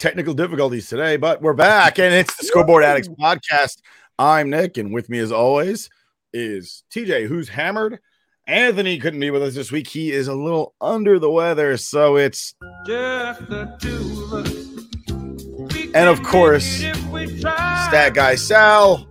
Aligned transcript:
Technical 0.00 0.32
difficulties 0.32 0.88
today, 0.88 1.16
but 1.18 1.42
we're 1.42 1.52
back 1.52 1.98
and 1.98 2.14
it's 2.14 2.34
the 2.36 2.46
Scoreboard 2.46 2.82
Addicts 2.82 3.08
podcast. 3.10 3.76
I'm 4.18 4.48
Nick, 4.50 4.78
and 4.78 4.92
with 4.94 5.08
me, 5.10 5.18
as 5.18 5.30
always, 5.30 5.90
is 6.32 6.84
TJ, 6.90 7.26
who's 7.28 7.50
hammered. 7.50 8.00
Anthony 8.46 8.98
couldn't 8.98 9.20
be 9.20 9.30
with 9.30 9.42
us 9.42 9.54
this 9.54 9.70
week. 9.70 9.86
He 9.86 10.10
is 10.10 10.26
a 10.26 10.34
little 10.34 10.74
under 10.80 11.18
the 11.18 11.30
weather, 11.30 11.76
so 11.76 12.16
it's 12.16 12.54
Just 12.86 13.46
the 13.48 13.76
two 13.78 14.24
of 14.24 14.46
us. 14.46 15.90
and 15.94 16.08
of 16.08 16.22
course, 16.22 16.64
Stat 16.64 18.14
Guy 18.14 18.34
Sal. 18.36 19.06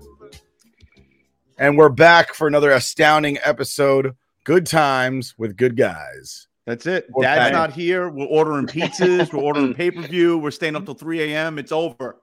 And 1.60 1.78
we're 1.78 1.90
back 1.90 2.34
for 2.34 2.48
another 2.48 2.72
astounding 2.72 3.38
episode. 3.44 4.16
Good 4.44 4.66
times 4.66 5.36
with 5.38 5.56
good 5.56 5.78
guys. 5.78 6.48
That's 6.70 6.86
it. 6.86 7.08
We're 7.10 7.24
Dad's 7.24 7.46
back. 7.46 7.54
not 7.54 7.74
here. 7.74 8.10
We're 8.10 8.28
ordering 8.28 8.68
pizzas. 8.68 9.34
We're 9.34 9.42
ordering 9.42 9.74
pay 9.76 9.90
per 9.90 10.04
view. 10.04 10.38
We're 10.38 10.52
staying 10.52 10.76
up 10.76 10.86
till 10.86 10.94
3 10.94 11.24
a.m. 11.34 11.58
It's 11.58 11.72
over. 11.72 12.22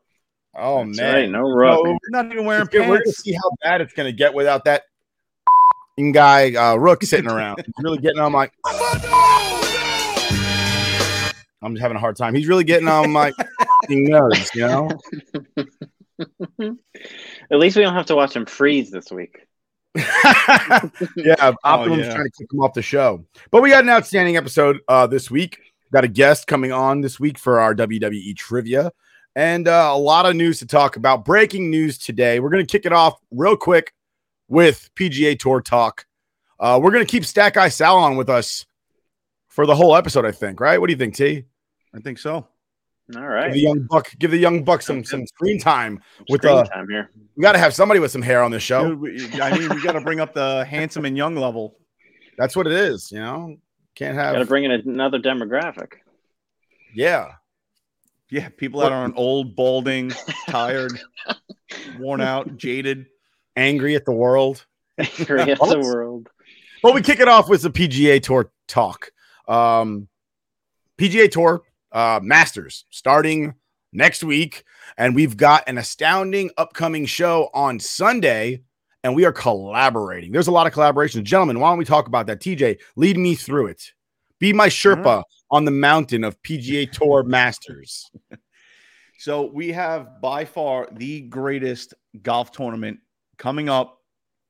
Oh 0.54 0.84
That's 0.84 0.98
man, 0.98 1.14
right, 1.14 1.28
no 1.28 1.40
rook. 1.40 1.84
No, 1.84 1.90
We're 1.90 1.98
not 2.22 2.26
even 2.32 2.44
wearing 2.44 2.68
pants. 2.68 2.88
we're 2.88 2.98
gonna 2.98 3.10
see 3.10 3.32
how 3.32 3.50
bad 3.64 3.80
it's 3.80 3.92
gonna 3.92 4.12
get 4.12 4.34
without 4.34 4.64
that 4.66 4.84
guy 6.12 6.54
uh, 6.54 6.76
Rook 6.76 7.02
sitting 7.02 7.28
around. 7.28 7.58
He's 7.66 7.74
really 7.82 7.98
getting 7.98 8.20
on 8.20 8.30
my. 8.30 8.48
I'm 11.60 11.74
just 11.74 11.82
having 11.82 11.96
a 11.96 12.00
hard 12.00 12.14
time. 12.16 12.32
He's 12.32 12.46
really 12.46 12.62
getting 12.62 12.86
on 12.86 13.10
my 13.10 13.32
nerves, 13.88 14.54
you 14.54 14.68
know. 14.68 14.90
At 17.50 17.58
least 17.58 17.76
we 17.76 17.82
don't 17.82 17.94
have 17.94 18.06
to 18.06 18.14
watch 18.14 18.36
him 18.36 18.46
freeze 18.46 18.92
this 18.92 19.10
week. 19.10 19.44
yeah, 21.16 21.52
Optimum's 21.64 22.06
yeah. 22.06 22.14
trying 22.14 22.24
to 22.24 22.32
kick 22.38 22.52
him 22.52 22.60
off 22.60 22.74
the 22.74 22.82
show. 22.82 23.24
But 23.50 23.62
we 23.62 23.70
got 23.70 23.84
an 23.84 23.90
outstanding 23.90 24.36
episode 24.36 24.80
uh, 24.88 25.06
this 25.06 25.30
week. 25.30 25.58
Got 25.92 26.04
a 26.04 26.08
guest 26.08 26.46
coming 26.46 26.72
on 26.72 27.00
this 27.00 27.20
week 27.20 27.38
for 27.38 27.60
our 27.60 27.74
WWE 27.74 28.36
trivia, 28.36 28.90
and 29.34 29.68
uh, 29.68 29.90
a 29.92 29.98
lot 29.98 30.26
of 30.26 30.34
news 30.36 30.58
to 30.58 30.66
talk 30.66 30.96
about. 30.96 31.24
Breaking 31.24 31.70
news 31.70 31.98
today. 31.98 32.40
We're 32.40 32.50
going 32.50 32.66
to 32.66 32.70
kick 32.70 32.86
it 32.86 32.92
off 32.92 33.14
real 33.30 33.56
quick 33.56 33.92
with 34.48 34.90
PGA 34.96 35.38
Tour 35.38 35.60
talk. 35.60 36.06
Uh, 36.58 36.80
we're 36.82 36.90
going 36.90 37.04
to 37.04 37.10
keep 37.10 37.24
Stat 37.24 37.54
Guy 37.54 37.68
Sal 37.68 37.98
on 37.98 38.16
with 38.16 38.28
us 38.28 38.66
for 39.48 39.66
the 39.66 39.74
whole 39.74 39.94
episode. 39.94 40.24
I 40.24 40.32
think. 40.32 40.60
Right? 40.60 40.80
What 40.80 40.88
do 40.88 40.92
you 40.92 40.98
think, 40.98 41.14
T? 41.14 41.44
I 41.94 42.00
think 42.00 42.18
so. 42.18 42.46
All 43.14 43.22
Give 43.22 43.52
the 43.52 43.60
young 43.60 43.82
buck. 43.88 44.08
Give 44.18 44.30
the 44.32 44.38
young 44.38 44.64
buck 44.64 44.82
some 44.82 45.04
some 45.04 45.26
screen 45.26 45.60
time. 45.60 46.00
with, 46.28 46.40
Screen 46.40 46.58
uh, 46.58 46.64
time 46.64 46.88
here. 46.88 47.10
We 47.36 47.42
got 47.42 47.52
to 47.52 47.58
have 47.58 47.72
somebody 47.74 48.00
with 48.00 48.10
some 48.10 48.22
hair 48.22 48.42
on 48.42 48.50
this 48.50 48.62
show. 48.64 48.88
Dude, 48.88 49.00
we- 49.00 49.40
I 49.40 49.56
mean, 49.56 49.68
we 49.68 49.80
got 49.82 49.92
to 49.92 50.00
bring 50.00 50.18
up 50.18 50.34
the 50.34 50.64
handsome 50.64 51.04
and 51.04 51.16
young 51.16 51.36
level. 51.36 51.76
That's 52.36 52.56
what 52.56 52.66
it 52.66 52.72
is. 52.72 53.12
You 53.12 53.20
know, 53.20 53.56
can't 53.94 54.16
have. 54.16 54.34
Got 54.34 54.38
to 54.40 54.46
bring 54.46 54.64
in 54.64 54.70
another 54.72 55.18
demographic. 55.18 55.92
yeah. 56.94 57.32
Yeah, 58.28 58.48
people 58.48 58.80
that 58.80 58.90
aren't 58.90 59.16
old, 59.16 59.54
balding, 59.54 60.10
tired, 60.48 60.90
worn 61.96 62.20
out, 62.20 62.56
jaded. 62.56 63.06
angry 63.54 63.94
at 63.94 64.04
the 64.04 64.10
world. 64.12 64.66
Angry 64.98 65.42
at 65.52 65.60
the 65.60 65.78
world. 65.80 66.28
But 66.82 66.92
we 66.92 67.02
kick 67.02 67.20
it 67.20 67.28
off 67.28 67.48
with 67.48 67.62
the 67.62 67.70
PGA 67.70 68.20
Tour 68.20 68.50
talk. 68.66 69.12
Um, 69.46 70.08
PGA 70.98 71.30
Tour 71.30 71.62
uh, 71.96 72.20
Masters 72.22 72.84
starting 72.90 73.54
next 73.92 74.22
week, 74.22 74.64
and 74.98 75.14
we've 75.14 75.36
got 75.36 75.64
an 75.66 75.78
astounding 75.78 76.50
upcoming 76.58 77.06
show 77.06 77.48
on 77.54 77.80
Sunday, 77.80 78.60
and 79.02 79.16
we 79.16 79.24
are 79.24 79.32
collaborating. 79.32 80.30
There's 80.30 80.46
a 80.46 80.52
lot 80.52 80.66
of 80.66 80.74
collaborations, 80.74 81.24
gentlemen. 81.24 81.58
Why 81.58 81.70
don't 81.70 81.78
we 81.78 81.86
talk 81.86 82.06
about 82.06 82.26
that? 82.26 82.40
TJ, 82.40 82.78
lead 82.96 83.16
me 83.16 83.34
through 83.34 83.68
it. 83.68 83.92
Be 84.38 84.52
my 84.52 84.68
Sherpa 84.68 85.22
on 85.50 85.64
the 85.64 85.70
mountain 85.70 86.22
of 86.22 86.40
PGA 86.42 86.90
Tour 86.92 87.22
Masters. 87.26 88.10
So 89.18 89.50
we 89.50 89.72
have 89.72 90.20
by 90.20 90.44
far 90.44 90.88
the 90.92 91.22
greatest 91.22 91.94
golf 92.22 92.52
tournament 92.52 92.98
coming 93.38 93.70
up 93.70 94.02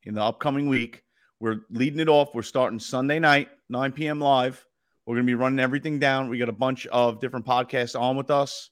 in 0.02 0.14
the 0.14 0.22
upcoming 0.22 0.68
week. 0.68 1.04
We're 1.38 1.60
leading 1.70 2.00
it 2.00 2.08
off. 2.08 2.34
We're 2.34 2.42
starting 2.42 2.80
Sunday 2.80 3.20
night, 3.20 3.50
9 3.68 3.92
p.m. 3.92 4.18
live. 4.18 4.65
We're 5.06 5.14
going 5.14 5.26
to 5.26 5.30
be 5.30 5.34
running 5.36 5.60
everything 5.60 6.00
down. 6.00 6.28
We 6.28 6.38
got 6.38 6.48
a 6.48 6.52
bunch 6.52 6.86
of 6.88 7.20
different 7.20 7.46
podcasts 7.46 7.98
on 7.98 8.16
with 8.16 8.30
us. 8.30 8.70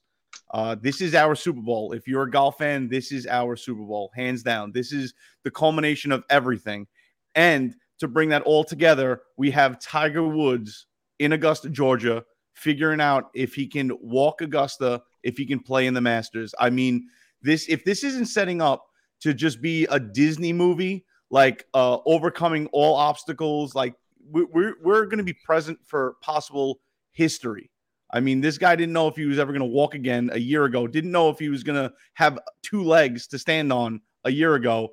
Uh, 0.53 0.75
this 0.79 0.99
is 0.99 1.15
our 1.15 1.33
Super 1.33 1.61
Bowl. 1.61 1.93
If 1.93 2.07
you're 2.07 2.23
a 2.23 2.29
golf 2.29 2.57
fan, 2.57 2.89
this 2.89 3.13
is 3.13 3.25
our 3.25 3.55
Super 3.55 3.83
Bowl, 3.83 4.11
hands 4.13 4.43
down. 4.43 4.73
This 4.73 4.91
is 4.91 5.13
the 5.43 5.51
culmination 5.51 6.11
of 6.11 6.25
everything. 6.29 6.87
And 7.35 7.73
to 7.99 8.09
bring 8.09 8.29
that 8.29 8.41
all 8.41 8.65
together, 8.65 9.21
we 9.37 9.49
have 9.51 9.79
Tiger 9.79 10.27
Woods 10.27 10.87
in 11.19 11.31
Augusta, 11.31 11.69
Georgia, 11.69 12.23
figuring 12.53 12.99
out 12.99 13.29
if 13.33 13.53
he 13.53 13.65
can 13.65 13.91
walk 14.01 14.41
Augusta, 14.41 15.01
if 15.23 15.37
he 15.37 15.45
can 15.45 15.59
play 15.59 15.87
in 15.87 15.93
the 15.93 16.01
Masters. 16.01 16.53
I 16.59 16.69
mean, 16.69 17.07
this 17.41 17.67
if 17.69 17.85
this 17.85 18.03
isn't 18.03 18.25
setting 18.25 18.61
up 18.61 18.85
to 19.21 19.33
just 19.33 19.61
be 19.61 19.85
a 19.85 19.99
Disney 19.99 20.51
movie, 20.51 21.05
like 21.29 21.65
uh, 21.73 21.99
overcoming 22.05 22.67
all 22.67 22.95
obstacles, 22.95 23.73
like 23.73 23.95
we're 24.29 24.75
we're 24.81 25.05
going 25.05 25.17
to 25.19 25.23
be 25.23 25.33
present 25.33 25.79
for 25.85 26.15
possible 26.21 26.79
history. 27.11 27.71
I 28.11 28.19
mean, 28.19 28.39
this 28.41 28.57
guy 28.57 28.75
didn't 28.75 28.93
know 28.93 29.07
if 29.07 29.15
he 29.15 29.25
was 29.25 29.39
ever 29.39 29.51
going 29.51 29.59
to 29.61 29.65
walk 29.65 29.93
again 29.95 30.29
a 30.31 30.39
year 30.39 30.65
ago. 30.65 30.87
Didn't 30.87 31.11
know 31.11 31.29
if 31.29 31.39
he 31.39 31.49
was 31.49 31.63
going 31.63 31.81
to 31.81 31.93
have 32.13 32.39
two 32.61 32.83
legs 32.83 33.27
to 33.27 33.39
stand 33.39 33.73
on 33.73 34.01
a 34.23 34.31
year 34.31 34.55
ago, 34.55 34.89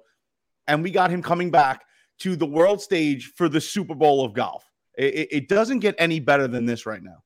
and 0.66 0.82
we 0.82 0.90
got 0.90 1.10
him 1.10 1.22
coming 1.22 1.50
back 1.50 1.84
to 2.20 2.36
the 2.36 2.46
world 2.46 2.80
stage 2.80 3.32
for 3.36 3.48
the 3.48 3.60
Super 3.60 3.94
Bowl 3.94 4.24
of 4.24 4.32
golf. 4.32 4.64
It, 4.96 5.28
it- 5.30 5.48
doesn't 5.48 5.80
get 5.80 5.94
any 5.98 6.20
better 6.20 6.46
than 6.48 6.66
this 6.66 6.84
right 6.86 7.02
now. 7.02 7.22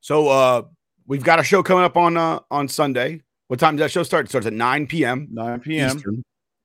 So 0.00 0.28
uh 0.28 0.62
we've 1.06 1.24
got 1.24 1.38
a 1.38 1.42
show 1.44 1.62
coming 1.62 1.84
up 1.84 1.96
on 1.96 2.16
uh 2.16 2.40
on 2.50 2.68
Sunday. 2.68 3.22
What 3.48 3.58
time 3.60 3.76
does 3.76 3.84
that 3.84 3.90
show 3.90 4.02
start? 4.02 4.26
It 4.26 4.28
starts 4.28 4.46
at 4.46 4.52
9 4.52 4.86
p.m. 4.86 5.28
9 5.32 5.60
p.m. 5.60 5.96
Eastern. 5.96 6.22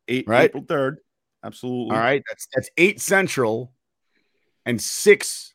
Eight, 0.08 0.28
right? 0.28 0.44
April 0.46 0.64
3rd. 0.64 0.98
Absolutely. 1.46 1.96
All 1.96 2.02
right. 2.02 2.24
That's 2.28 2.48
that's 2.54 2.70
eight 2.78 3.00
central 3.00 3.72
and 4.66 4.82
six 4.82 5.54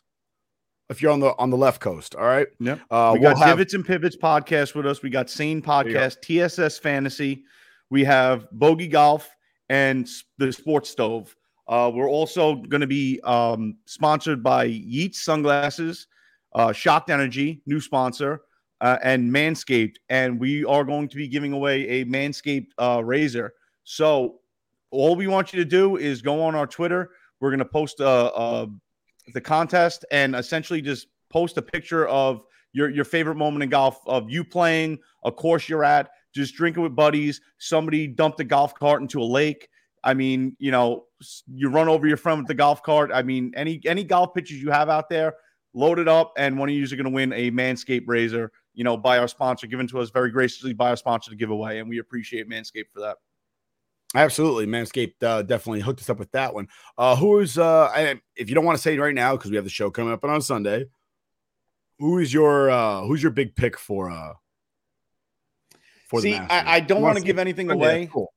if 0.88 1.02
you're 1.02 1.10
on 1.10 1.20
the 1.20 1.34
on 1.36 1.50
the 1.50 1.56
left 1.56 1.80
coast. 1.80 2.14
All 2.14 2.24
right. 2.24 2.46
Yep. 2.60 2.80
Uh, 2.90 3.10
we 3.14 3.20
we'll 3.20 3.34
got 3.34 3.38
have- 3.38 3.56
Divots 3.56 3.74
and 3.74 3.84
Pivots 3.84 4.16
podcast 4.16 4.74
with 4.74 4.86
us. 4.86 5.02
We 5.02 5.10
got 5.10 5.28
Sane 5.28 5.60
podcast, 5.60 6.22
TSS 6.22 6.78
Fantasy. 6.78 7.44
We 7.90 8.04
have 8.04 8.46
Bogey 8.52 8.86
Golf 8.86 9.28
and 9.68 10.08
the 10.38 10.52
Sports 10.52 10.90
Stove. 10.90 11.34
Uh, 11.66 11.90
we're 11.92 12.08
also 12.08 12.56
going 12.56 12.80
to 12.80 12.86
be 12.86 13.20
um, 13.22 13.76
sponsored 13.84 14.42
by 14.42 14.64
Yeats 14.64 15.22
Sunglasses, 15.22 16.06
uh, 16.54 16.72
Shocked 16.72 17.10
Energy, 17.10 17.62
new 17.66 17.80
sponsor, 17.80 18.42
uh, 18.80 18.98
and 19.02 19.30
Manscaped. 19.30 19.96
And 20.08 20.40
we 20.40 20.64
are 20.64 20.84
going 20.84 21.08
to 21.08 21.16
be 21.16 21.28
giving 21.28 21.52
away 21.52 21.86
a 21.88 22.04
Manscaped 22.04 22.68
uh, 22.78 23.02
razor. 23.04 23.54
So 23.84 24.39
all 24.90 25.16
we 25.16 25.26
want 25.26 25.52
you 25.52 25.58
to 25.58 25.64
do 25.64 25.96
is 25.96 26.22
go 26.22 26.42
on 26.42 26.54
our 26.54 26.66
Twitter. 26.66 27.10
We're 27.40 27.50
going 27.50 27.58
to 27.60 27.64
post 27.64 28.00
uh, 28.00 28.26
uh, 28.26 28.66
the 29.32 29.40
contest 29.40 30.04
and 30.10 30.34
essentially 30.34 30.82
just 30.82 31.08
post 31.30 31.56
a 31.56 31.62
picture 31.62 32.06
of 32.08 32.42
your 32.72 32.88
your 32.90 33.04
favorite 33.04 33.36
moment 33.36 33.62
in 33.62 33.68
golf 33.68 34.00
of 34.06 34.30
you 34.30 34.44
playing 34.44 34.98
a 35.24 35.32
course 35.32 35.68
you're 35.68 35.84
at, 35.84 36.10
just 36.34 36.54
drinking 36.54 36.82
with 36.82 36.94
buddies. 36.94 37.40
Somebody 37.58 38.06
dumped 38.06 38.40
a 38.40 38.44
golf 38.44 38.74
cart 38.74 39.00
into 39.02 39.20
a 39.20 39.24
lake. 39.24 39.68
I 40.02 40.14
mean, 40.14 40.56
you 40.58 40.70
know, 40.70 41.04
you 41.46 41.68
run 41.68 41.88
over 41.88 42.06
your 42.06 42.16
friend 42.16 42.38
with 42.38 42.48
the 42.48 42.54
golf 42.54 42.82
cart. 42.82 43.10
I 43.12 43.22
mean, 43.22 43.52
any 43.56 43.80
any 43.84 44.04
golf 44.04 44.34
pictures 44.34 44.62
you 44.62 44.70
have 44.70 44.88
out 44.88 45.08
there, 45.08 45.34
load 45.74 45.98
it 45.98 46.08
up, 46.08 46.32
and 46.36 46.58
one 46.58 46.68
of 46.68 46.74
you 46.74 46.82
is 46.82 46.92
going 46.92 47.04
to 47.04 47.10
win 47.10 47.32
a 47.32 47.50
Manscaped 47.50 48.04
razor. 48.06 48.52
You 48.74 48.84
know, 48.84 48.96
by 48.96 49.18
our 49.18 49.28
sponsor, 49.28 49.66
given 49.66 49.88
to 49.88 49.98
us 49.98 50.10
very 50.10 50.30
graciously 50.30 50.72
by 50.72 50.90
our 50.90 50.96
sponsor 50.96 51.30
to 51.30 51.36
give 51.36 51.50
away, 51.50 51.80
and 51.80 51.88
we 51.88 51.98
appreciate 51.98 52.48
Manscaped 52.48 52.90
for 52.92 53.00
that. 53.00 53.16
Absolutely, 54.14 54.66
Manscaped 54.66 55.22
uh, 55.22 55.42
definitely 55.42 55.80
hooked 55.80 56.00
us 56.00 56.10
up 56.10 56.18
with 56.18 56.32
that 56.32 56.52
one. 56.52 56.66
Uh, 56.98 57.14
who 57.14 57.38
is 57.38 57.58
uh, 57.58 57.92
and 57.96 58.20
if 58.34 58.48
you 58.48 58.54
don't 58.54 58.64
want 58.64 58.76
to 58.76 58.82
say 58.82 58.94
it 58.94 59.00
right 59.00 59.14
now 59.14 59.36
because 59.36 59.50
we 59.50 59.56
have 59.56 59.64
the 59.64 59.70
show 59.70 59.90
coming 59.90 60.12
up 60.12 60.24
on 60.24 60.42
Sunday, 60.42 60.86
who 62.00 62.18
is 62.18 62.34
your 62.34 62.70
uh, 62.70 63.02
who's 63.02 63.22
your 63.22 63.30
big 63.30 63.54
pick 63.54 63.78
for 63.78 64.10
uh 64.10 64.32
for 66.08 66.20
See, 66.20 66.32
the 66.32 66.40
Masters? 66.40 66.62
I, 66.66 66.74
I 66.76 66.80
don't 66.80 67.02
want 67.02 67.14
wanna 67.14 67.24
give 67.24 67.38
anything 67.38 67.68
Sunday, 67.68 67.84
away. 67.84 68.08
Cool. 68.12 68.32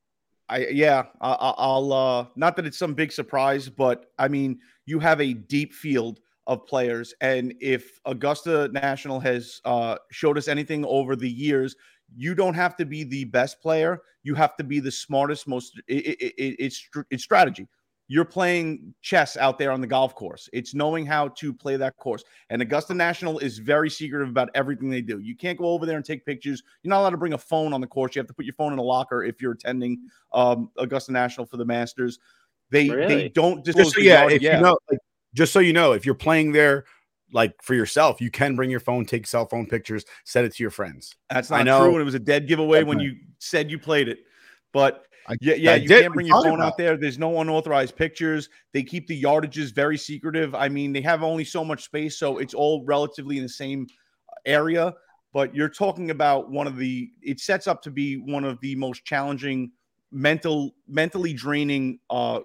I 0.48 0.68
yeah, 0.68 1.06
I, 1.22 1.32
I- 1.32 1.56
I'll 1.58 1.92
uh 1.94 2.26
not 2.36 2.56
that 2.58 2.66
it's 2.68 2.78
some 2.78 2.94
big 2.94 3.12
surprise, 3.12 3.68
but 3.68 4.12
I 4.20 4.28
mean, 4.28 4.60
you 4.86 5.00
have 5.00 5.22
a 5.22 5.34
deep 5.34 5.74
field 5.74 6.20
of 6.46 6.68
players 6.68 7.14
and 7.22 7.54
if 7.62 8.00
Augusta 8.06 8.68
National 8.74 9.20
has 9.22 9.62
uh 9.66 9.96
showed 10.12 10.38
us 10.38 10.48
anything 10.48 10.86
over 10.86 11.16
the 11.16 11.30
years, 11.30 11.76
you 12.16 12.36
don't 12.36 12.54
have 12.54 12.76
to 12.78 12.86
be 12.86 13.04
the 13.04 13.26
best 13.26 13.62
player, 13.62 14.02
you 14.24 14.36
have 14.36 14.56
to 14.58 14.64
be 14.64 14.80
the 14.80 14.92
smartest 14.92 15.48
most 15.48 15.82
it, 15.88 16.06
it, 16.06 16.34
it, 16.38 16.56
it's 16.60 16.90
it's 17.10 17.24
strategy. 17.24 17.68
You're 18.10 18.26
playing 18.26 18.94
chess 19.02 19.38
out 19.38 19.58
there 19.58 19.72
on 19.72 19.80
the 19.80 19.88
golf 19.88 20.14
course. 20.14 20.50
It's 20.52 20.76
knowing 20.76 21.06
how 21.06 21.30
to 21.30 21.54
play 21.54 21.78
that 21.78 21.96
course. 21.96 22.24
And 22.50 22.62
Augusta 22.62 22.94
National 22.94 23.40
is 23.40 23.58
very 23.60 23.90
secretive 23.90 24.28
about 24.28 24.50
everything 24.56 24.90
they 24.90 25.02
do. 25.02 25.20
You 25.20 25.38
can't 25.38 25.58
go 25.58 25.68
over 25.68 25.86
there 25.86 25.96
and 25.96 26.06
take 26.06 26.26
pictures. 26.26 26.62
You're 26.84 26.90
not 26.90 27.00
allowed 27.00 27.12
to 27.12 27.18
bring 27.18 27.34
a 27.34 27.38
phone 27.38 27.72
on 27.74 27.80
the 27.80 27.88
course. 27.88 28.14
You 28.14 28.20
have 28.20 28.28
to 28.28 28.34
put 28.34 28.46
your 28.46 28.56
phone 28.56 28.74
in 28.74 28.78
a 28.78 28.84
locker 28.84 29.24
if 29.24 29.42
you're 29.42 29.54
attending 29.54 30.10
um, 30.34 30.70
Augusta 30.78 31.14
National 31.14 31.46
for 31.46 31.58
the 31.58 31.66
Masters. 31.66 32.20
They 32.70 32.90
they 32.90 33.30
don't 33.30 33.64
disclose 33.64 33.86
Just 33.86 33.96
so 33.96 34.02
the 34.02 34.06
yeah, 34.06 34.22
yard- 34.22 34.34
if 34.34 34.42
you 34.42 34.52
know, 34.52 34.78
like, 34.92 35.00
just 35.34 35.54
so 35.54 35.60
you 35.60 35.74
know, 35.74 35.94
if 35.94 36.06
you're 36.06 36.14
playing 36.14 36.52
there 36.52 36.86
like 37.34 37.62
for 37.62 37.74
yourself, 37.74 38.22
you 38.22 38.32
can 38.32 38.56
bring 38.56 38.70
your 38.70 38.80
phone, 38.80 39.06
take 39.06 39.28
cell 39.28 39.46
phone 39.48 39.66
pictures, 39.66 40.06
send 40.24 40.46
it 40.46 40.54
to 40.56 40.64
your 40.64 40.72
friends. 40.72 41.16
That's 41.30 41.52
I 41.52 41.64
not 41.64 41.66
know. 41.66 41.80
true, 41.86 41.94
and 41.94 42.02
it 42.02 42.06
was 42.06 42.14
a 42.16 42.20
dead 42.20 42.48
giveaway 42.48 42.84
when 42.84 43.00
Okay. 43.00 43.06
you 43.06 43.16
said 43.40 43.70
you 43.72 43.80
played 43.80 44.08
it. 44.08 44.20
But 44.72 45.06
I- 45.28 45.36
yeah, 45.42 45.56
yeah, 45.56 45.72
I 45.72 45.76
you 45.76 45.88
did. 45.88 46.02
can't 46.02 46.14
bring 46.14 46.28
your 46.28 46.42
phone 46.44 46.56
about 46.56 46.74
out 46.74 46.78
there. 46.78 46.98
There's 46.98 47.18
no 47.18 47.40
unauthorized 47.42 47.96
pictures. 47.96 48.50
They 48.74 48.84
keep 48.84 49.08
the 49.08 49.22
yardages 49.22 49.74
very 49.74 49.98
secretive. 49.98 50.54
I 50.54 50.70
mean, 50.70 50.94
they 50.94 51.02
have 51.02 51.24
only 51.24 51.44
so 51.46 51.64
much 51.64 51.84
space, 51.84 52.18
so 52.18 52.38
it's 52.40 52.54
all 52.54 52.84
relatively 52.86 53.38
in 53.38 53.44
the 53.44 53.50
same 53.50 53.88
area. 54.46 54.94
But 55.32 55.56
you're 55.56 55.70
talking 55.70 56.12
about 56.12 56.52
one 56.52 56.68
of 56.68 56.78
the. 56.78 57.10
It 57.22 57.40
sets 57.40 57.68
up 57.68 57.82
to 57.84 57.92
be 57.92 58.18
one 58.18 58.44
of 58.44 58.60
the 58.62 58.76
most 58.76 59.06
challenging, 59.06 59.72
mental, 60.12 60.76
mentally 60.88 61.34
draining 61.34 62.00
uh, 62.10 62.42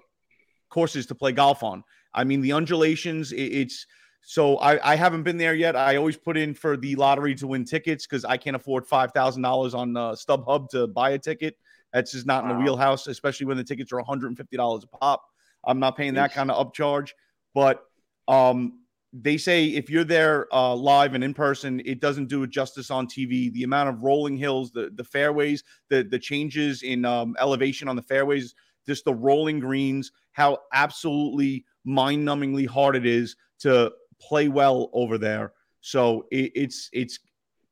courses 0.70 1.06
to 1.06 1.14
play 1.14 1.32
golf 1.32 1.62
on. 1.62 1.85
I 2.14 2.25
mean, 2.25 2.40
the 2.40 2.52
undulations. 2.52 3.32
It, 3.32 3.43
it's 3.43 3.87
so 4.31 4.59
I, 4.59 4.93
I 4.93 4.95
haven't 4.95 5.23
been 5.23 5.39
there 5.39 5.55
yet. 5.55 5.75
I 5.75 5.97
always 5.97 6.19
put 6.19 6.37
in 6.37 6.53
for 6.53 6.77
the 6.77 6.95
lottery 6.97 7.35
to 7.37 7.47
win 7.47 7.65
tickets 7.65 8.07
because 8.07 8.27
I 8.27 8.37
can't 8.37 8.55
afford 8.55 8.87
five 8.87 9.13
thousand 9.13 9.41
dollars 9.41 9.73
on 9.73 9.97
uh, 9.97 10.11
StubHub 10.11 10.69
to 10.73 10.87
buy 10.87 11.13
a 11.13 11.19
ticket. 11.19 11.57
That's 11.95 12.13
just 12.13 12.27
not 12.27 12.45
in 12.45 12.51
the 12.51 12.63
wheelhouse, 12.63 13.07
especially 13.07 13.47
when 13.47 13.57
the 13.57 13.65
tickets 13.65 13.91
are 13.91 13.97
one 13.97 14.05
hundred 14.05 14.27
and 14.27 14.37
fifty 14.37 14.59
dollars 14.59 14.85
a 14.85 14.99
pop. 14.99 15.25
I'm 15.65 15.81
not 15.81 15.97
paying 15.97 16.13
that 16.13 16.35
kind 16.35 16.51
of 16.51 16.67
upcharge. 16.67 17.13
But 17.55 17.83
um, 18.29 18.81
they 19.15 19.39
say 19.39 19.69
if 19.69 19.89
you're 19.89 20.05
there 20.05 20.47
uh, 20.55 20.75
live 20.75 21.15
and 21.15 21.25
in 21.25 21.33
person, 21.33 21.81
it 21.87 21.99
doesn't 21.99 22.27
do 22.27 22.43
it 22.43 22.51
justice 22.51 22.91
on 22.91 23.07
TV. 23.07 23.51
The 23.51 23.63
amount 23.63 23.89
of 23.89 24.03
rolling 24.03 24.37
hills, 24.37 24.73
the 24.73 24.91
the 24.95 25.05
fairways, 25.05 25.65
the 25.89 26.03
the 26.03 26.19
changes 26.19 26.83
in 26.83 27.07
um, 27.07 27.35
elevation 27.41 27.89
on 27.89 27.97
the 27.97 28.03
fairways, 28.03 28.55
just 28.87 29.07
the 29.07 29.15
rolling 29.15 29.59
greens, 29.59 30.13
how 30.33 30.59
absolutely 30.75 31.65
mind-numbingly 31.87 32.69
hard 32.69 32.95
it 32.95 33.07
is 33.07 33.35
to 33.61 33.91
play 34.20 34.49
well 34.49 34.91
over 34.93 35.19
there. 35.19 35.53
So 35.81 36.26
it, 36.31 36.53
it's 36.55 36.91
it's 36.93 37.19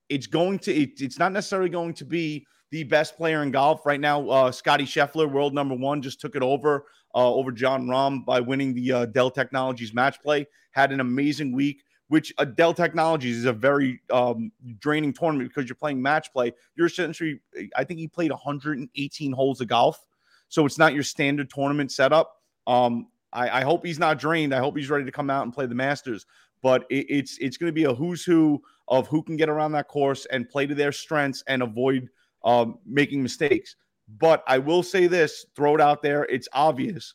it's 0.09 0.27
going 0.27 0.59
to 0.61 0.75
it, 0.75 1.01
it's 1.01 1.19
not 1.19 1.33
necessarily 1.33 1.69
going 1.69 1.95
to 1.95 2.05
be 2.05 2.47
the 2.71 2.85
best 2.85 3.17
player 3.17 3.43
in 3.43 3.51
golf 3.51 3.87
right 3.87 4.01
now. 4.01 4.29
Uh, 4.29 4.53
Scotty 4.53 4.85
Scheffler, 4.85 5.31
world 5.31 5.55
number 5.55 5.75
one, 5.75 6.03
just 6.03 6.21
took 6.21 6.37
it 6.37 6.43
over 6.43 6.87
uh, 7.15 7.33
over 7.33 7.53
Jon 7.53 7.87
Rahm 7.87 8.25
by 8.25 8.41
winning 8.41 8.75
the 8.75 8.93
uh, 8.93 9.07
Dell 9.07 9.31
Technologies 9.31 9.95
match 9.95 10.21
play. 10.23 10.47
Had 10.73 10.93
an 10.93 11.01
amazing 11.01 11.53
week. 11.53 11.83
Which 12.09 12.33
uh, 12.39 12.45
Dell 12.45 12.73
Technologies 12.73 13.37
is 13.37 13.47
a 13.47 13.53
very 13.53 14.01
um, 14.13 14.53
draining 14.79 15.13
tournament 15.13 15.51
because 15.53 15.69
you're 15.69 15.75
playing 15.75 16.01
match 16.01 16.33
play. 16.33 16.53
You're 16.77 16.87
essentially, 16.87 17.41
I 17.75 17.83
think 17.83 17.99
he 17.99 18.07
played 18.07 18.31
118 18.31 19.33
holes 19.33 19.61
of 19.61 19.67
golf, 19.67 20.07
so 20.49 20.65
it's 20.65 20.79
not 20.79 20.95
your 20.95 21.03
standard 21.03 21.51
tournament 21.51 21.91
setup. 21.91 22.33
Um, 22.69 23.09
I, 23.33 23.61
I 23.61 23.65
hope 23.65 23.85
he's 23.85 23.99
not 23.99 24.19
drained. 24.19 24.55
I 24.55 24.59
hope 24.59 24.77
he's 24.77 24.91
ready 24.91 25.05
to 25.05 25.13
come 25.13 25.31
out 25.31 25.45
and 25.45 25.53
play 25.53 25.67
the 25.67 25.75
Masters. 25.75 26.27
But 26.63 26.85
it, 26.91 27.07
it's 27.09 27.39
it's 27.39 27.57
going 27.57 27.69
to 27.69 27.75
be 27.75 27.85
a 27.85 27.95
who's 27.95 28.25
who 28.25 28.63
of 28.89 29.09
who 29.09 29.23
can 29.23 29.37
get 29.37 29.49
around 29.49 29.73
that 29.73 29.89
course 29.89 30.27
and 30.27 30.49
play 30.49 30.67
to 30.67 30.75
their 30.75 30.93
strengths 30.93 31.43
and 31.47 31.63
avoid 31.63 32.09
um, 32.45 32.79
making 32.87 33.23
mistakes. 33.23 33.77
But 34.19 34.43
I 34.47 34.59
will 34.59 34.83
say 34.83 35.07
this: 35.07 35.47
throw 35.55 35.75
it 35.75 35.81
out 35.81 36.03
there. 36.03 36.25
It's 36.25 36.49
obvious. 36.53 37.15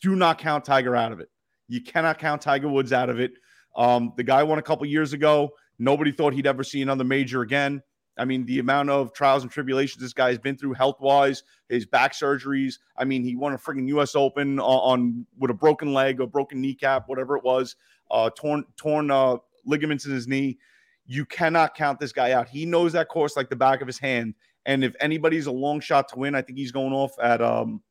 Do 0.00 0.14
not 0.14 0.38
count 0.38 0.64
Tiger 0.64 0.94
out 0.94 1.12
of 1.12 1.20
it. 1.20 1.30
You 1.68 1.82
cannot 1.82 2.18
count 2.18 2.42
Tiger 2.42 2.68
Woods 2.68 2.92
out 2.92 3.08
of 3.08 3.18
it. 3.18 3.32
Um, 3.76 4.12
the 4.16 4.22
guy 4.22 4.42
won 4.42 4.58
a 4.58 4.62
couple 4.62 4.86
years 4.86 5.12
ago. 5.12 5.50
Nobody 5.78 6.12
thought 6.12 6.32
he'd 6.32 6.46
ever 6.46 6.64
see 6.64 6.82
another 6.82 7.04
major 7.04 7.42
again. 7.42 7.82
I 8.18 8.24
mean, 8.24 8.46
the 8.46 8.58
amount 8.58 8.90
of 8.90 9.12
trials 9.12 9.42
and 9.42 9.52
tribulations 9.52 10.02
this 10.02 10.12
guy's 10.12 10.38
been 10.38 10.56
through 10.56 10.72
health 10.72 11.00
wise, 11.00 11.42
his 11.68 11.84
back 11.84 12.12
surgeries. 12.12 12.78
I 12.96 13.04
mean, 13.04 13.22
he 13.22 13.36
won 13.36 13.52
a 13.52 13.58
freaking 13.58 13.88
U.S. 13.88 14.14
Open 14.14 14.58
on, 14.58 15.00
on 15.00 15.26
with 15.38 15.50
a 15.50 15.54
broken 15.54 15.92
leg, 15.92 16.20
a 16.20 16.26
broken 16.26 16.60
kneecap, 16.60 17.08
whatever 17.08 17.36
it 17.36 17.44
was, 17.44 17.76
uh, 18.10 18.30
torn 18.30 18.64
torn 18.76 19.10
uh, 19.10 19.36
ligaments 19.64 20.06
in 20.06 20.12
his 20.12 20.26
knee. 20.26 20.58
You 21.06 21.24
cannot 21.24 21.74
count 21.74 22.00
this 22.00 22.12
guy 22.12 22.32
out. 22.32 22.48
He 22.48 22.66
knows 22.66 22.92
that 22.94 23.08
course 23.08 23.36
like 23.36 23.50
the 23.50 23.56
back 23.56 23.80
of 23.80 23.86
his 23.86 23.98
hand. 23.98 24.34
And 24.64 24.82
if 24.82 24.96
anybody's 25.00 25.46
a 25.46 25.52
long 25.52 25.80
shot 25.80 26.08
to 26.08 26.18
win, 26.18 26.34
I 26.34 26.42
think 26.42 26.58
he's 26.58 26.72
going 26.72 26.92
off 26.92 27.12
at 27.22 27.40
um, 27.40 27.82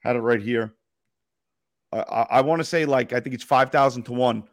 had 0.00 0.16
it 0.16 0.20
right 0.20 0.40
here. 0.40 0.74
I, 1.92 2.26
I 2.30 2.40
want 2.42 2.60
to 2.60 2.64
say 2.64 2.84
like 2.84 3.12
I 3.12 3.20
think 3.20 3.34
it's 3.34 3.44
five 3.44 3.70
thousand 3.70 4.04
to 4.04 4.12
one. 4.12 4.44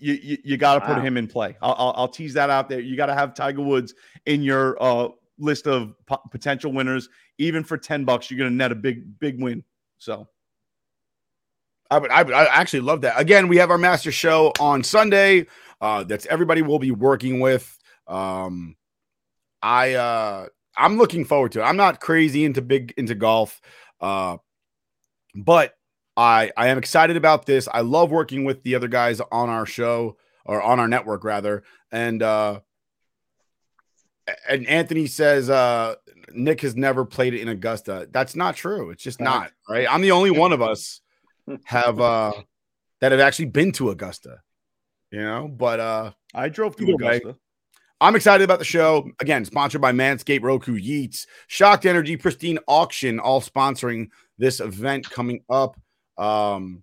You 0.00 0.14
you, 0.14 0.38
you 0.42 0.56
got 0.56 0.74
to 0.74 0.80
put 0.80 1.02
him 1.04 1.16
in 1.16 1.28
play. 1.28 1.56
I'll, 1.60 1.76
I'll, 1.78 1.94
I'll 1.96 2.08
tease 2.08 2.34
that 2.34 2.50
out 2.50 2.68
there. 2.68 2.80
You 2.80 2.96
got 2.96 3.06
to 3.06 3.14
have 3.14 3.34
Tiger 3.34 3.62
Woods 3.62 3.94
in 4.26 4.42
your 4.42 4.82
uh, 4.82 5.08
list 5.38 5.66
of 5.66 5.94
po- 6.06 6.22
potential 6.30 6.72
winners. 6.72 7.08
Even 7.38 7.62
for 7.62 7.78
ten 7.78 8.04
bucks, 8.04 8.30
you're 8.30 8.38
going 8.38 8.50
to 8.50 8.56
net 8.56 8.72
a 8.72 8.74
big 8.74 9.18
big 9.18 9.40
win. 9.40 9.62
So 9.98 10.28
I 11.90 11.98
would, 11.98 12.10
I 12.10 12.22
would, 12.22 12.34
I 12.34 12.44
actually 12.44 12.80
love 12.80 13.00
that. 13.02 13.20
Again, 13.20 13.48
we 13.48 13.56
have 13.58 13.70
our 13.70 13.78
master 13.78 14.12
show 14.12 14.52
on 14.60 14.82
Sunday. 14.82 15.46
Uh, 15.80 16.04
that's 16.04 16.26
everybody 16.26 16.62
will 16.62 16.78
be 16.78 16.92
working 16.92 17.40
with. 17.40 17.78
Um, 18.06 18.76
I, 19.60 19.94
uh, 19.94 20.46
I'm 20.76 20.98
looking 20.98 21.24
forward 21.24 21.52
to 21.52 21.60
it. 21.60 21.64
I'm 21.64 21.76
not 21.76 22.00
crazy 22.00 22.44
into 22.44 22.62
big 22.62 22.94
into 22.96 23.14
golf, 23.14 23.60
uh, 24.00 24.36
but 25.34 25.74
I, 26.16 26.50
I 26.56 26.68
am 26.68 26.78
excited 26.78 27.16
about 27.16 27.46
this. 27.46 27.68
I 27.72 27.80
love 27.80 28.10
working 28.10 28.44
with 28.44 28.62
the 28.62 28.74
other 28.74 28.88
guys 28.88 29.20
on 29.32 29.48
our 29.48 29.66
show 29.66 30.16
or 30.44 30.62
on 30.62 30.80
our 30.80 30.88
network 30.88 31.24
rather. 31.24 31.62
And, 31.90 32.22
uh, 32.22 32.60
and 34.48 34.66
Anthony 34.66 35.06
says 35.06 35.50
uh 35.50 35.94
Nick 36.32 36.60
has 36.60 36.76
never 36.76 37.04
played 37.04 37.34
it 37.34 37.40
in 37.40 37.48
Augusta. 37.48 38.08
That's 38.10 38.36
not 38.36 38.56
true. 38.56 38.90
It's 38.90 39.02
just 39.02 39.20
not, 39.20 39.50
right? 39.68 39.86
I'm 39.90 40.02
the 40.02 40.12
only 40.12 40.30
one 40.30 40.52
of 40.52 40.62
us 40.62 41.00
have 41.64 42.00
uh 42.00 42.32
that 43.00 43.12
have 43.12 43.20
actually 43.20 43.46
been 43.46 43.72
to 43.72 43.90
Augusta. 43.90 44.40
You 45.10 45.22
know, 45.22 45.48
but 45.48 45.80
uh 45.80 46.12
I 46.34 46.48
drove 46.48 46.76
to 46.76 46.84
Either 46.84 47.04
way. 47.04 47.16
Augusta. 47.16 47.38
I'm 48.02 48.16
excited 48.16 48.44
about 48.44 48.58
the 48.58 48.64
show. 48.64 49.10
Again, 49.20 49.44
sponsored 49.44 49.82
by 49.82 49.92
Manscaped, 49.92 50.42
Roku, 50.42 50.74
Yeats, 50.74 51.26
Shocked 51.48 51.84
Energy, 51.84 52.16
Pristine 52.16 52.58
Auction, 52.66 53.20
all 53.20 53.42
sponsoring 53.42 54.08
this 54.38 54.60
event 54.60 55.10
coming 55.10 55.42
up. 55.50 55.78
Um, 56.20 56.82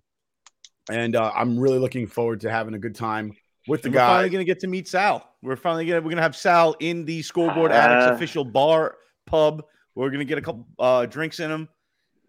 and 0.90 1.14
uh, 1.16 1.30
I'm 1.34 1.58
really 1.58 1.78
looking 1.78 2.06
forward 2.06 2.40
to 2.40 2.50
having 2.50 2.74
a 2.74 2.78
good 2.78 2.94
time 2.94 3.36
with 3.66 3.82
the 3.82 3.88
And 3.88 3.94
we're 3.94 4.00
finally 4.00 4.30
going 4.30 4.40
to 4.40 4.46
get 4.46 4.60
to 4.60 4.66
meet 4.66 4.88
Sal. 4.88 5.26
We're 5.42 5.56
finally 5.56 5.86
going 5.86 6.00
to 6.00 6.00
we're 6.00 6.10
going 6.10 6.16
to 6.16 6.22
have 6.22 6.36
Sal 6.36 6.74
in 6.80 7.04
the 7.04 7.22
Scoreboard 7.22 7.70
Addicts 7.70 8.10
Uh, 8.10 8.14
official 8.14 8.44
bar 8.44 8.96
pub. 9.26 9.64
We're 9.94 10.08
going 10.08 10.20
to 10.20 10.24
get 10.24 10.38
a 10.38 10.42
couple 10.42 10.66
uh, 10.78 11.06
drinks 11.06 11.40
in 11.40 11.50
him. 11.50 11.68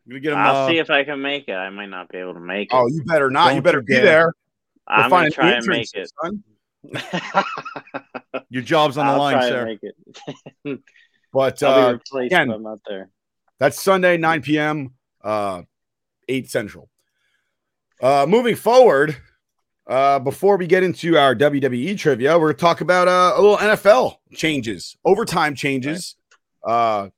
We're 0.06 0.14
going 0.20 0.22
to 0.22 0.28
get 0.30 0.34
him. 0.34 0.40
I'll 0.40 0.66
uh, 0.66 0.68
see 0.70 0.78
if 0.78 0.90
I 0.90 1.04
can 1.04 1.22
make 1.22 1.48
it. 1.48 1.54
I 1.54 1.70
might 1.70 1.88
not 1.90 2.10
be 2.10 2.18
able 2.18 2.34
to 2.34 2.40
make 2.40 2.72
it. 2.72 2.76
Oh, 2.76 2.88
you 2.88 3.04
better 3.06 3.30
not. 3.30 3.48
you 3.50 3.54
Don't 3.56 3.64
better 3.64 3.80
you 3.80 3.84
be 3.86 3.94
dare. 3.96 4.04
there. 4.04 4.34
I'm 4.88 5.10
gonna 5.10 5.30
try 5.30 5.52
and 5.52 5.66
make 5.68 5.88
it. 5.94 6.12
son. 6.22 6.44
your 8.50 8.64
job's 8.64 8.98
on 8.98 9.06
the 9.06 9.12
I'll 9.14 9.20
line, 9.20 9.34
try 9.38 9.50
sir. 9.50 9.66
make 9.66 9.80
it. 9.84 10.80
But 11.32 11.62
I'll 11.62 11.74
uh, 11.74 11.88
be 11.90 11.94
replaced 11.94 12.34
again, 12.34 12.50
if 12.50 12.56
I'm 12.56 12.64
not 12.64 12.80
there. 12.88 13.10
That's 13.60 13.80
Sunday, 13.80 14.18
9 14.18 14.42
p.m., 14.42 14.94
uh, 15.24 15.62
8 16.28 16.50
Central. 16.50 16.90
Uh, 18.02 18.26
moving 18.28 18.56
forward, 18.56 19.18
uh, 19.88 20.20
before 20.20 20.56
we 20.56 20.68
get 20.68 20.84
into 20.84 21.18
our 21.18 21.36
WWE 21.36 21.98
trivia, 21.98 22.38
we're 22.40 22.48
going 22.48 22.56
to 22.56 22.62
talk 22.62 22.80
about 22.80 23.08
uh, 23.08 23.34
a 23.36 23.42
little 23.42 23.58
NFL 23.58 24.18
changes, 24.34 24.96
overtime 25.04 25.56
changes. 25.56 26.16
Uh, 26.64 27.10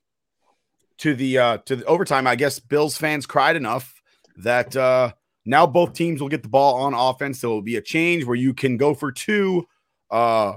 to 0.98 1.14
the 1.14 1.38
uh, 1.38 1.58
to 1.58 1.76
the 1.76 1.84
overtime, 1.84 2.26
I 2.26 2.36
guess 2.36 2.60
Bills 2.60 2.96
fans 2.96 3.26
cried 3.26 3.56
enough 3.56 4.00
that 4.36 4.76
uh, 4.76 5.12
now 5.44 5.66
both 5.66 5.94
teams 5.94 6.20
will 6.20 6.28
get 6.28 6.42
the 6.42 6.48
ball 6.48 6.76
on 6.76 6.94
offense. 6.94 7.40
There 7.40 7.50
will 7.50 7.62
be 7.62 7.76
a 7.76 7.82
change 7.82 8.24
where 8.24 8.36
you 8.36 8.54
can 8.54 8.76
go 8.76 8.94
for 8.94 9.10
two. 9.10 9.66
Uh, 10.10 10.54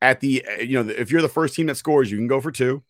at 0.00 0.20
the 0.20 0.44
you 0.60 0.82
know 0.82 0.90
if 0.90 1.10
you're 1.12 1.22
the 1.22 1.28
first 1.28 1.54
team 1.54 1.66
that 1.66 1.76
scores, 1.76 2.10
you 2.10 2.16
can 2.16 2.26
go 2.26 2.40
for 2.40 2.50
two 2.50 2.82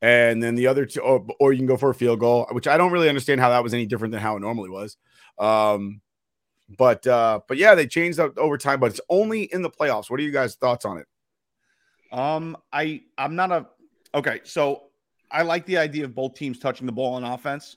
and 0.00 0.42
then 0.42 0.54
the 0.54 0.66
other 0.66 0.86
two, 0.86 1.00
or, 1.00 1.26
or 1.40 1.52
you 1.52 1.58
can 1.58 1.66
go 1.66 1.76
for 1.76 1.90
a 1.90 1.94
field 1.94 2.20
goal, 2.20 2.46
which 2.52 2.68
I 2.68 2.76
don't 2.76 2.92
really 2.92 3.08
understand 3.08 3.40
how 3.40 3.50
that 3.50 3.62
was 3.62 3.74
any 3.74 3.86
different 3.86 4.12
than 4.12 4.20
how 4.20 4.36
it 4.36 4.40
normally 4.40 4.70
was. 4.70 4.96
Um, 5.38 6.00
but 6.76 7.06
uh, 7.06 7.40
but 7.48 7.56
yeah, 7.56 7.74
they 7.74 7.86
changed 7.86 8.18
up 8.18 8.36
over 8.36 8.58
time, 8.58 8.80
but 8.80 8.90
it's 8.90 9.00
only 9.08 9.44
in 9.44 9.62
the 9.62 9.70
playoffs. 9.70 10.10
What 10.10 10.20
are 10.20 10.22
you 10.22 10.32
guys' 10.32 10.54
thoughts 10.56 10.84
on 10.84 10.98
it? 10.98 11.06
Um, 12.12 12.56
I 12.72 13.02
I'm 13.16 13.36
not 13.36 13.52
a 13.52 13.66
okay. 14.14 14.40
So 14.44 14.84
I 15.30 15.42
like 15.42 15.66
the 15.66 15.78
idea 15.78 16.04
of 16.04 16.14
both 16.14 16.34
teams 16.34 16.58
touching 16.58 16.86
the 16.86 16.92
ball 16.92 17.14
on 17.14 17.24
offense, 17.24 17.76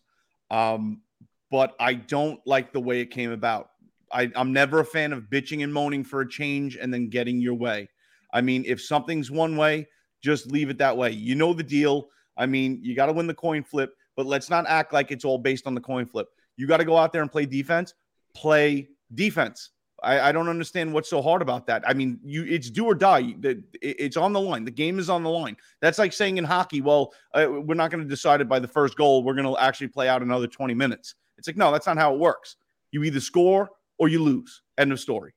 um, 0.49 1.01
but 1.49 1.75
I 1.79 1.93
don't 1.93 2.39
like 2.45 2.73
the 2.73 2.81
way 2.81 2.99
it 3.01 3.07
came 3.07 3.31
about. 3.31 3.69
I, 4.11 4.29
I'm 4.35 4.51
never 4.51 4.79
a 4.79 4.85
fan 4.85 5.13
of 5.13 5.23
bitching 5.31 5.63
and 5.63 5.73
moaning 5.73 6.03
for 6.03 6.21
a 6.21 6.27
change 6.27 6.75
and 6.75 6.93
then 6.93 7.09
getting 7.09 7.39
your 7.39 7.53
way. 7.53 7.89
I 8.33 8.41
mean, 8.41 8.63
if 8.67 8.81
something's 8.81 9.31
one 9.31 9.55
way, 9.55 9.87
just 10.21 10.51
leave 10.51 10.69
it 10.69 10.77
that 10.79 10.95
way. 10.95 11.11
You 11.11 11.35
know 11.35 11.53
the 11.53 11.63
deal. 11.63 12.09
I 12.37 12.45
mean, 12.45 12.79
you 12.81 12.95
got 12.95 13.07
to 13.07 13.13
win 13.13 13.27
the 13.27 13.33
coin 13.33 13.63
flip, 13.63 13.93
but 14.15 14.25
let's 14.25 14.49
not 14.49 14.65
act 14.67 14.93
like 14.93 15.11
it's 15.11 15.25
all 15.25 15.37
based 15.37 15.67
on 15.67 15.75
the 15.75 15.81
coin 15.81 16.05
flip. 16.05 16.27
You 16.61 16.67
got 16.67 16.77
to 16.77 16.85
go 16.85 16.95
out 16.95 17.11
there 17.11 17.23
and 17.23 17.31
play 17.31 17.47
defense. 17.47 17.95
Play 18.35 18.89
defense. 19.15 19.71
I, 20.03 20.29
I 20.29 20.31
don't 20.31 20.47
understand 20.47 20.93
what's 20.93 21.09
so 21.09 21.21
hard 21.23 21.41
about 21.41 21.65
that. 21.67 21.83
I 21.87 21.93
mean, 21.93 22.19
you 22.23 22.43
it's 22.45 22.69
do 22.69 22.85
or 22.85 22.93
die. 22.93 23.33
The- 23.39 23.63
it- 23.81 23.95
It's 23.99 24.15
on 24.17 24.31
the 24.31 24.39
line. 24.39 24.63
The 24.63 24.69
game 24.71 24.99
is 24.99 25.09
on 25.09 25.23
the 25.23 25.29
line. 25.31 25.57
That's 25.81 25.97
like 25.97 26.13
saying 26.13 26.37
in 26.37 26.43
hockey, 26.43 26.81
well, 26.81 27.13
uh, 27.33 27.47
we're 27.49 27.73
not 27.73 27.89
going 27.89 28.03
to 28.03 28.09
decide 28.09 28.41
it 28.41 28.47
by 28.49 28.59
the 28.59 28.67
first 28.67 28.95
goal. 28.95 29.23
We're 29.23 29.33
going 29.33 29.47
to 29.47 29.57
actually 29.59 29.87
play 29.87 30.07
out 30.07 30.21
another 30.21 30.45
20 30.47 30.75
minutes. 30.75 31.15
It's 31.39 31.47
like, 31.47 31.57
no, 31.57 31.71
that's 31.71 31.87
not 31.87 31.97
how 31.97 32.13
it 32.13 32.19
works. 32.19 32.57
You 32.91 33.03
either 33.03 33.19
score 33.19 33.69
or 33.97 34.07
you 34.07 34.21
lose. 34.23 34.61
End 34.77 34.91
of 34.91 34.99
story. 34.99 35.33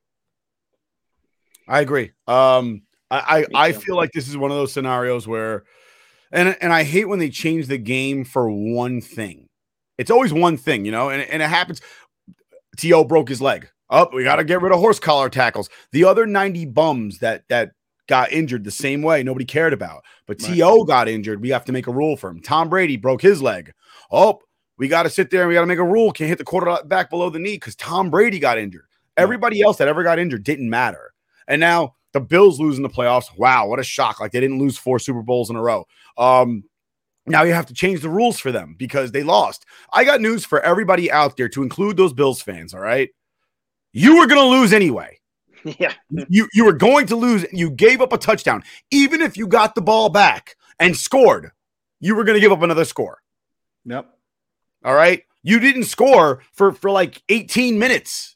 I 1.67 1.79
agree. 1.81 2.11
Um, 2.27 2.83
I 3.09 3.45
I, 3.55 3.67
I 3.67 3.71
feel 3.71 3.95
like 3.95 4.11
this 4.11 4.27
is 4.27 4.37
one 4.37 4.51
of 4.51 4.57
those 4.57 4.71
scenarios 4.73 5.27
where, 5.27 5.63
and 6.31 6.55
and 6.61 6.71
I 6.71 6.83
hate 6.83 7.05
when 7.05 7.17
they 7.19 7.29
change 7.29 7.67
the 7.67 7.77
game 7.77 8.23
for 8.23 8.49
one 8.49 9.01
thing. 9.01 9.44
It's 9.97 10.11
always 10.11 10.33
one 10.33 10.57
thing, 10.57 10.85
you 10.85 10.91
know, 10.91 11.09
and, 11.09 11.21
and 11.23 11.41
it 11.41 11.49
happens. 11.49 11.81
To 12.77 13.05
broke 13.05 13.29
his 13.29 13.41
leg. 13.41 13.69
Up, 13.89 14.13
we 14.13 14.23
got 14.23 14.37
to 14.37 14.43
get 14.43 14.61
rid 14.61 14.73
of 14.73 14.79
horse 14.79 14.99
collar 14.99 15.29
tackles. 15.29 15.69
The 15.91 16.03
other 16.03 16.25
ninety 16.25 16.65
bums 16.65 17.19
that 17.19 17.43
that 17.49 17.71
got 18.07 18.31
injured 18.31 18.63
the 18.63 18.71
same 18.71 19.01
way, 19.01 19.23
nobody 19.23 19.45
cared 19.45 19.73
about. 19.73 20.03
But 20.27 20.41
Right. 20.41 20.57
To 20.57 20.85
got 20.85 21.07
injured. 21.07 21.41
We 21.41 21.49
have 21.49 21.65
to 21.65 21.71
make 21.71 21.87
a 21.87 21.93
rule 21.93 22.17
for 22.17 22.29
him. 22.29 22.41
Tom 22.41 22.69
Brady 22.69 22.97
broke 22.97 23.21
his 23.21 23.41
leg. 23.41 23.73
Oh, 24.11 24.39
we 24.77 24.87
got 24.87 25.03
to 25.03 25.09
sit 25.09 25.29
there 25.29 25.41
and 25.41 25.49
we 25.49 25.55
got 25.55 25.61
to 25.61 25.67
make 25.67 25.79
a 25.79 25.83
rule. 25.83 26.11
Can't 26.11 26.27
hit 26.27 26.37
the 26.37 26.43
quarterback 26.43 27.09
below 27.09 27.29
the 27.29 27.39
knee 27.39 27.55
because 27.55 27.75
Tom 27.75 28.09
Brady 28.09 28.39
got 28.39 28.57
injured. 28.57 28.85
Everybody 29.17 29.61
else 29.61 29.77
that 29.77 29.87
ever 29.87 30.03
got 30.03 30.19
injured 30.19 30.43
didn't 30.43 30.69
matter. 30.69 31.13
And 31.47 31.59
now 31.59 31.95
the 32.11 32.19
Bills 32.19 32.59
losing 32.59 32.83
the 32.83 32.89
playoffs. 32.89 33.35
Wow, 33.37 33.67
what 33.67 33.79
a 33.79 33.83
shock. 33.83 34.19
Like 34.19 34.31
they 34.31 34.41
didn't 34.41 34.59
lose 34.59 34.77
four 34.77 34.99
Super 34.99 35.21
Bowls 35.21 35.49
in 35.49 35.55
a 35.55 35.61
row. 35.61 35.85
Um, 36.17 36.63
now 37.27 37.43
you 37.43 37.53
have 37.53 37.65
to 37.67 37.73
change 37.73 38.01
the 38.01 38.09
rules 38.09 38.39
for 38.39 38.51
them 38.51 38.75
because 38.77 39.11
they 39.11 39.23
lost. 39.23 39.65
I 39.91 40.03
got 40.03 40.21
news 40.21 40.45
for 40.45 40.61
everybody 40.61 41.11
out 41.11 41.37
there 41.37 41.49
to 41.49 41.63
include 41.63 41.97
those 41.97 42.13
Bills 42.13 42.41
fans, 42.41 42.73
all 42.73 42.81
right? 42.81 43.09
You 43.93 44.17
were 44.17 44.27
going 44.27 44.41
to 44.41 44.59
lose 44.59 44.73
anyway. 44.73 45.19
yeah. 45.79 45.93
You 46.09 46.47
you 46.53 46.65
were 46.65 46.73
going 46.73 47.07
to 47.07 47.15
lose. 47.15 47.45
You 47.51 47.71
gave 47.71 48.01
up 48.01 48.13
a 48.13 48.17
touchdown. 48.17 48.63
Even 48.91 49.21
if 49.21 49.35
you 49.37 49.47
got 49.47 49.73
the 49.73 49.81
ball 49.81 50.09
back 50.09 50.55
and 50.79 50.95
scored, 50.95 51.51
you 51.99 52.15
were 52.15 52.23
going 52.23 52.35
to 52.35 52.41
give 52.41 52.51
up 52.51 52.61
another 52.61 52.85
score. 52.85 53.21
Yep. 53.85 54.07
All 54.83 54.93
right? 54.93 55.23
You 55.41 55.59
didn't 55.59 55.85
score 55.85 56.43
for 56.53 56.73
for 56.73 56.91
like 56.91 57.23
18 57.29 57.79
minutes. 57.79 58.35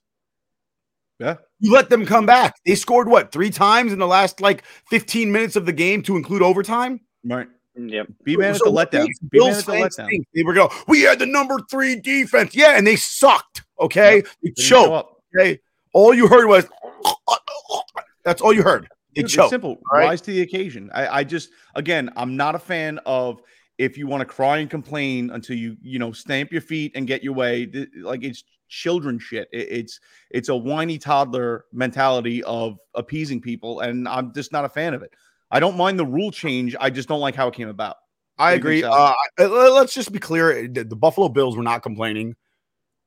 Yeah. 1.20 1.36
You 1.60 1.74
let 1.74 1.90
them 1.90 2.06
come 2.06 2.26
back. 2.26 2.56
They 2.66 2.76
scored 2.76 3.10
what, 3.10 3.34
3 3.34 3.50
times 3.50 3.92
in 3.92 4.00
the 4.00 4.08
last 4.08 4.40
like 4.40 4.64
15 4.90 5.32
minutes 5.32 5.56
of 5.58 5.66
the 5.66 5.74
game 5.74 6.02
to 6.04 6.16
include 6.16 6.42
overtime? 6.42 7.02
Right. 7.26 7.50
Yep. 7.88 8.08
Be 8.24 8.36
man 8.38 8.52
at 8.52 8.58
So 8.58 8.66
the 8.66 8.72
letdown. 8.72 9.04
makes 9.06 9.20
Be 9.20 9.40
man 9.40 9.48
Bills 9.54 9.60
at 9.60 9.66
the 9.66 9.72
letdown. 9.74 10.10
think 10.10 10.28
They 10.34 10.44
were 10.44 10.54
go, 10.54 10.70
we 10.88 11.02
had 11.02 11.20
the 11.20 11.26
number 11.26 11.60
three 11.70 11.96
defense. 11.96 12.56
Yeah, 12.56 12.78
and 12.78 12.86
they 12.86 12.96
sucked. 12.96 13.64
Okay. 13.80 14.18
Yep. 14.18 14.28
They 14.44 14.52
choked. 14.52 15.22
Okay. 15.38 15.60
All 15.94 16.14
you 16.14 16.28
heard 16.28 16.48
was 16.48 16.68
that's 18.26 18.42
all 18.42 18.54
you 18.54 18.64
heard. 18.64 18.84
They 19.16 19.22
Dude, 19.22 19.26
it's 19.26 19.34
choked. 19.34 19.50
simple. 19.52 19.78
right? 19.92 20.06
Rise 20.06 20.22
to 20.22 20.32
the 20.32 20.42
occasion. 20.42 20.90
I, 20.94 21.20
I 21.20 21.24
just 21.24 21.50
again, 21.76 22.10
I'm 22.16 22.36
not 22.38 22.56
a 22.56 22.60
fan 22.60 23.00
of 23.06 23.42
if 23.78 23.98
you 23.98 24.08
want 24.08 24.22
to 24.22 24.26
cry 24.26 24.58
and 24.58 24.70
complain 24.70 25.30
until 25.32 25.56
you 25.58 25.78
you 25.82 26.00
know 26.00 26.12
stamp 26.12 26.52
your 26.52 26.62
feet 26.62 26.92
and 26.96 27.08
get 27.08 27.24
your 27.24 27.34
way. 27.34 27.72
Like 28.02 28.24
it's 28.24 28.44
children 28.68 29.18
shit. 29.18 29.48
It's 29.52 30.00
it's 30.30 30.50
a 30.50 30.56
whiny 30.56 30.98
toddler 31.00 31.66
mentality 31.74 32.44
of 32.44 32.78
appeasing 32.94 33.42
people, 33.42 33.80
and 33.80 34.08
I'm 34.08 34.34
just 34.34 34.52
not 34.52 34.66
a 34.66 34.70
fan 34.70 34.94
of 34.94 35.02
it. 35.02 35.12
I 35.52 35.60
don't 35.60 35.78
mind 35.78 36.00
the 36.00 36.06
rule 36.06 36.32
change. 36.32 36.76
I 36.80 36.90
just 36.90 37.08
don't 37.10 37.20
like 37.20 37.36
how 37.36 37.48
it 37.48 37.56
came 37.56 37.68
about. 37.70 37.98
I 38.38 38.54
What 38.54 38.64
do 38.64 38.72
you 38.72 38.86
agree. 38.88 39.14
Uh, 39.40 39.72
let's 39.74 39.94
just 39.94 40.12
be 40.12 40.20
clear. 40.20 40.68
The 40.68 40.86
Buffalo 40.96 41.30
Bills 41.30 41.58
were 41.58 41.64
not 41.64 41.84
complaining. 41.84 42.36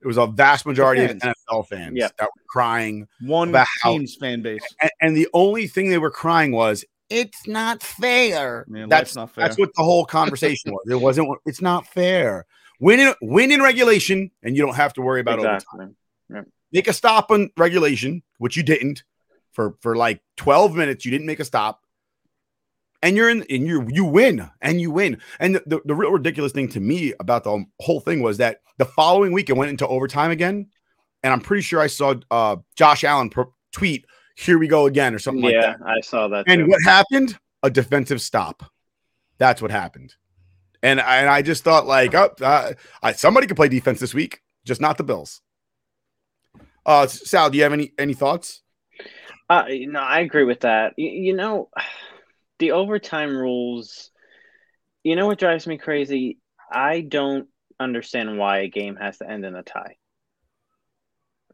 It 0.03 0.07
was 0.07 0.17
a 0.19 0.27
vast 0.27 0.67
majority 0.67 1.05
of. 1.05 1.17
NFL 1.19 1.69
fans 1.69 1.97
Yeah. 1.97 2.09
that 2.19 2.25
were 2.25 2.43
crying. 2.49 3.07
One 3.21 3.55
team's 3.83 4.17
fan 4.17 4.43
base. 4.43 4.63
And, 4.81 4.91
and 5.01 5.17
the 5.17 5.29
only 5.33 5.69
thing 5.69 5.91
they 5.91 5.99
were 5.99 6.11
crying 6.11 6.53
was, 6.53 6.85
it's 7.09 7.47
not 7.47 7.83
fair. 7.83 8.65
Man, 8.69 8.89
that's 8.89 9.15
not 9.15 9.31
fair. 9.31 9.45
That's 9.45 9.59
what 9.59 9.71
the 9.77 9.83
whole 9.83 10.05
conversation 10.05 10.73
was. 10.73 10.83
It 10.89 11.01
wasn't, 11.01 11.39
it's 11.47 11.61
not 11.61 11.87
fair. 11.87 12.47
Win 12.81 12.99
in, 12.99 13.15
win 13.21 13.53
in 13.53 13.63
regulation, 13.63 14.31
and 14.43 14.57
you 14.57 14.63
don't 14.63 14.75
have 14.75 14.93
to 14.95 15.03
worry 15.03 15.21
about 15.21 15.39
overtime. 15.39 15.95
Exactly. 16.29 16.53
Make 16.73 16.89
a 16.89 16.93
stop 16.93 17.31
on 17.31 17.51
regulation, 17.57 18.23
which 18.39 18.57
you 18.57 18.63
didn't 18.63 19.05
for, 19.53 19.77
for 19.81 19.95
like 19.95 20.21
12 20.37 20.75
minutes. 20.75 21.05
You 21.05 21.11
didn't 21.11 21.27
make 21.27 21.39
a 21.39 21.45
stop. 21.45 21.82
And 23.03 23.17
you're 23.17 23.29
in, 23.29 23.45
and 23.51 23.67
you 23.67 23.87
you 23.91 24.05
win, 24.05 24.49
and 24.61 24.81
you 24.81 24.91
win. 24.93 25.21
And 25.41 25.57
the, 25.57 25.81
the, 25.85 25.95
real 25.95 26.13
ridiculous 26.13 26.53
thing 26.53 26.69
to 26.69 26.81
me 26.81 27.15
about 27.19 27.43
the 27.43 27.65
whole 27.81 27.99
thing 27.99 28.23
was 28.23 28.39
that 28.39 28.61
the 28.79 28.85
following 28.85 29.33
week 29.33 29.51
it 29.51 29.57
went 29.57 29.71
into 29.71 29.87
overtime 29.89 30.31
again, 30.31 30.69
and 31.25 31.33
I'm 31.33 31.41
pretty 31.41 31.63
sure 31.63 31.81
I 31.81 31.89
saw 31.89 32.15
uh, 32.31 32.57
Josh 32.77 33.03
Allen 33.03 33.31
tweet, 33.73 34.07
"Here 34.37 34.57
we 34.57 34.69
go 34.69 34.87
again" 34.87 35.15
or 35.15 35.19
something 35.19 35.43
like 35.43 35.55
that. 35.55 35.61
yeah, 35.61 35.77
that. 35.79 35.87
I 35.87 36.01
saw 36.01 36.29
that. 36.29 36.45
And 36.47 36.61
too. 36.61 36.69
what 36.69 36.81
happened? 36.85 37.37
A 37.65 37.71
defensive 37.71 38.23
stop. 38.23 38.65
That's 39.39 39.61
what 39.61 39.71
happened. 39.71 40.15
And 40.83 41.01
I, 41.01 41.19
and 41.19 41.29
I 41.29 41.43
just 41.43 41.63
thought 41.63 41.87
like, 41.87 42.15
oh, 42.15 42.31
uh, 42.41 42.73
I, 43.03 43.13
somebody 43.13 43.47
could 43.47 43.57
play 43.57 43.69
defense 43.69 44.01
this 44.01 44.15
week, 44.15 44.41
just 44.65 44.81
not 44.81 44.99
the 44.99 45.05
Bills. 45.05 45.41
Uh, 46.85 47.07
Sal, 47.07 47.51
do 47.51 47.57
you 47.57 47.63
have 47.63 47.73
any 47.73 47.93
any 47.99 48.15
thoughts? 48.15 48.63
Uh, 49.49 49.65
no, 49.69 50.01
I 50.01 50.21
agree 50.21 50.45
with 50.45 50.61
that. 50.61 50.95
You, 50.97 51.11
you 51.11 51.37
know, 51.37 51.69
the 52.63 52.71
overtime 52.73 53.37
rules. 53.37 54.11
You 55.03 55.17
know 55.17 55.27
what 55.27 55.39
drives 55.41 55.67
me 55.67 55.79
crazy? 55.79 56.39
I 56.71 57.01
don't 57.01 57.49
understand 57.81 58.39
why 58.39 58.61
a 58.61 58.69
game 58.69 58.95
has 58.95 59.19
to 59.19 59.29
end 59.29 59.45
in 59.45 59.57
a 59.57 59.65
tie 59.65 59.97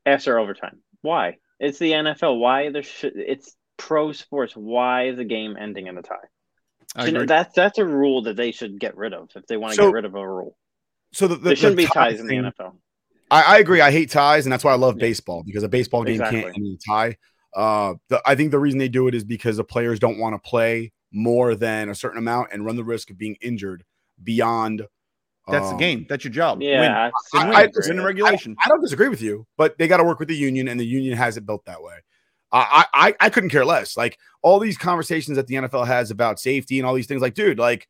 after 0.05 0.39
overtime. 0.39 0.81
Why? 1.01 1.39
It's 1.59 1.79
the 1.79 1.93
NFL. 1.93 2.39
Why 2.39 2.71
there 2.71 2.83
should? 2.83 3.15
It's 3.17 3.57
pro 3.79 4.13
sports. 4.13 4.53
Why 4.55 5.09
is 5.09 5.17
the 5.17 5.25
game 5.25 5.57
ending 5.59 5.87
in 5.87 5.97
a 5.97 6.03
tie? 6.03 7.05
You 7.07 7.13
know, 7.13 7.25
that's 7.25 7.55
that's 7.55 7.79
a 7.79 7.87
rule 7.87 8.23
that 8.23 8.37
they 8.37 8.53
should 8.53 8.79
get 8.79 8.95
rid 8.97 9.15
of 9.15 9.31
if 9.35 9.47
they 9.47 9.57
want 9.57 9.73
to 9.73 9.77
So- 9.77 9.87
get 9.89 9.95
rid 9.95 10.05
of 10.05 10.15
a 10.15 10.29
rule. 10.29 10.57
So 11.15 11.27
the, 11.27 11.37
the 11.37 11.41
There 11.41 11.57
shouldn't 11.57 11.77
the 11.79 11.83
be 11.85 11.87
tie 11.87 12.11
ties 12.11 12.21
in 12.21 12.27
the 12.27 12.35
NFL. 12.35 12.75
I, 13.31 13.43
I 13.55 13.59
agree. 13.61 13.81
I 13.81 13.91
hate 13.91 14.11
ties, 14.11 14.45
and 14.45 14.53
that's 14.53 14.63
why 14.63 14.73
I 14.73 14.77
love 14.77 14.97
Yeah. 14.99 15.07
baseball 15.07 15.43
because 15.43 15.63
a 15.63 15.69
baseball 15.69 16.05
game 16.05 16.17
Exactly. 16.17 16.43
can't 16.43 16.55
end 16.57 16.67
in 16.67 16.73
a 16.75 16.87
tie. 16.87 17.17
Uh, 17.57 17.95
the, 18.09 18.21
I 18.27 18.35
think 18.35 18.51
the 18.51 18.59
reason 18.59 18.79
they 18.79 18.91
do 18.91 19.09
it 19.09 19.15
is 19.15 19.25
because 19.25 19.57
the 19.57 19.65
players 19.65 19.99
don't 19.99 20.19
want 20.19 20.35
to 20.35 20.39
play 20.49 20.93
more 21.13 21.55
than 21.55 21.89
a 21.89 21.95
certain 21.95 22.19
amount 22.19 22.49
and 22.53 22.65
run 22.65 22.77
the 22.77 22.85
risk 22.85 23.11
of 23.11 23.19
being 23.19 23.37
injured 23.41 23.85
beyond. 24.23 24.87
That's 25.51 25.67
the 25.69 25.73
um, 25.75 25.79
game. 25.79 26.07
That's 26.09 26.25
your 26.25 26.33
job. 26.33 26.61
Yeah, 26.61 26.81
Win. 26.81 26.93
I- 26.93 27.11
Win, 27.47 27.57
I- 27.57 27.63
I- 27.63 27.69
Win 27.87 27.99
in 27.99 28.05
regulation. 28.05 28.55
I 28.65 28.69
don't 28.69 28.83
disagree 28.83 29.09
with 29.09 29.23
you, 29.23 29.47
but 29.57 29.79
they 29.79 29.89
got 29.89 29.97
to 29.99 30.05
work 30.05 30.19
with 30.19 30.29
the 30.29 30.37
union, 30.37 30.69
and 30.69 30.79
the 30.79 30.85
union 30.87 31.17
has 31.17 31.37
it 31.39 31.47
built 31.47 31.65
that 31.65 31.83
way. 31.83 31.95
I, 32.53 32.87
I 32.95 33.15
I 33.21 33.31
couldn't 33.31 33.51
care 33.51 33.65
less. 33.65 33.97
Like 33.97 34.19
all 34.43 34.59
these 34.59 34.79
conversations 34.79 35.37
that 35.37 35.47
the 35.47 35.57
NFL 35.57 35.87
has 35.87 36.11
about 36.11 36.39
safety 36.41 36.79
and 36.79 36.87
all 36.87 36.95
these 36.95 37.07
things. 37.07 37.21
Like, 37.21 37.35
dude, 37.35 37.59
like 37.59 37.87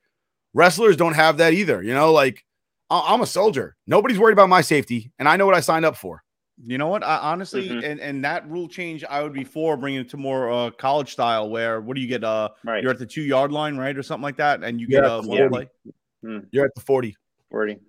wrestlers 0.55 0.97
don't 0.97 1.15
have 1.15 1.37
that 1.39 1.53
either. 1.53 1.83
You 1.83 1.95
know, 1.95 2.13
like 2.13 2.45
I- 2.91 3.05
I'm 3.15 3.21
a 3.21 3.27
soldier. 3.27 3.77
Nobody's 3.87 4.19
worried 4.19 4.33
about 4.33 4.49
my 4.49 4.61
safety, 4.61 5.11
and 5.19 5.29
I 5.29 5.37
know 5.37 5.47
what 5.47 5.55
I 5.55 5.61
signed 5.61 5.85
up 5.85 5.97
for. 5.97 6.23
You 6.65 6.77
know 6.77 6.89
what? 6.89 7.05
I, 7.05 7.19
honestly, 7.19 7.69
Mhm. 7.69 7.85
and, 7.85 8.01
and 8.01 8.25
that 8.25 8.49
rule 8.51 8.67
change, 8.69 9.05
I 9.05 9.23
would 9.23 9.33
be 9.33 9.45
for 9.45 9.77
bringing 9.77 10.01
it 10.01 10.09
to 10.11 10.17
more 10.17 10.51
uh, 10.51 10.71
college 10.71 11.13
style, 11.13 11.49
where 11.51 11.81
what 11.81 11.95
do 11.95 12.01
you 12.01 12.09
get? 12.09 12.25
Uh, 12.25 12.49
Right. 12.65 12.83
you're 12.83 12.91
at 12.91 12.99
the 12.99 13.07
two 13.07 13.23
yard 13.23 13.53
line, 13.53 13.77
right, 13.77 13.97
or 13.97 14.03
something 14.03 14.25
like 14.25 14.37
that, 14.39 14.65
and 14.65 14.81
you 14.81 14.89
Yeah, 14.91 15.01
get 15.03 15.11
a 15.11 15.21
one 15.23 15.39
yeah. 15.39 15.49
play. 15.49 15.69
You're 16.51 16.65
at 16.67 16.75
the 16.75 16.81
40. 16.81 17.17
40. 17.51 17.73
You're 17.73 17.81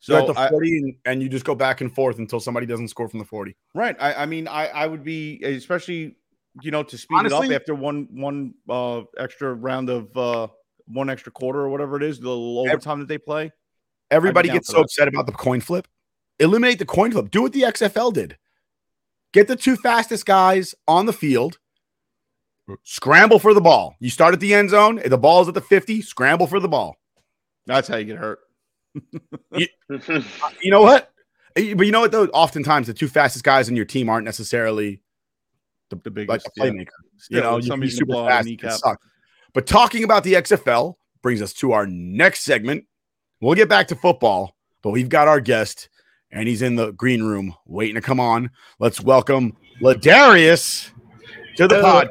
So 0.00 0.16
at 0.16 0.26
the 0.34 0.40
I- 0.40 0.48
40, 0.48 0.78
and, 0.78 0.94
and 1.04 1.22
you 1.22 1.28
just 1.28 1.44
go 1.44 1.54
back 1.54 1.82
and 1.82 1.94
forth 1.94 2.18
until 2.18 2.40
somebody 2.40 2.64
doesn't 2.66 2.88
score 2.88 3.08
from 3.08 3.18
the 3.18 3.24
40. 3.26 3.56
Right. 3.74 3.94
I, 4.00 4.14
I 4.14 4.26
mean, 4.26 4.48
I, 4.48 4.68
I 4.68 4.86
would 4.86 5.04
be 5.04 5.42
especially, 5.42 6.16
you 6.62 6.70
know, 6.70 6.82
to 6.82 6.96
speed 6.96 7.26
it 7.26 7.32
up 7.32 7.44
after 7.50 7.74
one 7.74 8.08
one 8.10 8.54
uh 8.70 9.02
extra 9.18 9.52
round 9.52 9.90
of 9.90 10.16
uh 10.16 10.46
one 10.86 11.10
extra 11.10 11.30
quarter 11.32 11.60
or 11.60 11.68
whatever 11.68 11.96
it 11.96 12.02
is, 12.02 12.20
the 12.20 12.28
little 12.28 12.60
overtime 12.60 13.00
that 13.00 13.08
they 13.08 13.18
play. 13.18 13.50
Everybody 14.10 14.48
gets 14.50 14.68
so 14.68 14.74
that. 14.74 14.82
upset 14.84 15.08
about 15.08 15.26
the 15.26 15.32
coin 15.32 15.60
flip. 15.60 15.88
Eliminate 16.38 16.78
the 16.78 16.86
coin 16.86 17.12
flip. 17.12 17.30
Do 17.30 17.42
what 17.42 17.52
the 17.52 17.62
XFL 17.62 18.12
did. 18.12 18.36
Get 19.32 19.48
the 19.48 19.56
two 19.56 19.76
fastest 19.76 20.26
guys 20.26 20.74
on 20.86 21.06
the 21.06 21.12
field. 21.12 21.58
Scramble 22.82 23.38
for 23.38 23.52
the 23.52 23.60
ball. 23.60 23.94
You 24.00 24.10
start 24.10 24.32
at 24.32 24.40
the 24.40 24.54
end 24.54 24.70
zone. 24.70 24.98
If 24.98 25.10
the 25.10 25.18
ball's 25.18 25.48
at 25.48 25.54
the 25.54 25.60
50, 25.60 26.02
scramble 26.02 26.46
for 26.46 26.60
the 26.60 26.68
ball. 26.68 26.96
That's 27.66 27.88
how 27.88 27.96
you 27.96 28.04
get 28.04 28.18
hurt. 28.18 28.40
You 30.60 30.70
know 30.70 30.82
what? 30.82 31.10
But 31.54 31.62
you 31.86 31.92
know 31.92 32.00
what, 32.00 32.10
though? 32.10 32.26
Oftentimes, 32.26 32.88
the 32.88 32.94
two 32.94 33.06
fastest 33.06 33.44
guys 33.44 33.68
in 33.68 33.76
your 33.76 33.84
team 33.84 34.08
aren't 34.08 34.24
necessarily 34.24 35.02
The 35.90 35.96
like 35.96 36.14
biggest 36.14 36.48
a 36.48 36.60
playmaker. 36.60 36.88
Still, 37.18 37.36
you 37.36 37.42
know, 37.42 37.56
if 37.56 37.64
you 37.64 37.70
can 37.70 37.80
be 37.80 37.90
somebody's 37.90 37.98
super 37.98 38.68
fast. 38.68 38.84
But 39.52 39.66
talking 39.66 40.02
about 40.02 40.24
the 40.24 40.34
XFL 40.34 40.94
brings 41.22 41.40
us 41.40 41.52
to 41.54 41.72
our 41.72 41.86
next 41.86 42.40
segment. 42.40 42.84
We'll 43.40 43.54
get 43.54 43.68
back 43.68 43.88
to 43.88 43.96
football, 43.96 44.56
but 44.82 44.90
we've 44.90 45.08
got 45.08 45.28
our 45.28 45.40
guest, 45.40 45.88
and 46.34 46.48
he's 46.48 46.62
in 46.62 46.74
the 46.76 46.90
green 46.92 47.22
room 47.22 47.54
waiting 47.66 47.94
to 47.94 48.00
come 48.00 48.20
on. 48.20 48.50
Let's 48.80 49.00
welcome 49.00 49.56
Ladarius 49.80 50.90
to 51.56 51.66
the 51.68 51.76
Hello. 51.76 51.92
pod. 51.92 52.08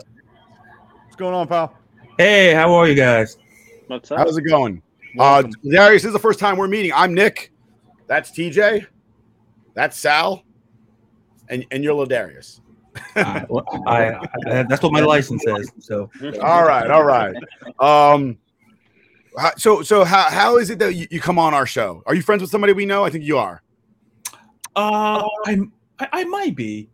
What's 1.04 1.16
going 1.18 1.34
on, 1.36 1.48
pal? 1.48 1.76
Hey, 2.18 2.54
how 2.54 2.74
are 2.74 2.88
you 2.88 2.96
guys? 2.96 3.38
What's 3.88 4.10
up? 4.12 4.20
How's 4.20 4.38
it 4.38 4.44
going? 4.44 4.82
Uh, 5.20 5.44
Welcome. 5.44 5.52
Ladarius, 5.66 5.94
this 5.96 6.06
is 6.06 6.14
the 6.14 6.20
first 6.20 6.40
time 6.40 6.58
we're 6.58 6.68
meeting. 6.70 6.92
I'm 6.96 7.14
Nick. 7.14 7.52
That's 8.08 8.32
TJ. 8.32 8.88
That's 9.76 10.00
Sal. 10.00 10.44
And, 11.50 11.66
and 11.72 11.84
you're 11.84 11.94
Ladarius. 11.94 12.62
I, 13.16 13.46
well, 13.50 13.66
I, 13.88 14.14
I- 14.48 14.64
that's 14.64 14.82
what 14.82 14.94
my 14.94 15.02
license 15.02 15.44
says. 15.44 15.70
So 15.80 16.10
all 16.42 16.64
right, 16.64 16.90
all 16.90 17.04
right. 17.04 17.36
Um, 17.80 18.38
so 19.58 19.82
so 19.82 20.04
how 20.04 20.30
how 20.30 20.58
is 20.58 20.70
it 20.70 20.78
that 20.78 20.94
you, 20.94 21.08
you 21.10 21.20
come 21.20 21.40
on 21.40 21.56
our 21.56 21.66
show? 21.66 22.04
Are 22.06 22.14
you 22.14 22.22
friends 22.22 22.42
with 22.42 22.52
somebody 22.52 22.72
we 22.72 22.86
know? 22.86 23.04
I 23.04 23.10
think 23.10 23.24
you 23.24 23.40
are. 23.40 23.63
Uh, 24.76 25.28
I'm, 25.46 25.72
I, 26.00 26.08
I 26.12 26.24
might 26.26 26.56
be. 26.56 26.90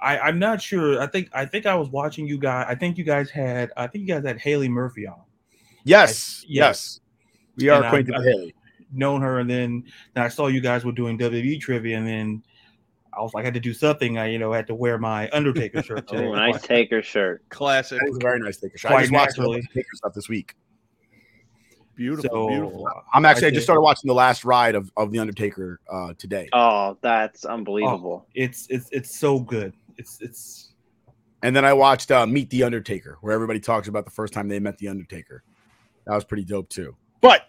I, 0.00 0.18
I'm 0.18 0.38
not 0.38 0.62
sure. 0.62 1.00
I 1.00 1.06
think 1.08 1.28
I 1.32 1.44
think 1.44 1.66
I 1.66 1.74
was 1.74 1.88
watching 1.88 2.26
you 2.26 2.38
guys. 2.38 2.66
I 2.68 2.74
think 2.74 2.98
you 2.98 3.04
guys 3.04 3.30
had. 3.30 3.72
I 3.76 3.86
think 3.88 4.02
you 4.06 4.14
guys 4.14 4.24
had 4.24 4.38
Haley 4.38 4.68
Murphy 4.68 5.06
on. 5.06 5.20
Yes, 5.84 6.42
I- 6.44 6.46
yes. 6.48 7.00
We 7.56 7.68
are 7.68 7.76
And 7.78 7.86
acquainted 7.86 8.14
I- 8.14 8.18
with 8.18 8.26
Haley. 8.28 8.54
Known 8.90 9.20
her, 9.20 9.40
and 9.40 9.50
then, 9.50 9.84
then 10.14 10.24
I 10.24 10.28
saw 10.28 10.46
you 10.46 10.62
guys 10.62 10.82
were 10.82 10.92
doing 10.92 11.18
WWE 11.18 11.60
trivia, 11.60 11.98
and 11.98 12.06
then 12.06 12.42
I 13.12 13.20
was 13.20 13.34
like, 13.34 13.42
I 13.42 13.46
had 13.48 13.52
to 13.54 13.60
do 13.60 13.74
something. 13.74 14.16
I 14.16 14.28
you 14.28 14.38
know 14.38 14.50
had 14.50 14.66
to 14.68 14.74
wear 14.74 14.96
my 14.96 15.28
Undertaker 15.30 15.82
shirt 15.82 16.06
today. 16.08 16.24
Oh, 16.24 16.32
nice 16.32 16.62
Taker 16.62 17.02
shirt. 17.02 17.42
Classic. 17.50 18.00
It 18.00 18.08
was 18.08 18.16
a 18.16 18.20
very 18.20 18.38
nice 18.38 18.56
Taker 18.56 18.78
shot. 18.78 18.92
I 18.92 18.94
Quite 18.94 19.00
just 19.02 19.12
watched 19.12 19.36
the 19.36 19.42
naturally. 19.42 19.62
Taker 19.74 19.88
stuff 19.94 20.14
this 20.14 20.28
week. 20.30 20.54
Beautiful, 21.98 22.30
So 22.30 22.48
beautiful. 22.48 22.88
I'm 23.12 23.24
actually 23.24 23.46
I, 23.46 23.48
I 23.48 23.50
just 23.50 23.66
started 23.66 23.80
watching 23.80 24.06
the 24.06 24.14
last 24.14 24.44
ride 24.44 24.76
of, 24.76 24.90
of 24.96 25.10
the 25.10 25.18
Undertaker 25.18 25.80
uh, 25.92 26.14
today, 26.16 26.48
Oh, 26.52 26.96
that's 27.00 27.44
unbelievable. 27.44 28.24
it's 28.34 28.68
it's 28.70 28.88
it's 28.92 29.18
so 29.18 29.40
good. 29.40 29.72
It's 29.96 30.20
it's 30.20 30.72
and 31.42 31.54
then 31.54 31.64
I 31.64 31.72
watched 31.72 32.12
uh, 32.12 32.24
Meet 32.24 32.50
the 32.50 32.62
Undertaker, 32.62 33.18
where 33.20 33.32
everybody 33.34 33.58
talks 33.58 33.88
about 33.88 34.04
the 34.04 34.12
first 34.12 34.32
time 34.32 34.46
they 34.46 34.60
met 34.60 34.78
the 34.78 34.86
Undertaker. 34.86 35.42
That 36.06 36.14
was 36.14 36.24
pretty 36.24 36.44
dope 36.44 36.68
too. 36.68 36.96
But 37.20 37.48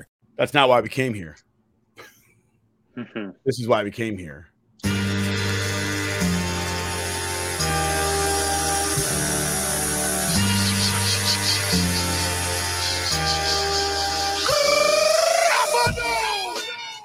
That's 0.37 0.53
not 0.53 0.69
why 0.69 0.81
we 0.81 0.89
came 0.89 1.13
here. 1.13 1.37
Mhm. 2.97 3.35
This 3.45 3.59
is 3.59 3.67
why 3.67 3.83
we 3.83 3.91
came 3.91 4.17
here. 4.17 4.47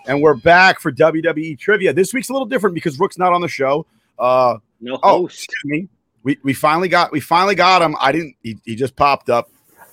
And 0.08 0.22
we're 0.22 0.34
back 0.34 0.78
for 0.78 0.92
WWE 0.92 1.58
trivia. 1.58 1.92
This 1.92 2.14
week's 2.14 2.28
a 2.28 2.32
little 2.32 2.46
different 2.46 2.74
because 2.74 2.98
Rook's 3.00 3.18
not 3.18 3.32
on 3.32 3.40
the 3.40 3.48
show. 3.48 3.86
Uh, 4.18 4.58
No 4.80 5.00
oh, 5.02 5.22
host. 5.22 5.44
excuse 5.46 5.64
me. 5.64 5.88
We, 6.22 6.38
we 6.44 6.54
finally 6.54 6.88
got 6.88 7.10
we 7.12 7.20
finally 7.20 7.54
got 7.56 7.82
him. 7.82 7.96
I 8.00 8.12
didn't. 8.12 8.36
He, 8.42 8.56
he 8.64 8.76
just 8.76 8.94
popped 8.96 9.30
up. 9.30 9.50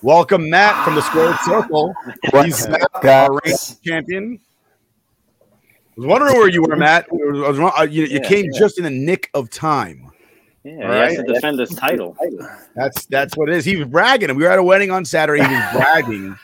Welcome, 0.08 0.50
Matt 0.50 0.84
from 0.84 0.96
the 0.96 1.00
Squared 1.00 1.34
Circle. 1.46 1.94
He's 2.44 2.68
Matt, 2.68 2.88
our 3.06 3.40
reigning 3.42 3.58
champion. 3.82 4.38
I 5.40 5.46
was 5.96 6.06
wondering 6.06 6.34
where 6.36 6.50
you 6.50 6.60
were, 6.60 6.76
Matt. 6.76 7.06
I 7.10 7.14
was 7.48 7.56
wrong- 7.56 7.72
uh, 7.74 7.84
you, 7.84 8.04
you 8.04 8.18
Yeah, 8.20 8.28
came 8.28 8.52
just 8.52 8.76
in 8.76 8.84
the 8.84 8.90
nick 8.90 9.30
of 9.32 9.48
time. 9.48 10.10
Yeah, 10.62 10.72
he 10.72 10.82
All 10.84 10.92
has 10.92 11.16
to 11.16 11.22
defend 11.22 11.58
his 11.58 11.70
title. 11.70 12.14
That's 12.76 13.06
that's 13.06 13.34
what 13.34 13.48
it 13.48 13.56
is. 13.56 13.64
He 13.64 13.76
was 13.76 13.88
bragging, 13.88 14.28
and 14.28 14.36
we 14.36 14.44
were 14.44 14.50
at 14.50 14.58
a 14.58 14.62
wedding 14.62 14.90
on 14.90 15.06
Saturday. 15.06 15.42
He 15.42 15.54
was 15.54 15.72
bragging. 15.72 16.36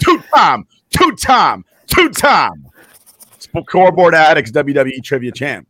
two 0.00 0.18
time, 0.32 0.64
two 0.90 1.16
time, 1.16 1.64
two 1.88 2.08
time. 2.10 2.66
Scoreboard 3.40 4.14
Addicts 4.14 4.52
WWE 4.52 5.02
Trivia 5.02 5.32
Champ. 5.32 5.66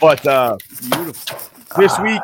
But 0.00 0.24
uh, 0.24 0.58
Beautiful. 0.92 1.38
this 1.76 1.98
week, 1.98 2.20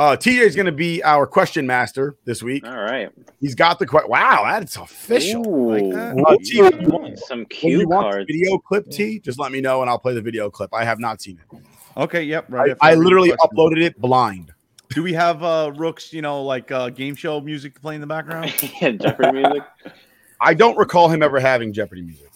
uh, 0.00 0.16
TJ 0.16 0.40
is 0.40 0.56
going 0.56 0.64
to 0.64 0.72
be 0.72 1.02
our 1.02 1.26
question 1.26 1.66
master 1.66 2.16
this 2.24 2.42
week. 2.42 2.66
All 2.66 2.74
right. 2.74 3.10
He's 3.38 3.54
got 3.54 3.78
the 3.78 3.86
question. 3.86 4.10
Wow, 4.10 4.44
that's 4.50 4.76
official. 4.76 5.42
Like 5.42 5.82
Ooh. 5.82 5.92
that. 5.92 6.16
Uh, 6.26 6.36
T, 6.42 6.62
when 6.88 7.16
Some 7.18 7.44
cue 7.44 7.86
want 7.86 8.10
cards. 8.10 8.26
video 8.26 8.56
clip, 8.56 8.88
T, 8.88 9.18
just 9.18 9.38
let 9.38 9.52
me 9.52 9.60
know 9.60 9.82
and 9.82 9.90
I'll 9.90 9.98
play 9.98 10.14
the 10.14 10.22
video 10.22 10.48
clip. 10.48 10.72
I 10.72 10.84
have 10.84 11.00
not 11.00 11.20
seen 11.20 11.38
it. 11.38 11.60
Okay, 11.98 12.22
yep. 12.22 12.46
Right. 12.48 12.74
I, 12.80 12.88
I 12.88 12.90
read 12.92 12.98
the 12.98 13.02
literally 13.04 13.28
question. 13.32 13.50
uploaded 13.58 13.82
it 13.82 14.00
blind. 14.00 14.54
Do 14.88 15.02
we 15.02 15.12
have 15.12 15.42
uh 15.42 15.70
Rooks, 15.76 16.14
you 16.14 16.22
know, 16.22 16.44
like 16.44 16.72
uh 16.72 16.88
game 16.88 17.14
show 17.14 17.38
music 17.38 17.78
playing 17.82 17.96
in 17.96 18.00
the 18.00 18.06
background? 18.06 18.54
yeah, 18.80 18.92
Jeopardy 18.92 19.32
music. 19.32 19.62
I 20.40 20.54
don't 20.54 20.78
recall 20.78 21.10
him 21.10 21.22
ever 21.22 21.38
having 21.38 21.74
Jeopardy 21.74 22.00
music. 22.00 22.29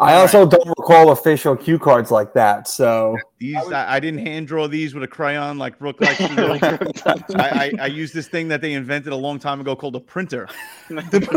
I 0.00 0.14
also 0.14 0.46
don't 0.46 0.68
recall 0.68 1.10
official 1.10 1.56
cue 1.56 1.78
cards 1.78 2.10
like 2.12 2.32
that. 2.34 2.68
So 2.68 3.16
These 3.38 3.56
I, 3.56 3.96
I 3.96 4.00
didn't 4.00 4.24
hand 4.24 4.46
draw 4.46 4.68
these 4.68 4.94
with 4.94 5.02
a 5.02 5.08
crayon 5.08 5.58
like 5.58 5.80
Rook 5.80 6.00
likes 6.00 6.18
to 6.18 6.28
do. 6.28 7.34
I, 7.36 7.48
I, 7.48 7.72
I 7.80 7.86
used 7.86 8.14
this 8.14 8.28
thing 8.28 8.46
that 8.48 8.60
they 8.60 8.74
invented 8.74 9.12
a 9.12 9.16
long 9.16 9.40
time 9.40 9.60
ago 9.60 9.74
called 9.74 9.96
a 9.96 10.00
printer. 10.00 10.48
it's 10.88 11.28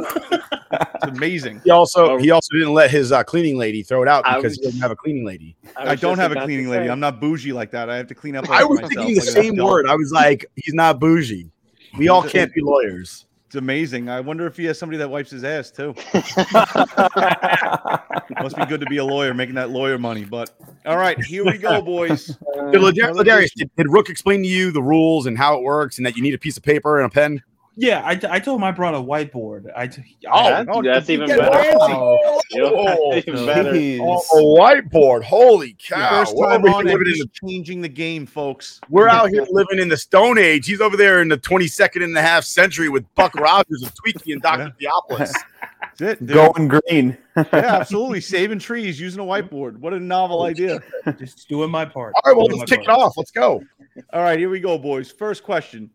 amazing. 1.02 1.62
He 1.63 1.71
also 1.71 2.17
he 2.17 2.30
also 2.30 2.54
didn't 2.54 2.74
let 2.74 2.91
his 2.91 3.12
uh, 3.12 3.24
cleaning 3.24 3.58
lady 3.58 3.82
throw 3.82 4.04
it 4.04 4.08
out 4.08 4.26
because 4.26 4.43
was- 4.43 4.56
he 4.58 4.63
doesn't 4.63 4.82
have 4.82 4.91
a 4.91 4.95
cleaning 4.95 5.26
lady. 5.26 5.56
I, 5.76 5.95
don't 5.95 6.19
have 6.19 6.32
a 6.32 6.41
cleaning 6.41 6.69
lady. 6.69 6.89
I'm 6.89 7.00
not 7.00 7.19
bougie 7.19 7.54
like 7.54 7.71
that. 7.71 7.89
I 7.89 7.97
have 7.97 8.08
to 8.08 8.15
clean 8.15 8.36
up. 8.36 8.47
I 8.50 8.63
was 8.63 8.82
myself 8.82 8.93
thinking 8.93 9.15
the 9.15 9.21
like 9.21 9.30
same 9.30 9.56
word. 9.56 9.88
I 9.88 9.95
was 9.95 10.12
like, 10.12 10.45
he's 10.56 10.76
not 10.76 11.00
bougie. 11.00 11.50
We 11.97 12.10
all 12.10 12.24
can't 12.24 12.54
be 12.54 12.62
lawyers. 12.62 13.26
It's 13.52 13.58
amazing. 13.58 14.08
I 14.08 14.22
wonder 14.22 14.48
if 14.48 14.56
he 14.56 14.64
has 14.68 14.80
somebody 14.80 14.98
that 15.00 15.10
wipes 15.10 15.30
his 15.30 15.44
ass 15.44 15.72
too. 15.72 15.94
Must 18.42 18.56
be 18.56 18.66
good 18.66 18.80
to 18.80 18.86
be 18.86 18.96
a 18.96 19.04
lawyer 19.04 19.34
making 19.34 19.56
that 19.56 19.72
lawyer 19.72 19.98
money. 19.98 20.24
But 20.24 20.52
all 20.86 20.96
right, 20.96 21.22
here 21.22 21.44
we 21.44 21.58
go, 21.58 21.82
boys. 21.82 22.28
Did 22.28 22.80
Ladar- 22.80 23.12
Ladarius, 23.12 23.54
did, 23.54 23.70
did 23.76 23.92
Rook 23.92 24.10
explain 24.10 24.42
to 24.44 24.48
you 24.48 24.72
the 24.72 24.82
rules 24.82 25.26
and 25.26 25.38
how 25.38 25.58
it 25.58 25.64
works, 25.64 25.98
and 25.98 26.06
that 26.06 26.16
you 26.16 26.24
need 26.24 26.34
a 26.34 26.38
piece 26.38 26.56
of 26.56 26.64
paper 26.64 27.02
and 27.02 27.08
a 27.08 27.10
pen? 27.14 27.44
Yeah, 27.77 28.01
I, 28.05 28.19
I 28.29 28.39
told 28.39 28.60
him 28.60 28.65
I 28.65 28.71
brought 28.71 28.93
a 28.95 28.97
whiteboard. 28.97 29.71
I 29.75 29.88
t- 29.88 30.17
Oh, 30.27 30.31
I- 30.31 30.63
no, 30.63 30.81
that's 30.81 31.07
you 31.07 31.15
even 31.23 31.27
better. 31.29 31.51
fancy. 31.51 31.77
Oh, 31.79 32.41
Oh, 32.53 33.12
that's 33.13 33.27
even 33.27 33.45
better. 33.45 33.69
Oh, 34.01 34.17
a 34.34 34.60
whiteboard. 34.60 35.23
Holy 35.23 35.75
cow. 35.81 36.10
First 36.19 36.36
We're 36.36 36.49
time 36.49 36.65
on, 36.65 36.84
living 36.86 37.07
in 37.07 37.13
the- 37.19 37.29
changing 37.47 37.81
the 37.81 37.88
game, 37.89 38.25
folks. 38.25 38.81
we're 38.89 39.07
out 39.07 39.29
here 39.29 39.45
living 39.49 39.79
in 39.79 39.88
the 39.88 39.95
Stone 39.95 40.38
Age. 40.38 40.67
He's 40.67 40.81
over 40.81 40.97
there 40.97 41.21
in 41.21 41.29
the 41.29 41.38
22nd 41.38 42.03
and 42.03 42.15
a 42.17 42.21
half 42.21 42.43
century 42.43 42.89
with 42.89 43.05
Buck 43.15 43.34
Rogers 43.36 43.84
and 43.84 43.91
Twiki 43.95 44.34
and 44.34 44.41
Dr. 44.41 44.73
Theopolis. 44.79 45.31
That's 45.97 46.01
it. 46.01 46.25
dude. 46.25 46.36
Going 46.36 46.67
green. 46.67 47.17
yeah, 47.38 47.45
absolutely. 47.53 48.19
Saving 48.21 48.60
trees 48.60 48.99
using 48.99 49.21
a 49.21 49.23
whiteboard. 49.25 49.77
What 49.77 49.93
a 49.93 49.99
novel 49.99 50.43
idea. 50.43 50.79
just 51.17 51.47
doing 51.47 51.71
my 51.71 51.86
part. 51.86 52.13
All 52.15 52.31
right, 52.31 52.38
well, 52.38 52.47
Doing 52.47 52.60
let's 52.60 52.71
my 52.71 52.77
kick 52.77 52.86
it 52.86 52.89
off. 52.91 53.13
Let's 53.17 53.31
go. 53.31 53.63
All 54.12 54.21
right, 54.21 54.38
here 54.38 54.49
we 54.49 54.60
go, 54.60 54.77
boys. 54.77 55.10
First 55.12 55.43
question. 55.43 55.89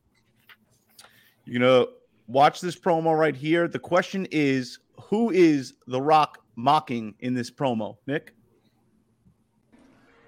You're 1.46 1.60
gonna 1.60 1.86
watch 2.26 2.60
this 2.60 2.76
promo 2.76 3.16
right 3.16 3.36
here. 3.36 3.68
The 3.68 3.78
question 3.78 4.26
is, 4.32 4.80
who 5.00 5.30
is 5.30 5.74
The 5.86 6.00
Rock 6.00 6.38
mocking 6.56 7.14
in 7.20 7.34
this 7.34 7.50
promo? 7.50 7.96
Nick? 8.06 8.34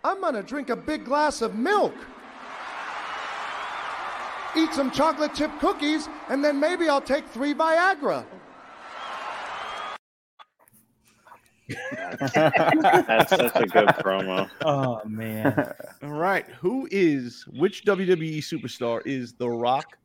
I'm 0.05 0.21
gonna 0.21 0.45
drink 0.45 0.71
a 0.71 0.77
big 0.77 1.05
glass 1.05 1.43
of 1.43 1.57
milk, 1.57 1.95
eat 4.57 4.73
some 4.73 4.93
chocolate 4.93 5.35
chip 5.35 5.51
cookies, 5.59 6.09
and 6.29 6.45
then 6.45 6.61
maybe 6.61 6.89
I'll 6.89 7.01
take 7.01 7.27
three 7.29 7.53
Viagra. 7.53 8.25
That's 12.21 13.31
such 13.31 13.57
a 13.57 13.67
good 13.67 13.89
promo. 13.89 14.49
Oh 14.63 15.03
man. 15.05 15.75
All 16.03 16.11
right. 16.11 16.47
Who 16.61 16.89
is 16.91 17.45
which 17.49 17.85
WWE 17.85 18.39
superstar 18.39 19.05
is 19.05 19.35
The 19.35 19.49
Rock 19.49 19.99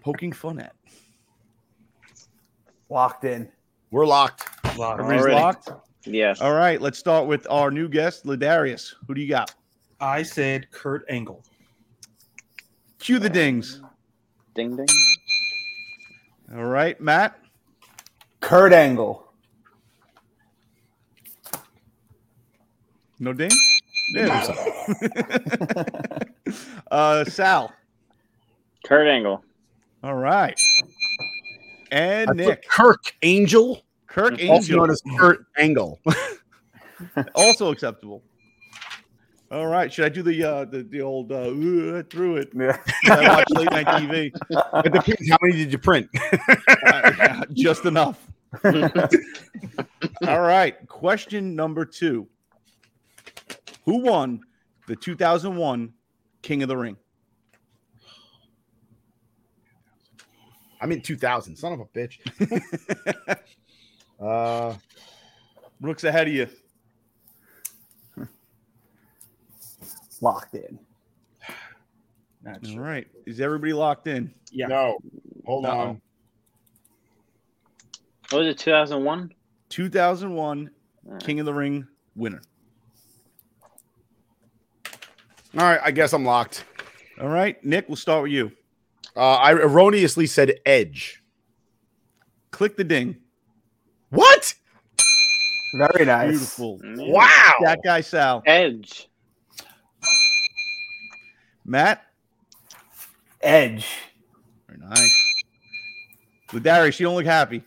poking 0.00 0.32
fun 0.32 0.60
at? 0.60 0.74
Locked 2.88 3.24
in. 3.24 3.50
We're 3.90 4.06
locked. 4.06 4.48
Everybody's 4.64 5.22
Already. 5.22 5.34
locked? 5.34 5.70
Yes. 6.04 6.40
All 6.40 6.54
right, 6.54 6.80
let's 6.80 6.98
start 6.98 7.26
with 7.26 7.46
our 7.50 7.70
new 7.70 7.88
guest, 7.88 8.24
Ladarius. 8.24 8.94
Who 9.06 9.14
do 9.14 9.20
you 9.20 9.28
got? 9.28 9.54
I 10.00 10.22
said 10.22 10.70
Kurt 10.70 11.04
Angle. 11.08 11.44
Cue 12.98 13.18
the 13.18 13.30
dings. 13.30 13.80
Ding 14.54 14.76
ding. 14.76 14.86
All 16.54 16.64
right, 16.64 17.00
Matt. 17.00 17.38
Kurt 18.40 18.72
Angle. 18.72 19.32
No 23.18 23.32
ding? 23.32 23.50
Yeah. 24.14 24.52
uh, 26.90 27.24
Sal. 27.24 27.72
Kurt 28.84 29.06
Angle. 29.06 29.44
All 30.02 30.14
right. 30.14 30.58
And 31.90 32.30
I 32.30 32.32
Nick. 32.32 32.68
Kirk 32.68 33.14
Angel, 33.22 33.82
Kirk 34.06 34.32
also 34.32 34.42
Angel. 34.42 34.78
known 34.78 34.90
as 34.90 35.02
Kurt 35.18 35.46
Angle. 35.58 36.00
also 37.34 37.70
acceptable. 37.70 38.22
All 39.50 39.66
right. 39.66 39.92
Should 39.92 40.06
I 40.06 40.08
do 40.08 40.22
the 40.22 40.42
uh 40.42 40.64
the, 40.64 40.82
the 40.82 41.02
old 41.02 41.30
uh 41.30 41.48
"Ooh, 41.50 41.98
I 41.98 42.02
threw 42.02 42.36
it? 42.36 42.50
Yeah. 42.54 42.78
I 43.04 43.28
watch 43.36 43.50
late 43.50 43.70
night 43.70 43.86
TV. 43.86 44.32
it 44.84 44.92
depends. 44.92 45.30
How 45.30 45.36
many 45.42 45.56
did 45.56 45.72
you 45.72 45.78
print? 45.78 46.08
Uh, 46.84 47.44
just 47.52 47.84
enough. 47.84 48.26
All 48.64 50.40
right. 50.40 50.86
Question 50.88 51.54
number 51.54 51.84
two. 51.84 52.26
Who 53.84 53.98
won 53.98 54.40
the 54.88 54.96
2001 54.96 55.92
King 56.42 56.62
of 56.62 56.68
the 56.68 56.76
Ring? 56.76 56.96
I'm 60.82 60.90
in 60.90 61.00
2000. 61.00 61.54
Son 61.56 61.72
of 61.72 61.80
a 61.80 61.84
bitch. 61.86 62.18
uh, 64.20 64.74
Brooks 65.80 66.02
ahead 66.04 66.26
of 66.26 66.34
you. 66.34 66.48
Locked 70.20 70.54
in. 70.54 70.78
Not 72.44 72.64
All 72.66 72.72
sure. 72.72 72.82
right. 72.82 73.06
Is 73.26 73.40
everybody 73.40 73.72
locked 73.72 74.08
in? 74.08 74.32
Yeah. 74.50 74.66
no. 74.66 74.98
Hold 75.46 75.66
Uh-oh. 75.66 75.78
on. 75.78 76.02
What 78.30 78.38
was 78.40 78.48
it? 78.48 78.58
2001. 78.58 79.32
2001 79.68 80.70
King 81.20 81.40
of 81.40 81.46
the 81.46 81.54
Ring 81.54 81.86
winner. 82.16 82.42
All 84.86 85.60
right, 85.64 85.80
I 85.82 85.90
guess 85.90 86.12
I'm 86.12 86.24
locked. 86.24 86.64
All 87.20 87.28
right. 87.28 87.62
Nick, 87.64 87.88
we'll 87.88 87.96
start 87.96 88.22
with 88.22 88.32
you. 88.32 88.52
Uh, 89.16 89.34
I 89.34 89.52
erroneously 89.52 90.26
said 90.26 90.54
Edge. 90.64 91.22
Click 92.50 92.76
the 92.76 92.84
ding. 92.84 93.16
What? 94.10 94.54
Very 95.74 96.04
nice. 96.04 96.30
Beautiful. 96.30 96.80
Wow. 96.82 97.54
That 97.62 97.80
guy, 97.82 98.00
Sal. 98.02 98.42
Edge. 98.46 99.08
Matt. 101.64 102.02
Edge. 103.40 103.86
Very 104.68 104.80
nice. 104.80 105.34
Ladarius, 106.50 107.00
you 107.00 107.06
don't 107.06 107.14
look 107.16 107.24
happy. 107.24 107.62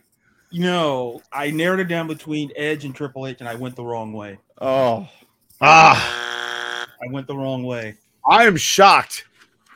You 0.50 0.62
know, 0.62 1.20
I 1.32 1.50
narrowed 1.50 1.80
it 1.80 1.88
down 1.88 2.06
between 2.06 2.52
Edge 2.54 2.84
and 2.84 2.94
Triple 2.94 3.26
H, 3.26 3.38
and 3.40 3.48
I 3.48 3.56
went 3.56 3.74
the 3.74 3.84
wrong 3.84 4.12
way. 4.12 4.38
Oh. 4.60 5.08
Ah, 5.60 6.86
I 6.86 7.12
went 7.12 7.26
the 7.26 7.36
wrong 7.36 7.64
way. 7.64 7.96
I 8.28 8.44
am 8.44 8.56
shocked 8.56 9.24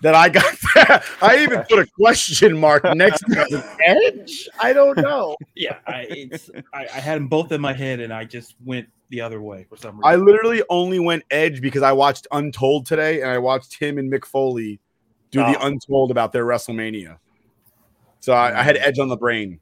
that 0.03 0.15
I 0.15 0.29
got 0.29 0.57
that. 0.75 1.05
I 1.23 1.39
even 1.43 1.63
put 1.69 1.79
a 1.79 1.87
question 1.87 2.59
mark 2.59 2.85
next 2.95 3.21
to 3.21 3.47
it. 3.49 3.65
Edge? 3.85 4.49
I 4.61 4.73
don't 4.73 4.97
know. 4.99 5.37
Yeah, 5.55 5.77
I, 5.87 6.07
it's 6.09 6.51
I, 6.73 6.87
I 6.95 7.01
had 7.01 7.17
them 7.17 7.29
both 7.29 7.53
in 7.53 7.61
my 7.61 7.73
head, 7.73 8.01
and 8.01 8.13
I 8.13 8.25
just 8.25 8.55
went 8.65 8.89
the 9.11 9.21
other 9.21 9.41
way 9.43 9.65
for 9.69 9.77
some 9.77 9.97
reason. 9.97 10.05
I 10.05 10.17
literally 10.17 10.63
only 10.71 10.99
went 10.99 11.25
Edge 11.31 11.61
because 11.61 11.83
I 11.83 11.93
watched 11.93 12.27
Untold 12.33 12.87
today 12.87 13.23
and 13.23 13.31
I 13.31 13.39
watched 13.39 13.79
him 13.79 13.99
and 13.99 14.11
Mick 14.11 14.25
Foley 14.25 14.81
do 15.31 15.41
the 15.41 15.59
Oh. 15.59 15.67
Untold 15.67 16.11
about 16.11 16.33
their 16.33 16.45
WrestleMania. 16.45 17.19
So 18.21 18.33
I, 18.33 18.61
I 18.61 18.63
had 18.63 18.77
mm. 18.77 18.87
Edge 18.87 18.99
on 18.99 19.09
the 19.09 19.17
brain. 19.17 19.59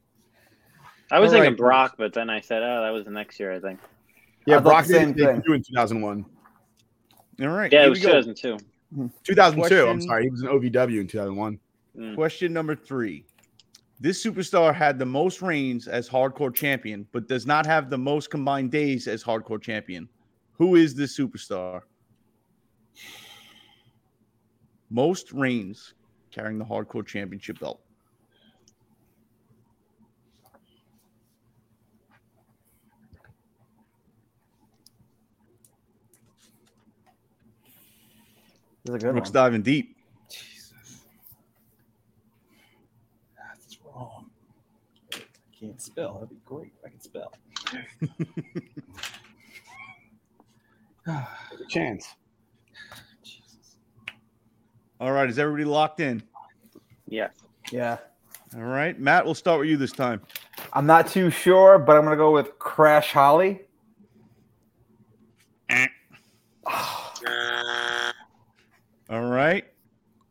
I 1.11 1.19
was 1.19 1.29
All 1.29 1.39
thinking 1.39 1.53
right. 1.53 1.57
Brock, 1.57 1.95
but 1.97 2.13
then 2.13 2.29
I 2.29 2.41
said, 2.41 2.61
oh, 2.61 2.81
that 2.83 2.91
was 2.91 3.05
the 3.05 3.11
next 3.11 3.39
year, 3.39 3.51
I 3.51 3.59
think. 3.59 3.79
Yeah, 4.45 4.57
I 4.57 4.59
Brock 4.59 4.85
the 4.85 4.93
same 4.93 5.13
did 5.13 5.25
thing. 5.25 5.41
do 5.45 5.53
in 5.53 5.63
2001. 5.63 6.25
All 7.41 7.47
right. 7.47 7.71
Yeah, 7.71 7.79
here 7.79 7.87
it 7.87 7.99
we 7.99 8.23
was 8.23 8.41
go. 8.41 8.57
2002. 8.95 9.33
2002. 9.33 9.87
I'm 9.87 10.01
sorry. 10.01 10.23
He 10.23 10.29
was 10.29 10.41
an 10.41 10.47
OVW 10.47 10.99
in 10.99 11.07
2001. 11.07 11.59
Mm. 11.97 12.15
Question 12.15 12.53
number 12.53 12.75
three. 12.75 13.25
This 13.99 14.23
superstar 14.23 14.73
had 14.73 14.97
the 14.97 15.05
most 15.05 15.41
reigns 15.41 15.87
as 15.87 16.07
hardcore 16.07 16.53
champion, 16.53 17.05
but 17.11 17.27
does 17.27 17.45
not 17.45 17.65
have 17.65 17.89
the 17.89 17.97
most 17.97 18.29
combined 18.29 18.71
days 18.71 19.07
as 19.07 19.23
hardcore 19.23 19.61
champion. 19.61 20.07
Who 20.53 20.75
is 20.75 20.95
this 20.95 21.17
superstar? 21.17 21.81
Most 24.89 25.33
reigns 25.33 25.93
carrying 26.31 26.57
the 26.57 26.65
hardcore 26.65 27.05
championship 27.05 27.59
belt. 27.59 27.81
This 38.85 38.95
is 38.95 38.95
a 38.95 38.99
good 38.99 39.11
Brooks 39.13 39.29
one. 39.29 39.33
diving 39.33 39.61
deep. 39.61 39.95
Jesus. 40.29 40.73
That's 43.37 43.77
wrong. 43.85 44.29
I 45.13 45.17
can't 45.59 45.81
spell. 45.81 46.13
That'd 46.15 46.29
be 46.29 46.37
great. 46.45 46.71
if 46.79 46.85
I 46.85 46.89
can 46.89 47.01
spell. 47.01 47.33
Chance. 51.69 52.15
Jesus. 53.23 53.77
All 54.99 55.11
right, 55.11 55.29
is 55.29 55.39
everybody 55.39 55.65
locked 55.65 55.99
in? 55.99 56.23
Yes. 57.07 57.31
Yeah. 57.71 57.97
All 58.55 58.61
right, 58.63 58.99
Matt, 58.99 59.25
we'll 59.25 59.35
start 59.35 59.59
with 59.59 59.69
you 59.69 59.77
this 59.77 59.91
time. 59.91 60.21
I'm 60.73 60.85
not 60.85 61.07
too 61.07 61.29
sure, 61.29 61.77
but 61.79 61.95
I'm 61.97 62.03
gonna 62.03 62.15
go 62.15 62.31
with 62.31 62.57
Crash 62.59 63.11
Holly. 63.11 63.61
Eh. 65.69 65.87
Ah. 66.65 66.98
All 69.09 69.25
right, 69.27 69.65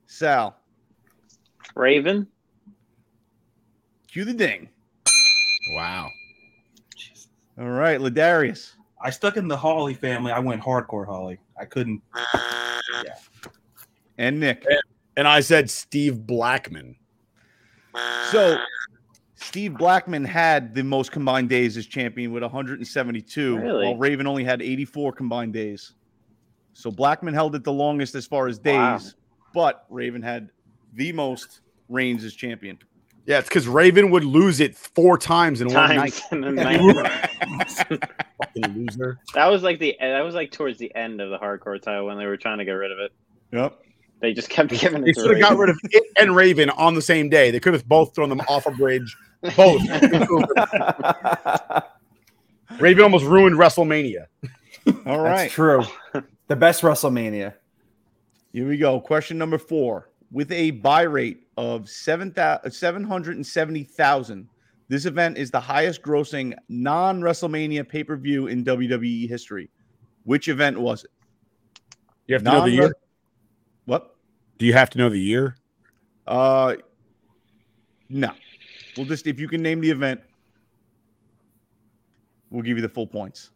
Sal, 0.06 0.56
Raven. 1.74 2.26
cue 4.08 4.24
the 4.24 4.32
ding. 4.34 4.68
Wow. 5.72 6.08
All 7.58 7.68
right, 7.70 7.98
Ladarius. 8.00 8.74
I 9.02 9.10
stuck 9.10 9.36
in 9.36 9.48
the 9.48 9.56
Holly 9.56 9.94
family. 9.94 10.30
I 10.32 10.38
went 10.38 10.62
hardcore 10.62 11.06
Holly. 11.06 11.38
I 11.60 11.64
couldn't. 11.64 12.00
and 14.16 14.38
Nick. 14.40 14.64
And 15.16 15.26
I 15.26 15.40
said 15.40 15.68
Steve 15.68 16.24
Blackman. 16.26 16.94
So 18.30 18.58
Steve 19.34 19.76
Blackman 19.76 20.24
had 20.24 20.72
the 20.74 20.84
most 20.84 21.10
combined 21.10 21.48
days 21.48 21.76
as 21.76 21.86
champion 21.86 22.30
with 22.32 22.42
172, 22.44 23.58
Really? 23.58 23.84
while 23.84 23.96
Raven 23.96 24.26
only 24.28 24.44
had 24.44 24.62
84 24.62 25.12
combined 25.12 25.52
days. 25.52 25.94
So 26.78 26.92
Blackman 26.92 27.34
held 27.34 27.56
it 27.56 27.64
the 27.64 27.72
longest 27.72 28.14
as 28.14 28.24
far 28.24 28.46
as 28.46 28.56
days, 28.60 28.76
Wow. 28.76 29.00
but 29.52 29.84
Raven 29.90 30.22
had 30.22 30.48
the 30.94 31.10
most 31.10 31.62
reigns 31.88 32.22
as 32.22 32.34
champion. 32.34 32.78
Yeah, 33.26 33.40
it's 33.40 33.48
because 33.48 33.66
Raven 33.66 34.12
would 34.12 34.22
lose 34.22 34.60
it 34.60 34.76
four 34.76 35.18
times 35.18 35.60
in 35.60 35.74
one 35.74 35.96
night. 35.96 36.22
In 36.30 36.44
a 36.44 36.52
night. 36.78 36.78
Fucking 37.68 38.74
loser. 38.76 39.18
That 39.34 39.46
was 39.46 39.64
like 39.64 39.80
the 39.80 39.96
that 40.00 40.20
was 40.20 40.36
like 40.36 40.52
towards 40.52 40.78
the 40.78 40.94
end 40.94 41.20
of 41.20 41.30
the 41.30 41.38
hardcore 41.38 41.82
title 41.82 42.06
when 42.06 42.16
they 42.16 42.26
were 42.26 42.36
trying 42.36 42.58
to 42.58 42.64
get 42.64 42.70
rid 42.74 42.92
of 42.92 43.00
it. 43.00 43.10
Yep. 43.52 43.76
They 44.20 44.32
just 44.32 44.48
kept 44.48 44.70
giving 44.70 45.02
They 45.02 45.10
it 45.10 45.14
to 45.14 45.22
should 45.22 45.30
have 45.36 45.40
got 45.40 45.58
rid 45.58 45.70
of 45.70 45.78
it 45.82 46.04
and 46.16 46.36
Raven 46.36 46.70
on 46.70 46.94
the 46.94 47.02
same 47.02 47.28
day. 47.28 47.50
They 47.50 47.58
could 47.58 47.72
have 47.74 47.88
both 47.88 48.14
thrown 48.14 48.28
them 48.28 48.40
off 48.48 48.66
a 48.66 48.70
bridge. 48.70 49.16
Both. 49.56 49.82
Raven 52.80 53.02
almost 53.02 53.24
ruined 53.24 53.56
WrestleMania. 53.56 54.26
All 55.06 55.18
right. 55.20 55.50
That's 55.50 55.54
true. 55.54 55.82
The 56.48 56.56
best 56.56 56.82
WrestleMania. 56.82 57.54
Here 58.52 58.66
we 58.66 58.78
go. 58.78 59.00
Question 59.00 59.36
number 59.36 59.58
four. 59.58 60.10
With 60.30 60.50
a 60.50 60.72
buy 60.72 61.02
rate 61.02 61.46
of 61.56 61.88
7, 61.88 62.34
770,000, 62.34 64.48
this 64.88 65.04
event 65.04 65.36
is 65.36 65.50
the 65.50 65.60
highest 65.60 66.02
grossing 66.02 66.54
non 66.68 67.20
WrestleMania 67.20 67.86
pay 67.86 68.02
per 68.02 68.16
view 68.16 68.46
in 68.46 68.64
WWE 68.64 69.28
history. 69.28 69.70
Which 70.24 70.48
event 70.48 70.78
was 70.78 71.04
it? 71.04 71.10
You 72.26 72.34
have 72.34 72.44
to 72.44 72.50
know 72.50 72.64
the 72.64 72.70
year. 72.70 72.94
What? 73.84 74.16
Do 74.56 74.66
you 74.66 74.72
have 74.72 74.90
to 74.90 74.98
know 74.98 75.10
the 75.10 75.20
year? 75.20 75.56
Uh, 76.26 76.76
no. 78.08 78.32
We'll 78.96 79.06
just, 79.06 79.26
if 79.26 79.38
you 79.38 79.48
can 79.48 79.62
name 79.62 79.80
the 79.80 79.90
event, 79.90 80.22
we'll 82.50 82.62
give 82.62 82.78
you 82.78 82.82
the 82.82 82.88
full 82.88 83.06
points. 83.06 83.50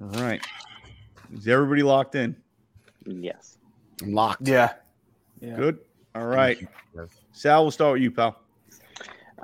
All 0.00 0.08
right. 0.22 0.44
Is 1.32 1.48
everybody 1.48 1.82
locked 1.82 2.14
in? 2.14 2.36
Yes. 3.06 3.58
I'm 4.02 4.12
locked. 4.12 4.46
Yeah. 4.48 4.72
Good. 5.40 5.78
All 6.14 6.26
right. 6.26 6.58
Sal, 7.32 7.64
we'll 7.64 7.70
start 7.70 7.94
with 7.94 8.02
you, 8.02 8.10
pal. 8.10 8.40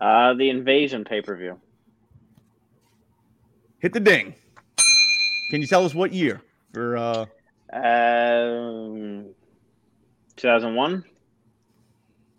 Uh, 0.00 0.34
the 0.34 0.48
Invasion 0.48 1.04
pay 1.04 1.20
per 1.20 1.36
view. 1.36 1.60
Hit 3.80 3.92
the 3.92 4.00
ding. 4.00 4.34
Can 5.50 5.60
you 5.60 5.66
tell 5.66 5.84
us 5.84 5.94
what 5.94 6.12
year 6.12 6.40
for 6.72 6.96
uh 6.96 7.26
Um, 7.72 9.26
2001, 10.36 11.02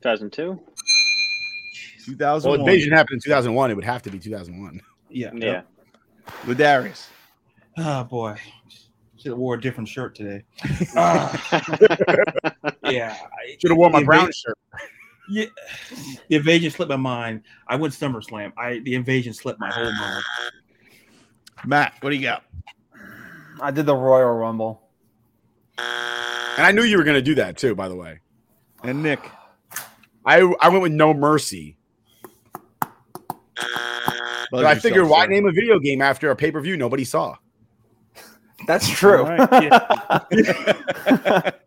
2002. 0.02 0.60
2001? 2.06 2.60
Well, 2.60 2.68
invasion 2.68 2.92
happened 2.94 3.16
in 3.16 3.22
2001. 3.22 3.72
It 3.72 3.76
would 3.76 3.84
have 3.86 4.02
to 4.04 4.10
be 4.10 4.20
2001. 4.20 4.82
Yeah. 5.10 5.32
Yeah. 5.34 5.62
Ladarius. 6.46 7.08
Oh 7.78 8.04
boy, 8.04 8.38
should 9.18 9.30
have 9.30 9.38
wore 9.38 9.56
a 9.56 9.62
different 9.62 9.88
shirt 9.88 10.16
today. 10.16 10.44
Ah. 10.96 11.64
yeah, 12.90 13.16
Should 13.60 13.72
have 13.72 13.78
worn 13.78 13.92
my 13.92 14.04
brown 14.04 14.28
inva- 14.28 14.36
shirt. 14.36 14.58
Yeah, 15.30 15.46
the 16.28 16.36
invasion 16.36 16.72
slipped 16.72 16.90
my 16.90 16.96
mind. 16.96 17.44
I 17.68 17.76
went 17.76 17.94
SummerSlam. 17.94 18.52
I 18.58 18.80
the 18.80 18.96
invasion 18.96 19.34
slipped 19.34 19.60
my 19.60 19.72
whole 19.72 19.92
mind. 19.94 20.24
Matt, 21.66 21.94
what 22.02 22.10
do 22.10 22.16
you 22.16 22.24
got? 22.24 22.44
I 23.62 23.72
did 23.72 23.86
the 23.86 23.96
Royal 23.96 24.34
Rumble. 24.34 24.82
And 25.78 26.66
I 26.66 26.72
knew 26.72 26.84
you 26.84 26.98
were 26.98 27.04
going 27.04 27.16
to 27.16 27.22
do 27.22 27.36
that 27.36 27.58
too, 27.58 27.76
by 27.76 27.88
the 27.88 27.96
way. 27.96 28.20
And 28.84 29.02
Nick. 29.04 29.20
I 30.26 30.42
I 30.60 30.70
went 30.70 30.82
with 30.82 30.92
No 30.92 31.14
Mercy. 31.14 31.78
But 34.52 34.66
I 34.66 34.76
figured, 34.76 35.08
why 35.08 35.28
name 35.28 35.48
a 35.48 35.52
video 35.54 35.80
game 35.80 36.02
after 36.02 36.30
a 36.30 36.36
pay 36.36 36.52
per 36.52 36.60
view 36.60 36.76
nobody 36.76 37.06
saw? 37.06 37.38
That's 38.72 38.88
true. 38.90 39.26
All 39.26 39.48
right. 39.48 39.72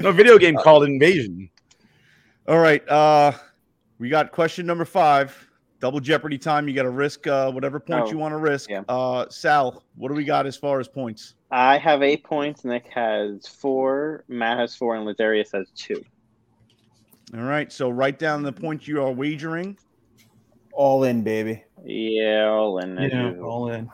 No 0.00 0.12
video 0.12 0.38
game 0.38 0.54
called 0.54 0.84
Invasion. 0.84 1.50
All 2.46 2.60
right. 2.60 2.88
Uh 2.88 3.32
we 3.98 4.08
got 4.08 4.30
question 4.30 4.64
number 4.64 4.84
five. 4.84 5.36
Double 5.80 5.98
Jeopardy 5.98 6.38
time. 6.38 6.68
You 6.68 6.74
got 6.74 6.84
to 6.84 6.90
risk 6.90 7.26
uh, 7.26 7.50
whatever 7.50 7.80
points 7.80 8.08
Oh, 8.08 8.12
you 8.12 8.18
want 8.18 8.30
to 8.32 8.36
risk. 8.38 8.70
yeah. 8.70 8.82
Uh, 8.88 9.26
Sal, 9.28 9.82
what 9.96 10.08
do 10.08 10.14
we 10.14 10.22
got 10.24 10.46
as 10.46 10.56
far 10.56 10.78
as 10.80 10.86
points? 10.88 11.34
I 11.50 11.78
have 11.78 12.02
eight 12.02 12.22
points. 12.24 12.64
Nick 12.64 12.86
has 12.94 13.46
four. 13.48 14.22
Matt 14.28 14.58
has 14.58 14.74
four, 14.76 14.94
and 14.96 15.04
Ladarius 15.06 15.50
has 15.52 15.68
two. 15.76 16.00
All 17.34 17.42
right. 17.42 17.72
So 17.72 17.90
write 17.90 18.18
down 18.20 18.42
the 18.44 18.52
points 18.52 18.86
you 18.88 19.02
are 19.02 19.10
wagering. 19.12 19.76
All 20.72 21.02
in, 21.04 21.22
baby. 21.22 21.62
Yeah, 21.84 22.48
all 22.48 22.78
in. 22.78 22.96
Yeah, 22.98 23.34
all 23.40 23.70
in. 23.70 23.88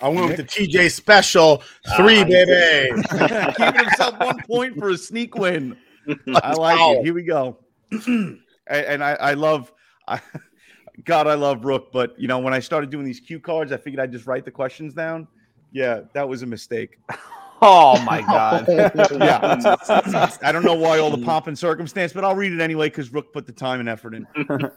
I 0.00 0.08
went 0.08 0.28
with 0.28 0.36
the 0.36 0.44
TJ 0.44 0.90
special 0.92 1.62
three, 1.96 2.20
Ah, 2.20 2.24
baby. 2.24 3.52
Giving 3.56 3.80
himself 3.80 4.14
one 4.20 4.40
point 4.42 4.78
for 4.78 4.90
a 4.90 4.96
sneak 4.98 5.34
win. 5.34 5.76
I 6.34 6.54
like 6.54 6.78
Wow. 6.78 6.92
it. 6.92 7.04
Here 7.04 7.14
we 7.14 7.22
go. 7.24 7.58
and 7.90 8.38
and 8.68 9.02
I, 9.02 9.12
I 9.14 9.34
love, 9.34 9.72
I, 10.06 10.20
God, 11.04 11.26
I 11.26 11.34
love 11.34 11.64
Rook. 11.64 11.90
But 11.92 12.14
you 12.18 12.28
know, 12.28 12.38
when 12.38 12.54
I 12.54 12.60
started 12.60 12.90
doing 12.90 13.04
these 13.04 13.20
cue 13.20 13.40
cards, 13.40 13.72
I 13.72 13.76
figured 13.76 14.00
I'd 14.00 14.12
just 14.12 14.26
write 14.26 14.44
the 14.44 14.50
questions 14.50 14.94
down. 14.94 15.26
Yeah, 15.72 16.02
that 16.14 16.28
was 16.28 16.42
a 16.42 16.46
mistake. 16.46 16.98
Oh 17.60 18.00
my 18.02 18.20
god. 18.26 18.66
yeah, 18.68 19.76
I 20.42 20.52
don't 20.52 20.64
know 20.64 20.74
why 20.74 20.98
all 20.98 21.10
the 21.10 21.16
mm. 21.16 21.24
pomp 21.24 21.46
and 21.46 21.58
circumstance, 21.58 22.12
but 22.12 22.24
I'll 22.24 22.34
read 22.34 22.52
it 22.52 22.60
anyway 22.60 22.88
because 22.88 23.12
Rook 23.12 23.32
put 23.32 23.46
the 23.46 23.52
time 23.52 23.80
and 23.80 23.88
effort 23.88 24.14
in. 24.14 24.26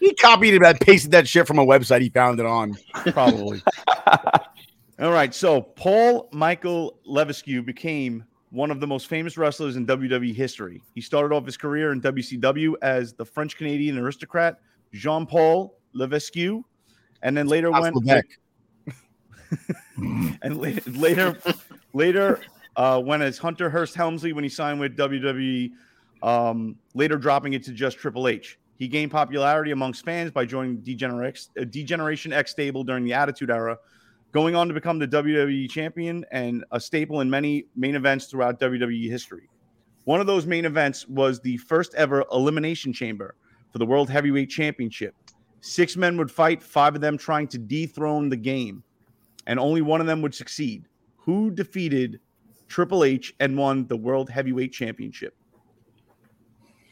he 0.00 0.14
copied 0.14 0.54
it, 0.54 0.62
and 0.62 0.80
pasted 0.80 1.10
that 1.12 1.26
shit 1.26 1.46
from 1.46 1.58
a 1.58 1.66
website 1.66 2.00
he 2.00 2.08
found 2.08 2.38
it 2.38 2.46
on. 2.46 2.76
Probably. 3.12 3.62
All 4.98 5.12
right. 5.12 5.34
So 5.34 5.60
Paul 5.60 6.28
Michael 6.32 6.98
Levesque 7.04 7.64
became 7.64 8.24
one 8.50 8.70
of 8.70 8.80
the 8.80 8.86
most 8.86 9.08
famous 9.08 9.36
wrestlers 9.36 9.76
in 9.76 9.86
WWE 9.86 10.34
history. 10.34 10.80
He 10.94 11.00
started 11.00 11.34
off 11.34 11.44
his 11.44 11.56
career 11.56 11.92
in 11.92 12.00
WCW 12.00 12.74
as 12.82 13.12
the 13.14 13.24
French 13.24 13.56
Canadian 13.56 13.98
aristocrat 13.98 14.60
Jean 14.92 15.26
Paul 15.26 15.76
Levesque, 15.92 16.36
and 17.22 17.36
then 17.36 17.48
later 17.48 17.70
That's 17.70 17.82
went 17.82 17.96
Levesque. 17.96 18.38
and 20.42 20.56
la- 20.56 21.00
later 21.00 21.36
later 21.96 22.40
uh, 22.76 23.00
went 23.02 23.22
as 23.22 23.38
Hunter 23.38 23.70
Hearst 23.70 23.94
Helmsley 23.94 24.32
when 24.32 24.44
he 24.44 24.50
signed 24.50 24.78
with 24.78 24.96
WWE. 24.96 25.72
Um, 26.22 26.76
later 26.94 27.16
dropping 27.16 27.54
it 27.54 27.62
to 27.64 27.72
just 27.72 27.98
Triple 27.98 28.28
H. 28.28 28.58
He 28.78 28.88
gained 28.88 29.10
popularity 29.10 29.70
amongst 29.70 30.04
fans 30.04 30.30
by 30.30 30.44
joining 30.44 30.78
Degenerex, 30.78 31.48
uh, 31.60 31.64
Degeneration 31.64 32.32
X 32.32 32.50
stable 32.50 32.84
during 32.84 33.04
the 33.04 33.12
Attitude 33.12 33.50
Era, 33.50 33.78
going 34.32 34.54
on 34.54 34.68
to 34.68 34.74
become 34.74 34.98
the 34.98 35.08
WWE 35.08 35.70
champion 35.70 36.24
and 36.30 36.64
a 36.72 36.80
staple 36.80 37.20
in 37.20 37.30
many 37.30 37.66
main 37.74 37.94
events 37.94 38.26
throughout 38.26 38.60
WWE 38.60 39.08
history. 39.08 39.48
One 40.04 40.20
of 40.20 40.26
those 40.26 40.46
main 40.46 40.64
events 40.64 41.08
was 41.08 41.40
the 41.40 41.56
first 41.58 41.94
ever 41.94 42.24
Elimination 42.32 42.92
Chamber 42.92 43.34
for 43.72 43.78
the 43.78 43.86
World 43.86 44.10
Heavyweight 44.10 44.50
Championship. 44.50 45.14
Six 45.60 45.96
men 45.96 46.16
would 46.18 46.30
fight, 46.30 46.62
five 46.62 46.94
of 46.94 47.00
them 47.00 47.18
trying 47.18 47.48
to 47.48 47.58
dethrone 47.58 48.28
the 48.28 48.36
game, 48.36 48.82
and 49.46 49.58
only 49.58 49.82
one 49.82 50.00
of 50.00 50.06
them 50.06 50.22
would 50.22 50.34
succeed. 50.34 50.84
Who 51.26 51.50
defeated 51.50 52.20
Triple 52.68 53.02
H 53.02 53.34
and 53.40 53.56
won 53.56 53.88
the 53.88 53.96
World 53.96 54.30
Heavyweight 54.30 54.72
Championship? 54.72 55.36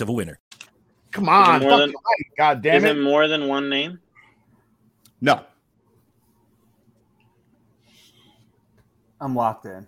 of 0.00 0.08
a 0.08 0.12
winner. 0.12 0.38
Come 1.12 1.28
on, 1.28 1.62
more 1.62 1.78
than- 1.78 1.90
right, 1.90 2.26
God 2.36 2.62
damn 2.62 2.76
Is 2.76 2.84
it! 2.84 2.98
it 2.98 3.02
more 3.02 3.26
than 3.28 3.48
one 3.48 3.68
name? 3.70 4.00
No. 5.20 5.42
I'm 9.20 9.34
locked 9.34 9.64
in. 9.64 9.86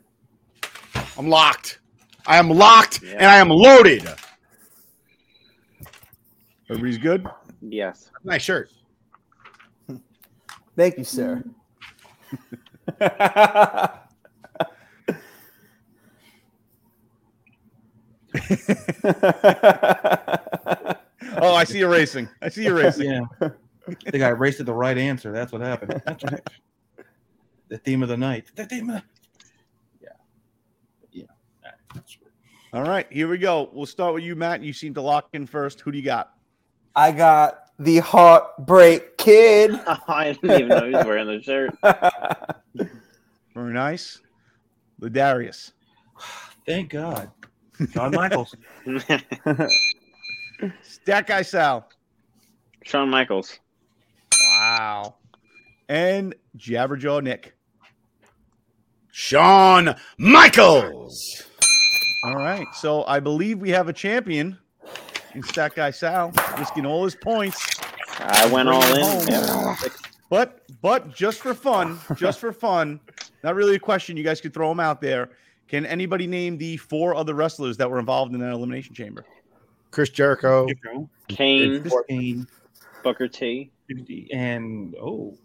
I'm 1.18 1.28
locked. 1.28 1.80
I 2.26 2.38
am 2.38 2.48
locked 2.48 3.02
Yeah. 3.02 3.12
and 3.18 3.26
I 3.26 3.36
am 3.36 3.50
loaded. 3.50 4.08
Everybody's 6.70 6.98
good? 6.98 7.26
Yes. 7.60 8.10
Nice 8.24 8.42
shirt. 8.42 8.70
Thank 10.76 10.98
you, 10.98 11.04
sir. 11.04 11.44
Oh, 21.40 21.54
I 21.54 21.64
see 21.64 21.78
you 21.78 21.88
racing. 21.88 22.28
I 22.42 22.48
see 22.48 22.64
you 22.64 22.76
racing. 22.76 23.10
Yeah. 23.10 23.48
they 24.06 24.18
got 24.18 24.38
raced 24.38 24.60
at 24.60 24.66
the 24.66 24.74
right 24.74 24.96
answer. 24.96 25.32
That's 25.32 25.52
what 25.52 25.60
happened. 25.60 26.00
That's 26.04 26.24
right. 26.24 26.40
The 27.68 27.78
theme 27.78 28.02
of 28.02 28.08
the 28.08 28.16
night. 28.16 28.46
The 28.54 28.64
theme 28.64 28.90
of 28.90 29.02
Yeah. 30.00 30.08
Yeah. 31.12 31.24
All 32.72 32.82
right, 32.82 33.06
here 33.10 33.28
we 33.28 33.38
go. 33.38 33.70
We'll 33.72 33.86
start 33.86 34.14
with 34.14 34.24
you, 34.24 34.36
Matt. 34.36 34.62
You 34.62 34.72
seem 34.72 34.94
to 34.94 35.02
lock 35.02 35.28
in 35.32 35.46
first. 35.46 35.80
Who 35.80 35.92
do 35.92 35.98
you 35.98 36.04
got? 36.04 36.32
I 36.96 37.12
got 37.12 37.60
the 37.78 37.98
Heartbreak 37.98 39.18
Kid. 39.18 39.72
I 39.86 40.36
didn't 40.40 40.50
even 40.50 40.68
know 40.68 40.86
he 40.86 40.92
was 40.94 41.04
wearing 41.04 41.26
the 41.26 41.42
shirt. 41.42 41.74
Very 43.54 43.72
nice. 43.72 44.20
Ladarius. 45.00 45.72
Thank 46.66 46.90
God. 46.90 47.30
John 47.92 48.12
Michaels. 48.12 48.54
Stat 50.82 51.26
guy 51.26 51.42
Sal. 51.42 51.88
Shawn 52.84 53.08
Michaels. 53.10 53.58
Wow. 54.40 55.16
And 55.88 56.34
Jabberjaw 56.56 57.22
Nick. 57.22 57.54
Shawn 59.10 59.94
Michaels. 60.16 61.44
All 62.24 62.36
right. 62.36 62.66
So 62.74 63.04
I 63.04 63.20
believe 63.20 63.58
we 63.58 63.70
have 63.70 63.88
a 63.88 63.92
champion 63.92 64.58
in 65.34 65.42
Stat 65.42 65.74
Guy 65.74 65.90
Sal, 65.90 66.32
risking 66.58 66.86
all 66.86 67.04
his 67.04 67.14
points. 67.14 67.64
I 68.18 68.46
went 68.46 68.68
all 68.68 68.82
in. 68.82 69.28
Yeah. 69.28 69.76
But 70.30 70.62
but 70.82 71.14
just 71.14 71.40
for 71.40 71.54
fun, 71.54 71.98
just 72.16 72.38
for 72.38 72.52
fun, 72.52 73.00
not 73.42 73.54
really 73.54 73.76
a 73.76 73.78
question. 73.78 74.16
You 74.16 74.24
guys 74.24 74.40
could 74.40 74.52
throw 74.52 74.68
them 74.68 74.80
out 74.80 75.00
there. 75.00 75.30
Can 75.68 75.84
anybody 75.86 76.26
name 76.26 76.56
the 76.58 76.76
four 76.78 77.14
other 77.14 77.34
wrestlers 77.34 77.76
that 77.76 77.90
were 77.90 77.98
involved 77.98 78.34
in 78.34 78.40
that 78.40 78.52
elimination 78.52 78.94
chamber? 78.94 79.24
Chris 79.90 80.08
Jericho. 80.10 80.66
Kane, 81.28 81.82
Chris 81.82 81.94
Kane, 82.08 82.46
Booker 83.02 83.28
T. 83.28 83.70
and 84.32 84.94
oh, 85.00 85.36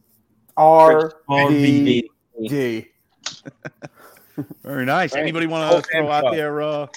R 0.58 1.12
RVD. 1.30 2.04
Very 4.64 4.86
nice. 4.86 5.14
Right. 5.14 5.22
Anybody 5.22 5.46
want 5.48 5.72
Oh, 5.72 5.82
to 5.82 5.88
throw 5.88 6.10
out 6.10 6.24
Chuck. 6.24 6.34
there 6.34 6.62
uh, 6.62 6.88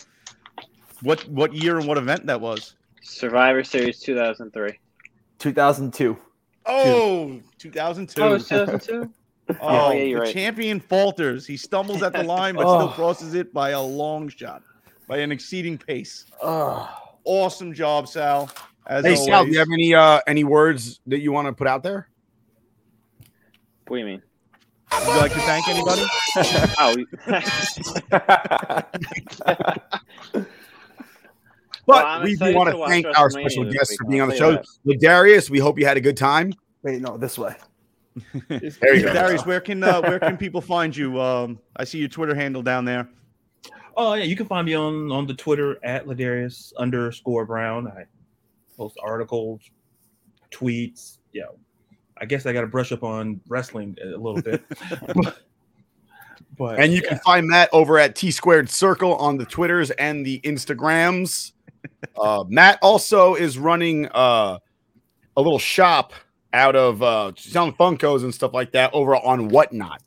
what 1.03 1.27
what 1.29 1.53
year 1.53 1.79
and 1.79 1.87
what 1.87 1.99
event 1.99 2.27
that 2.27 2.41
was? 2.41 2.75
Survivor 3.03 3.63
Series 3.63 4.01
2003. 4.01 4.79
2002. 5.39 6.17
Oh, 6.65 7.41
2002. 7.59 8.23
Oh, 8.23 8.35
it's 8.35 8.49
2002? 8.49 9.13
Oh, 9.61 9.93
yeah, 9.93 10.03
you're 10.03 10.19
the 10.21 10.25
right. 10.27 10.35
champion 10.35 10.81
falters. 10.81 11.47
He 11.47 11.57
stumbles 11.57 12.03
at 12.03 12.13
the 12.13 12.23
line, 12.25 12.55
but 12.57 12.65
Oh. 12.67 12.79
still 12.79 12.89
crosses 12.95 13.35
it 13.35 13.53
by 13.53 13.71
a 13.71 13.81
long 13.81 14.29
shot, 14.29 14.63
by 15.07 15.19
an 15.19 15.31
exceeding 15.33 15.79
pace. 15.79 16.27
Ugh. 16.43 16.89
Awesome 17.25 17.73
job, 17.73 18.09
Sal. 18.09 18.51
As 18.87 19.05
Hey 19.05 19.15
always. 19.15 19.27
Sal, 19.27 19.45
do 19.45 19.51
you 19.53 19.59
have 19.59 19.69
any 19.73 19.95
uh 19.95 20.21
any 20.27 20.45
words 20.45 21.01
that 21.07 21.21
you 21.21 21.33
want 21.33 21.47
to 21.49 21.53
put 21.53 21.67
out 21.67 21.83
there? 21.83 22.09
What 23.89 23.97
do 23.97 24.01
you 24.01 24.07
mean? 24.07 24.23
Would 24.93 25.07
you 25.09 25.17
like 25.17 25.33
to 25.33 25.41
thank 25.41 25.67
anybody? 25.69 26.03
oh, 26.79 26.97
But 31.87 32.05
I'm 32.05 32.23
we 32.25 32.35
do 32.35 32.53
want 32.55 32.69
to 32.71 32.77
to 32.77 32.87
thank 32.89 33.07
our 33.17 33.31
special 33.31 33.65
guests 33.71 33.97
for 33.97 34.05
being 34.07 34.21
on 34.21 34.29
the 34.29 34.37
show. 34.37 34.61
you 34.85 34.99
Darius, 34.99 35.49
we 35.49 35.61
hope 35.61 35.79
you 35.79 35.87
had 35.87 35.97
a 35.97 36.01
good 36.01 36.17
time. 36.17 36.53
Wait, 36.83 37.01
no, 37.01 37.17
this 37.17 37.39
way. 37.39 37.55
There 38.49 38.95
you 38.95 39.03
go. 39.03 39.13
Darius, 39.13 39.45
where 39.45 39.61
can 39.61 39.83
uh, 39.83 40.01
where 40.03 40.19
can 40.19 40.37
people 40.37 40.61
find 40.61 40.97
you? 40.97 41.21
Um, 41.21 41.59
I 41.77 41.85
see 41.85 41.99
your 41.99 42.09
Twitter 42.09 42.35
handle 42.35 42.63
down 42.63 42.85
there. 42.85 43.09
Oh 43.97 44.15
yeah, 44.15 44.25
you 44.25 44.37
can 44.37 44.47
find 44.47 44.67
me 44.67 44.75
on 44.75 45.11
on 45.13 45.27
the 45.27 45.35
Twitter 45.35 45.79
at 45.85 46.07
Ladarius 46.07 46.73
underscore 46.77 47.45
Brown. 47.45 47.89
I 47.89 48.05
post 48.77 48.97
articles, 49.03 49.61
tweets. 50.51 51.19
Yeah, 51.33 51.45
I 52.19 52.25
guess 52.25 52.47
I 52.47 52.53
got 52.53 52.63
to 52.63 52.67
brush 52.67 52.93
up 52.93 53.03
on 53.03 53.41
wrestling 53.49 53.97
a 54.03 54.17
little 54.17 54.41
bit. 54.41 54.65
but 56.59 56.81
And 56.81 56.93
you 56.93 57.03
can 57.03 57.19
find 57.19 57.47
Matt 57.47 57.69
over 57.73 57.99
at 57.99 58.15
T 58.15 58.31
Squared 58.31 58.71
Circle 58.71 59.15
on 59.17 59.37
the 59.37 59.45
Twitters 59.45 59.91
and 59.93 60.25
the 60.25 60.41
Instagrams. 60.41 61.53
Uh, 62.21 62.45
Matt 62.49 62.79
also 62.83 63.35
is 63.35 63.59
running 63.59 64.07
uh, 64.09 64.59
a 65.37 65.41
little 65.41 65.59
shop 65.59 66.13
out 66.57 66.75
of 66.75 67.03
uh, 67.03 67.33
selling 67.37 67.75
Funkos 67.75 68.25
and 68.25 68.35
stuff 68.35 68.55
like 68.55 68.73
that 68.73 68.91
over 68.95 69.15
on 69.15 69.49
Whatnot. 69.49 70.03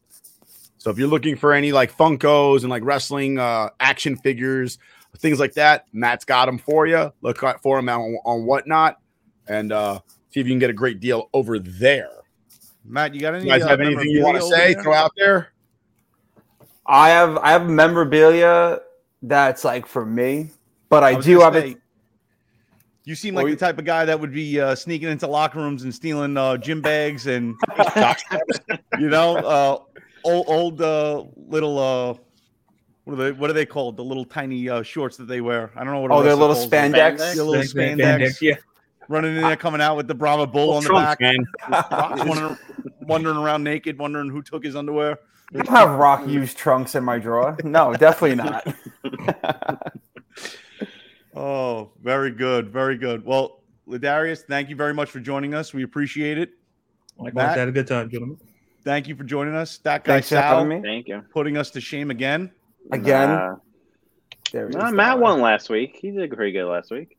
So 0.80 0.90
if 0.90 0.98
you're 0.98 1.08
looking 1.08 1.36
for 1.36 1.54
any 1.54 1.72
like 1.72 1.96
Funkos 1.96 2.62
and 2.62 2.70
like 2.70 2.84
wrestling 2.84 3.38
uh, 3.38 3.70
action 3.80 4.18
figures, 4.18 4.80
things 5.18 5.40
like 5.40 5.54
that, 5.54 5.86
Matt's 5.94 6.26
got 6.26 6.48
them 6.48 6.58
for 6.58 6.88
you. 6.88 7.14
Look 7.22 7.44
out 7.44 7.62
for 7.62 7.78
them 7.78 7.88
on, 7.88 8.18
on 8.26 8.46
Whatnot 8.46 9.00
and 9.48 9.72
uh, 9.72 10.00
see 10.32 10.40
if 10.40 10.48
you 10.48 10.54
can 10.54 10.60
get 10.60 10.72
a 10.72 10.74
great 10.74 11.00
deal 11.00 11.30
over 11.34 11.60
there. 11.60 12.10
Matt, 12.84 13.14
you 13.14 13.22
got 13.22 13.36
any? 13.36 13.44
You 13.44 13.52
guys 13.52 13.62
uh, 13.62 13.68
have 13.68 13.82
anything 13.82 14.10
you 14.10 14.24
want 14.24 14.38
to 14.38 14.44
say? 14.44 14.74
there? 14.74 14.84
Throw 14.84 14.94
out 14.94 15.12
there. 15.16 15.54
I 16.88 17.10
have 17.10 17.38
I 17.38 17.52
have 17.52 17.70
memorabilia 17.70 18.80
that's 19.22 19.64
like 19.64 19.86
for 19.86 20.04
me, 20.04 20.50
but 20.90 21.04
I, 21.04 21.14
was 21.14 21.26
do 21.26 21.42
have 21.42 21.54
say, 21.54 21.72
it. 21.72 21.78
You 23.10 23.16
seem 23.16 23.34
like 23.34 23.48
the 23.48 23.56
type 23.56 23.80
of 23.80 23.86
guy 23.86 24.06
that 24.06 24.20
would 24.20 24.32
be 24.32 24.62
uh, 24.62 24.76
sneaking 24.76 25.10
into 25.10 25.26
locker 25.26 25.58
rooms 25.58 25.82
and 25.82 25.92
stealing 25.92 26.38
uh, 26.38 26.58
gym 26.58 26.80
bags 26.80 27.26
and 27.26 27.56
you 29.00 29.10
know, 29.10 29.36
uh, 29.38 29.80
old 30.24 30.46
old 30.48 30.80
uh, 30.80 31.24
little 31.36 31.80
uh, 31.80 32.14
what 33.06 33.14
are 33.14 33.16
they 33.16 33.32
what 33.32 33.50
are 33.50 33.54
they 33.54 33.66
called? 33.66 33.98
The 33.98 34.04
little 34.04 34.26
tiny 34.26 34.70
uh, 34.70 34.84
shorts 34.84 35.18
that 35.18 35.28
they 35.28 35.42
wear. 35.42 35.72
I 35.76 35.84
don't 35.84 35.92
know 35.92 36.02
what. 36.02 36.12
Oh, 36.12 36.22
they're 36.22 36.34
wrestler 36.34 36.50
little 36.50 36.56
calls 36.56 36.70
them. 36.70 36.94
spandex? 36.94 37.36
The 37.36 37.44
little 37.44 37.64
Spandex, 37.64 37.96
spandex. 37.96 38.20
spandex, 38.20 38.42
yeah. 38.42 38.56
Running 39.08 39.38
in 39.38 39.42
there, 39.42 39.56
coming 39.56 39.82
out 39.82 39.98
with 39.98 40.08
the 40.08 40.14
Brahma 40.14 40.46
bull 40.46 40.74
on 40.74 40.84
the 40.84 40.90
Trunks, 40.90 41.08
back, 41.08 41.20
man. 41.20 41.48
Rock's 41.92 42.26
wandering, 42.26 42.58
wandering 43.02 43.38
around 43.38 43.64
naked, 43.64 43.98
wondering 43.98 44.30
who 44.30 44.44
took 44.44 44.64
his 44.64 44.76
underwear. 44.76 45.18
I 45.52 45.64
don't 45.64 45.68
have 45.70 45.98
rock 45.98 46.28
used 46.28 46.60
trunks 46.60 46.94
in 46.94 47.04
my 47.04 47.18
drawer. 47.18 47.58
No, 47.64 47.96
definitely 47.96 48.36
not. 48.36 48.68
Oh, 51.36 51.92
very 52.02 52.32
good, 52.32 52.70
very 52.70 52.98
good. 52.98 53.24
Well, 53.24 53.62
Ladarius, 53.88 54.42
thank 54.44 54.70
you 54.70 54.76
very 54.76 54.94
much 54.94 55.10
for 55.10 55.20
joining 55.20 55.54
us. 55.54 55.74
We 55.74 55.84
appreciate 55.84 56.38
it. 56.38 56.52
Likewise, 57.18 57.34
Matt, 57.48 57.58
had 57.58 57.68
a 57.68 57.72
good 57.72 57.88
time, 57.88 58.10
gentlemen. 58.10 58.38
thank 58.84 59.08
you 59.08 59.16
for 59.16 59.24
joining 59.24 59.54
us. 59.56 59.78
That 59.80 60.04
guy 60.04 60.14
Thanks 60.14 60.28
Sal, 60.28 60.42
having 60.60 60.70
me. 60.70 60.82
Thank 60.82 61.08
you. 61.08 61.22
putting 61.32 61.58
us 61.58 61.70
to 61.72 61.82
shame 61.82 62.12
again. 62.12 62.52
Again. 62.92 63.30
Nah. 63.30 63.56
There 64.52 64.68
he 64.70 64.76
Nah. 64.76 64.90
Matt 64.92 65.20
won 65.20 65.42
last 65.42 65.70
week. 65.70 65.98
He 66.02 66.12
did 66.12 66.32
pretty 66.32 66.52
good 66.52 66.66
last 66.66 66.90
week. 66.92 67.18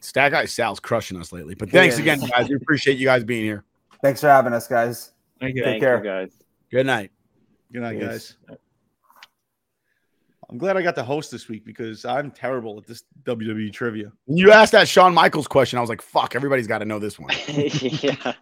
Stat 0.00 0.32
guy 0.32 0.44
Sal's 0.44 0.78
crushing 0.80 1.18
us 1.18 1.32
lately. 1.32 1.54
But 1.54 1.70
thanks 1.70 1.98
again, 1.98 2.20
guys. 2.20 2.48
We 2.48 2.54
appreciate 2.54 2.98
you 2.98 3.06
guys 3.06 3.24
being 3.24 3.44
here. 3.44 3.64
Thanks 4.02 4.20
for 4.20 4.28
having 4.28 4.52
us, 4.52 4.66
guys. 4.68 5.12
Thank 5.40 5.56
you. 5.56 5.62
Take 5.62 5.72
Thank 5.72 5.82
care. 5.82 5.98
you, 5.98 6.04
guys. 6.04 6.32
Good 6.70 6.86
night. 6.86 7.10
Good 7.72 7.82
night, 7.82 7.98
Yes. 7.98 8.36
guys. 8.48 8.58
I'm 10.48 10.58
glad 10.58 10.76
I 10.76 10.82
got 10.82 10.94
to 10.94 11.02
host 11.02 11.30
this 11.30 11.48
week 11.48 11.64
because 11.64 12.04
I'm 12.04 12.30
terrible 12.30 12.78
at 12.78 12.86
this 12.86 13.02
WWE 13.24 13.72
trivia. 13.72 14.12
When 14.26 14.36
you 14.38 14.52
asked 14.52 14.72
that 14.72 14.86
Shawn 14.86 15.12
Michaels 15.12 15.48
question, 15.48 15.78
I 15.78 15.80
was 15.80 15.90
like, 15.90 16.02
fuck, 16.02 16.36
everybody's 16.36 16.68
got 16.68 16.78
to 16.78 16.84
know 16.84 16.98
this 16.98 17.18
one. 17.18 17.34
yeah. 17.48 18.34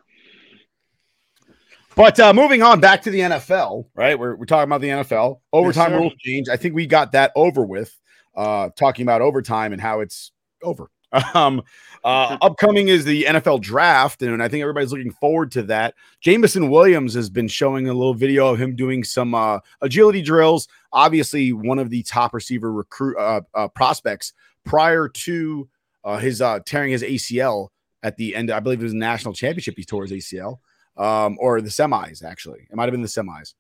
But 1.97 2.19
uh, 2.19 2.35
moving 2.35 2.63
on 2.63 2.81
back 2.81 3.03
to 3.03 3.11
the 3.11 3.21
NFL, 3.21 3.87
right? 3.95 4.19
We're, 4.19 4.35
we're 4.35 4.47
talking 4.47 4.69
about 4.69 4.81
the 4.81 4.89
NFL. 4.89 5.41
Overtime 5.53 5.93
sir. 5.93 5.99
rule 5.99 6.13
change. 6.19 6.49
I 6.49 6.57
think 6.57 6.75
we 6.75 6.87
got 6.87 7.13
that 7.13 7.33
over 7.37 7.65
with, 7.65 7.99
uh, 8.35 8.71
talking 8.77 9.05
about 9.05 9.23
overtime 9.23 9.73
and 9.73 9.81
how 9.81 10.01
it's 10.01 10.33
over. 10.63 10.91
Um, 11.35 11.63
uh, 12.03 12.37
upcoming 12.43 12.89
is 12.89 13.05
the 13.05 13.25
NFL 13.25 13.61
draft, 13.61 14.21
and 14.23 14.43
I 14.43 14.49
think 14.49 14.63
everybody's 14.63 14.91
looking 14.91 15.13
forward 15.13 15.53
to 15.53 15.63
that. 15.65 15.95
Jameson 16.21 16.71
Williams 16.71 17.15
has 17.15 17.31
been 17.31 17.47
showing 17.47 17.89
a 17.89 17.95
little 17.95 18.15
video 18.15 18.49
of 18.49 18.61
him 18.61 18.75
doing 18.75 19.05
some 19.05 19.35
uh, 19.35 19.61
agility 19.81 20.23
drills. 20.23 20.67
Obviously, 20.95 21.53
one 21.53 21.79
of 21.79 21.91
the 21.91 22.03
top 22.05 22.33
receiver 22.33 22.73
recruit 22.73 23.19
uh, 23.19 23.43
uh, 23.55 23.69
prospects 23.69 24.33
prior 24.65 25.09
to 25.09 25.69
uh, 26.05 26.19
his 26.19 26.41
uh, 26.41 26.61
tearing 26.65 26.93
his 26.93 27.03
ACL 27.03 27.69
at 28.03 28.17
the 28.17 28.35
end. 28.35 28.51
I 28.51 28.61
believe 28.61 28.81
it 28.81 28.85
was 28.85 28.95
national 28.95 29.35
championship. 29.35 29.75
He 29.77 29.85
tore 29.85 30.07
his 30.07 30.13
ACL, 30.13 30.61
um, 30.97 31.37
or 31.41 31.61
the 31.61 31.69
semis. 31.69 32.23
Actually, 32.23 32.67
it 32.71 32.77
might 32.77 32.85
have 32.85 32.93
been 32.93 33.03
the 33.03 33.09
semis. 33.09 33.55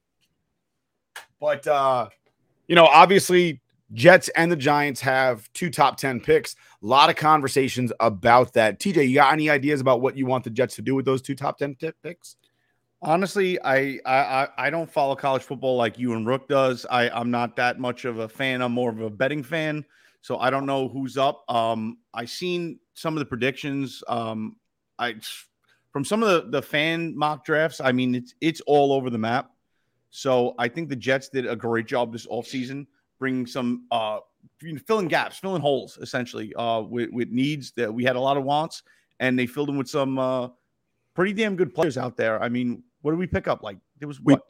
But 1.41 1.66
uh, 1.66 2.09
you 2.68 2.76
know, 2.76 2.87
obviously, 2.87 3.61
Jets 3.93 4.28
and 4.30 4.51
the 4.51 4.57
Giants 4.57 5.01
have 5.01 5.53
two 5.53 5.70
top 5.70 5.97
10 5.97 6.20
picks. 6.20 6.55
A 6.82 6.87
lot 6.87 7.11
of 7.11 7.16
conversations 7.16 7.93
about 8.01 8.53
that. 8.55 8.80
TJ, 8.80 9.09
you 9.09 9.14
got 9.14 9.32
any 9.32 9.51
ideas 9.51 9.80
about 9.80 10.01
what 10.01 10.16
you 10.16 10.26
want 10.26 10.45
the 10.45 10.51
Jets 10.51 10.76
to 10.76 10.82
do 10.82 10.95
with 10.95 11.05
those 11.05 11.22
two 11.22 11.35
top 11.35 11.59
10 11.59 11.74
t- 11.76 11.91
picks? 12.03 12.37
Honestly, 13.05 13.61
I, 13.61 14.01
I 14.07 14.49
I- 14.57 14.71
don't 14.71 14.91
follow 14.91 15.15
college 15.15 15.43
football 15.43 15.77
like 15.77 15.99
you 15.99 16.15
and 16.15 16.27
Rook 16.27 16.49
does. 16.49 16.87
I 16.91 17.11
I'm 17.11 17.31
not 17.31 17.55
that 17.57 17.79
much 17.79 18.07
of 18.07 18.19
a 18.19 18.29
fan. 18.29 18.63
I'm 18.63 18.73
more 18.73 18.91
of 18.91 19.01
a 19.01 19.11
betting 19.11 19.43
fan, 19.43 19.85
so 20.23 20.39
I 20.39 20.49
don't 20.49 20.65
know 20.65 20.89
who's 20.89 21.19
up. 21.19 21.45
Um, 21.51 21.99
I 22.15 22.25
seen 22.25 22.79
some 22.95 23.15
of 23.15 23.19
the 23.19 23.27
predictions. 23.27 24.03
Um, 24.09 24.57
I 24.99 25.17
from 25.93 26.03
some 26.05 26.23
of 26.23 26.31
the 26.31 26.51
the 26.51 26.63
fan 26.63 27.15
mock 27.17 27.45
drafts, 27.45 27.79
I 27.81 27.93
mean 27.93 28.15
it's 28.15 28.35
it's 28.41 28.63
all 28.63 28.93
over 28.95 29.11
the 29.11 29.19
map. 29.19 29.51
So 30.11 30.55
I 30.59 30.69
think 30.69 30.89
the 30.89 30.97
Jets 30.97 31.29
did 31.29 31.45
a 31.47 31.57
great 31.57 31.87
job 31.87 32.11
this 32.11 32.27
offseason 32.27 32.87
bringing 33.19 33.47
some 33.47 33.87
uh 33.91 34.21
filling 34.87 35.09
gaps, 35.09 35.39
filling 35.39 35.61
holes 35.61 35.99
essentially 36.01 36.55
uh 36.55 36.81
with, 36.81 37.11
with 37.11 37.29
needs 37.29 37.73
that 37.73 37.93
we 37.93 38.03
had 38.03 38.17
a 38.17 38.21
lot 38.21 38.39
of 38.39 38.45
wants 38.45 38.83
and 39.21 39.39
they 39.39 39.47
filled 39.47 39.69
them 39.69 39.77
with 39.77 39.89
some 39.89 40.19
uh 40.19 40.49
pretty 41.15 41.33
damn 41.35 41.55
good 41.55 41.75
players 41.75 41.99
out 41.99 42.17
there. 42.17 42.43
I 42.43 42.49
mean, 42.49 42.83
what 43.05 43.11
did 43.13 43.19
we 43.19 43.27
pick 43.27 43.47
up? 43.47 43.63
Like 43.63 43.77
there 43.99 44.09
was 44.09 44.19
We- 44.21 44.33
what 44.33 44.43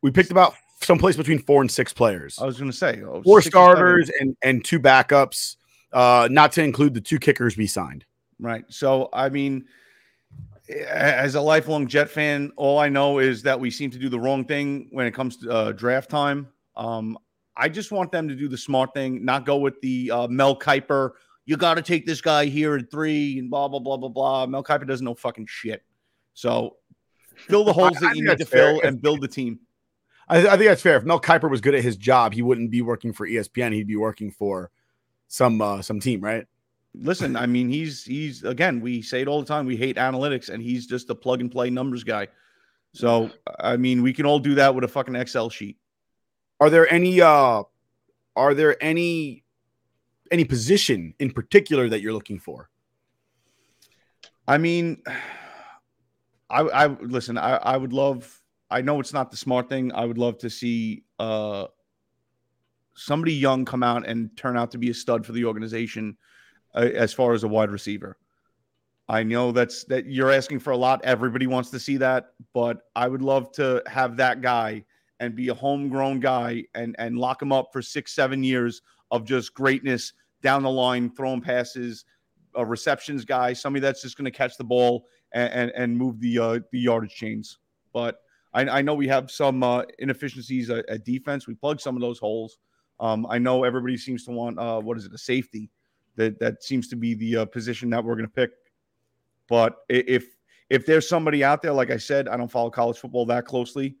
We 0.00 0.12
picked 0.12 0.30
about 0.30 0.54
someplace 0.80 1.16
between 1.16 1.40
four 1.40 1.60
and 1.60 1.68
six 1.68 1.92
players. 1.92 2.38
I 2.38 2.46
was 2.46 2.56
gonna 2.56 2.72
say 2.72 3.02
oh, 3.02 3.20
four 3.22 3.42
six 3.42 3.52
or 3.54 3.70
seven. 3.70 3.76
starters 3.76 4.10
and 4.20 4.36
and 4.42 4.64
two 4.64 4.78
backups. 4.78 5.56
Uh, 5.92 6.28
not 6.30 6.52
to 6.52 6.62
include 6.62 6.94
the 6.94 7.00
two 7.00 7.18
kickers 7.18 7.56
we 7.56 7.66
signed. 7.66 8.04
Right. 8.38 8.64
So, 8.68 9.08
I 9.12 9.28
mean, 9.30 9.64
as 10.86 11.34
a 11.34 11.40
lifelong 11.40 11.86
Jet 11.88 12.10
fan, 12.10 12.52
all 12.56 12.78
I 12.78 12.88
know 12.88 13.18
is 13.18 13.42
that 13.42 13.58
we 13.58 13.70
seem 13.70 13.90
to 13.90 13.98
do 13.98 14.08
the 14.08 14.20
wrong 14.20 14.44
thing 14.44 14.88
when 14.92 15.06
it 15.06 15.12
comes 15.12 15.38
to 15.38 15.50
uh, 15.50 15.72
draft 15.72 16.10
time. 16.10 16.46
Um, 16.76 17.18
I 17.56 17.68
just 17.68 17.90
want 17.90 18.12
them 18.12 18.28
to 18.28 18.36
do 18.36 18.48
the 18.48 18.58
smart 18.58 18.92
thing, 18.94 19.24
not 19.24 19.46
go 19.46 19.56
with 19.56 19.80
the 19.80 20.10
uh, 20.10 20.28
Mel 20.28 20.56
Kiper. 20.56 21.12
You 21.46 21.56
got 21.56 21.74
to 21.74 21.82
take 21.82 22.06
this 22.06 22.20
guy 22.20 22.44
here 22.44 22.76
at 22.76 22.90
three 22.90 23.38
and 23.38 23.50
blah, 23.50 23.66
blah, 23.66 23.80
blah, 23.80 23.96
blah, 23.96 24.10
blah. 24.10 24.46
Mel 24.46 24.62
Kiper 24.62 24.86
doesn't 24.86 25.04
know 25.04 25.14
fucking 25.14 25.46
shit. 25.46 25.82
So, 26.34 26.76
fill 27.38 27.64
the 27.64 27.72
holes 27.78 27.96
I- 28.02 28.06
I 28.06 28.08
that 28.08 28.16
you 28.16 28.24
need 28.28 28.38
to 28.38 28.44
fair. 28.44 28.74
fill 28.74 28.80
and 28.88 29.00
build 29.00 29.20
the 29.20 29.28
team. 29.28 29.60
I, 30.28 30.38
I 30.46 30.50
think 30.56 30.64
that's 30.68 30.82
fair. 30.82 30.96
If 30.96 31.04
Mel 31.04 31.20
Kiper 31.20 31.50
was 31.50 31.60
good 31.60 31.74
at 31.74 31.82
his 31.82 31.96
job, 31.96 32.34
he 32.34 32.42
wouldn't 32.42 32.70
be 32.70 32.82
working 32.82 33.12
for 33.12 33.26
ESPN. 33.26 33.72
He'd 33.72 33.86
be 33.86 33.96
working 33.96 34.30
for 34.30 34.70
some 35.28 35.60
uh, 35.62 35.80
some 35.82 36.00
team, 36.00 36.20
right? 36.20 36.46
Listen, 36.94 37.36
I 37.36 37.46
mean, 37.46 37.68
he's 37.68 38.04
he's 38.04 38.44
again, 38.44 38.80
we 38.80 39.02
say 39.02 39.20
it 39.22 39.28
all 39.28 39.40
the 39.40 39.46
time. 39.46 39.66
We 39.66 39.76
hate 39.76 39.96
analytics, 39.96 40.48
and 40.48 40.62
he's 40.62 40.86
just 40.86 41.08
a 41.10 41.14
plug 41.14 41.40
and 41.40 41.50
play 41.50 41.70
numbers 41.70 42.04
guy. 42.04 42.28
So, 42.92 43.30
I 43.60 43.76
mean, 43.76 44.02
we 44.02 44.12
can 44.12 44.24
all 44.26 44.38
do 44.38 44.54
that 44.56 44.74
with 44.74 44.82
a 44.84 44.88
fucking 44.88 45.14
Excel 45.14 45.50
sheet. 45.50 45.76
Are 46.60 46.70
there 46.70 46.90
any 46.92 47.20
uh 47.20 47.62
are 48.34 48.54
there 48.54 48.82
any 48.82 49.44
any 50.30 50.44
position 50.44 51.14
in 51.18 51.30
particular 51.30 51.88
that 51.88 52.00
you're 52.00 52.12
looking 52.14 52.38
for? 52.38 52.68
I 54.46 54.58
mean, 54.58 55.02
I 56.50 56.60
I 56.60 56.86
listen. 56.86 57.38
I 57.38 57.56
I 57.56 57.76
would 57.76 57.92
love. 57.92 58.40
I 58.70 58.82
know 58.82 59.00
it's 59.00 59.12
not 59.12 59.30
the 59.30 59.36
smart 59.36 59.68
thing. 59.68 59.92
I 59.92 60.04
would 60.04 60.18
love 60.18 60.38
to 60.38 60.50
see 60.50 61.04
uh 61.18 61.66
somebody 62.94 63.32
young 63.32 63.64
come 63.64 63.82
out 63.82 64.06
and 64.06 64.36
turn 64.36 64.56
out 64.56 64.70
to 64.72 64.78
be 64.78 64.90
a 64.90 64.94
stud 64.94 65.24
for 65.24 65.32
the 65.32 65.44
organization 65.44 66.16
uh, 66.74 66.88
as 66.94 67.12
far 67.12 67.32
as 67.32 67.44
a 67.44 67.48
wide 67.48 67.70
receiver. 67.70 68.16
I 69.08 69.22
know 69.22 69.52
that's 69.52 69.84
that 69.84 70.06
you're 70.06 70.32
asking 70.32 70.58
for 70.58 70.72
a 70.72 70.76
lot. 70.76 71.00
Everybody 71.04 71.46
wants 71.46 71.70
to 71.70 71.78
see 71.78 71.96
that, 71.98 72.32
but 72.52 72.78
I 72.94 73.08
would 73.08 73.22
love 73.22 73.52
to 73.52 73.82
have 73.86 74.16
that 74.16 74.42
guy 74.42 74.84
and 75.20 75.34
be 75.34 75.48
a 75.48 75.54
homegrown 75.54 76.20
guy 76.20 76.64
and 76.74 76.94
and 76.98 77.18
lock 77.18 77.40
him 77.40 77.52
up 77.52 77.68
for 77.72 77.80
six 77.80 78.12
seven 78.12 78.42
years 78.42 78.82
of 79.10 79.24
just 79.24 79.54
greatness 79.54 80.12
down 80.42 80.62
the 80.62 80.70
line, 80.70 81.10
throwing 81.10 81.40
passes, 81.40 82.04
a 82.54 82.64
receptions 82.64 83.24
guy, 83.24 83.52
somebody 83.52 83.80
that's 83.80 84.02
just 84.02 84.16
going 84.16 84.24
to 84.26 84.30
catch 84.30 84.56
the 84.56 84.64
ball 84.64 85.06
and, 85.32 85.52
and, 85.52 85.72
and 85.74 85.96
move 85.96 86.20
the 86.20 86.38
uh, 86.38 86.58
the 86.72 86.80
yardage 86.80 87.14
chains. 87.14 87.58
But 87.92 88.20
I, 88.52 88.62
I 88.62 88.82
know 88.82 88.94
we 88.94 89.08
have 89.08 89.30
some 89.30 89.62
uh, 89.62 89.82
inefficiencies 89.98 90.70
at, 90.70 90.88
at 90.88 91.04
defense. 91.04 91.46
We 91.46 91.54
plug 91.54 91.80
some 91.80 91.96
of 91.96 92.00
those 92.00 92.18
holes. 92.18 92.58
Um, 93.00 93.26
I 93.28 93.38
know 93.38 93.64
everybody 93.64 93.96
seems 93.96 94.24
to 94.24 94.32
want 94.32 94.58
uh, 94.58 94.80
what 94.80 94.96
is 94.96 95.04
it, 95.04 95.12
a 95.12 95.18
safety? 95.18 95.70
That 96.16 96.38
that 96.40 96.62
seems 96.62 96.88
to 96.88 96.96
be 96.96 97.14
the 97.14 97.36
uh, 97.38 97.44
position 97.44 97.90
that 97.90 98.02
we're 98.02 98.14
going 98.14 98.26
to 98.26 98.32
pick. 98.32 98.50
But 99.48 99.76
if 99.88 100.26
if 100.68 100.84
there's 100.84 101.08
somebody 101.08 101.44
out 101.44 101.62
there, 101.62 101.72
like 101.72 101.90
I 101.90 101.96
said, 101.96 102.28
I 102.28 102.36
don't 102.36 102.50
follow 102.50 102.70
college 102.70 102.98
football 102.98 103.24
that 103.26 103.46
closely. 103.46 103.96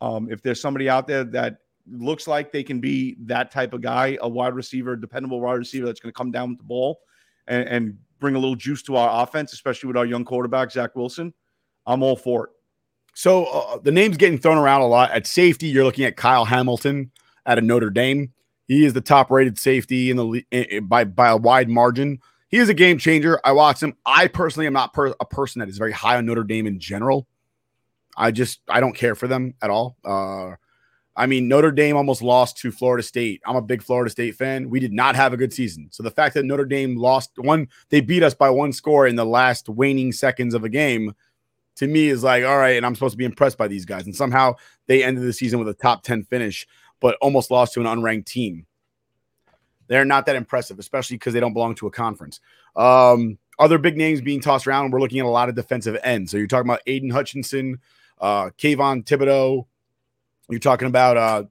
Um, 0.00 0.30
if 0.30 0.42
there's 0.42 0.60
somebody 0.60 0.88
out 0.88 1.06
there 1.06 1.24
that 1.24 1.58
looks 1.90 2.26
like 2.26 2.52
they 2.52 2.62
can 2.62 2.80
be 2.80 3.16
that 3.20 3.50
type 3.50 3.72
of 3.72 3.80
guy, 3.80 4.18
a 4.20 4.28
wide 4.28 4.54
receiver, 4.54 4.96
dependable 4.96 5.40
wide 5.40 5.54
receiver 5.54 5.86
that's 5.86 6.00
going 6.00 6.12
to 6.12 6.16
come 6.16 6.30
down 6.30 6.50
with 6.50 6.58
the 6.58 6.64
ball 6.64 7.00
and, 7.46 7.68
and 7.68 7.98
bring 8.20 8.34
a 8.34 8.38
little 8.38 8.56
juice 8.56 8.82
to 8.84 8.96
our 8.96 9.22
offense, 9.22 9.52
especially 9.52 9.88
with 9.88 9.96
our 9.96 10.06
young 10.06 10.24
quarterback 10.24 10.70
Zach 10.70 10.94
Wilson, 10.96 11.32
I'm 11.86 12.02
all 12.02 12.16
for 12.16 12.44
it. 12.46 12.50
So 13.14 13.44
uh, 13.46 13.78
the 13.78 13.92
name's 13.92 14.16
getting 14.16 14.38
thrown 14.38 14.58
around 14.58 14.82
a 14.82 14.86
lot. 14.86 15.10
At 15.10 15.26
safety, 15.26 15.68
you're 15.68 15.84
looking 15.84 16.04
at 16.04 16.16
Kyle 16.16 16.44
Hamilton 16.44 17.10
out 17.46 17.58
of 17.58 17.64
Notre 17.64 17.90
Dame. 17.90 18.32
He 18.68 18.84
is 18.84 18.92
the 18.92 19.00
top 19.00 19.30
rated 19.30 19.58
safety 19.58 20.10
in 20.10 20.16
the 20.16 20.24
le- 20.24 20.42
i- 20.52 20.66
i- 20.74 20.80
by 20.80 21.04
by 21.04 21.28
a 21.28 21.36
wide 21.36 21.68
margin. 21.68 22.18
He 22.48 22.58
is 22.58 22.68
a 22.68 22.74
game 22.74 22.98
changer. 22.98 23.40
I 23.44 23.52
watched 23.52 23.82
him. 23.82 23.94
I 24.04 24.28
personally 24.28 24.66
am 24.66 24.72
not 24.72 24.92
per- 24.92 25.14
a 25.18 25.24
person 25.24 25.60
that 25.60 25.68
is 25.68 25.78
very 25.78 25.92
high 25.92 26.16
on 26.16 26.26
Notre 26.26 26.44
Dame 26.44 26.66
in 26.66 26.78
general. 26.78 27.26
I 28.16 28.30
just 28.32 28.60
I 28.68 28.80
don't 28.80 28.94
care 28.94 29.14
for 29.14 29.28
them 29.28 29.54
at 29.62 29.70
all. 29.70 29.96
Uh, 30.04 30.56
I 31.16 31.26
mean, 31.26 31.48
Notre 31.48 31.70
Dame 31.72 31.96
almost 31.96 32.20
lost 32.20 32.58
to 32.58 32.70
Florida 32.70 33.02
State. 33.02 33.40
I'm 33.46 33.56
a 33.56 33.62
big 33.62 33.82
Florida 33.82 34.10
State 34.10 34.34
fan. 34.34 34.68
We 34.68 34.80
did 34.80 34.92
not 34.92 35.16
have 35.16 35.32
a 35.32 35.36
good 35.36 35.52
season. 35.52 35.88
So 35.90 36.02
the 36.02 36.10
fact 36.10 36.34
that 36.34 36.44
Notre 36.44 36.66
Dame 36.66 36.96
lost 36.96 37.38
one, 37.38 37.68
they 37.88 38.02
beat 38.02 38.22
us 38.22 38.34
by 38.34 38.50
one 38.50 38.72
score 38.72 39.06
in 39.06 39.16
the 39.16 39.24
last 39.24 39.68
waning 39.68 40.12
seconds 40.12 40.52
of 40.52 40.62
a 40.62 40.68
game, 40.68 41.14
to 41.76 41.86
me 41.86 42.08
is 42.08 42.22
like, 42.22 42.44
all 42.44 42.58
right, 42.58 42.76
and 42.76 42.84
I'm 42.84 42.94
supposed 42.94 43.12
to 43.12 43.18
be 43.18 43.24
impressed 43.24 43.56
by 43.56 43.68
these 43.68 43.86
guys. 43.86 44.04
And 44.04 44.14
somehow 44.14 44.54
they 44.86 45.02
ended 45.02 45.24
the 45.24 45.32
season 45.32 45.58
with 45.58 45.68
a 45.68 45.74
top 45.74 46.02
10 46.02 46.24
finish, 46.24 46.66
but 47.00 47.16
almost 47.20 47.50
lost 47.50 47.74
to 47.74 47.80
an 47.80 47.86
unranked 47.86 48.26
team. 48.26 48.66
They're 49.88 50.04
not 50.04 50.26
that 50.26 50.36
impressive, 50.36 50.78
especially 50.78 51.16
because 51.16 51.32
they 51.32 51.40
don't 51.40 51.52
belong 51.52 51.76
to 51.76 51.86
a 51.86 51.90
conference. 51.90 52.40
Um, 52.74 53.38
other 53.58 53.78
big 53.78 53.96
names 53.96 54.20
being 54.20 54.40
tossed 54.40 54.66
around, 54.66 54.90
we're 54.90 55.00
looking 55.00 55.20
at 55.20 55.26
a 55.26 55.30
lot 55.30 55.48
of 55.48 55.54
defensive 55.54 55.96
ends. 56.02 56.30
So 56.30 56.36
you're 56.36 56.46
talking 56.46 56.68
about 56.68 56.84
Aiden 56.86 57.12
Hutchinson, 57.12 57.78
uh, 58.20 58.50
Kayvon 58.58 59.04
Thibodeaux. 59.04 59.66
You're 60.48 60.60
talking 60.60 60.88
about 60.88 61.16
uh, 61.16 61.44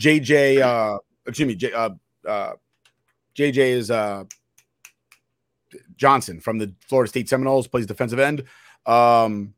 JJ, 0.00 0.60
uh, 0.60 0.98
excuse 1.26 1.46
me, 1.46 1.54
J, 1.54 1.72
uh, 1.72 1.90
uh, 2.26 2.52
JJ 3.36 3.56
is 3.56 3.90
uh, 3.90 4.24
Johnson 5.96 6.40
from 6.40 6.58
the 6.58 6.74
Florida 6.86 7.08
State 7.08 7.28
Seminoles, 7.28 7.66
plays 7.66 7.86
defensive 7.86 8.18
end. 8.18 8.44
Um, 8.86 9.54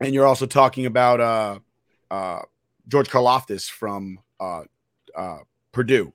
and 0.00 0.14
you're 0.14 0.26
also 0.26 0.46
talking 0.46 0.86
about 0.86 1.20
uh, 1.20 1.58
uh, 2.10 2.42
George 2.88 3.08
Karlaftis 3.08 3.70
from 3.70 4.18
uh, 4.38 4.62
uh, 5.14 5.38
Purdue. 5.72 6.12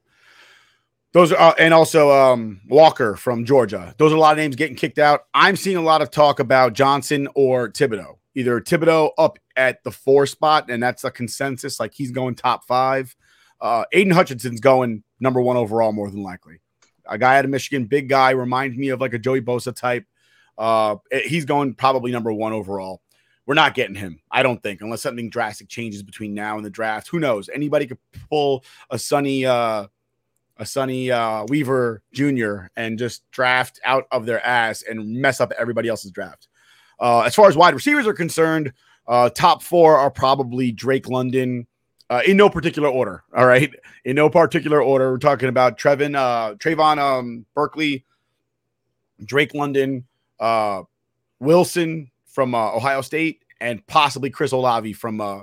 Those 1.13 1.31
are, 1.31 1.51
uh, 1.51 1.53
and 1.57 1.73
also 1.73 2.11
um, 2.11 2.59
Walker 2.67 3.15
from 3.15 3.45
Georgia. 3.45 3.95
Those 3.97 4.11
are 4.11 4.15
a 4.15 4.19
lot 4.19 4.33
of 4.33 4.37
names 4.37 4.57
getting 4.57 4.75
kicked 4.75 4.99
out. 4.99 5.21
I'm 5.33 5.55
seeing 5.55 5.77
a 5.77 5.81
lot 5.81 6.01
of 6.01 6.11
talk 6.11 6.41
about 6.41 6.73
Johnson 6.73 7.29
or 7.35 7.69
Thibodeaux. 7.69 8.17
Either 8.35 8.59
Thibodeaux 8.59 9.11
up 9.17 9.39
at 9.55 9.83
the 9.83 9.91
four 9.91 10.25
spot, 10.25 10.69
and 10.69 10.83
that's 10.83 11.03
a 11.03 11.11
consensus, 11.11 11.79
like 11.79 11.93
he's 11.93 12.11
going 12.11 12.35
top 12.35 12.65
five. 12.65 13.15
Uh, 13.61 13.85
Aiden 13.93 14.11
Hutchinson's 14.11 14.59
going 14.59 15.03
number 15.19 15.41
one 15.41 15.57
overall, 15.57 15.93
more 15.93 16.09
than 16.11 16.21
likely. 16.21 16.59
A 17.07 17.17
guy 17.17 17.37
out 17.37 17.45
of 17.45 17.51
Michigan, 17.51 17.85
big 17.85 18.09
guy, 18.09 18.31
reminds 18.31 18.77
me 18.77 18.89
of 18.89 18.99
like 18.99 19.13
a 19.13 19.19
Joey 19.19 19.41
Bosa 19.41 19.75
type. 19.75 20.05
Uh, 20.57 20.97
he's 21.11 21.45
going 21.45 21.73
probably 21.73 22.11
number 22.11 22.33
one 22.33 22.53
overall. 22.53 23.01
We're 23.45 23.53
not 23.53 23.75
getting 23.75 23.95
him, 23.95 24.19
I 24.31 24.41
don't 24.41 24.61
think, 24.61 24.81
unless 24.81 25.03
something 25.03 25.29
drastic 25.29 25.69
changes 25.69 26.01
between 26.01 26.33
now 26.33 26.57
and 26.57 26.65
the 26.65 26.69
draft. 26.69 27.07
Who 27.09 27.19
knows? 27.19 27.47
Anybody 27.47 27.85
could 27.85 27.99
pull 28.29 28.63
a 28.89 28.97
sunny, 28.97 29.45
uh, 29.45 29.87
a 30.57 30.65
Sonny 30.65 31.11
uh, 31.11 31.45
Weaver 31.49 32.01
Jr. 32.13 32.67
and 32.75 32.97
just 32.97 33.29
draft 33.31 33.79
out 33.85 34.05
of 34.11 34.25
their 34.25 34.43
ass 34.45 34.83
and 34.83 35.21
mess 35.21 35.41
up 35.41 35.51
everybody 35.57 35.89
else's 35.89 36.11
draft. 36.11 36.47
Uh, 36.99 37.21
as 37.21 37.35
far 37.35 37.47
as 37.47 37.55
wide 37.55 37.73
receivers 37.73 38.07
are 38.07 38.13
concerned, 38.13 38.73
uh, 39.07 39.29
top 39.29 39.61
four 39.61 39.97
are 39.97 40.11
probably 40.11 40.71
Drake 40.71 41.07
London, 41.07 41.67
uh, 42.09 42.21
in 42.25 42.37
no 42.37 42.49
particular 42.49 42.89
order. 42.89 43.23
All 43.35 43.45
right, 43.45 43.73
in 44.03 44.15
no 44.15 44.29
particular 44.29 44.81
order. 44.81 45.11
We're 45.11 45.17
talking 45.17 45.49
about 45.49 45.77
Trevin, 45.77 46.15
uh, 46.15 46.55
Trayvon 46.55 46.97
um, 46.97 47.45
Berkeley, 47.53 48.05
Drake 49.23 49.53
London, 49.53 50.05
uh, 50.39 50.83
Wilson 51.39 52.11
from 52.25 52.55
uh, 52.55 52.71
Ohio 52.71 53.01
State, 53.01 53.43
and 53.59 53.85
possibly 53.87 54.29
Chris 54.29 54.51
Olave 54.51 54.93
from 54.93 55.21
uh, 55.21 55.41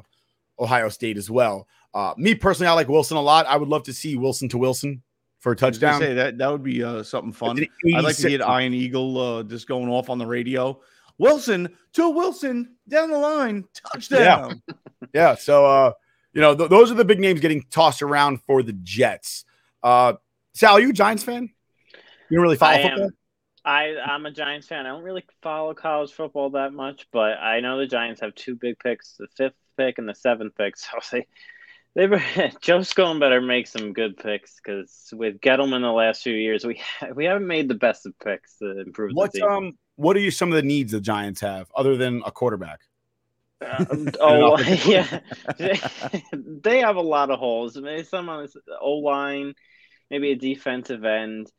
Ohio 0.59 0.89
State 0.89 1.17
as 1.17 1.31
well. 1.31 1.67
Uh, 1.95 2.15
me 2.17 2.35
personally, 2.35 2.69
I 2.69 2.73
like 2.73 2.89
Wilson 2.89 3.17
a 3.17 3.23
lot. 3.23 3.47
I 3.47 3.57
would 3.57 3.69
love 3.69 3.83
to 3.85 3.93
see 3.93 4.17
Wilson 4.17 4.49
to 4.51 4.59
Wilson 4.59 5.03
for 5.41 5.53
a 5.53 5.57
touchdown. 5.57 6.01
Say 6.01 6.15
that 6.15 6.39
that 6.39 6.51
would 6.51 6.63
be 6.63 6.83
uh, 6.83 7.03
something 7.03 7.33
fun. 7.33 7.59
I'd 7.59 8.05
like 8.05 8.17
to 8.17 8.29
86 8.29 8.31
get 8.31 8.43
Iron 8.43 8.73
Eagle 8.73 9.19
uh, 9.19 9.43
just 9.43 9.67
going 9.67 9.89
off 9.89 10.09
on 10.09 10.19
the 10.19 10.27
radio. 10.27 10.81
Wilson 11.23 11.75
to 11.95 12.11
Wilson 12.11 12.77
down 12.89 13.11
the 13.11 13.19
line, 13.19 13.65
touchdown. 13.93 14.63
Yeah. 15.15 15.35
So, 15.35 15.67
uh, 15.67 15.93
you 16.33 16.41
know, 16.41 16.55
th- 16.55 16.71
those 16.71 16.91
are 16.91 16.95
the 16.95 17.05
big 17.05 17.19
names 17.21 17.41
getting 17.41 17.63
tossed 17.71 18.03
around 18.03 18.41
for 18.43 18.63
the 18.63 18.73
Jets. 18.73 19.45
Uh, 19.83 20.15
Sal, 20.55 20.75
are 20.75 20.81
you 20.81 20.91
a 20.91 20.93
Giants 20.93 21.23
fan? 21.25 21.51
You 22.31 22.37
don't 22.39 22.43
really 22.43 22.57
follow 22.57 22.73
I 22.79 22.83
football? 22.83 23.05
am. 23.07 23.17
I 23.65 23.97
I'm 24.05 24.25
a 24.27 24.31
Giants 24.31 24.69
fan. 24.69 24.87
I 24.87 24.91
don't 24.91 25.03
really 25.03 25.25
follow 25.43 25.75
college 25.75 26.13
football 26.13 26.51
that 26.51 26.73
much, 26.73 27.07
but 27.13 27.39
I 27.39 27.61
know 27.61 27.79
the 27.79 27.87
Giants 27.87 28.21
have 28.23 28.35
two 28.35 28.55
big 28.57 28.79
picks: 28.79 29.17
the 29.19 29.27
fifth 29.37 29.55
pick 29.77 29.99
and 29.99 30.09
the 30.09 30.15
seventh 30.15 30.55
pick. 30.57 30.75
So 30.79 30.99
they 31.13 31.27
they 31.95 32.07
be- 32.07 32.53
Joe 32.63 32.83
Scone 32.83 33.19
better 33.19 33.41
make 33.41 33.67
some 33.67 33.93
good 33.93 34.17
picks 34.17 34.57
because 34.65 35.09
with 35.13 35.41
Gettleman 35.41 35.83
the 35.83 35.93
last 35.93 36.23
few 36.23 36.35
years, 36.35 36.65
we 36.65 36.81
we 37.15 37.27
haven't 37.27 37.47
made 37.47 37.69
the 37.69 37.75
best 37.75 38.07
of 38.07 38.19
picks 38.19 38.57
to 38.59 38.81
improve 38.81 39.11
What's 39.15 39.35
the 39.35 39.41
team. 39.41 39.49
um 39.51 39.79
what 39.97 40.17
are 40.17 40.21
you, 40.21 40.31
some 40.31 40.49
of 40.51 40.57
the 40.57 40.63
needs 40.63 40.93
the 40.93 41.01
Giants 41.01 41.41
have 41.41 41.71
other 41.77 41.97
than 41.97 42.23
a 42.25 42.31
quarterback? 42.31 42.81
Uh, 43.61 43.85
oh 44.21 44.59
yeah, 44.87 45.21
they 46.33 46.81
have 46.81 46.97
a 46.97 47.01
lot 47.01 47.31
of 47.31 47.39
holes. 47.39 47.77
Maybe 47.77 48.03
some 48.05 48.29
on 48.29 48.45
the 48.47 48.61
O 48.81 48.95
line, 48.95 49.55
maybe 50.11 50.33
a 50.33 50.37
defensive 50.37 51.05
end, 51.05 51.51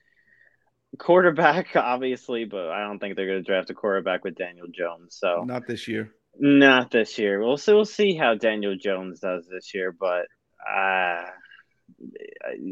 quarterback, 0.98 1.76
obviously, 1.76 2.46
but 2.46 2.70
I 2.70 2.84
don't 2.84 3.00
think 3.00 3.16
they're 3.16 3.28
going 3.28 3.44
to 3.44 3.50
draft 3.50 3.70
a 3.70 3.74
quarterback 3.74 4.24
with 4.24 4.36
Daniel 4.36 4.68
Jones. 4.74 5.18
So 5.20 5.44
Not 5.46 5.68
this 5.68 5.88
year. 5.88 6.12
not 6.38 6.92
this 6.92 7.18
year. 7.18 7.40
We'll 7.40 7.58
see. 7.58 7.74
We'll 7.74 7.86
see 7.86 8.16
how 8.16 8.36
Daniel 8.36 8.76
Jones 8.76 9.20
does 9.20 9.48
this 9.48 9.74
year, 9.74 9.92
but 9.92 10.26
uh, 10.68 11.26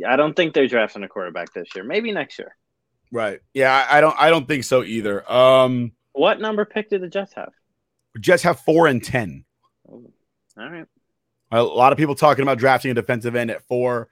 I 0.08 0.16
don't 0.16 0.36
think 0.36 0.54
they're 0.54 0.68
drafting 0.68 1.04
a 1.04 1.08
quarterback 1.08 1.54
this 1.54 1.68
year. 1.76 1.84
Maybe 1.84 2.12
next 2.12 2.40
year. 2.40 2.56
Right. 3.12 3.40
Yeah, 3.54 3.88
I, 3.90 4.02
don't. 4.02 4.16
I 4.18 4.30
don't 4.30 4.48
think 4.48 4.64
so 4.64 4.84
either. 4.84 5.30
Um, 5.32 5.92
What 6.14 6.40
number 6.40 6.66
pick 6.66 6.90
did 6.90 7.02
the 7.02 7.08
Jets 7.08 7.34
have? 7.34 7.52
Jets 8.20 8.44
have 8.44 8.60
four 8.62 8.88
and 8.88 9.04
ten. 9.04 9.46
All 9.88 10.02
right. 10.58 10.86
A 11.52 11.62
lot 11.64 11.92
of 11.92 11.98
people 11.98 12.16
talking 12.16 12.44
about 12.44 12.58
drafting 12.58 12.92
a 12.92 12.94
defensive 12.94 13.36
end 13.36 13.52
at 13.52 13.64
four. 13.68 14.08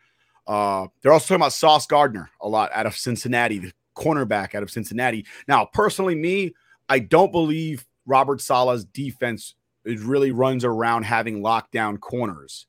Uh, 0.45 0.87
they're 1.01 1.13
also 1.13 1.27
talking 1.27 1.41
about 1.41 1.53
Sauce 1.53 1.85
Gardner 1.85 2.29
a 2.41 2.49
lot 2.49 2.71
out 2.73 2.85
of 2.85 2.97
Cincinnati, 2.97 3.59
the 3.59 3.71
cornerback 3.95 4.55
out 4.55 4.63
of 4.63 4.71
Cincinnati. 4.71 5.25
Now, 5.47 5.65
personally, 5.71 6.15
me, 6.15 6.53
I 6.89 6.99
don't 6.99 7.31
believe 7.31 7.85
Robert 8.05 8.41
Saleh's 8.41 8.83
defense 8.83 9.55
is 9.85 10.01
really 10.01 10.31
runs 10.31 10.65
around 10.65 11.03
having 11.03 11.41
lockdown 11.41 11.99
corners. 11.99 12.65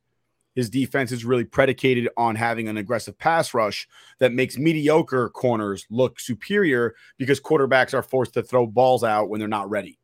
His 0.55 0.69
defense 0.69 1.13
is 1.13 1.25
really 1.25 1.45
predicated 1.45 2.09
on 2.17 2.35
having 2.35 2.69
an 2.69 2.77
aggressive 2.77 3.17
pass 3.19 3.55
rush 3.55 3.89
that 4.19 4.33
makes 4.33 4.59
mediocre 4.59 5.29
corners 5.29 5.87
look 5.91 6.19
superior 6.19 6.95
because 7.19 7.41
quarterbacks 7.41 7.95
are 7.95 8.03
forced 8.03 8.35
to 8.35 8.43
throw 8.43 8.67
balls 8.67 9.05
out 9.05 9.29
when 9.29 9.39
they're 9.39 9.49
not 9.49 9.71
ready. 9.71 9.99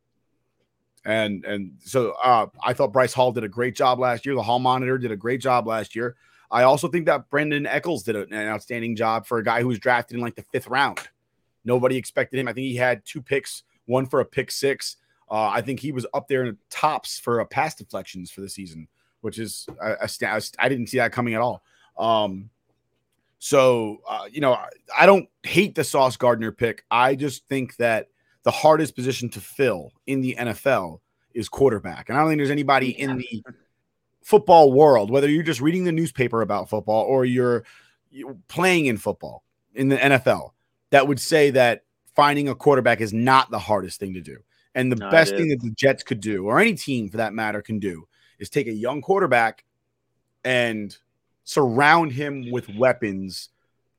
And 1.05 1.45
and 1.45 1.71
so 1.79 2.11
uh, 2.23 2.47
I 2.63 2.73
thought 2.73 2.93
Bryce 2.93 3.13
Hall 3.13 3.31
did 3.31 3.43
a 3.43 3.49
great 3.49 3.75
job 3.75 3.99
last 3.99 4.25
year. 4.25 4.35
The 4.35 4.43
Hall 4.43 4.59
Monitor 4.59 4.97
did 4.97 5.11
a 5.11 5.17
great 5.17 5.41
job 5.41 5.67
last 5.67 5.95
year. 5.95 6.15
I 6.49 6.63
also 6.63 6.87
think 6.87 7.05
that 7.05 7.29
Brandin 7.29 7.67
Echols 7.67 8.03
did 8.03 8.15
an 8.15 8.33
outstanding 8.33 8.95
job 8.95 9.25
for 9.25 9.37
a 9.37 9.43
guy 9.43 9.61
who 9.61 9.67
was 9.67 9.79
drafted 9.79 10.15
in 10.15 10.21
like 10.21 10.35
the 10.35 10.45
fifth 10.53 10.67
round. 10.67 10.99
Nobody 11.65 11.97
expected 11.97 12.39
him. 12.39 12.47
I 12.47 12.53
think 12.53 12.67
he 12.67 12.75
had 12.75 13.05
two 13.05 13.21
picks, 13.21 13.63
one 13.85 14.05
for 14.05 14.21
a 14.21 14.25
pick 14.25 14.51
six. 14.51 14.97
Uh, 15.29 15.49
I 15.49 15.61
think 15.61 15.81
he 15.81 15.91
was 15.91 16.05
up 16.13 16.29
there 16.29 16.43
in 16.43 16.53
the 16.53 16.57
tops 16.69 17.19
for 17.19 17.41
uh, 17.41 17.45
pass 17.45 17.75
deflections 17.75 18.31
for 18.31 18.39
the 18.39 18.49
season, 18.49 18.87
which 19.21 19.39
is 19.39 19.67
a, 19.81 20.07
a 20.07 20.41
I 20.59 20.69
didn't 20.69 20.87
see 20.87 20.97
that 20.97 21.11
coming 21.11 21.33
at 21.33 21.41
all. 21.41 21.63
Um, 21.97 22.49
so 23.39 23.99
uh, 24.07 24.25
you 24.31 24.41
know, 24.41 24.53
I, 24.53 24.69
I 24.97 25.05
don't 25.05 25.29
hate 25.43 25.75
the 25.75 25.83
Sauce 25.83 26.17
Gardner 26.17 26.51
pick. 26.51 26.83
I 26.89 27.15
just 27.15 27.47
think 27.47 27.75
that 27.77 28.09
the 28.43 28.51
hardest 28.51 28.95
position 28.95 29.29
to 29.29 29.41
fill 29.41 29.91
in 30.05 30.21
the 30.21 30.35
NFL 30.39 30.99
is 31.33 31.49
quarterback, 31.49 32.09
and 32.09 32.17
I 32.17 32.21
don't 32.21 32.29
think 32.29 32.39
there's 32.39 32.49
anybody 32.49 32.99
in 32.99 33.17
the 33.17 33.43
football 34.27 34.73
world, 34.73 35.09
whether 35.09 35.29
you're 35.29 35.41
just 35.41 35.61
reading 35.61 35.85
the 35.85 35.91
newspaper 35.93 36.41
about 36.41 36.69
football 36.69 37.05
or 37.05 37.23
you're, 37.23 37.63
playing 38.47 38.87
in 38.87 38.97
football 38.97 39.43
in 39.75 39.89
the 39.89 39.95
NFL, 39.95 40.51
that 40.89 41.07
would 41.07 41.19
say 41.19 41.51
that 41.51 41.83
finding 42.15 42.49
a 42.49 42.55
quarterback 42.55 42.99
is 42.99 43.13
not 43.13 43.51
the 43.51 43.59
hardest 43.59 43.99
thing 43.99 44.13
to 44.13 44.21
do. 44.21 44.37
And 44.75 44.91
the 44.91 45.05
it 45.05 45.11
best 45.11 45.35
thing 45.35 45.47
that 45.49 45.61
the 45.61 45.71
Jets 45.71 46.03
could 46.03 46.19
do, 46.19 46.45
or 46.45 46.59
any 46.59 46.73
team 46.73 47.09
for 47.09 47.17
that 47.17 47.33
matter, 47.33 47.61
can 47.61 47.79
do, 47.79 48.07
is 48.39 48.49
take 48.49 48.67
a 48.67 48.73
young 48.73 49.01
quarterback 49.01 49.63
and 50.43 50.95
surround 51.43 52.11
him 52.11 52.51
with 52.51 52.69
weapons 52.75 53.49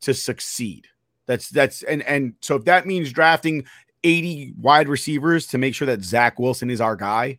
to 0.01 0.15
succeed. 0.15 0.87
That's 1.27 1.49
that's 1.51 1.83
and 1.83 2.03
and 2.03 2.35
so 2.41 2.57
if 2.57 2.65
that 2.65 2.87
means 2.87 3.13
drafting 3.13 3.65
80 4.05 4.55
wide 4.59 4.89
receivers 4.89 5.47
to 5.49 5.59
make 5.59 5.75
sure 5.75 5.87
that 5.87 6.03
Zach 6.03 6.39
Wilson 6.39 6.71
is 6.71 6.81
our 6.81 6.97
guy, 6.97 7.39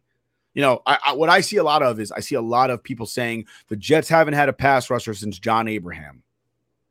you 0.54 0.62
know, 0.62 0.82
I, 0.86 0.98
I, 1.08 1.14
what 1.14 1.30
I 1.30 1.42
see 1.42 1.58
a 1.58 1.64
lot 1.64 1.84
of 1.84 2.00
is 2.00 2.12
I 2.12 2.20
see 2.20 2.36
a 2.36 2.42
lot 2.42 2.70
of 2.70 2.84
people 2.84 3.06
saying 3.06 3.46
the 3.68 3.76
Jets 3.76 4.10
haven't 4.10 4.34
had 4.34 4.50
a 4.50 4.54
pass 4.54 4.90
rusher 4.90 5.14
since 5.14 5.40
John 5.40 5.68
Abraham. 5.68 6.24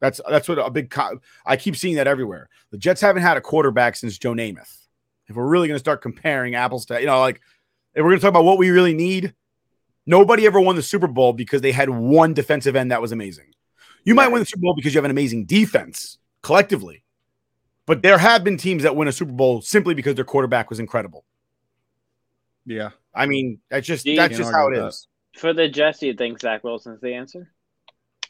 That's 0.01 0.21
that's 0.29 0.49
what 0.49 0.59
a 0.59 0.71
big. 0.71 0.91
Co- 0.91 1.21
I 1.45 1.57
keep 1.57 1.77
seeing 1.77 1.97
that 1.97 2.07
everywhere. 2.07 2.49
The 2.71 2.79
Jets 2.79 3.01
haven't 3.01 3.23
had 3.23 3.37
a 3.37 3.41
quarterback 3.41 3.97
since 3.97 4.17
Joe 4.17 4.33
Namath. 4.33 4.87
If 5.27 5.37
we're 5.37 5.47
really 5.47 5.69
going 5.69 5.77
to 5.77 5.81
start 5.81 6.03
comparing 6.03 6.55
apples 6.55 6.87
to, 6.87 7.01
you 7.01 7.07
know, 7.07 7.21
like 7.21 7.41
if 7.95 8.03
we're 8.03 8.11
going 8.11 8.19
to 8.19 8.23
talk 8.23 8.31
about 8.31 8.45
what 8.45 8.59
we 8.59 8.71
really 8.71 8.95
need, 8.95 9.35
nobody 10.09 10.47
ever 10.47 10.61
won 10.61 10.75
the 10.75 10.83
Super 10.83 11.07
Bowl 11.07 11.33
because 11.33 11.61
they 11.61 11.71
had 11.71 11.89
one 11.91 12.35
defensive 12.35 12.75
end 12.75 12.91
that 12.91 13.01
was 13.01 13.13
amazing. 13.13 13.55
You 14.05 14.15
might 14.15 14.29
win 14.29 14.41
the 14.41 14.47
Super 14.47 14.63
Bowl 14.63 14.75
because 14.75 14.95
you 14.95 14.99
have 14.99 15.05
an 15.05 15.11
amazing 15.11 15.45
defense 15.45 16.19
collectively, 16.43 17.05
but 17.87 18.03
there 18.03 18.19
have 18.19 18.43
been 18.43 18.57
teams 18.57 18.83
that 18.83 18.97
win 18.97 19.07
a 19.07 19.13
Super 19.13 19.33
Bowl 19.33 19.61
simply 19.61 19.95
because 19.95 20.15
their 20.17 20.25
quarterback 20.25 20.71
was 20.71 20.81
incredible. 20.81 21.25
Yeah. 22.65 22.91
I 23.15 23.27
mean, 23.27 23.61
that's 23.71 23.87
just 23.87 24.05
Do 24.05 24.13
you- 24.13 24.17
that's 24.17 24.37
just 24.37 24.51
how 24.53 24.63
it 24.63 24.65
argue 24.65 24.83
with 24.85 24.89
is. 24.95 25.09
For 25.37 25.53
the 25.53 25.69
Jets, 25.69 26.01
do 26.01 26.07
you 26.07 26.15
think 26.15 26.41
Zach 26.41 26.65
Wilson's 26.65 27.01
the 27.01 27.15
answer? 27.15 27.53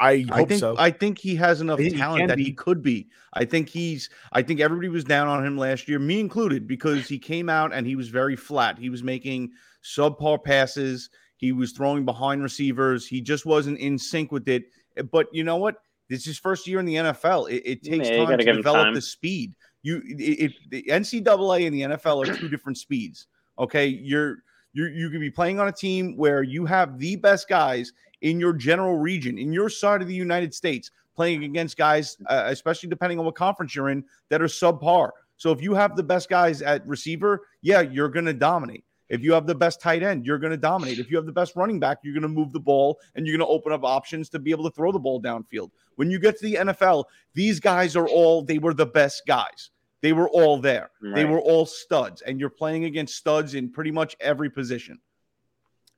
I 0.00 0.26
I 0.30 0.38
hope 0.38 0.48
think 0.48 0.60
so. 0.60 0.76
I 0.78 0.90
think 0.90 1.18
he 1.18 1.34
has 1.36 1.60
enough 1.60 1.80
he 1.80 1.90
talent 1.90 2.20
can 2.20 2.28
that 2.28 2.38
he 2.38 2.52
could 2.52 2.82
be. 2.82 3.08
I 3.32 3.44
think 3.44 3.68
he's 3.68 4.10
I 4.32 4.42
think 4.42 4.60
everybody 4.60 4.88
was 4.88 5.04
down 5.04 5.26
on 5.26 5.44
him 5.44 5.58
last 5.58 5.88
year, 5.88 5.98
me 5.98 6.20
included, 6.20 6.68
because 6.68 7.08
he 7.08 7.18
came 7.18 7.48
out 7.48 7.72
and 7.72 7.86
he 7.86 7.96
was 7.96 8.08
very 8.08 8.36
flat. 8.36 8.78
He 8.78 8.90
was 8.90 9.02
making 9.02 9.50
subpar 9.82 10.42
passes, 10.44 11.10
he 11.38 11.52
was 11.52 11.72
throwing 11.72 12.04
behind 12.04 12.42
receivers, 12.42 13.06
he 13.06 13.20
just 13.20 13.46
wasn't 13.46 13.78
in 13.78 13.96
sync 13.98 14.30
with 14.30 14.46
it. 14.48 14.64
But 15.10 15.28
you 15.32 15.44
know 15.44 15.56
what? 15.56 15.76
This 16.08 16.20
is 16.20 16.26
his 16.26 16.38
first 16.38 16.66
year 16.66 16.80
in 16.80 16.86
the 16.86 16.96
NFL. 16.96 17.50
It, 17.50 17.62
it 17.64 17.82
takes 17.82 18.08
Yeah, 18.08 18.26
time 18.26 18.38
to 18.38 18.44
develop 18.56 18.86
time. 18.86 18.94
the 18.94 19.00
speed. 19.00 19.54
You 19.82 20.02
it, 20.04 20.22
it, 20.22 20.52
the 20.70 20.82
NCAA 20.88 21.66
and 21.66 21.74
the 21.74 21.96
NFL 21.96 22.28
are 22.28 22.36
two 22.36 22.48
different 22.48 22.78
speeds. 22.78 23.26
Okay, 23.58 23.86
you're 23.86 24.38
you 24.72 24.86
you 24.86 25.10
could 25.10 25.20
be 25.20 25.30
playing 25.30 25.60
on 25.60 25.68
a 25.68 25.72
team 25.72 26.16
where 26.16 26.42
you 26.42 26.66
have 26.66 26.98
the 26.98 27.16
best 27.16 27.48
guys 27.48 27.92
in 28.22 28.40
your 28.40 28.52
general 28.52 28.96
region, 28.96 29.38
in 29.38 29.52
your 29.52 29.68
side 29.68 30.02
of 30.02 30.08
the 30.08 30.14
United 30.14 30.52
States, 30.52 30.90
playing 31.14 31.44
against 31.44 31.76
guys, 31.76 32.16
uh, 32.26 32.44
especially 32.46 32.88
depending 32.88 33.18
on 33.18 33.24
what 33.24 33.34
conference 33.36 33.74
you're 33.74 33.90
in, 33.90 34.04
that 34.28 34.42
are 34.42 34.46
subpar. 34.46 35.10
So 35.36 35.52
if 35.52 35.62
you 35.62 35.74
have 35.74 35.94
the 35.94 36.02
best 36.02 36.28
guys 36.28 36.62
at 36.62 36.86
receiver, 36.86 37.46
yeah, 37.62 37.80
you're 37.80 38.08
going 38.08 38.26
to 38.26 38.34
dominate. 38.34 38.84
If 39.08 39.22
you 39.22 39.32
have 39.32 39.46
the 39.46 39.54
best 39.54 39.80
tight 39.80 40.02
end, 40.02 40.26
you're 40.26 40.38
going 40.38 40.50
to 40.50 40.58
dominate. 40.58 40.98
If 40.98 41.10
you 41.10 41.16
have 41.16 41.26
the 41.26 41.32
best 41.32 41.56
running 41.56 41.80
back, 41.80 41.98
you're 42.02 42.14
going 42.14 42.22
to 42.22 42.28
move 42.28 42.52
the 42.52 42.60
ball 42.60 42.98
and 43.14 43.26
you're 43.26 43.36
going 43.36 43.46
to 43.46 43.52
open 43.52 43.72
up 43.72 43.84
options 43.84 44.28
to 44.30 44.38
be 44.38 44.50
able 44.50 44.64
to 44.64 44.74
throw 44.74 44.92
the 44.92 44.98
ball 44.98 45.20
downfield. 45.20 45.70
When 45.96 46.10
you 46.10 46.18
get 46.18 46.38
to 46.38 46.44
the 46.44 46.54
NFL, 46.54 47.04
these 47.34 47.58
guys 47.60 47.96
are 47.96 48.06
all, 48.06 48.42
they 48.42 48.58
were 48.58 48.74
the 48.74 48.86
best 48.86 49.22
guys. 49.26 49.70
They 50.00 50.12
were 50.12 50.28
all 50.28 50.60
there. 50.60 50.90
They 51.14 51.24
were 51.24 51.40
all 51.40 51.66
studs, 51.66 52.22
and 52.22 52.38
you're 52.38 52.50
playing 52.50 52.84
against 52.84 53.16
studs 53.16 53.54
in 53.54 53.70
pretty 53.70 53.90
much 53.90 54.16
every 54.20 54.48
position. 54.48 55.00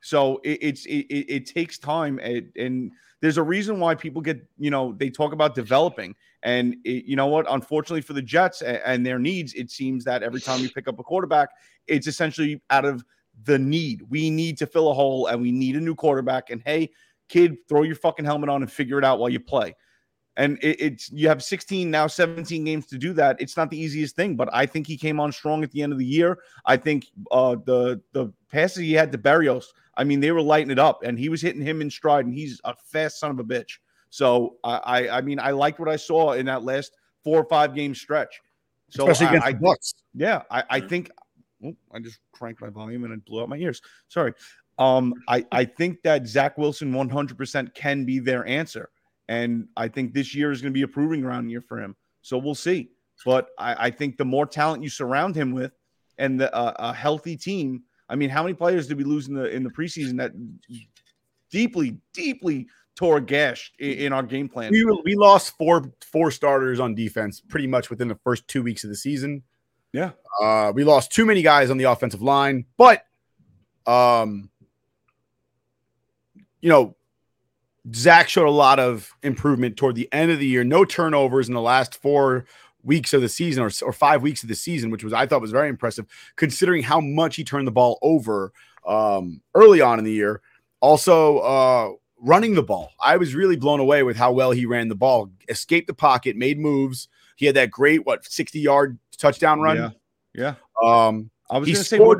So 0.01 0.41
it, 0.43 0.59
it's 0.63 0.87
it, 0.87 1.07
it, 1.11 1.35
it 1.35 1.47
takes 1.47 1.79
time, 1.79 2.19
and, 2.23 2.51
and 2.57 2.93
there's 3.21 3.37
a 3.37 3.43
reason 3.43 3.79
why 3.79 3.95
people 3.95 4.23
get 4.23 4.43
you 4.59 4.71
know 4.71 4.95
they 4.97 5.11
talk 5.11 5.35
about 5.35 5.55
developing, 5.55 6.15
and 6.43 6.77
it, 6.85 7.05
you 7.05 7.17
know 7.17 7.27
what? 7.27 7.47
Unfortunately 7.49 8.01
for 8.01 8.13
the 8.13 8.23
Jets 8.23 8.63
and, 8.63 8.81
and 8.85 9.07
their 9.07 9.19
needs, 9.19 9.55
it 9.55 9.71
seems 9.71 10.05
that 10.05 10.23
every 10.23 10.41
time 10.41 10.61
you 10.61 10.71
pick 10.71 10.89
up 10.89 10.99
a 10.99 11.03
quarterback, 11.03 11.51
it's 11.87 12.07
essentially 12.07 12.63
out 12.71 12.85
of 12.85 13.05
the 13.45 13.59
need. 13.59 14.03
We 14.09 14.31
need 14.31 14.59
to 14.59 14.67
fill 14.67 14.91
a 14.91 14.95
hole, 14.95 15.27
and 15.27 15.41
we 15.41 15.53
need 15.53 15.77
a 15.77 15.81
new 15.81 15.95
quarterback. 15.95 16.51
And 16.51 16.63
hey, 16.65 16.91
kid, 17.29 17.57
throw 17.69 17.83
your 17.83 17.97
fucking 17.97 18.25
helmet 18.25 18.49
on 18.49 18.63
and 18.63 18.71
figure 18.71 18.99
it 18.99 19.05
out 19.05 19.19
while 19.19 19.31
you 19.31 19.41
play. 19.41 19.75
And 20.37 20.59
it, 20.63 20.81
it's 20.81 21.11
you 21.11 21.29
have 21.29 21.43
16 21.43 21.91
now, 21.91 22.07
17 22.07 22.65
games 22.65 22.87
to 22.87 22.99
do 22.99 23.13
that. 23.15 23.37
It's 23.41 23.57
not 23.57 23.69
the 23.69 23.79
easiest 23.79 24.17
thing, 24.17 24.37
but 24.37 24.49
I 24.53 24.65
think 24.65 24.87
he 24.87 24.97
came 24.97 25.21
on 25.21 25.33
strong 25.33 25.63
at 25.63 25.71
the 25.73 25.83
end 25.83 25.93
of 25.93 25.99
the 25.99 26.05
year. 26.05 26.39
I 26.65 26.77
think 26.77 27.07
uh, 27.31 27.57
the 27.65 28.01
the 28.13 28.33
passes 28.51 28.79
he 28.79 28.93
had 28.93 29.13
to 29.13 29.19
Berrios, 29.19 29.65
I 29.97 30.05
mean, 30.05 30.21
they 30.21 30.33
were 30.33 30.43
lighting 30.43 30.71
it 30.71 30.79
up, 30.79 31.03
and 31.03 31.19
he 31.19 31.29
was 31.29 31.43
hitting 31.43 31.63
him 31.63 31.83
in 31.83 31.91
stride, 31.91 32.25
and 32.25 32.35
he's 32.35 32.61
a 32.65 32.75
fast 32.75 33.19
son 33.21 33.31
of 33.31 33.39
a 33.39 33.45
bitch. 33.45 33.79
So 34.11 34.57
I 34.63 34.77
I, 34.77 35.19
I 35.19 35.21
mean, 35.23 35.39
I 35.39 35.51
liked 35.53 35.79
what 35.79 35.89
I 35.89 35.97
saw 35.97 36.33
in 36.33 36.47
that 36.47 36.63
last 36.63 36.93
four 37.25 37.39
or 37.39 37.45
five 37.45 37.75
game 37.75 37.95
stretch. 37.95 38.41
So 38.91 39.09
Especially 39.09 39.27
I, 39.27 39.31
against 39.31 39.47
I 39.47 39.53
the 39.53 39.59
Bucks. 39.59 39.95
yeah, 40.15 40.43
I, 40.51 40.65
I 40.69 40.81
think 40.81 41.11
oh, 41.65 41.75
I 41.93 42.01
just 42.01 42.19
cranked 42.33 42.61
my 42.61 42.71
volume 42.71 43.05
and 43.05 43.13
it 43.13 43.25
blew 43.25 43.43
out 43.43 43.49
my 43.49 43.57
ears. 43.57 43.81
Sorry. 44.09 44.35
Um, 44.79 45.15
I, 45.29 45.45
I 45.53 45.65
think 45.67 46.03
that 46.03 46.27
Zach 46.27 46.57
Wilson 46.57 46.93
100% 46.93 47.75
can 47.75 48.05
be 48.07 48.19
their 48.19 48.47
answer. 48.47 48.89
And 49.29 49.69
I 49.77 49.89
think 49.89 50.15
this 50.15 50.35
year 50.35 50.51
is 50.51 50.63
going 50.63 50.73
to 50.73 50.77
be 50.77 50.83
a 50.83 50.89
proving 50.89 51.21
ground 51.21 51.51
year 51.51 51.61
for 51.61 51.79
him. 51.79 51.95
So 52.23 52.39
we'll 52.39 52.55
see. 52.55 52.91
But 53.25 53.49
I, 53.59 53.87
I 53.87 53.91
think 53.91 54.17
the 54.17 54.25
more 54.25 54.47
talent 54.47 54.83
you 54.83 54.89
surround 54.89 55.37
him 55.37 55.53
with 55.53 55.73
and 56.19 56.41
the, 56.41 56.53
uh, 56.55 56.73
a 56.79 56.95
healthy 56.95 57.37
team. 57.37 57.83
I 58.09 58.17
mean, 58.17 58.31
how 58.31 58.43
many 58.43 58.55
players 58.55 58.89
did 58.89 58.97
we 58.97 59.05
lose 59.05 59.29
in 59.29 59.35
the 59.35 59.45
in 59.55 59.63
the 59.63 59.71
preseason 59.71 60.17
that 60.17 60.33
deeply, 61.51 61.99
deeply 62.13 62.67
gash 63.27 63.73
in, 63.79 63.93
in 63.93 64.13
our 64.13 64.23
game 64.23 64.49
plan? 64.49 64.73
we, 64.73 64.85
we 65.05 65.15
lost 65.15 65.57
four 65.57 65.93
four 66.01 66.31
starters 66.31 66.81
on 66.81 66.95
defense 66.95 67.41
pretty 67.41 67.67
much 67.67 67.91
within 67.91 68.09
the 68.09 68.19
first 68.23 68.47
two 68.49 68.63
weeks 68.63 68.85
of 68.85 68.91
the 68.91 68.97
season. 68.97 69.43
Yeah. 69.93 70.13
Uh, 70.41 70.73
we 70.75 70.85
lost 70.85 71.11
too 71.11 71.27
many 71.27 71.43
guys 71.43 71.71
on 71.71 71.77
the 71.77 71.85
offensive 71.85 72.23
line, 72.23 72.67
but 72.77 73.05
um, 73.87 74.51
you 76.61 76.69
know, 76.69 76.97
Zach 77.95 78.29
showed 78.29 78.47
a 78.47 78.51
lot 78.51 78.79
of 78.79 79.13
improvement 79.23 79.77
toward 79.77 79.95
the 79.95 80.09
end 80.13 80.31
of 80.31 80.39
the 80.39 80.47
year. 80.47 80.65
No 80.65 80.85
turnovers 80.85 81.49
in 81.49 81.55
the 81.55 81.61
last 81.61 82.01
four 82.01 82.45
weeks 82.83 83.13
of 83.13 83.21
the 83.21 83.29
season 83.29 83.63
or, 83.63 83.71
or 83.83 83.93
five 83.93 84.23
weeks 84.23 84.43
of 84.43 84.49
the 84.49 84.55
season, 84.55 84.91
which 84.91 85.05
was 85.05 85.13
I 85.13 85.27
thought 85.27 85.41
was 85.41 85.51
very 85.51 85.69
impressive 85.69 86.07
considering 86.37 86.83
how 86.83 87.01
much 87.01 87.37
he 87.37 87.45
turned 87.45 87.67
the 87.67 87.73
ball 87.73 87.99
over 88.03 88.53
um, 88.87 89.41
early 89.55 89.81
on 89.81 89.99
in 89.99 90.05
the 90.05 90.13
year. 90.13 90.41
Also, 90.81 91.39
uh, 91.39 91.91
running 92.21 92.55
the 92.55 92.63
ball. 92.63 92.93
I 93.01 93.17
was 93.17 93.35
really 93.35 93.57
blown 93.57 93.81
away 93.81 94.03
with 94.03 94.17
how 94.17 94.33
well 94.33 94.51
he 94.51 94.67
ran 94.67 94.89
the 94.89 94.95
ball, 94.95 95.31
escaped 95.49 95.87
the 95.87 95.95
pocket, 95.95 96.37
made 96.37 96.59
moves. 96.59 97.09
He 97.37 97.47
had 97.47 97.57
that 97.57 97.71
great, 97.71 98.05
what, 98.05 98.25
60 98.25 98.61
yard 98.61 98.99
touchdown 99.17 99.61
run. 99.61 99.77
Yeah. 99.77 99.91
Yeah. 100.35 100.55
Um, 100.83 101.31
I 101.51 101.59
was 101.59 101.67
going 101.67 101.77
to 101.77 101.85
say 101.85 101.99
what, 101.99 102.19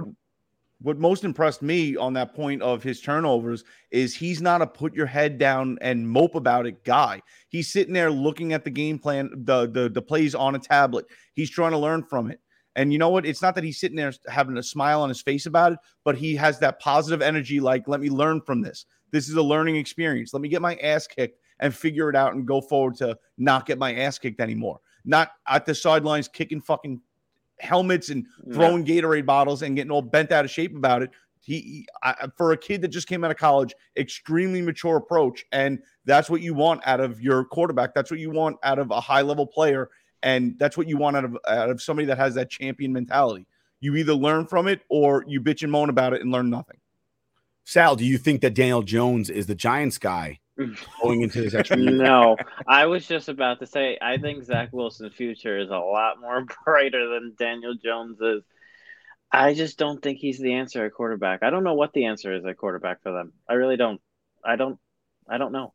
what 0.83 0.99
most 0.99 1.25
impressed 1.25 1.63
me 1.63 1.97
on 1.97 2.15
that 2.15 2.35
point 2.35 2.63
of 2.63 2.83
his 2.83 3.01
turnovers 3.01 3.65
is 3.91 4.15
he's 4.15 4.41
not 4.41 4.63
a 4.63 4.67
put 4.67 4.95
your 4.95 5.07
head 5.07 5.39
down 5.39 5.79
and 5.81 6.09
mope 6.09 6.35
about 6.35 6.67
it 6.67 6.85
guy. 6.85 7.21
He's 7.49 7.71
sitting 7.71 7.93
there 7.93 8.11
looking 8.11 8.53
at 8.53 8.65
the 8.65 8.71
game 8.71 8.99
plan, 8.99 9.31
the 9.45 9.67
the 9.69 9.89
the 9.89 10.03
plays 10.03 10.35
on 10.35 10.55
a 10.55 10.59
tablet. 10.59 11.07
He's 11.35 11.51
trying 11.51 11.73
to 11.73 11.79
learn 11.79 12.03
from 12.03 12.31
it. 12.31 12.41
And 12.77 12.93
you 12.93 12.99
know 12.99 13.11
what? 13.11 13.27
It's 13.27 13.43
not 13.43 13.55
that 13.57 13.65
he's 13.65 13.81
sitting 13.81 13.97
there 13.97 14.13
having 14.29 14.57
a 14.57 14.63
smile 14.63 15.03
on 15.03 15.09
his 15.09 15.21
face 15.21 15.47
about 15.47 15.73
it, 15.73 15.79
but 16.05 16.17
he 16.17 16.35
has 16.37 16.59
that 16.61 16.81
positive 16.81 17.21
energy 17.21 17.61
like 17.61 17.87
let 17.87 18.01
me 18.01 18.09
learn 18.09 18.41
from 18.41 18.63
this. 18.63 18.87
This 19.11 19.29
is 19.29 19.35
a 19.35 19.43
learning 19.43 19.77
experience. 19.77 20.33
Let 20.33 20.41
me 20.43 20.49
get 20.49 20.63
my 20.63 20.77
ass 20.77 21.07
kicked 21.07 21.39
and 21.59 21.75
figure 21.75 22.09
it 22.09 22.17
out 22.17 22.35
and 22.35 22.47
go 22.47 22.61
forward 22.61 22.97
to 22.97 23.17
not 23.39 23.67
get 23.67 23.79
my 23.79 23.95
ass 23.95 24.19
kicked 24.19 24.41
anymore. 24.41 24.81
Not 25.05 25.33
at 25.49 25.67
the 25.67 25.75
sidelines 25.75 26.29
kicking 26.29 26.61
fucking 26.61 27.01
helmets 27.59 28.09
and 28.09 28.27
throwing 28.53 28.85
Gatorade 28.85 29.27
bottles 29.27 29.63
and 29.63 29.77
getting 29.77 29.91
all 29.91 30.03
bent 30.03 30.33
out 30.33 30.45
of 30.45 30.51
shape 30.51 30.75
about 30.77 31.03
it. 31.03 31.11
He, 31.43 31.61
he- 31.61 31.89
I, 32.03 32.29
for 32.37 32.53
a 32.53 32.57
kid 32.57 32.83
that 32.83 32.89
just 32.89 33.07
came 33.09 33.25
out 33.25 33.31
of 33.31 33.37
college, 33.37 33.75
extremely 33.97 34.61
mature 34.63 34.97
approach, 34.97 35.45
and 35.53 35.79
that's 36.05 36.29
what 36.31 36.41
you 36.43 36.55
want 36.55 36.83
out 36.87 37.01
of 37.01 37.21
your 37.21 37.45
quarterback. 37.45 37.95
That's 37.95 38.11
what 38.11 38.21
you 38.21 38.31
want 38.31 38.57
out 38.63 38.79
of 38.79 38.91
a 38.91 39.01
high 39.01 39.23
level 39.23 39.47
player, 39.47 39.89
and 40.23 40.59
that's 40.59 40.77
what 40.77 40.87
you 40.89 40.97
want 40.99 41.17
out 41.17 41.25
of 41.25 41.39
out 41.49 41.71
of 41.71 41.81
somebody 41.83 42.07
that 42.07 42.19
has 42.19 42.35
that 42.35 42.51
champion 42.51 42.93
mentality. 42.93 43.47
You 43.81 43.97
either 43.97 44.15
learn 44.15 44.47
from 44.47 44.69
it 44.69 44.83
or 44.91 45.25
you 45.27 45.41
bitch 45.41 45.63
and 45.63 45.73
moan 45.73 45.89
about 45.89 46.13
it 46.13 46.21
and 46.21 46.31
learn 46.31 46.51
nothing. 46.51 46.77
Sal, 47.65 47.97
do 47.97 48.05
you 48.05 48.19
think 48.19 48.41
that 48.41 48.55
Daniel 48.55 48.83
Jones 48.83 49.31
is 49.31 49.47
the 49.47 49.55
Giants 49.55 49.99
guy 49.99 50.41
going 51.03 51.23
into 51.23 51.41
this 51.41 51.55
extra 51.55 51.79
year? 51.79 51.91
no, 52.03 52.37
I 52.67 52.87
was 52.87 53.07
just 53.07 53.29
about 53.29 53.61
to 53.61 53.67
say 53.67 53.97
I 54.01 54.19
think 54.19 54.45
Zach 54.45 54.71
Wilson's 54.73 55.15
future 55.15 55.59
is 55.59 55.71
a 55.71 55.79
lot 55.79 56.21
more 56.21 56.45
brighter 56.65 57.09
than 57.09 57.35
Daniel 57.39 57.75
Jones 57.75 58.21
is. 58.21 58.43
I 59.33 59.55
just 59.55 59.79
don't 59.79 60.03
think 60.03 60.19
he's 60.19 60.41
the 60.41 60.55
answer 60.55 60.85
at 60.85 60.93
quarterback. 60.93 61.45
I 61.45 61.51
don't 61.51 61.63
know 61.63 61.75
what 61.75 61.93
the 61.93 62.07
answer 62.07 62.35
is 62.35 62.45
at 62.45 62.57
quarterback 62.57 63.03
for 63.03 63.13
them. 63.13 63.33
I 63.49 63.55
really 63.55 63.77
don't. 63.77 64.01
I 64.45 64.57
don't. 64.57 64.79
I 65.29 65.39
don't 65.39 65.53
know. 65.53 65.73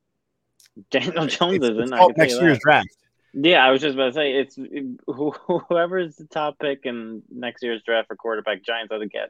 Daniel 0.92 1.28
Jones 1.28 1.56
It's- 1.56 1.72
isn't. 1.72 1.84
it's 1.84 1.92
I 1.94 1.98
all 2.00 2.08
can 2.08 2.16
tell 2.16 2.26
next 2.26 2.42
year's 2.42 2.58
that. 2.58 2.62
draft. 2.64 2.90
Yeah, 3.38 3.66
I 3.66 3.72
was 3.72 3.82
just 3.82 3.96
about 3.96 4.08
to 4.08 4.14
say 4.14 4.32
it's 4.34 4.58
whoever's 5.08 6.16
the 6.18 6.26
top 6.26 6.58
pick 6.60 6.82
in 6.86 7.22
next 7.30 7.64
year's 7.64 7.82
draft 7.84 8.08
for 8.08 8.16
quarterback. 8.16 8.64
Giants 8.64 8.92
are 8.92 9.00
the 9.00 9.08
get. 9.08 9.30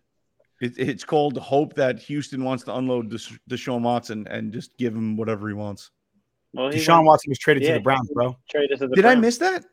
It, 0.62 0.78
it's 0.78 1.04
called 1.04 1.38
hope 1.38 1.74
that 1.76 2.00
Houston 2.00 2.44
wants 2.44 2.64
to 2.66 2.76
unload 2.76 3.12
Desha- 3.12 3.38
Deshaun 3.50 3.82
Watson 3.82 4.26
and 4.30 4.54
just 4.54 4.78
give 4.78 4.96
him 4.96 5.18
whatever 5.18 5.48
he 5.48 5.54
wants. 5.54 5.92
Well, 6.54 6.72
he 6.72 6.80
Deshaun 6.80 6.98
went- 7.00 7.08
Watson 7.08 7.30
was 7.32 7.40
traded 7.40 7.64
to 7.64 7.74
the 7.74 7.80
Browns, 7.82 8.10
bro. 8.14 8.38
Traded 8.50 8.80
to 8.80 8.88
the 8.88 8.96
Did 8.96 9.06
I 9.06 9.16
miss 9.16 9.38
that? 9.40 9.66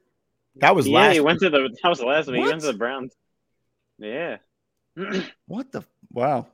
That 0.57 0.75
was 0.75 0.87
yeah, 0.87 0.99
last. 0.99 1.15
he 1.15 1.21
went 1.21 1.41
to 1.41 1.51
the. 1.51 1.71
That 1.83 1.89
was 1.89 1.99
the 2.01 2.07
last 2.07 2.27
week. 2.27 2.43
He 2.43 2.49
went 2.49 2.61
to 2.61 2.67
the 2.67 2.73
Browns. 2.75 3.15
Yeah. 3.99 4.39
What 5.47 5.73
the 5.73 5.83
wow, 6.11 6.47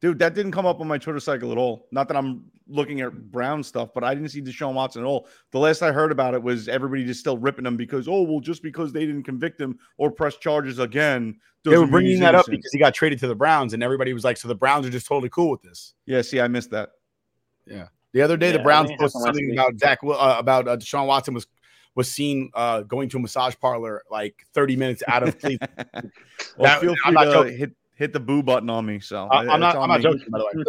dude? 0.00 0.18
That 0.18 0.34
didn't 0.34 0.52
come 0.52 0.66
up 0.66 0.80
on 0.80 0.88
my 0.88 0.98
Twitter 0.98 1.20
cycle 1.20 1.52
at 1.52 1.58
all. 1.58 1.86
Not 1.90 2.08
that 2.08 2.16
I'm 2.16 2.44
looking 2.68 3.00
at 3.00 3.30
Brown 3.30 3.62
stuff, 3.62 3.90
but 3.94 4.02
I 4.04 4.14
didn't 4.14 4.30
see 4.30 4.42
Deshaun 4.42 4.74
Watson 4.74 5.02
at 5.02 5.06
all. 5.06 5.28
The 5.52 5.58
last 5.58 5.82
I 5.82 5.92
heard 5.92 6.10
about 6.12 6.34
it 6.34 6.42
was 6.42 6.68
everybody 6.68 7.04
just 7.04 7.20
still 7.20 7.38
ripping 7.38 7.66
him 7.66 7.76
because 7.76 8.08
oh 8.08 8.22
well, 8.22 8.40
just 8.40 8.62
because 8.62 8.92
they 8.92 9.06
didn't 9.06 9.22
convict 9.24 9.60
him 9.60 9.78
or 9.98 10.10
press 10.10 10.36
charges 10.36 10.78
again. 10.78 11.38
They 11.64 11.76
were 11.76 11.86
bringing 11.86 12.12
he's 12.12 12.20
that 12.20 12.36
up 12.36 12.46
because 12.48 12.70
he 12.72 12.78
got 12.78 12.94
traded 12.94 13.18
to 13.20 13.26
the 13.26 13.34
Browns, 13.34 13.72
and 13.74 13.82
everybody 13.82 14.12
was 14.12 14.22
like, 14.22 14.36
"So 14.36 14.46
the 14.46 14.54
Browns 14.54 14.86
are 14.86 14.90
just 14.90 15.06
totally 15.06 15.28
cool 15.30 15.50
with 15.50 15.62
this." 15.62 15.94
Yeah, 16.06 16.22
see, 16.22 16.40
I 16.40 16.46
missed 16.46 16.70
that. 16.70 16.90
Yeah. 17.66 17.88
The 18.12 18.22
other 18.22 18.36
day, 18.36 18.50
Yeah, 18.52 18.58
the 18.58 18.62
Browns 18.62 18.84
I 18.86 18.88
think 18.90 19.00
posted 19.00 19.22
something 19.22 19.52
about 19.52 19.78
Zach 19.78 19.98
uh, 20.04 20.36
about 20.38 20.68
uh, 20.68 20.76
Deshaun 20.76 21.06
Watson 21.06 21.34
was 21.34 21.46
was 21.96 22.08
seen 22.10 22.50
uh, 22.54 22.82
going 22.82 23.08
to 23.08 23.16
a 23.16 23.20
massage 23.20 23.54
parlor 23.60 24.02
like 24.10 24.46
30 24.54 24.76
minutes 24.76 25.02
out 25.08 25.22
of 25.26 25.38
Cleveland. 25.40 25.70
Well, 25.92 26.12
That- 26.60 26.80
feel 26.82 26.90
I'm 26.90 26.96
free 27.04 27.12
not 27.12 27.24
to 27.24 27.30
joking. 27.32 27.58
hit 27.58 27.72
hit 27.96 28.12
the 28.12 28.20
boo 28.20 28.42
button 28.42 28.70
on 28.70 28.86
me. 28.86 29.00
So 29.00 29.26
I- 29.26 29.40
I'm 29.52 29.58
not. 29.60 29.74
I'm 29.76 29.88
not 29.88 30.00
joking, 30.00 30.26
by 30.30 30.38
the 30.38 30.44
way. 30.44 30.64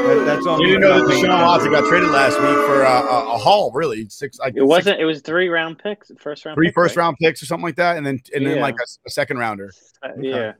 That- 0.00 0.24
that's 0.26 0.46
on 0.46 0.58
You 0.60 0.66
me 0.66 0.72
didn't 0.72 0.80
know 0.82 1.06
that 1.06 1.20
for 1.20 1.26
not 1.26 1.38
Deshaun 1.40 1.46
Watson 1.46 1.70
got 1.72 1.88
traded 1.88 2.08
last 2.10 2.34
week 2.40 2.66
for 2.66 2.84
uh, 2.84 3.02
a, 3.02 3.34
a 3.34 3.38
haul, 3.38 3.70
really 3.72 4.08
six. 4.08 4.38
Like 4.40 4.56
It 4.56 4.62
wasn't. 4.64 4.98
It 5.00 5.04
was 5.04 5.20
three 5.20 5.48
round 5.48 5.78
picks. 5.78 6.10
First 6.18 6.44
round. 6.44 6.56
three 6.56 6.68
pick, 6.68 6.74
first 6.74 6.96
right? 6.96 7.04
round 7.04 7.16
picks 7.20 7.42
or 7.42 7.46
something 7.46 7.64
like 7.64 7.76
that, 7.76 7.96
and 7.96 8.04
then 8.04 8.20
and 8.34 8.44
then 8.46 8.60
like 8.60 8.74
a, 8.76 8.84
a 9.06 9.10
second 9.10 9.38
rounder. 9.38 9.70
Uh, 10.02 10.08
yeah. 10.20 10.52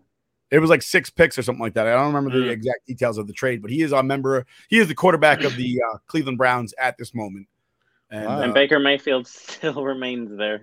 It 0.50 0.58
was 0.58 0.68
like 0.68 0.82
six 0.82 1.10
picks 1.10 1.38
or 1.38 1.42
something 1.42 1.62
like 1.62 1.74
that. 1.74 1.86
I 1.86 1.92
don't 1.92 2.12
remember 2.12 2.30
the 2.38 2.46
Mm. 2.46 2.50
exact 2.50 2.86
details 2.86 3.18
of 3.18 3.26
the 3.28 3.32
trade, 3.32 3.62
but 3.62 3.70
he 3.70 3.82
is 3.82 3.92
a 3.92 4.02
member. 4.02 4.46
He 4.68 4.78
is 4.78 4.88
the 4.88 4.94
quarterback 4.96 5.42
of 5.44 5.54
the 5.56 5.80
uh, 5.80 5.98
Cleveland 6.06 6.38
Browns 6.38 6.74
at 6.78 6.98
this 6.98 7.14
moment. 7.14 7.46
And, 8.10 8.26
Wow. 8.26 8.42
And 8.42 8.52
Baker 8.52 8.80
Mayfield 8.80 9.26
still 9.28 9.84
remains 9.84 10.36
there. 10.36 10.62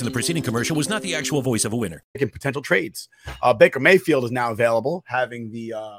in 0.00 0.04
the 0.04 0.10
preceding 0.10 0.42
commercial 0.42 0.76
was 0.76 0.88
not 0.88 1.02
the 1.02 1.14
actual 1.14 1.42
voice 1.42 1.64
of 1.64 1.72
a 1.72 1.76
winner. 1.76 2.02
and 2.18 2.32
potential 2.32 2.62
trades. 2.62 3.08
Uh, 3.42 3.52
Baker 3.54 3.80
Mayfield 3.80 4.24
is 4.24 4.30
now 4.32 4.50
available, 4.52 5.04
having 5.06 5.50
the 5.50 5.72
uh, 5.74 5.98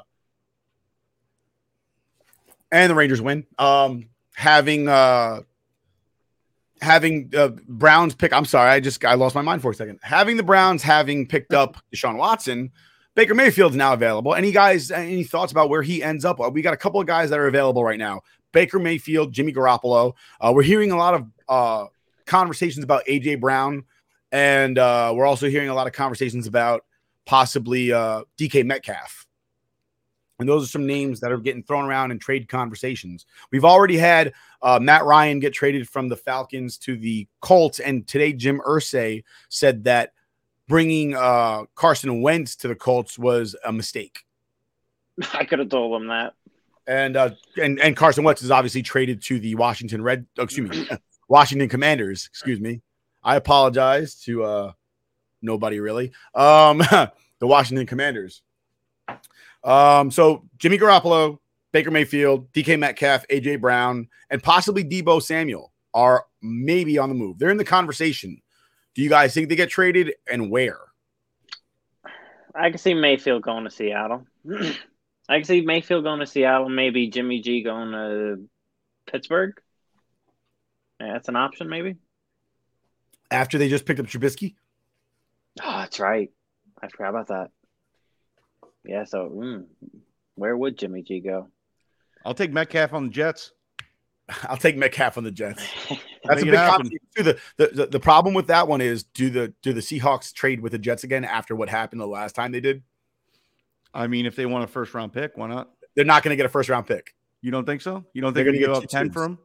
and 2.70 2.90
the 2.90 2.94
Rangers 2.94 3.20
win. 3.22 3.46
Um, 3.58 4.08
having 4.34 4.88
uh, 4.88 5.40
having 6.80 7.30
uh, 7.36 7.48
Browns 7.66 8.14
pick. 8.14 8.32
I'm 8.32 8.44
sorry, 8.44 8.70
I 8.70 8.80
just 8.80 9.04
I 9.04 9.14
lost 9.14 9.34
my 9.34 9.42
mind 9.42 9.62
for 9.62 9.70
a 9.70 9.74
second. 9.74 9.98
Having 10.02 10.36
the 10.36 10.42
Browns 10.42 10.82
having 10.82 11.26
picked 11.26 11.54
up 11.54 11.76
Deshaun 11.94 12.16
Watson. 12.16 12.70
Baker 13.14 13.34
Mayfield's 13.34 13.74
now 13.74 13.94
available. 13.94 14.34
Any 14.34 14.52
guys, 14.52 14.92
any 14.92 15.24
thoughts 15.24 15.50
about 15.50 15.70
where 15.70 15.82
he 15.82 16.04
ends 16.04 16.24
up? 16.24 16.40
Uh, 16.40 16.50
We 16.50 16.62
got 16.62 16.72
a 16.74 16.76
couple 16.76 17.00
of 17.00 17.06
guys 17.08 17.30
that 17.30 17.38
are 17.40 17.48
available 17.48 17.82
right 17.82 17.98
now. 17.98 18.20
Baker 18.52 18.78
Mayfield, 18.78 19.32
Jimmy 19.32 19.52
Garoppolo. 19.52 20.12
Uh, 20.40 20.52
we're 20.54 20.62
hearing 20.62 20.92
a 20.92 20.96
lot 20.96 21.14
of 21.14 21.26
uh, 21.48 21.86
conversations 22.28 22.84
about 22.84 23.04
AJ 23.06 23.40
Brown, 23.40 23.84
and 24.30 24.78
uh, 24.78 25.12
we're 25.14 25.26
also 25.26 25.48
hearing 25.48 25.68
a 25.68 25.74
lot 25.74 25.86
of 25.86 25.92
conversations 25.92 26.46
about 26.46 26.84
possibly 27.24 27.92
uh, 27.92 28.22
DK 28.38 28.64
Metcalf. 28.64 29.26
And 30.38 30.48
those 30.48 30.62
are 30.62 30.68
some 30.68 30.86
names 30.86 31.18
that 31.20 31.32
are 31.32 31.38
getting 31.38 31.64
thrown 31.64 31.84
around 31.84 32.12
in 32.12 32.20
trade 32.20 32.48
conversations. 32.48 33.26
We've 33.50 33.64
already 33.64 33.96
had 33.96 34.32
uh, 34.62 34.78
Matt 34.80 35.04
Ryan 35.04 35.40
get 35.40 35.52
traded 35.52 35.88
from 35.88 36.08
the 36.08 36.16
Falcons 36.16 36.78
to 36.78 36.96
the 36.96 37.26
Colts, 37.40 37.80
and 37.80 38.06
today 38.06 38.32
Jim 38.32 38.60
Irsay 38.64 39.24
said 39.48 39.84
that 39.84 40.12
bringing 40.68 41.16
uh, 41.16 41.64
Carson 41.74 42.22
Wentz 42.22 42.54
to 42.56 42.68
the 42.68 42.76
Colts 42.76 43.18
was 43.18 43.56
a 43.64 43.72
mistake. 43.72 44.24
I 45.34 45.44
could 45.44 45.58
have 45.58 45.70
told 45.70 46.00
him 46.00 46.08
that. 46.08 46.34
And 46.86 47.16
uh, 47.16 47.30
and 47.60 47.78
and 47.80 47.96
Carson 47.96 48.24
Wentz 48.24 48.42
is 48.42 48.50
obviously 48.50 48.82
traded 48.82 49.22
to 49.24 49.38
the 49.38 49.56
Washington 49.56 50.02
Red. 50.02 50.24
oh, 50.38 50.44
excuse 50.44 50.70
me, 50.70 50.88
Washington 51.28 51.68
Commanders. 51.68 52.26
Excuse 52.26 52.60
me. 52.60 52.80
I 53.22 53.36
apologize 53.36 54.14
to 54.22 54.44
uh, 54.44 54.72
nobody 55.42 55.80
really. 55.80 56.12
Um, 56.34 56.78
the 57.38 57.46
Washington 57.46 57.86
Commanders. 57.86 58.42
Um, 59.62 60.10
so 60.10 60.44
Jimmy 60.58 60.78
Garoppolo, 60.78 61.38
Baker 61.72 61.90
Mayfield, 61.90 62.50
DK 62.52 62.78
Metcalf, 62.78 63.26
AJ 63.28 63.60
Brown, 63.60 64.08
and 64.30 64.42
possibly 64.42 64.84
Deebo 64.84 65.22
Samuel 65.22 65.72
are 65.94 66.24
maybe 66.40 66.98
on 66.98 67.08
the 67.08 67.14
move. 67.14 67.38
They're 67.38 67.50
in 67.50 67.56
the 67.56 67.64
conversation. 67.64 68.40
Do 68.94 69.02
you 69.02 69.08
guys 69.08 69.34
think 69.34 69.48
they 69.48 69.56
get 69.56 69.70
traded 69.70 70.14
and 70.30 70.50
where? 70.50 70.78
I 72.54 72.70
can 72.70 72.78
see 72.78 72.94
Mayfield 72.94 73.42
going 73.42 73.64
to 73.64 73.70
Seattle. 73.70 74.26
I 75.28 75.36
can 75.36 75.44
see 75.44 75.60
Mayfield 75.60 76.04
going 76.04 76.20
to 76.20 76.26
Seattle. 76.26 76.68
Maybe 76.68 77.08
Jimmy 77.08 77.40
G 77.40 77.62
going 77.62 77.92
to 77.92 78.48
Pittsburgh. 79.10 79.52
Yeah, 81.00 81.12
that's 81.12 81.28
an 81.28 81.36
option, 81.36 81.68
maybe. 81.68 81.96
After 83.30 83.58
they 83.58 83.68
just 83.68 83.86
picked 83.86 84.00
up 84.00 84.06
Trubisky? 84.06 84.54
Oh, 85.62 85.78
that's 85.78 86.00
right. 86.00 86.30
I 86.82 86.88
forgot 86.88 87.10
about 87.10 87.28
that. 87.28 87.50
Yeah, 88.84 89.04
so 89.04 89.28
mm, 89.28 89.64
where 90.36 90.56
would 90.56 90.78
Jimmy 90.78 91.02
G 91.02 91.20
go? 91.20 91.48
I'll 92.24 92.34
take 92.34 92.52
Metcalf 92.52 92.92
on 92.92 93.04
the 93.04 93.10
Jets. 93.10 93.52
I'll 94.44 94.56
take 94.56 94.76
Metcalf 94.76 95.18
on 95.18 95.24
the 95.24 95.30
Jets. 95.30 95.62
That's 96.24 96.42
a 96.42 96.44
big 96.44 96.54
happen. 96.54 96.90
conversation 96.90 96.98
too. 97.16 97.22
The, 97.22 97.38
the 97.56 97.66
the 97.68 97.86
the 97.86 98.00
problem 98.00 98.34
with 98.34 98.48
that 98.48 98.68
one 98.68 98.80
is 98.80 99.02
do 99.04 99.30
the 99.30 99.54
do 99.62 99.72
the 99.72 99.80
Seahawks 99.80 100.32
trade 100.32 100.60
with 100.60 100.72
the 100.72 100.78
Jets 100.78 101.04
again 101.04 101.24
after 101.24 101.54
what 101.56 101.68
happened 101.68 102.00
the 102.00 102.06
last 102.06 102.34
time 102.34 102.52
they 102.52 102.60
did? 102.60 102.82
I 103.94 104.06
mean, 104.08 104.26
if 104.26 104.36
they 104.36 104.44
want 104.44 104.64
a 104.64 104.66
first 104.66 104.92
round 104.94 105.12
pick, 105.12 105.36
why 105.36 105.46
not? 105.48 105.70
They're 105.96 106.04
not 106.04 106.22
going 106.22 106.30
to 106.32 106.36
get 106.36 106.44
a 106.44 106.50
first 106.50 106.68
round 106.68 106.86
pick. 106.86 107.14
You 107.40 107.50
don't 107.50 107.64
think 107.64 107.80
so? 107.80 108.04
You 108.12 108.20
don't 108.20 108.34
think 108.34 108.44
They're 108.44 108.52
gonna 108.52 108.58
give 108.58 108.68
get 108.68 108.76
up 108.76 108.82
two 108.82 108.88
ten 108.88 109.06
twos. 109.06 109.14
for 109.14 109.24
him? 109.24 109.38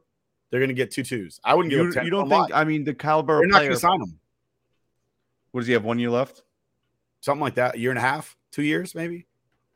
They're 0.54 0.60
going 0.60 0.68
to 0.68 0.74
get 0.74 0.92
two 0.92 1.02
twos. 1.02 1.40
I 1.42 1.52
wouldn't 1.52 1.72
give 1.72 1.80
You, 1.80 1.88
up 1.88 1.94
10 1.94 2.04
you 2.04 2.12
don't 2.12 2.28
think? 2.28 2.50
I 2.54 2.62
mean, 2.62 2.84
the 2.84 2.94
caliber 2.94 3.40
They're 3.40 3.48
not 3.48 3.62
going 3.62 3.72
to 3.72 3.76
sign 3.76 4.00
him. 4.00 4.20
What 5.50 5.62
does 5.62 5.66
he 5.66 5.72
have? 5.72 5.82
One 5.82 5.98
year 5.98 6.10
left. 6.10 6.44
Something 7.18 7.40
like 7.40 7.56
that. 7.56 7.74
A 7.74 7.78
year 7.80 7.90
and 7.90 7.98
a 7.98 8.02
half, 8.02 8.36
two 8.52 8.62
years, 8.62 8.94
maybe. 8.94 9.26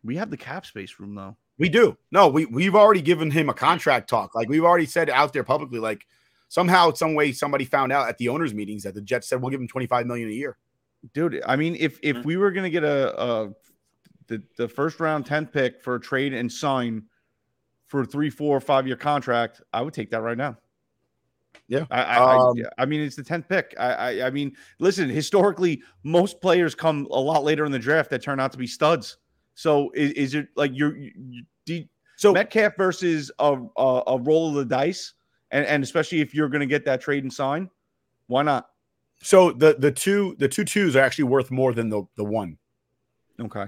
We 0.05 0.15
have 0.19 0.31
the 0.31 0.37
cap 0.37 0.65
space 0.67 1.01
room 1.01 1.17
though. 1.17 1.37
We 1.59 1.69
do. 1.69 1.99
No, 2.13 2.29
we 2.29 2.47
we've 2.47 2.77
already 2.77 3.03
given 3.03 3.29
him 3.29 3.49
a 3.49 3.55
contract 3.55 4.09
talk. 4.09 4.37
Like 4.37 4.49
we've 4.49 4.63
already 4.63 4.87
said 4.87 5.11
out 5.11 5.33
there 5.33 5.43
publicly. 5.43 5.81
Like 5.81 6.07
somehow, 6.47 6.93
some 6.93 7.15
way, 7.15 7.33
somebody 7.33 7.65
found 7.65 7.91
out 7.91 8.09
at 8.09 8.17
the 8.19 8.29
owners' 8.29 8.55
meetings 8.55 8.85
that 8.85 8.95
the 8.95 9.01
Jets 9.01 9.29
said 9.29 9.43
we'll 9.43 9.51
give 9.51 9.61
him 9.61 9.67
twenty 9.67 9.89
five 9.89 10.07
million 10.07 10.29
a 10.29 10.33
year. 10.33 10.59
dude. 11.13 11.43
I 11.45 11.57
mean, 11.57 11.75
if 11.75 11.99
if 12.05 12.19
mm-hmm. 12.19 12.25
we 12.29 12.37
were 12.37 12.53
gonna 12.53 12.71
get 12.71 12.85
a, 12.85 13.21
a 13.21 13.51
the 14.29 14.41
the 14.57 14.69
first 14.69 15.01
round 15.01 15.27
tenth 15.27 15.53
pick 15.53 15.83
for 15.83 15.97
a 15.97 16.01
trade 16.01 16.35
and 16.35 16.53
sign 16.53 17.03
for 17.89 18.03
a 18.03 18.07
three, 18.07 18.31
four, 18.31 18.61
five 18.61 18.87
year 18.87 18.97
contract, 18.97 19.61
I 19.73 19.83
would 19.83 19.95
take 19.95 20.11
that 20.11 20.23
right 20.23 20.39
now. 20.39 20.57
Yeah, 21.69 21.85
I 21.91 22.03
I, 22.03 22.37
Um, 22.37 22.57
I, 22.79 22.83
I 22.83 22.87
mean 22.87 23.01
it's 23.03 23.17
the 23.17 23.23
tenth 23.23 23.49
pick. 23.49 23.75
I, 23.79 23.93
I 23.93 24.27
I 24.27 24.31
mean, 24.31 24.57
listen, 24.79 25.09
historically, 25.09 25.83
most 26.03 26.41
players 26.41 26.75
come 26.75 27.07
a 27.11 27.21
lot 27.21 27.45
later 27.45 27.65
in 27.67 27.73
the 27.73 27.79
draft 27.79 28.11
that 28.11 28.23
turn 28.23 28.41
out 28.41 28.53
to 28.53 28.59
be 28.59 28.67
studs. 28.67 29.19
So 29.55 29.91
is, 29.95 30.13
is 30.13 30.35
it 30.35 30.49
like 30.57 30.71
you're 30.75 30.97
you, 30.97 31.45
you- 31.67 31.85
So 32.17 32.33
Metcalf 32.33 32.75
versus 32.77 33.31
a, 33.39 33.59
a 33.77 34.03
a 34.07 34.19
roll 34.19 34.49
of 34.49 34.55
the 34.55 34.65
dice, 34.65 35.13
and 35.51 35.67
and 35.67 35.83
especially 35.83 36.21
if 36.21 36.35
you're 36.35 36.49
gonna 36.49 36.67
get 36.67 36.85
that 36.87 37.01
trade 37.01 37.23
and 37.25 37.33
sign, 37.33 37.69
why 38.29 38.43
not? 38.43 38.69
So 39.23 39.53
the 39.53 39.77
the 39.79 39.93
two 39.93 40.37
the 40.39 40.49
two 40.49 40.65
twos 40.65 40.97
are 40.97 41.01
actually 41.03 41.25
worth 41.25 41.51
more 41.51 41.73
than 41.75 41.89
the 41.91 42.05
the 42.17 42.25
one. 42.25 42.57
Okay. 43.41 43.67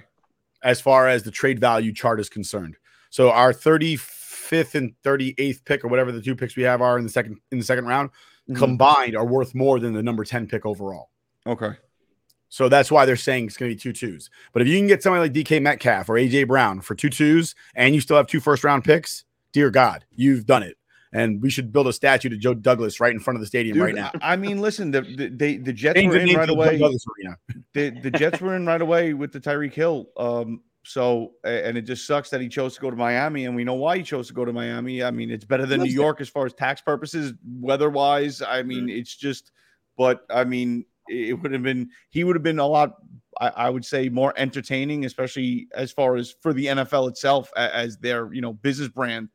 as 0.62 0.80
far 0.80 1.06
as 1.08 1.22
the 1.22 1.30
trade 1.30 1.58
value 1.60 1.92
chart 1.92 2.18
is 2.20 2.28
concerned. 2.28 2.76
So 3.10 3.30
our 3.30 3.52
35th 4.50 4.74
and 4.74 4.94
38th 5.04 5.64
pick 5.64 5.84
or 5.84 5.88
whatever 5.88 6.12
the 6.12 6.20
two 6.22 6.34
picks 6.36 6.56
we 6.56 6.62
have 6.62 6.80
are 6.82 6.98
in 6.98 7.04
the 7.04 7.10
second 7.10 7.38
in 7.52 7.58
the 7.58 7.64
second 7.64 7.86
round 7.86 8.10
Mhm. 8.48 8.56
combined 8.56 9.16
are 9.16 9.26
worth 9.26 9.54
more 9.54 9.78
than 9.78 9.92
the 9.92 10.02
number 10.02 10.24
10 10.24 10.46
pick 10.46 10.66
overall. 10.66 11.10
Okay. 11.46 11.72
So 12.48 12.68
that's 12.68 12.90
why 12.90 13.06
they're 13.06 13.14
saying 13.14 13.46
it's 13.46 13.56
going 13.56 13.70
to 13.70 13.76
be 13.76 13.80
two 13.80 13.92
twos. 13.92 14.28
But 14.52 14.62
if 14.62 14.66
you 14.68 14.76
can 14.76 14.88
get 14.88 15.02
somebody 15.04 15.22
like 15.22 15.32
DK 15.32 15.60
Metcalf 15.62 16.08
or 16.08 16.14
AJ 16.14 16.48
Brown 16.48 16.80
for 16.80 16.96
two 16.96 17.08
twos 17.10 17.54
and 17.76 17.94
you 17.94 18.00
still 18.00 18.16
have 18.16 18.26
two 18.26 18.40
first 18.40 18.64
round 18.64 18.82
picks, 18.82 19.24
dear 19.52 19.70
God, 19.70 20.04
you've 20.10 20.46
done 20.46 20.64
it. 20.64 20.76
And 21.12 21.40
we 21.42 21.50
should 21.50 21.72
build 21.72 21.86
a 21.88 21.92
statue 21.92 22.28
to 22.28 22.36
Joe 22.36 22.54
Douglas 22.54 23.00
right 23.00 23.12
in 23.12 23.20
front 23.20 23.36
of 23.36 23.40
the 23.40 23.46
stadium 23.46 23.74
Dude, 23.74 23.84
right 23.84 23.94
now. 23.94 24.10
I 24.22 24.36
mean, 24.36 24.60
listen, 24.60 24.90
the 24.90 25.02
the, 25.02 25.28
they, 25.28 25.56
the 25.56 25.72
Jets 25.72 25.98
Change 25.98 26.12
were 26.12 26.20
in 26.20 26.36
right 26.36 26.46
the 26.46 26.52
away. 26.52 26.78
The, 27.72 27.90
the 27.90 28.10
Jets 28.12 28.40
were 28.40 28.54
in 28.56 28.66
right 28.66 28.80
away 28.80 29.14
with 29.14 29.32
the 29.32 29.40
Tyreek 29.40 29.72
Hill. 29.74 30.06
Um, 30.16 30.62
so 30.82 31.32
and 31.44 31.76
it 31.76 31.82
just 31.82 32.06
sucks 32.06 32.30
that 32.30 32.40
he 32.40 32.48
chose 32.48 32.74
to 32.74 32.80
go 32.80 32.90
to 32.90 32.96
Miami, 32.96 33.44
and 33.44 33.54
we 33.54 33.64
know 33.64 33.74
why 33.74 33.98
he 33.98 34.02
chose 34.02 34.28
to 34.28 34.34
go 34.34 34.44
to 34.44 34.52
Miami. 34.52 35.02
I 35.02 35.10
mean, 35.10 35.30
it's 35.30 35.44
better 35.44 35.66
than 35.66 35.82
New 35.82 35.90
York 35.90 36.20
as 36.20 36.28
far 36.28 36.46
as 36.46 36.54
tax 36.54 36.80
purposes, 36.80 37.34
weather 37.46 37.90
wise. 37.90 38.40
I 38.40 38.62
mean, 38.62 38.86
mm-hmm. 38.86 38.98
it's 38.98 39.14
just, 39.14 39.52
but 39.98 40.24
I 40.30 40.44
mean, 40.44 40.86
it 41.08 41.34
would 41.34 41.52
have 41.52 41.62
been 41.62 41.90
he 42.08 42.24
would 42.24 42.36
have 42.36 42.42
been 42.42 42.58
a 42.58 42.66
lot. 42.66 42.94
I, 43.40 43.48
I 43.48 43.70
would 43.70 43.84
say 43.84 44.08
more 44.08 44.32
entertaining, 44.36 45.04
especially 45.04 45.68
as 45.74 45.92
far 45.92 46.16
as 46.16 46.34
for 46.40 46.52
the 46.52 46.66
NFL 46.66 47.10
itself 47.10 47.50
a- 47.56 47.74
as 47.74 47.98
their 47.98 48.32
you 48.32 48.40
know 48.40 48.54
business 48.54 48.88
brand, 48.88 49.28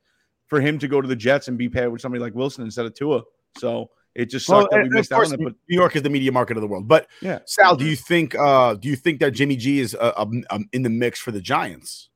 for 0.48 0.60
him 0.60 0.80
to 0.80 0.88
go 0.88 1.00
to 1.00 1.08
the 1.08 1.16
Jets 1.16 1.48
and 1.48 1.58
be 1.58 1.70
paired 1.70 1.92
with 1.92 2.02
somebody 2.02 2.22
like 2.22 2.34
Wilson 2.34 2.64
instead 2.64 2.86
of 2.86 2.96
Tua. 2.96 3.22
So 3.58 3.92
it 4.16 4.28
just 4.30 4.48
Well, 4.50 4.68
that 4.72 4.82
we 4.84 4.90
missed 4.90 5.12
out 5.12 5.26
on 5.28 5.34
it. 5.34 5.40
But 5.44 5.54
New 5.70 5.78
York 5.78 5.96
is 5.96 6.02
the 6.02 6.10
media 6.10 6.32
market 6.32 6.56
of 6.58 6.62
the 6.62 6.68
world. 6.68 6.88
But 6.88 7.08
Yeah. 7.22 7.40
Sal, 7.46 7.76
do 7.76 7.86
you 7.86 7.96
think 7.96 8.34
uh 8.36 8.76
do 8.76 8.88
you 8.90 8.96
think 8.96 9.20
that 9.20 9.32
Jimmy 9.32 9.56
G 9.58 9.80
is 9.80 9.94
uh, 9.96 10.14
um, 10.18 10.44
um, 10.50 10.68
in 10.72 10.82
the 10.84 10.90
mix 10.90 11.20
for 11.20 11.32
the 11.32 11.42
Giants? 11.42 12.10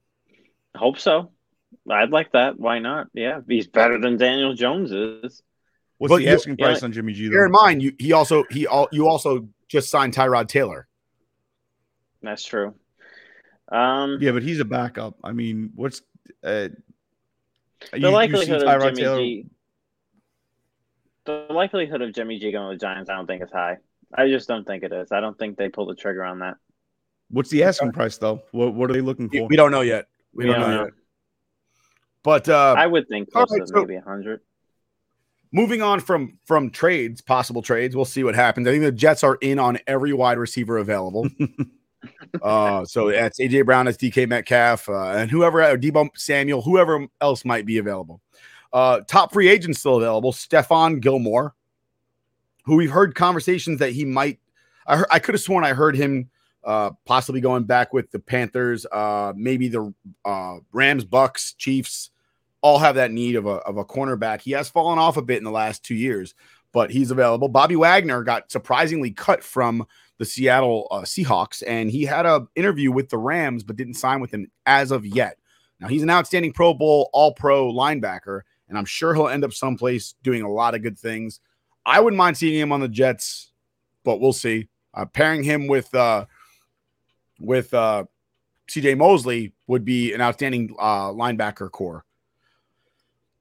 Hope 0.76 0.98
so. 1.00 1.32
I'd 1.90 2.12
like 2.12 2.32
that. 2.34 2.60
Why 2.60 2.80
not? 2.80 3.08
Yeah, 3.14 3.42
he's 3.48 3.68
better 3.68 4.00
than 4.00 4.18
Daniel 4.18 4.54
Jones 4.54 4.92
is. 4.92 5.42
what's 5.98 6.12
But 6.12 6.18
the 6.18 6.24
you- 6.24 6.30
asking 6.30 6.56
Yeah. 6.58 6.66
price 6.68 6.84
on 6.84 6.92
Jimmy 6.94 7.14
G? 7.14 7.30
Bear 7.30 7.40
Though? 7.42 7.46
in 7.48 7.52
mind, 7.52 7.82
you 7.84 7.94
he 8.00 8.14
also 8.14 8.44
he 8.50 8.66
all 8.68 8.88
you 8.92 9.08
also 9.08 9.50
just 9.68 9.90
signed 9.90 10.14
Tyrod 10.14 10.48
Taylor. 10.48 10.88
That's 12.22 12.44
true. 12.44 12.74
Um, 13.72 14.18
Yeah, 14.22 14.32
but 14.32 14.42
he's 14.44 14.60
a 14.60 14.66
backup. 14.66 15.16
I 15.24 15.32
mean, 15.32 15.72
what's 15.76 16.02
uh, 16.44 16.70
the 16.70 16.72
you- 17.94 18.00
you 18.00 18.02
see 18.08 18.12
likelihood 18.12 18.62
of 18.64 18.68
Tyrod 18.68 18.82
Jimmy 18.96 19.02
Taylor- 19.02 19.18
G. 19.20 19.46
The 21.30 21.54
likelihood 21.54 22.02
of 22.02 22.12
Jimmy 22.14 22.40
G 22.40 22.52
going 22.52 22.72
to 22.72 22.76
the 22.76 22.80
Giants, 22.80 23.08
I 23.10 23.16
don't 23.16 23.28
think 23.28 23.44
is 23.44 23.52
high. 23.52 23.78
I 24.16 24.28
just 24.28 24.48
don't 24.48 24.66
think 24.66 24.84
it 24.84 24.92
is. 24.92 25.12
I 25.12 25.20
don't 25.20 25.38
think 25.38 25.58
they 25.58 25.70
pull 25.70 25.86
the 25.86 25.94
trigger 25.94 26.24
on 26.24 26.40
that. 26.40 26.56
What's 27.30 27.52
the 27.52 27.64
asking 27.64 27.92
price 27.92 28.18
though? 28.18 28.42
What 28.52 28.74
what 28.74 28.90
are 28.90 28.94
they 28.94 29.02
looking 29.02 29.30
for? 29.30 29.46
we 29.48 29.56
don't 29.56 29.70
know 29.70 29.82
yet. 29.82 30.08
We 30.34 30.46
We 30.46 30.52
don't 30.52 30.60
don't 30.62 30.70
know 30.72 30.78
know. 30.78 30.84
yet. 30.86 30.94
But 32.24 32.50
uh 32.50 32.74
I 32.76 32.88
would 32.88 33.08
think 33.08 33.30
all 33.36 33.46
close 33.46 33.60
right, 33.60 33.68
to 33.68 33.68
so- 33.68 33.80
maybe 33.82 33.96
a 33.96 34.02
hundred. 34.02 34.42
moving 35.52 35.84
on 35.84 36.00
from 36.00 36.40
from 36.46 36.72
trades, 36.72 37.22
possible 37.22 37.62
trades, 37.62 37.96
we'll 37.96 38.06
see 38.06 38.24
what 38.24 38.34
happens. 38.34 38.68
I 38.68 38.72
think 38.72 38.84
the 38.84 38.92
Jets 38.92 39.24
are 39.24 39.38
in 39.42 39.60
on 39.60 39.78
every 39.86 40.14
wide 40.14 40.40
receiver 40.40 40.80
available. 40.80 41.28
uh, 42.42 42.84
so 42.86 43.12
that's 43.12 43.40
AJ 43.40 43.66
Brown, 43.66 43.86
that's 43.86 43.98
DK 44.00 44.28
Metcalf, 44.28 44.90
uh, 44.90 45.10
and 45.12 45.30
whoever, 45.30 45.62
uh, 45.62 45.76
Deebo 45.76 46.10
Samuel, 46.16 46.64
whoever 46.64 47.06
else 47.22 47.46
might 47.46 47.68
be 47.68 47.78
available. 47.78 48.20
Uh, 48.72 49.02
top 49.08 49.34
free 49.34 49.50
agents 49.50 49.80
still 49.80 49.98
available. 49.98 50.32
Stephon 50.32 51.00
Gilmore, 51.00 51.56
who 52.66 52.76
we've 52.76 52.92
heard 52.92 53.16
conversations 53.16 53.80
that 53.80 53.92
he 53.92 54.06
might. 54.06 54.40
I 54.88 55.04
I 55.12 55.20
could 55.20 55.36
have 55.36 55.42
sworn 55.42 55.64
I 55.64 55.74
heard 55.74 55.96
him 55.96 56.30
uh, 56.64 56.92
possibly 57.06 57.42
going 57.42 57.64
back 57.64 57.94
with 57.94 58.12
the 58.12 58.20
Panthers, 58.20 58.86
uh, 58.92 59.34
maybe 59.36 59.70
the 59.70 59.94
uh, 60.26 60.58
Rams, 60.72 61.06
Bucks, 61.06 61.54
Chiefs. 61.54 62.12
All 62.62 62.78
have 62.80 62.96
that 62.96 63.12
need 63.12 63.36
of 63.36 63.46
a 63.46 63.56
of 63.62 63.78
a 63.78 63.86
cornerback. 63.86 64.42
He 64.42 64.52
has 64.52 64.70
fallen 64.70 65.00
off 65.00 65.16
a 65.16 65.22
bit 65.22 65.38
in 65.38 65.46
the 65.46 65.52
last 65.52 65.84
two 65.84 65.96
years, 65.96 66.36
but 66.74 66.92
he's 66.92 67.10
available. 67.10 67.48
Bobby 67.48 67.78
Wagner 67.78 68.22
got 68.24 68.52
surprisingly 68.52 69.12
cut 69.12 69.44
from 69.44 69.88
the 70.18 70.26
Seattle 70.26 70.88
uh, 70.92 71.02
Seahawks, 71.02 71.64
and 71.66 71.90
he 71.90 72.04
had 72.04 72.26
a 72.26 72.46
interview 72.56 72.92
with 72.92 73.10
the 73.10 73.18
Rams, 73.18 73.64
but 73.64 73.78
didn't 73.78 73.94
sign 73.94 74.20
with 74.20 74.32
them 74.32 74.52
as 74.66 74.92
of 74.92 75.06
yet. 75.06 75.38
Now 75.80 75.88
he's 75.88 76.04
an 76.04 76.10
outstanding 76.10 76.52
Pro 76.52 76.74
Bowl, 76.74 77.10
All 77.14 77.34
Pro 77.34 77.72
linebacker, 77.72 78.42
and 78.70 78.78
I'm 78.78 78.86
sure 78.86 79.14
he'll 79.14 79.28
end 79.28 79.44
up 79.44 79.54
someplace 79.54 80.16
doing 80.24 80.44
a 80.44 80.50
lot 80.50 80.76
of 80.76 80.82
good 80.82 80.98
things. 80.98 81.40
I 81.86 82.00
wouldn't 82.00 82.18
mind 82.18 82.38
seeing 82.38 82.60
him 82.60 82.72
on 82.72 82.80
the 82.80 82.88
Jets, 82.88 83.52
but 84.04 84.20
we'll 84.20 84.34
see. 84.34 84.70
Uh, 84.94 85.06
pairing 85.06 85.44
him 85.44 85.68
with 85.68 85.94
uh, 85.94 86.26
with 87.40 87.74
uh, 87.74 88.06
C.J. 88.68 88.96
Mosley 88.96 89.54
would 89.68 89.86
be 89.86 90.14
an 90.14 90.22
outstanding 90.22 90.76
uh, 90.80 91.10
linebacker 91.10 91.70
core. 91.72 92.06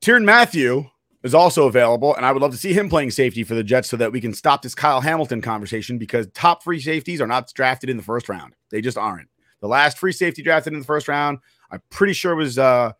Tyrann 0.01 0.25
Mathieu 0.25 0.85
is 1.23 1.35
also 1.35 1.67
available, 1.67 2.15
and 2.15 2.25
I 2.25 2.33
would 2.33 2.43
love 2.43 2.53
to 2.53 2.59
see 2.59 2.73
him 2.73 2.89
playing 2.89 3.11
safety 3.11 3.45
for 3.45 3.55
the 3.55 3.65
Jets 3.65 3.89
so 3.89 3.97
that 3.97 4.13
we 4.13 4.21
can 4.21 4.33
stop 4.33 4.63
this 4.63 4.75
Kyle 4.75 5.01
Hamilton 5.01 5.41
conversation 5.41 5.99
because 5.99 6.29
top 6.29 6.63
free 6.63 6.81
safeties 6.81 7.21
are 7.21 7.27
not 7.27 7.53
drafted 7.55 7.91
in 7.91 7.97
the 7.97 8.03
first 8.03 8.29
round. 8.29 8.55
They 8.71 8.81
just 8.81 8.97
aren't. 8.97 9.29
The 9.61 9.69
last 9.69 9.99
free 9.99 10.13
safety 10.13 10.43
drafted 10.43 10.73
in 10.73 10.79
the 10.79 10.85
first 10.85 11.09
round, 11.09 11.39
I'm 11.71 11.83
pretty 11.91 12.13
sure 12.13 12.37
was 12.37 12.59
uh 12.59 12.93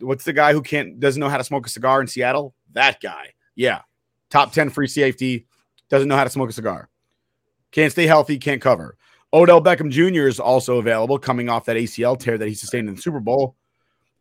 what's 0.00 0.24
the 0.24 0.32
guy 0.32 0.52
who 0.52 0.62
can't 0.62 1.00
doesn't 1.00 1.20
know 1.20 1.28
how 1.28 1.38
to 1.38 1.44
smoke 1.44 1.66
a 1.66 1.70
cigar 1.70 2.00
in 2.00 2.06
Seattle? 2.06 2.54
That 2.72 3.00
guy. 3.00 3.34
Yeah. 3.54 3.82
Top 4.30 4.52
10 4.52 4.70
free 4.70 4.86
safety, 4.86 5.46
doesn't 5.88 6.08
know 6.08 6.16
how 6.16 6.24
to 6.24 6.30
smoke 6.30 6.50
a 6.50 6.52
cigar. 6.52 6.88
Can't 7.72 7.92
stay 7.92 8.06
healthy, 8.06 8.38
can't 8.38 8.62
cover. 8.62 8.96
Odell 9.32 9.62
Beckham 9.62 9.90
Jr. 9.90 10.26
is 10.26 10.40
also 10.40 10.78
available, 10.78 11.18
coming 11.18 11.48
off 11.48 11.64
that 11.66 11.76
ACL 11.76 12.18
tear 12.18 12.38
that 12.38 12.48
he 12.48 12.54
sustained 12.54 12.88
in 12.88 12.94
the 12.94 13.00
Super 13.00 13.20
Bowl. 13.20 13.56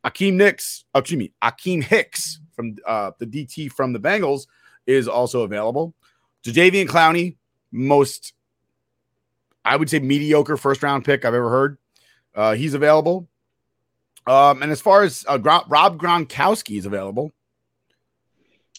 Akeem 0.04 0.34
Nicks, 0.34 0.86
oh, 0.94 1.00
excuse 1.00 1.20
me, 1.20 1.32
Akiem 1.44 1.84
Hicks 1.84 2.40
from 2.54 2.76
uh, 2.86 3.12
the 3.20 3.26
DT 3.26 3.72
from 3.72 3.94
the 3.94 4.00
Bengals 4.00 4.48
is 4.86 5.08
also 5.08 5.42
available. 5.42 5.94
Jadeveon 6.44 6.88
Clowney, 6.88 7.38
most, 7.72 8.34
I 9.66 9.76
would 9.76 9.90
say, 9.90 10.00
mediocre 10.00 10.58
first 10.58 10.84
round 10.84 11.06
pick 11.06 11.26
I've 11.26 11.34
ever 11.34 11.50
heard. 11.50 11.78
Uh, 12.34 12.54
he's 12.54 12.74
available. 12.74 13.28
Um, 14.30 14.62
and 14.62 14.72
as 14.72 14.80
far 14.80 15.04
as 15.04 15.26
uh, 15.28 15.38
Gro- 15.38 15.64
Rob 15.68 16.00
Gronkowski 16.00 16.78
is 16.78 16.86
available, 16.86 17.32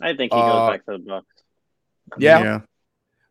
I 0.01 0.15
think 0.15 0.33
he 0.33 0.39
goes 0.41 0.53
Uh, 0.55 0.71
back 0.71 0.85
to 0.87 0.93
the 0.93 0.99
Bucks. 0.99 1.27
yeah. 2.19 2.61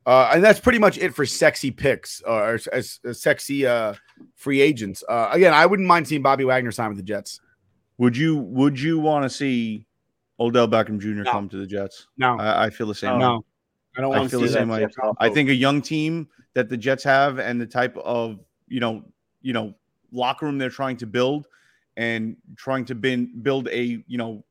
Uh, 0.06 0.32
and 0.34 0.44
that's 0.44 0.60
pretty 0.60 0.80
much 0.80 0.98
it 0.98 1.14
for 1.14 1.26
sexy 1.26 1.70
picks 1.72 2.22
uh, 2.28 2.32
or 2.32 2.60
as, 2.74 3.00
as 3.04 3.22
sexy 3.22 3.66
uh, 3.66 3.94
free 4.36 4.60
agents. 4.60 5.04
Uh, 5.08 5.30
again, 5.32 5.54
I 5.54 5.66
wouldn't 5.66 5.88
mind 5.88 6.08
seeing 6.08 6.22
Bobby 6.22 6.46
Wagner 6.46 6.72
sign 6.72 6.90
with 6.90 6.98
the 6.98 7.04
Jets. 7.04 7.40
Would 8.00 8.16
you 8.18 8.38
would 8.38 8.80
you 8.80 8.98
want 9.00 9.24
to 9.24 9.30
see 9.30 9.86
Odell 10.40 10.68
Beckham 10.68 11.00
Jr. 11.00 11.10
No. 11.24 11.32
come 11.32 11.48
to 11.50 11.58
the 11.58 11.68
Jets? 11.68 12.08
No. 12.18 12.38
I, 12.40 12.66
I 12.66 12.70
feel 12.70 12.88
the 12.88 12.96
same. 12.96 13.14
way. 13.14 13.20
No, 13.20 13.46
I 13.98 14.02
don't 14.02 14.14
I 14.14 14.20
want 14.20 14.30
to 14.30 14.38
feel 14.38 14.40
see 14.48 14.54
the 14.54 14.60
same 14.60 14.70
way. 14.70 14.88
I 15.20 15.30
think 15.30 15.50
a 15.50 15.54
young 15.56 15.82
team 15.82 16.28
that 16.54 16.70
the 16.70 16.78
Jets 16.78 17.04
have 17.04 17.38
and 17.40 17.60
the 17.62 17.68
type 17.68 17.96
of 17.98 18.40
you 18.68 18.80
know 18.80 19.04
you 19.42 19.54
know 19.54 19.74
locker 20.12 20.46
room 20.46 20.58
they're 20.58 20.70
trying 20.70 20.98
to 20.98 21.06
build 21.08 21.48
and 22.00 22.38
trying 22.56 22.86
to 22.86 22.96
bin, 22.96 23.30
build 23.44 23.68
a 23.68 24.02
you 24.08 24.18
know 24.18 24.42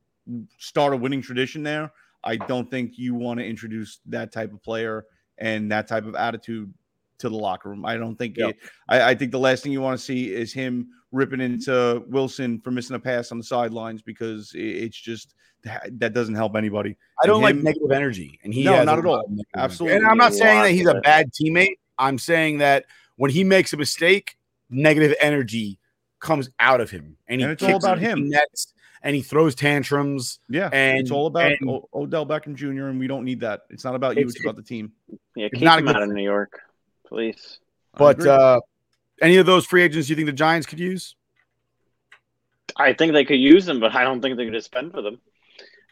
start 0.59 0.93
a 0.93 0.97
winning 0.97 1.19
tradition 1.21 1.63
there. 1.63 1.91
I 2.23 2.35
don't 2.35 2.69
think 2.69 2.99
you 2.99 3.15
want 3.15 3.39
to 3.39 3.45
introduce 3.45 3.99
that 4.05 4.31
type 4.31 4.53
of 4.53 4.61
player 4.61 5.05
and 5.39 5.71
that 5.71 5.87
type 5.87 6.05
of 6.05 6.13
attitude 6.13 6.71
to 7.17 7.27
the 7.29 7.35
locker 7.35 7.69
room. 7.69 7.85
I 7.85 7.97
don't 7.97 8.15
think 8.15 8.37
Yep. 8.37 8.49
it, 8.51 8.57
I, 8.87 9.01
I 9.11 9.15
think 9.15 9.31
the 9.31 9.39
last 9.39 9.63
thing 9.63 9.71
you 9.71 9.81
want 9.81 9.97
to 9.99 10.05
see 10.05 10.31
is 10.31 10.53
him 10.53 10.89
ripping 11.11 11.41
into 11.41 12.03
Wilson 12.07 12.61
for 12.61 12.69
missing 12.69 12.95
a 12.95 12.99
pass 12.99 13.31
on 13.31 13.39
the 13.39 13.43
sidelines 13.43 14.03
because 14.03 14.53
it, 14.53 14.59
it's 14.61 14.97
just 14.99 15.33
that 15.63 16.13
doesn't 16.13 16.35
help 16.35 16.55
anybody. 16.55 16.95
I 17.23 17.25
don't 17.25 17.37
And 17.37 17.43
like 17.43 17.55
negative 17.55 17.91
energy, 17.91 18.39
and 18.43 18.53
he 18.53 18.63
No, 18.63 18.75
has 18.75 18.85
not 18.85 18.99
at 18.99 19.05
all. 19.05 19.21
of 19.21 19.25
energy. 19.31 19.43
Absolutely. 19.55 19.97
And 19.97 20.05
I'm 20.07 20.17
not 20.17 20.33
saying 20.35 20.61
that 20.61 20.71
he's 20.71 20.87
a 20.87 21.01
bad 21.01 21.31
teammate. 21.33 21.79
I'm 21.97 22.19
saying 22.19 22.59
that 22.59 22.85
when 23.15 23.31
he 23.31 23.43
makes 23.43 23.73
a 23.73 23.77
mistake, 23.77 24.37
negative 24.69 25.15
energy 25.19 25.79
comes 26.19 26.49
out 26.59 26.81
of 26.81 26.89
him, 26.89 27.17
and 27.27 27.39
he 27.39 27.43
And 27.43 27.51
it's 27.53 27.63
all 27.63 27.75
about 27.77 27.99
him. 27.99 28.29
nets, 28.29 28.73
and 29.03 29.15
he 29.15 29.21
throws 29.21 29.55
tantrums. 29.55 30.39
Yeah, 30.49 30.69
And- 30.73 30.99
it's 30.99 31.11
all 31.11 31.27
about 31.27 31.51
and- 31.53 31.69
O- 31.69 31.87
Odell 31.93 32.25
Beckham 32.25 32.55
Jr. 32.55 32.87
and 32.87 32.99
we 32.99 33.07
don't 33.07 33.23
need 33.25 33.39
that. 33.41 33.61
It's 33.69 33.83
not 33.83 33.95
about 33.95 34.15
you. 34.15 34.21
It's- 34.21 34.35
It's, 34.35 34.43
about 34.43 34.55
the 34.57 34.63
team. 34.63 34.91
Yeah, 35.35 35.45
It's 35.47 35.55
keep 35.55 35.63
not 35.63 35.79
a 35.79 35.81
him 35.81 35.87
out 35.89 36.01
of. 36.03 36.09
New 36.09 36.23
York, 36.23 36.59
please. 37.07 37.59
But 37.97 38.25
uh, 38.25 38.59
any 39.21 39.37
of 39.37 39.45
those 39.45 39.65
free 39.65 39.81
agents 39.83 40.09
you 40.09 40.15
think 40.15 40.25
the 40.27 40.31
Giants 40.33 40.67
could 40.67 40.79
use? 40.79 41.15
I 42.77 42.93
think 42.93 43.13
they 43.13 43.25
could 43.25 43.39
use 43.39 43.65
them, 43.65 43.79
but 43.79 43.93
I 43.95 44.03
don't 44.03 44.21
think 44.21 44.35
they're 44.37 44.45
going 44.45 44.53
to 44.53 44.61
spend 44.61 44.91
for 44.91 45.01
them. 45.01 45.19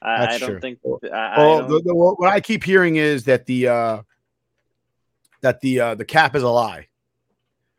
I, 0.01 0.19
That's 0.19 0.35
I 0.35 0.37
don't 0.39 0.49
true. 0.51 0.59
think. 0.59 0.79
I, 1.11 1.17
I 1.17 1.37
Well, 1.39 1.59
don't- 1.59 1.69
the, 1.69 1.81
the, 1.85 1.95
what 1.95 2.31
I 2.31 2.39
keep 2.39 2.63
hearing 2.63 2.97
is 2.97 3.23
that 3.25 3.45
the 3.47 3.67
uh, 3.67 4.01
that 5.41 5.59
the 5.61 5.79
uh, 5.79 5.95
the 5.95 6.05
cap 6.05 6.35
is 6.35 6.43
a 6.43 6.49
lie, 6.49 6.87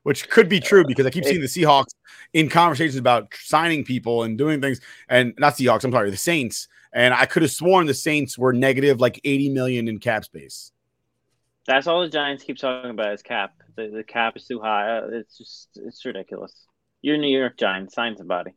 which 0.03 0.28
could 0.28 0.49
be 0.49 0.61
true 0.61 0.84
because 0.86 1.07
I 1.07 1.11
keep 1.11 1.24
seeing 1.24 1.40
the 1.40 1.46
Seahawks 1.46 1.94
in 2.32 2.49
conversations 2.49 2.96
about 2.96 3.32
signing 3.34 3.84
people 3.84 4.22
and 4.22 4.38
doing 4.38 4.61
things, 4.61 4.80
and 5.09 5.34
not 5.38 5.55
Seahawks. 5.55 5.84
I'm 5.84 5.92
sorry, 5.92 6.11
the 6.11 6.16
Saints. 6.16 6.68
And 6.92 7.12
I 7.12 7.26
could 7.26 7.42
have 7.42 7.51
sworn 7.51 7.86
the 7.86 7.94
Saints 7.94 8.38
were 8.38 8.53
negative 8.53 9.01
like 9.01 9.20
80 9.22 9.51
million 9.51 9.88
in 9.88 9.99
cap 9.99 10.24
space. 10.24 10.72
That's 11.66 11.86
all 11.86 12.01
the 12.01 12.09
Giants 12.09 12.44
keep 12.44 12.57
talking 12.57 12.90
about 12.90 13.12
is 13.12 13.22
cap. 13.22 13.53
The, 13.76 13.88
the 13.88 14.03
cap 14.03 14.36
is 14.36 14.46
too 14.46 14.59
high. 14.61 14.99
Uh, 14.99 15.09
It's 15.12 15.36
just 15.36 15.68
it's 15.76 16.05
ridiculous. 16.05 16.53
You're 17.03 17.18
New 17.18 17.28
York 17.28 17.59
Giants. 17.59 17.94
Sign 17.94 18.16
somebody. 18.16 18.53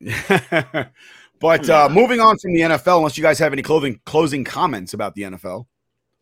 but 1.38 1.68
uh, 1.68 1.88
moving 1.90 2.20
on 2.20 2.38
from 2.38 2.54
the 2.54 2.60
NFL, 2.60 2.96
unless 2.98 3.18
you 3.18 3.22
guys 3.22 3.38
have 3.38 3.52
any 3.52 3.62
clothing 3.62 4.00
closing 4.06 4.42
comments 4.42 4.94
about 4.94 5.14
the 5.14 5.22
NFL. 5.22 5.66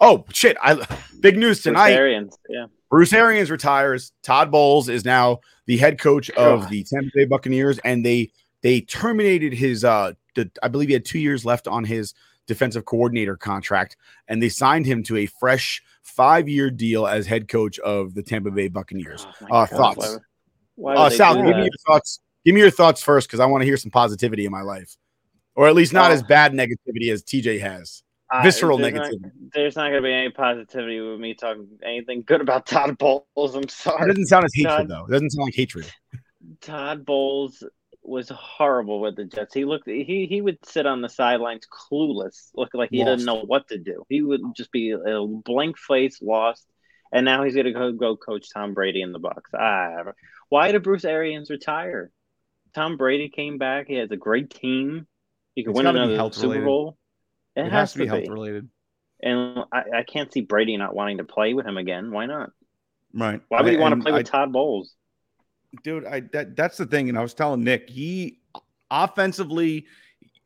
Oh 0.00 0.24
shit! 0.32 0.56
I 0.60 0.84
big 1.20 1.38
news 1.38 1.62
tonight. 1.62 1.90
Yeah. 2.48 2.66
Bruce 2.92 3.14
Arians 3.14 3.50
retires. 3.50 4.12
Todd 4.22 4.50
Bowles 4.50 4.90
is 4.90 5.02
now 5.06 5.40
the 5.64 5.78
head 5.78 5.98
coach 5.98 6.28
of 6.32 6.68
the 6.68 6.84
Tampa 6.84 7.08
Bay 7.14 7.24
Buccaneers, 7.24 7.78
and 7.86 8.04
they 8.04 8.30
they 8.60 8.82
terminated 8.82 9.54
his. 9.54 9.82
Uh, 9.82 10.12
the, 10.34 10.50
I 10.62 10.68
believe 10.68 10.88
he 10.88 10.92
had 10.92 11.06
two 11.06 11.18
years 11.18 11.46
left 11.46 11.66
on 11.66 11.84
his 11.84 12.12
defensive 12.46 12.84
coordinator 12.84 13.34
contract, 13.34 13.96
and 14.28 14.42
they 14.42 14.50
signed 14.50 14.84
him 14.84 15.02
to 15.04 15.16
a 15.16 15.24
fresh 15.26 15.82
five 16.02 16.50
year 16.50 16.70
deal 16.70 17.06
as 17.06 17.26
head 17.26 17.48
coach 17.48 17.78
of 17.78 18.12
the 18.12 18.22
Tampa 18.22 18.50
Bay 18.50 18.68
Buccaneers. 18.68 19.26
Oh 19.50 19.56
uh, 19.56 19.66
God, 19.66 19.70
thoughts? 19.70 20.18
why- 20.76 20.94
why 20.94 20.94
uh, 20.94 21.08
Sal, 21.08 21.36
give 21.36 21.44
me 21.44 21.62
your 21.62 21.68
thoughts. 21.86 22.20
Give 22.44 22.54
me 22.54 22.60
your 22.60 22.70
thoughts 22.70 23.02
first, 23.02 23.26
because 23.26 23.40
I 23.40 23.46
want 23.46 23.62
to 23.62 23.66
hear 23.66 23.78
some 23.78 23.90
positivity 23.90 24.44
in 24.44 24.52
my 24.52 24.62
life, 24.62 24.96
or 25.54 25.66
at 25.66 25.74
least 25.74 25.94
not 25.94 26.10
Oh. 26.10 26.14
as 26.14 26.22
bad 26.22 26.52
negativity 26.52 27.10
as 27.10 27.22
TJ 27.22 27.58
has. 27.60 28.02
Uh, 28.32 28.42
Visceral 28.42 28.78
there's 28.78 28.92
negativity. 28.94 29.20
Not, 29.22 29.32
there's 29.52 29.76
not 29.76 29.88
going 29.90 30.02
to 30.02 30.06
be 30.06 30.12
any 30.12 30.30
positivity 30.30 31.00
with 31.00 31.20
me 31.20 31.34
talking 31.34 31.68
anything 31.84 32.22
good 32.26 32.40
about 32.40 32.66
Todd 32.66 32.96
Bowles. 32.98 33.24
I'm 33.54 33.64
It 33.64 33.70
sorry. 33.70 34.08
doesn't 34.08 34.26
sound 34.26 34.44
as 34.44 34.52
hatred 34.54 34.70
Todd, 34.70 34.88
though. 34.88 35.04
It 35.06 35.10
doesn't 35.12 35.30
sound 35.30 35.44
like 35.46 35.54
hatred. 35.54 35.90
Todd 36.60 37.04
Bowles 37.04 37.62
was 38.02 38.28
horrible 38.30 39.00
with 39.00 39.16
the 39.16 39.24
Jets. 39.24 39.54
He 39.54 39.64
looked 39.64 39.88
he 39.88 40.26
he 40.28 40.40
would 40.40 40.58
sit 40.64 40.86
on 40.86 41.02
the 41.02 41.08
sidelines 41.08 41.66
clueless, 41.70 42.48
look 42.54 42.70
like 42.74 42.90
he 42.90 42.98
Lost. 43.04 43.08
didn't 43.10 43.26
know 43.26 43.42
what 43.44 43.68
to 43.68 43.78
do. 43.78 44.04
He 44.08 44.22
would 44.22 44.40
just 44.56 44.72
be 44.72 44.90
a 44.90 45.26
blank 45.26 45.78
face, 45.78 46.20
lost. 46.22 46.66
And 47.12 47.24
now 47.26 47.44
he's 47.44 47.54
going 47.54 47.66
to 47.66 47.72
go 47.72 47.92
go 47.92 48.16
coach 48.16 48.46
Tom 48.52 48.72
Brady 48.74 49.02
in 49.02 49.12
the 49.12 49.18
Bucks. 49.18 49.50
Ah, 49.54 50.12
why 50.48 50.72
did 50.72 50.82
Bruce 50.82 51.04
Arians 51.04 51.50
retire? 51.50 52.10
Tom 52.74 52.96
Brady 52.96 53.28
came 53.28 53.58
back. 53.58 53.86
He 53.88 53.96
has 53.96 54.10
a 54.10 54.16
great 54.16 54.48
team. 54.50 55.06
He 55.54 55.62
could 55.62 55.72
It's 55.72 55.76
win 55.76 55.86
another 55.86 56.16
Super 56.32 56.46
related. 56.48 56.64
Bowl. 56.64 56.96
It, 57.56 57.66
It, 57.66 57.72
has, 57.72 57.92
to 57.92 57.98
be 57.98 58.06
health 58.06 58.28
related. 58.28 58.68
And 59.22 59.60
I, 59.72 59.82
I 59.98 60.02
can't 60.02 60.32
see 60.32 60.40
Brady 60.40 60.76
not 60.76 60.94
wanting 60.94 61.18
to 61.18 61.24
play 61.24 61.54
with 61.54 61.66
him 61.66 61.76
again. 61.76 62.10
Why 62.10 62.26
not? 62.26 62.50
Right. 63.14 63.40
Why 63.48 63.62
would 63.62 63.72
he 63.72 63.78
want 63.78 63.94
to 63.94 64.02
play 64.02 64.12
with 64.12 64.26
I- 64.26 64.30
Todd 64.30 64.52
Bowles? 64.52 64.94
dude 65.82 66.04
I 66.04 66.20
that 66.32 66.54
that's 66.54 66.76
the 66.76 66.84
thing 66.84 67.08
and 67.08 67.16
I 67.16 67.22
was 67.22 67.32
telling 67.32 67.64
Nick 67.64 67.88
he 67.88 68.40
offensively 68.90 69.86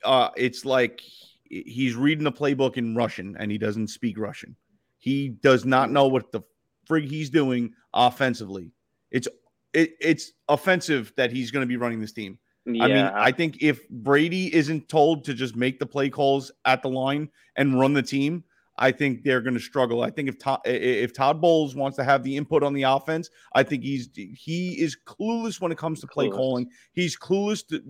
uh 0.04 0.30
it's 0.36 0.64
like 0.64 1.00
he's 1.48 1.94
reading 1.94 2.24
the 2.24 2.32
playbook 2.32 2.76
in 2.76 2.94
Russian 2.94 3.36
and 3.38 3.50
he 3.50 3.58
doesn't 3.58 3.88
speak 3.88 4.18
Russian. 4.18 4.56
He 4.98 5.28
does 5.28 5.64
not 5.64 5.90
know 5.90 6.06
what 6.06 6.32
the 6.32 6.42
frig 6.88 7.08
he's 7.08 7.30
doing 7.30 7.72
offensively. 7.94 8.72
It's 9.10 9.28
it, 9.72 9.94
it's 10.00 10.32
offensive 10.48 11.12
that 11.16 11.30
he's 11.30 11.50
going 11.50 11.62
to 11.62 11.68
be 11.68 11.76
running 11.76 12.00
this 12.00 12.12
team. 12.12 12.38
I 12.68 12.70
mean, 12.70 12.96
I 12.96 13.30
think 13.30 13.58
if 13.60 13.88
Brady 13.88 14.52
isn't 14.54 14.88
told 14.88 15.24
to 15.24 15.34
just 15.34 15.54
make 15.54 15.78
the 15.78 15.86
play 15.86 16.10
calls 16.10 16.50
at 16.64 16.82
the 16.82 16.88
line 16.88 17.28
and 17.54 17.78
run 17.78 17.92
the 17.92 18.02
team, 18.02 18.42
I 18.78 18.92
think 18.92 19.22
they're 19.22 19.40
going 19.40 19.54
to 19.54 19.60
struggle. 19.60 20.02
I 20.02 20.10
think 20.10 20.28
if 20.28 20.38
Todd, 20.38 20.60
if 20.64 21.14
Todd 21.14 21.40
Bowles 21.40 21.74
wants 21.74 21.96
to 21.96 22.04
have 22.04 22.22
the 22.22 22.36
input 22.36 22.62
on 22.62 22.74
the 22.74 22.82
offense, 22.82 23.30
I 23.54 23.62
think 23.62 23.82
he's 23.82 24.10
he 24.14 24.80
is 24.80 24.96
clueless 25.06 25.60
when 25.60 25.72
it 25.72 25.78
comes 25.78 26.00
to 26.00 26.06
play 26.06 26.28
Clueless. 26.28 26.36
calling. 26.36 26.70
He's 26.92 27.16
clueless 27.16 27.66
to, 27.68 27.82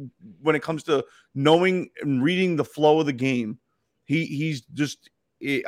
when 0.43 0.55
it 0.55 0.63
comes 0.63 0.83
to 0.85 1.05
knowing 1.35 1.91
and 2.03 2.23
reading 2.23 2.57
the 2.57 2.65
flow 2.65 3.01
of 3.01 3.07
the 3.07 3.13
game. 3.13 3.59
He 4.05 4.27
he's 4.27 4.61
just 4.75 5.11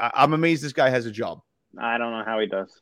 I'm 0.01 0.35
amazed 0.35 0.63
this 0.63 0.73
guy 0.73 0.91
has 0.91 1.07
a 1.07 1.11
job. 1.11 1.41
I 1.79 1.99
don't 1.99 2.13
know 2.13 2.25
how 2.25 2.39
he 2.39 2.47
does. 2.47 2.81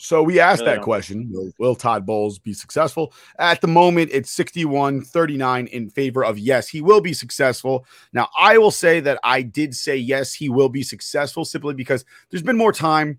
So 0.00 0.22
we 0.22 0.38
asked 0.38 0.60
Really 0.60 0.70
that 0.70 0.74
don't. 0.76 0.84
question 0.84 1.28
will, 1.28 1.50
will 1.58 1.74
Todd 1.74 2.06
Bowles 2.06 2.38
be 2.38 2.52
successful? 2.52 3.12
At 3.40 3.60
the 3.60 3.66
moment, 3.66 4.10
it's 4.12 4.30
61 4.30 5.02
39 5.02 5.66
in 5.66 5.90
favor 5.90 6.24
of 6.24 6.38
yes, 6.38 6.68
he 6.68 6.80
will 6.80 7.00
be 7.00 7.12
successful. 7.12 7.84
Now, 8.12 8.28
I 8.38 8.58
will 8.58 8.70
say 8.70 9.00
that 9.00 9.18
I 9.24 9.42
did 9.42 9.74
say 9.74 9.96
yes, 9.96 10.32
he 10.32 10.50
will 10.50 10.68
be 10.68 10.84
successful 10.84 11.44
simply 11.44 11.74
because 11.74 12.04
there's 12.30 12.44
been 12.44 12.56
more 12.56 12.72
time. 12.72 13.18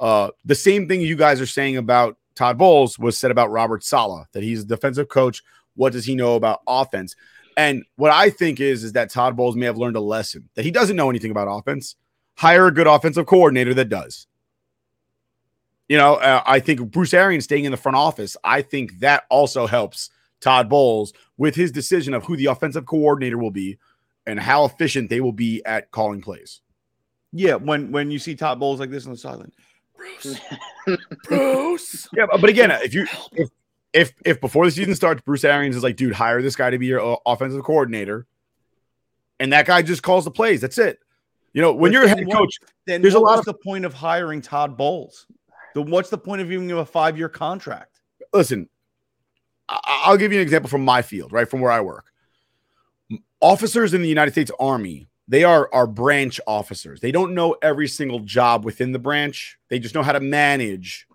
Uh, 0.00 0.30
the 0.44 0.56
same 0.56 0.88
thing 0.88 1.00
you 1.00 1.14
guys 1.14 1.40
are 1.40 1.46
saying 1.46 1.76
about 1.76 2.16
Todd 2.34 2.58
Bowles 2.58 2.98
was 2.98 3.16
said 3.16 3.30
about 3.30 3.52
Robert 3.52 3.84
Saleh, 3.84 4.26
that 4.32 4.42
he's 4.42 4.62
a 4.62 4.66
defensive 4.66 5.08
coach. 5.08 5.44
What 5.76 5.92
does 5.92 6.04
he 6.04 6.16
know 6.16 6.34
about 6.34 6.60
offense? 6.66 7.14
And 7.56 7.84
what 7.94 8.10
I 8.10 8.30
think 8.30 8.58
is, 8.58 8.82
is 8.82 8.94
that 8.94 9.10
Todd 9.10 9.36
Bowles 9.36 9.54
may 9.54 9.66
have 9.66 9.78
learned 9.78 9.96
a 9.96 10.00
lesson 10.00 10.48
that 10.56 10.64
he 10.64 10.72
doesn't 10.72 10.96
know 10.96 11.08
anything 11.08 11.30
about 11.30 11.46
offense. 11.48 11.94
Hire 12.34 12.66
a 12.66 12.72
good 12.72 12.88
offensive 12.88 13.26
coordinator 13.26 13.74
that 13.74 13.88
does. 13.88 14.26
You 15.88 15.96
know, 15.96 16.14
uh, 16.16 16.42
I 16.44 16.58
think 16.60 16.90
Bruce 16.90 17.14
Arians 17.14 17.44
staying 17.44 17.64
in 17.64 17.70
the 17.70 17.76
front 17.76 17.96
office, 17.96 18.36
I 18.42 18.62
think 18.62 18.98
that 19.00 19.24
also 19.30 19.66
helps 19.66 20.10
Todd 20.40 20.68
Bowles 20.68 21.12
with 21.36 21.54
his 21.54 21.70
decision 21.70 22.12
of 22.12 22.24
who 22.24 22.36
the 22.36 22.46
offensive 22.46 22.86
coordinator 22.86 23.38
will 23.38 23.52
be 23.52 23.78
and 24.26 24.40
how 24.40 24.64
efficient 24.64 25.08
they 25.10 25.20
will 25.20 25.32
be 25.32 25.62
at 25.64 25.90
calling 25.92 26.20
plays. 26.20 26.60
Yeah, 27.32 27.54
when 27.54 27.92
when 27.92 28.10
you 28.10 28.18
see 28.18 28.34
Todd 28.34 28.58
Bowles 28.58 28.80
like 28.80 28.90
this 28.90 29.06
on 29.06 29.12
the 29.12 29.18
sideline, 29.18 29.52
Bruce, 29.96 30.40
Bruce. 31.24 32.08
Yeah, 32.12 32.26
but, 32.30 32.40
but 32.40 32.50
again, 32.50 32.70
if 32.70 32.94
you 32.94 33.06
if 33.32 33.48
if 33.92 34.12
if 34.24 34.40
before 34.40 34.64
the 34.64 34.70
season 34.70 34.94
starts, 34.94 35.20
Bruce 35.22 35.44
Arians 35.44 35.76
is 35.76 35.82
like, 35.82 35.96
dude, 35.96 36.14
hire 36.14 36.42
this 36.42 36.56
guy 36.56 36.70
to 36.70 36.78
be 36.78 36.86
your 36.86 37.00
uh, 37.00 37.16
offensive 37.26 37.62
coordinator, 37.62 38.26
and 39.38 39.52
that 39.52 39.66
guy 39.66 39.82
just 39.82 40.02
calls 40.02 40.24
the 40.24 40.30
plays. 40.30 40.60
That's 40.60 40.78
it. 40.78 40.98
You 41.52 41.62
know, 41.62 41.72
when 41.72 41.90
But 41.90 41.94
you're 41.94 42.04
a 42.04 42.06
then 42.08 42.18
head 42.18 42.26
what- 42.26 42.36
coach, 42.38 42.58
then 42.86 43.02
there's 43.02 43.14
a 43.14 43.18
lot 43.20 43.32
was 43.38 43.40
of 43.40 43.44
the 43.46 43.54
point 43.54 43.84
of 43.84 43.94
hiring 43.94 44.40
Todd 44.40 44.76
Bowles? 44.76 45.26
The 45.76 45.82
what's 45.82 46.08
the 46.08 46.16
point 46.16 46.40
of 46.40 46.48
giving 46.48 46.70
him 46.70 46.78
a 46.78 46.86
five 46.86 47.18
year 47.18 47.28
contract? 47.28 48.00
listen, 48.32 48.66
I- 49.68 50.04
I'll 50.06 50.16
give 50.16 50.32
you 50.32 50.38
an 50.38 50.42
example 50.42 50.70
from 50.70 50.82
my 50.82 51.02
field, 51.02 51.32
right 51.34 51.46
from 51.46 51.60
where 51.60 51.70
I 51.70 51.82
work. 51.82 52.06
Officers 53.42 53.92
in 53.92 54.00
the 54.00 54.08
United 54.08 54.30
States 54.30 54.50
Army, 54.58 55.06
they 55.28 55.44
are 55.44 55.68
are 55.74 55.86
branch 55.86 56.40
officers. 56.46 57.00
They 57.00 57.12
don't 57.12 57.34
know 57.34 57.56
every 57.60 57.88
single 57.88 58.20
job 58.20 58.64
within 58.64 58.92
the 58.92 58.98
branch. 58.98 59.58
They 59.68 59.78
just 59.78 59.94
know 59.94 60.02
how 60.02 60.12
to 60.12 60.20
manage 60.20 61.06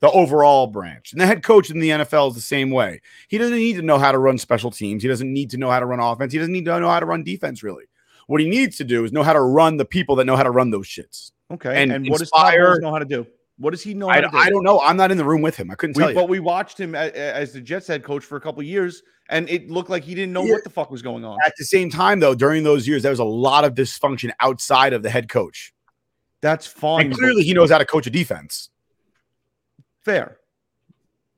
the 0.00 0.10
overall 0.10 0.66
branch. 0.66 1.12
And 1.12 1.20
the 1.20 1.26
head 1.28 1.44
coach 1.44 1.70
in 1.70 1.78
the 1.78 1.90
NFL 1.90 2.30
is 2.30 2.34
the 2.34 2.40
same 2.40 2.72
way. 2.72 3.00
He 3.28 3.38
doesn't 3.38 3.56
need 3.56 3.76
to 3.76 3.82
know 3.82 3.98
how 3.98 4.10
to 4.10 4.18
run 4.18 4.38
special 4.38 4.72
teams. 4.72 5.04
He 5.04 5.08
doesn't 5.08 5.32
need 5.32 5.50
to 5.50 5.56
know 5.56 5.70
how 5.70 5.78
to 5.78 5.86
run 5.86 6.00
offense. 6.00 6.32
He 6.32 6.40
doesn't 6.40 6.52
need 6.52 6.64
to 6.64 6.80
know 6.80 6.88
how 6.88 6.98
to 6.98 7.06
run 7.06 7.22
defense, 7.22 7.62
really. 7.62 7.84
What 8.26 8.40
he 8.40 8.48
needs 8.50 8.76
to 8.78 8.84
do 8.84 9.04
is 9.04 9.12
know 9.12 9.22
how 9.22 9.34
to 9.34 9.40
run 9.40 9.76
the 9.76 9.84
people 9.84 10.16
that 10.16 10.24
know 10.24 10.34
how 10.34 10.42
to 10.42 10.50
run 10.50 10.70
those 10.70 10.88
shits. 10.88 11.30
Okay, 11.52 11.80
And 11.80 11.92
and, 11.92 12.08
what 12.08 12.18
does 12.18 12.30
Todd 12.30 12.54
Bowles 12.58 12.80
know 12.80 12.90
how 12.90 12.98
to 12.98 13.04
do? 13.04 13.24
What 13.58 13.70
does 13.70 13.82
he 13.82 13.94
know 13.94 14.08
I, 14.08 14.20
do? 14.22 14.28
I 14.32 14.50
don't 14.50 14.64
know. 14.64 14.80
I'm 14.80 14.96
not 14.96 15.10
in 15.10 15.18
the 15.18 15.24
room 15.24 15.42
with 15.42 15.56
him. 15.56 15.70
I 15.70 15.74
couldn't 15.74 15.96
We, 15.96 16.02
tell 16.02 16.10
you. 16.10 16.14
but 16.16 16.28
we 16.28 16.40
watched 16.40 16.78
him 16.80 16.94
as, 16.94 17.12
as 17.12 17.52
the 17.52 17.60
Jets 17.60 17.86
head 17.86 18.02
coach 18.02 18.24
for 18.24 18.36
a 18.36 18.40
couple 18.40 18.62
years, 18.62 19.02
and 19.28 19.48
it 19.48 19.70
looked 19.70 19.90
like 19.90 20.02
he 20.02 20.14
didn't 20.14 20.32
know 20.32 20.44
Yeah. 20.44 20.54
what 20.54 20.64
the 20.64 20.70
fuck 20.70 20.90
was 20.90 21.02
going 21.02 21.24
on. 21.24 21.38
At 21.44 21.52
the 21.58 21.64
same 21.64 21.90
time, 21.90 22.18
though, 22.20 22.34
during 22.34 22.64
those 22.64 22.88
years, 22.88 23.02
there 23.02 23.10
was 23.12 23.18
a 23.20 23.24
lot 23.24 23.64
of 23.64 23.74
dysfunction 23.74 24.32
outside 24.40 24.92
of 24.94 25.02
the 25.02 25.10
head 25.10 25.28
coach. 25.28 25.72
That's 26.40 26.66
fine. 26.66 27.06
And 27.06 27.14
clearly, 27.14 27.44
he 27.44 27.52
knows 27.54 27.70
how 27.70 27.78
to 27.78 27.84
coach 27.86 28.06
a 28.06 28.10
defense. 28.10 28.68
fair. 30.00 30.38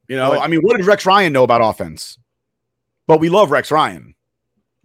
You 0.08 0.16
know, 0.16 0.30
But- 0.30 0.40
I 0.42 0.46
mean, 0.48 0.60
what 0.60 0.76
did 0.78 0.86
Rex 0.86 1.04
Ryan 1.06 1.32
know 1.32 1.44
about 1.44 1.60
offense? 1.62 2.18
But 3.06 3.20
we 3.20 3.28
love 3.28 3.50
Rex 3.50 3.70
Ryan. 3.70 4.14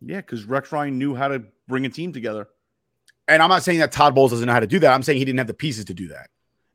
Yeah, 0.01 0.17
because 0.17 0.43
Rex 0.43 0.71
Ryan 0.71 0.97
knew 0.97 1.15
how 1.15 1.30
to 1.30 1.43
bring 1.67 1.86
a 1.86 1.89
team 1.89 2.11
together. 2.11 2.47
And 3.27 3.41
I'm 3.43 3.49
not 3.49 3.63
saying 3.63 3.80
that 3.80 3.91
Todd 3.91 4.15
Bowles 4.15 4.32
doesn't 4.32 4.45
know 4.47 4.51
how 4.53 4.59
to 4.59 4.67
do 4.67 4.80
that. 4.80 4.93
I'm 4.93 5.03
saying 5.03 5.17
he 5.19 5.25
didn't 5.25 5.38
have 5.38 5.47
the 5.47 5.53
pieces 5.53 5.86
to 5.86 5.93
do 5.93 6.07
that. 6.09 6.30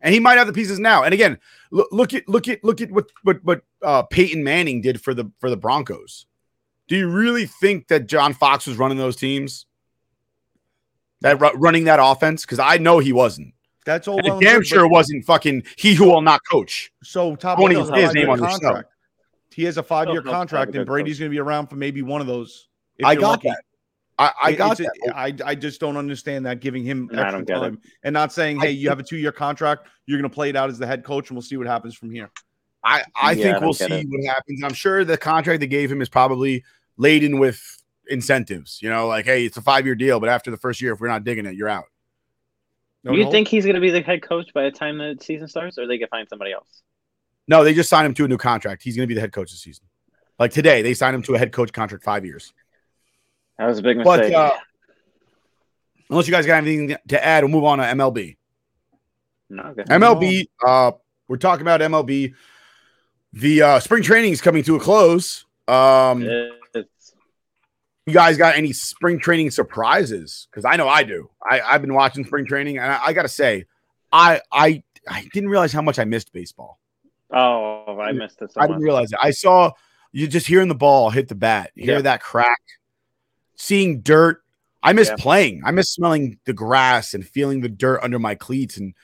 And 0.04 0.12
he 0.14 0.20
might 0.20 0.36
have 0.36 0.46
the 0.46 0.52
pieces 0.52 0.78
now. 0.78 1.02
And 1.02 1.12
again, 1.14 1.38
look, 1.70 1.88
look 1.90 2.12
at 2.14 2.28
look 2.28 2.46
at 2.46 2.62
look 2.62 2.80
at 2.82 2.92
what 2.92 3.06
what 3.22 3.42
what 3.42 3.62
uh, 3.82 4.02
Peyton 4.02 4.44
Manning 4.44 4.82
did 4.82 5.00
for 5.00 5.14
the 5.14 5.30
for 5.40 5.48
the 5.50 5.56
Broncos. 5.56 6.26
Do 6.88 6.96
you 6.96 7.08
really 7.08 7.46
think 7.46 7.88
that 7.88 8.06
John 8.06 8.34
Fox 8.34 8.66
was 8.66 8.76
running 8.76 8.98
those 8.98 9.16
teams? 9.16 9.64
That 11.22 11.40
ru- 11.40 11.54
running 11.54 11.84
that 11.84 11.98
offense? 12.02 12.44
Because 12.44 12.58
I 12.58 12.76
know 12.76 12.98
he 12.98 13.12
wasn't. 13.14 13.54
That's 13.86 14.06
all. 14.06 14.18
And 14.18 14.28
well 14.28 14.40
damn 14.40 14.62
sure 14.62 14.80
but- 14.80 14.86
it 14.86 14.92
wasn't 14.92 15.24
fucking 15.24 15.62
he 15.76 15.94
who 15.94 16.04
will 16.06 16.20
not 16.20 16.40
coach. 16.50 16.92
So 17.02 17.34
top 17.36 17.56
I 17.58 17.62
won't 17.62 17.72
Bowles 17.74 17.88
even 17.88 17.94
has 17.94 18.00
say 18.00 18.04
a 18.04 18.06
his 18.08 18.14
name 18.14 18.30
on 18.30 18.38
the 18.40 18.46
contract. 18.46 18.90
He 19.54 19.64
has 19.64 19.78
a 19.78 19.82
five-year 19.82 20.14
He'll- 20.14 20.22
he'll 20.22 20.32
have 20.32 20.34
a 20.34 20.38
contract, 20.38 20.74
and 20.74 20.84
Brady's 20.84 21.18
going 21.18 21.30
to 21.30 21.34
be 21.34 21.38
around 21.40 21.68
for 21.68 21.76
maybe 21.76 22.02
one 22.02 22.20
of 22.20 22.26
those. 22.26 22.68
if 22.98 23.06
I 23.06 23.14
got 23.14 23.30
lucky. 23.30 23.48
that. 23.48 23.62
I, 24.18 24.32
I 24.42 24.50
It- 24.50 24.56
got 24.56 24.78
it's- 24.80 24.92
that. 25.06 25.16
I 25.16 25.34
I 25.44 25.54
just 25.54 25.80
don't 25.80 25.96
understand 25.96 26.46
that 26.46 26.60
giving 26.60 26.84
him 26.84 27.08
No, 27.12 27.22
extra 27.22 27.44
don't 27.44 27.56
it. 27.56 27.60
time 27.68 27.80
and 28.04 28.12
not 28.12 28.32
saying, 28.32 28.60
"Hey, 28.60 28.70
you 28.70 28.88
have 28.88 29.00
a 29.00 29.02
two-year 29.02 29.32
contract. 29.32 29.88
You're 30.06 30.18
going 30.18 30.30
to 30.30 30.34
play 30.34 30.50
it 30.50 30.56
out 30.56 30.70
as 30.70 30.78
the 30.78 30.86
head 30.86 31.02
coach, 31.04 31.30
and 31.30 31.36
we'll 31.36 31.42
see 31.42 31.56
what 31.56 31.66
happens 31.66 31.94
from 31.94 32.10
here." 32.10 32.30
I, 32.84 33.02
I 33.20 33.32
Yeah, 33.32 33.42
think 33.44 33.56
I 33.56 33.64
we'll 33.64 33.72
see 33.74 33.84
it. 33.86 34.06
what 34.08 34.24
happens. 34.26 34.62
I'm 34.62 34.74
sure 34.74 35.04
the 35.04 35.16
contract 35.16 35.60
they 35.60 35.66
gave 35.66 35.90
him 35.90 36.00
is 36.02 36.08
probably 36.08 36.62
laden 36.96 37.38
with 37.38 37.60
incentives. 38.08 38.78
You 38.82 38.90
know, 38.90 39.08
like, 39.08 39.24
hey, 39.24 39.46
it's 39.46 39.56
a 39.56 39.62
five 39.62 39.84
year 39.86 39.94
deal, 39.94 40.20
but 40.20 40.28
after 40.28 40.50
the 40.50 40.58
first 40.58 40.80
year, 40.80 40.92
if 40.92 41.00
we're 41.00 41.08
not 41.08 41.24
digging 41.24 41.46
it, 41.46 41.54
you're 41.54 41.68
out. 41.70 41.86
you 43.04 43.30
think 43.30 43.48
he's 43.48 43.64
going 43.64 43.74
to 43.74 43.80
be 43.80 43.90
the 43.90 44.00
head 44.02 44.22
coach 44.22 44.52
by 44.54 44.62
the 44.64 44.70
time 44.70 44.98
the 44.98 45.16
season 45.20 45.48
starts, 45.48 45.78
or 45.78 45.86
they 45.86 45.98
could 45.98 46.08
find 46.10 46.28
somebody 46.28 46.52
else? 46.52 46.82
No, 47.48 47.64
they 47.64 47.74
just 47.74 47.88
signed 47.90 48.06
him 48.06 48.14
to 48.14 48.24
a 48.26 48.28
new 48.28 48.38
contract. 48.38 48.82
He's 48.82 48.96
going 48.96 49.06
to 49.06 49.08
be 49.08 49.14
the 49.14 49.20
head 49.20 49.32
coach 49.32 49.50
this 49.50 49.60
season. 49.60 49.86
Like 50.38 50.52
today, 50.52 50.82
they 50.82 50.94
signed 50.94 51.14
him 51.14 51.22
to 51.24 51.34
a 51.34 51.38
head 51.38 51.52
coach 51.52 51.72
contract 51.72 52.04
five 52.04 52.24
years. 52.24 52.52
That 53.58 53.66
was 53.66 53.78
a 53.78 53.82
big 53.82 54.02
But 54.02 54.20
mistake. 54.20 54.34
uh, 54.36 54.52
unless 56.10 56.26
you 56.26 56.32
guys 56.32 56.46
got 56.46 56.58
anything 56.64 56.96
to 57.08 57.24
add, 57.24 57.44
we'll 57.44 57.52
move 57.52 57.64
on 57.64 57.78
to 57.78 57.84
MLB. 57.84 58.36
no. 59.48 59.74
MLB, 59.88 60.46
uh, 60.66 60.92
we're 61.28 61.36
talking 61.36 61.62
about 61.62 61.80
MLB. 61.80 62.34
The 63.32 63.62
uh, 63.62 63.80
spring 63.80 64.02
training 64.02 64.32
is 64.32 64.40
coming 64.40 64.62
to 64.64 64.76
a 64.76 64.80
close. 64.80 65.44
Um, 65.68 66.22
It's, 66.74 67.14
you 68.06 68.12
guys 68.12 68.36
got 68.36 68.56
any 68.56 68.72
spring 68.72 69.18
training 69.18 69.50
surprises? 69.50 70.46
Because 70.50 70.64
I 70.64 70.76
know 70.76 70.88
I 70.88 71.04
do. 71.04 71.30
I, 71.48 71.60
I've 71.60 71.80
been 71.80 71.94
watching 71.94 72.24
spring 72.24 72.46
training, 72.46 72.78
and 72.78 72.92
I, 72.92 73.06
I 73.06 73.12
got 73.12 73.22
to 73.22 73.28
say, 73.28 73.64
I 74.12 74.40
I 74.52 74.82
I 75.08 75.28
didn't 75.32 75.48
realize 75.48 75.72
how 75.72 75.82
much 75.82 75.98
I 75.98 76.04
missed 76.04 76.32
baseball. 76.32 76.78
oh, 77.32 77.98
I 78.00 78.12
missed 78.12 78.40
it 78.42 78.52
so 78.52 78.60
I 78.60 78.66
didn't 78.66 78.82
realize 78.82 79.10
it. 79.12 79.18
I 79.22 79.30
saw 79.30 79.72
you 80.12 80.26
just 80.28 80.46
hearing 80.46 80.68
the 80.68 80.74
ball 80.74 81.10
hit 81.10 81.28
the 81.28 81.34
bat, 81.34 81.70
hear 81.74 81.94
Yeah. 81.96 82.02
that 82.02 82.22
crack, 82.22 82.60
seeing 83.56 84.00
dirt. 84.00 84.42
I 84.82 84.92
miss 84.92 85.08
Yeah. 85.08 85.16
playing. 85.16 85.62
I 85.64 85.70
miss 85.70 85.90
smelling 85.90 86.38
the 86.44 86.52
grass 86.52 87.14
and 87.14 87.26
feeling 87.26 87.60
the 87.60 87.68
dirt 87.68 88.00
under 88.02 88.18
my 88.18 88.34
cleats 88.34 88.76
and 88.76 88.94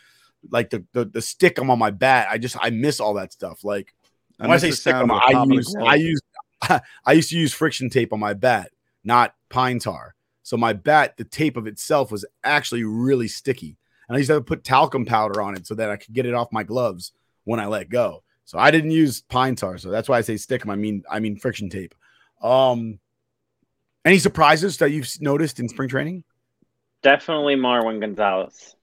like 0.51 0.71
the 0.71 0.85
the, 0.93 1.05
the 1.07 1.23
stick 1.23 1.59
I'm 1.59 1.71
on 1.71 1.79
my 1.79 1.91
bat. 1.91 2.29
I 2.31 2.39
just 2.39 2.57
I 2.61 2.71
miss 2.71 3.01
all 3.01 3.15
that 3.15 3.33
stuff. 3.33 3.65
Like 3.65 3.95
I 4.39 4.47
when 4.47 4.55
I 4.55 4.59
say 4.59 4.71
the 4.71 4.77
stick, 4.77 4.93
sound 4.93 5.11
I'm, 5.11 5.19
I 5.19 5.33
top 5.33 5.43
of 5.45 5.49
the 5.49 5.55
use. 5.57 5.75
I 5.81 5.95
use 5.95 6.21
I 7.07 7.13
used 7.13 7.31
to 7.31 7.39
use 7.39 7.53
friction 7.53 7.89
tape 7.91 8.13
on 8.13 8.21
my 8.21 8.35
bat, 8.35 8.71
not 9.05 9.35
pine 9.49 9.79
tar. 9.79 10.15
So 10.43 10.57
my 10.57 10.73
bat, 10.73 11.17
the 11.17 11.25
tape 11.25 11.57
of 11.57 11.67
itself 11.67 12.11
was 12.11 12.25
actually 12.45 12.85
really 12.85 13.29
sticky, 13.29 13.77
and 14.09 14.17
I 14.17 14.19
used 14.19 14.29
to 14.29 14.35
have 14.35 14.43
to 14.43 14.47
put 14.47 14.65
talcum 14.65 15.05
powder 15.05 15.41
on 15.41 15.57
it 15.57 15.67
so 15.67 15.75
that 15.77 15.91
I 15.91 15.97
could 15.97 16.15
get 16.15 16.27
it 16.27 16.35
off 16.35 16.49
my 16.53 16.63
gloves 16.63 17.13
when 17.45 17.61
I 17.61 17.67
let 17.67 17.89
go. 17.89 18.23
So 18.45 18.59
I 18.59 18.71
didn't 18.71 18.91
use 18.91 19.21
pine 19.23 19.55
tar, 19.57 19.79
so 19.79 19.91
that's 19.91 20.09
why 20.09 20.19
I 20.19 20.23
say 20.23 20.37
stick 20.37 20.63
'em. 20.63 20.71
I 20.71 20.77
mean 20.77 21.05
I 21.09 21.21
mean 21.21 21.37
friction 21.37 21.71
tape. 21.71 21.95
Um, 22.43 22.99
any 24.05 24.19
surprises 24.19 24.77
that 24.79 24.91
you've 24.91 25.09
noticed 25.21 25.61
in 25.61 25.69
spring 25.69 25.89
training? 25.89 26.25
Definitely 27.03 27.57
Marwin 27.57 28.01
Gonzalez 28.01 28.75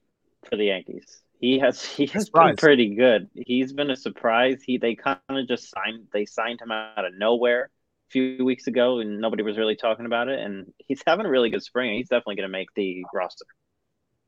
for 0.48 0.56
the 0.56 0.64
Yankees. 0.66 1.22
He 1.40 1.58
has 1.60 1.84
he 1.84 2.06
has 2.06 2.26
Surprise. 2.26 2.48
been 2.50 2.56
pretty 2.56 2.94
good. 2.96 3.28
He's 3.34 3.72
been 3.72 3.90
a 3.90 3.96
surprise. 3.96 4.60
He 4.64 4.78
they 4.78 4.94
kind 4.96 5.18
of 5.28 5.46
just 5.46 5.70
signed 5.70 6.06
they 6.12 6.26
signed 6.26 6.60
him 6.60 6.72
out 6.72 7.04
of 7.04 7.12
nowhere 7.16 7.64
a 8.08 8.10
few 8.10 8.44
weeks 8.44 8.66
ago, 8.66 8.98
and 8.98 9.20
nobody 9.20 9.42
was 9.44 9.56
really 9.56 9.76
talking 9.76 10.04
about 10.06 10.28
it. 10.28 10.40
And 10.40 10.72
he's 10.78 11.00
having 11.06 11.26
a 11.26 11.30
really 11.30 11.50
good 11.50 11.62
spring. 11.62 11.94
He's 11.96 12.08
definitely 12.08 12.36
going 12.36 12.48
to 12.48 12.52
make 12.52 12.74
the 12.74 13.04
roster 13.14 13.44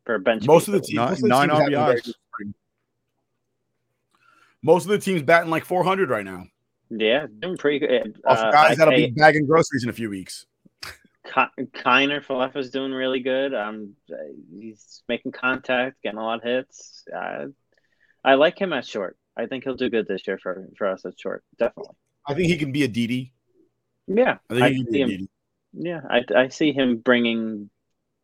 for 0.05 0.15
a 0.15 0.21
bench. 0.21 0.45
Most 0.47 0.69
of 0.69 0.75
the 0.75 0.81
piece. 0.81 0.89
teams, 0.91 0.97
Nine- 0.99 1.09
most 1.09 1.19
of 1.19 1.23
the 1.23 1.29
nine 1.29 1.49
teams 1.49 1.59
having 1.59 1.75
very 1.75 2.01
RBIs. 2.01 2.13
Most 4.63 4.85
of 4.85 4.91
the 4.91 4.99
teams 4.99 5.23
batting 5.23 5.51
like 5.51 5.65
400 5.65 6.11
right 6.11 6.25
now. 6.25 6.45
yeah, 6.91 7.27
doing 7.41 7.57
pretty 7.57 7.79
good. 7.79 8.21
Off 8.27 8.39
Uh, 8.39 8.51
guys 8.53 8.77
that'll 8.77 8.93
I- 8.95 8.97
be 9.07 9.11
bagging 9.11 9.47
groceries 9.47 9.83
in 9.85 9.89
a 9.91 9.93
few 9.93 10.11
weeks. 10.11 10.47
Ki- 11.33 11.65
Kiner 11.73 12.25
Falefa 12.25 12.57
is 12.57 12.71
doing 12.71 12.93
really 12.93 13.21
good. 13.21 13.55
Um, 13.55 13.95
he's 14.59 15.03
making 15.09 15.33
contact, 15.33 16.03
getting 16.03 16.19
a 16.19 16.25
lot 16.25 16.39
of 16.39 16.43
hits. 16.45 17.05
Uh, 17.15 17.47
I 18.25 18.35
like 18.35 18.59
him 18.59 18.73
at 18.73 18.87
short. 18.87 19.17
I 19.37 19.47
think 19.47 19.65
he'll 19.65 19.77
do 19.77 19.91
good 19.91 20.07
this 20.07 20.27
year 20.27 20.39
for 20.39 20.69
for 20.77 20.89
us 20.89 21.05
at 21.05 21.19
short. 21.19 21.45
Definitely. 21.59 21.95
I 22.27 22.35
think 22.35 22.49
he 22.49 22.57
can 22.57 22.73
be 22.73 22.85
a 22.85 22.89
Didi. 22.89 23.33
Yeah, 24.07 24.39
I 24.51 24.55
think 24.55 24.65
I 24.65 24.69
he 24.71 24.75
can 24.77 24.85
be 24.87 24.93
see 24.93 25.01
a 25.01 25.05
him. 25.05 25.09
Didi. 25.09 25.29
Yeah, 25.73 26.01
I 26.11 26.25
I 26.37 26.49
see 26.49 26.73
him 26.73 26.99
bringing 26.99 27.71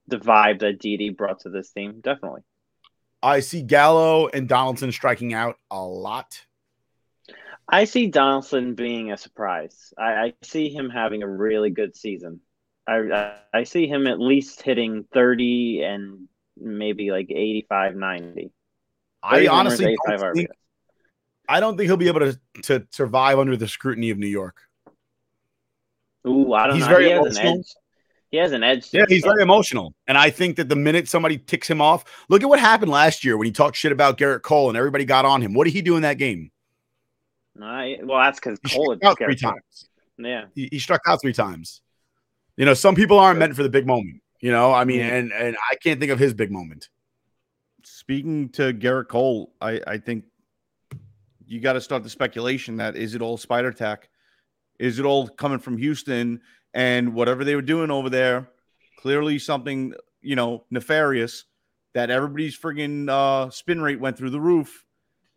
the 0.08 0.18
vibe 0.18 0.60
that 0.60 0.78
Didi 0.78 1.10
brought 1.10 1.40
to 1.40 1.48
this 1.48 1.70
team. 1.70 2.00
Definitely. 2.02 2.42
I 3.22 3.40
see 3.40 3.62
Gallo 3.62 4.28
and 4.28 4.48
Donaldson 4.48 4.92
striking 4.92 5.32
out 5.32 5.56
a 5.70 5.82
lot. 5.82 6.44
I 7.68 7.84
see 7.84 8.06
Donaldson 8.06 8.74
being 8.74 9.10
a 9.10 9.16
surprise. 9.16 9.92
I, 9.98 10.12
I 10.12 10.34
see 10.42 10.68
him 10.68 10.90
having 10.90 11.22
a 11.22 11.28
really 11.28 11.70
good 11.70 11.96
season. 11.96 12.40
I, 12.88 13.34
I 13.52 13.64
see 13.64 13.86
him 13.88 14.06
at 14.06 14.20
least 14.20 14.62
hitting 14.62 15.04
30 15.12 15.82
and 15.82 16.28
maybe 16.56 17.10
like 17.10 17.30
85, 17.30 17.96
90. 17.96 18.50
I 19.22 19.46
honestly 19.48 19.96
don't 20.06 20.34
think, 20.34 20.50
I 21.48 21.60
don't 21.60 21.76
think 21.76 21.88
he'll 21.88 21.96
be 21.96 22.08
able 22.08 22.20
to, 22.20 22.38
to 22.62 22.86
survive 22.90 23.38
under 23.38 23.56
the 23.56 23.66
scrutiny 23.66 24.10
of 24.10 24.18
New 24.18 24.28
York. 24.28 24.56
Ooh, 26.26 26.52
I 26.54 26.66
don't 26.66 26.76
He's 26.76 26.84
know. 26.84 26.90
very 26.90 27.04
he 27.06 27.10
has 27.10 27.20
emotional. 27.20 27.52
an 27.52 27.58
edge. 27.58 27.74
He 28.30 28.36
has 28.38 28.52
an 28.52 28.62
edge. 28.62 28.88
Yeah, 28.92 29.04
he's 29.08 29.22
very 29.22 29.42
emotional. 29.42 29.94
And 30.06 30.18
I 30.18 30.30
think 30.30 30.56
that 30.56 30.68
the 30.68 30.76
minute 30.76 31.08
somebody 31.08 31.38
ticks 31.38 31.70
him 31.70 31.80
off, 31.80 32.04
look 32.28 32.42
at 32.42 32.48
what 32.48 32.58
happened 32.58 32.90
last 32.90 33.24
year 33.24 33.36
when 33.36 33.46
he 33.46 33.52
talked 33.52 33.76
shit 33.76 33.92
about 33.92 34.18
Gerrit 34.18 34.42
Cole 34.42 34.68
and 34.68 34.76
everybody 34.76 35.04
got 35.04 35.24
on 35.24 35.40
him. 35.40 35.54
What 35.54 35.64
did 35.64 35.72
he 35.72 35.82
do 35.82 35.96
in 35.96 36.02
that 36.02 36.18
game? 36.18 36.50
I, 37.62 37.98
well, 38.02 38.18
that's 38.18 38.38
because 38.38 38.58
Cole 38.58 38.96
struck 38.96 39.22
out 39.22 39.26
three 39.26 39.36
times. 39.36 39.88
Yeah. 40.18 40.44
He, 40.54 40.68
he 40.72 40.78
struck 40.78 41.02
out 41.06 41.20
three 41.20 41.32
times. 41.32 41.80
You 42.56 42.64
know, 42.64 42.74
some 42.74 42.94
people 42.94 43.18
aren't 43.18 43.38
meant 43.38 43.54
for 43.54 43.62
the 43.62 43.68
big 43.68 43.86
moment. 43.86 44.22
You 44.40 44.50
know, 44.50 44.72
I 44.72 44.84
mean, 44.84 45.00
and 45.00 45.32
and 45.32 45.56
I 45.70 45.76
can't 45.76 46.00
think 46.00 46.12
of 46.12 46.18
his 46.18 46.34
big 46.34 46.50
moment. 46.50 46.88
Speaking 47.84 48.48
to 48.50 48.72
Gerrit 48.72 49.08
Cole, 49.08 49.52
I, 49.60 49.80
I 49.86 49.98
think 49.98 50.24
you 51.46 51.60
got 51.60 51.74
to 51.74 51.80
start 51.80 52.02
the 52.02 52.10
speculation 52.10 52.76
that 52.76 52.96
is 52.96 53.14
it 53.14 53.22
all 53.22 53.36
spider 53.36 53.72
tack? 53.72 54.08
Is 54.78 54.98
it 54.98 55.04
all 55.04 55.28
coming 55.28 55.58
from 55.58 55.78
Houston 55.78 56.40
and 56.74 57.14
whatever 57.14 57.44
they 57.44 57.54
were 57.54 57.62
doing 57.62 57.90
over 57.90 58.10
there? 58.10 58.50
Clearly 58.98 59.38
something, 59.38 59.94
you 60.20 60.36
know, 60.36 60.64
nefarious 60.70 61.44
that 61.94 62.10
everybody's 62.10 62.58
friggin' 62.58 63.08
uh, 63.08 63.48
spin 63.50 63.80
rate 63.80 64.00
went 64.00 64.18
through 64.18 64.30
the 64.30 64.40
roof. 64.40 64.84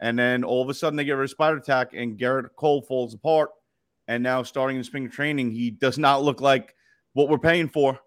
And 0.01 0.17
then 0.17 0.43
all 0.43 0.61
of 0.61 0.69
a 0.69 0.73
sudden 0.73 0.97
they 0.97 1.05
get 1.05 1.13
rid 1.13 1.25
of 1.25 1.29
spider 1.29 1.59
tack 1.59 1.93
and 1.93 2.17
Gerrit 2.17 2.49
Cole 2.55 2.81
falls 2.81 3.13
apart. 3.13 3.51
And 4.07 4.23
now 4.23 4.43
starting 4.43 4.77
in 4.77 4.83
spring 4.83 5.09
training, 5.09 5.51
he 5.51 5.69
does 5.69 5.97
not 5.97 6.23
look 6.23 6.41
like 6.41 6.75
what 7.13 7.29
we're 7.29 7.37
paying 7.39 7.69
for. 7.69 7.99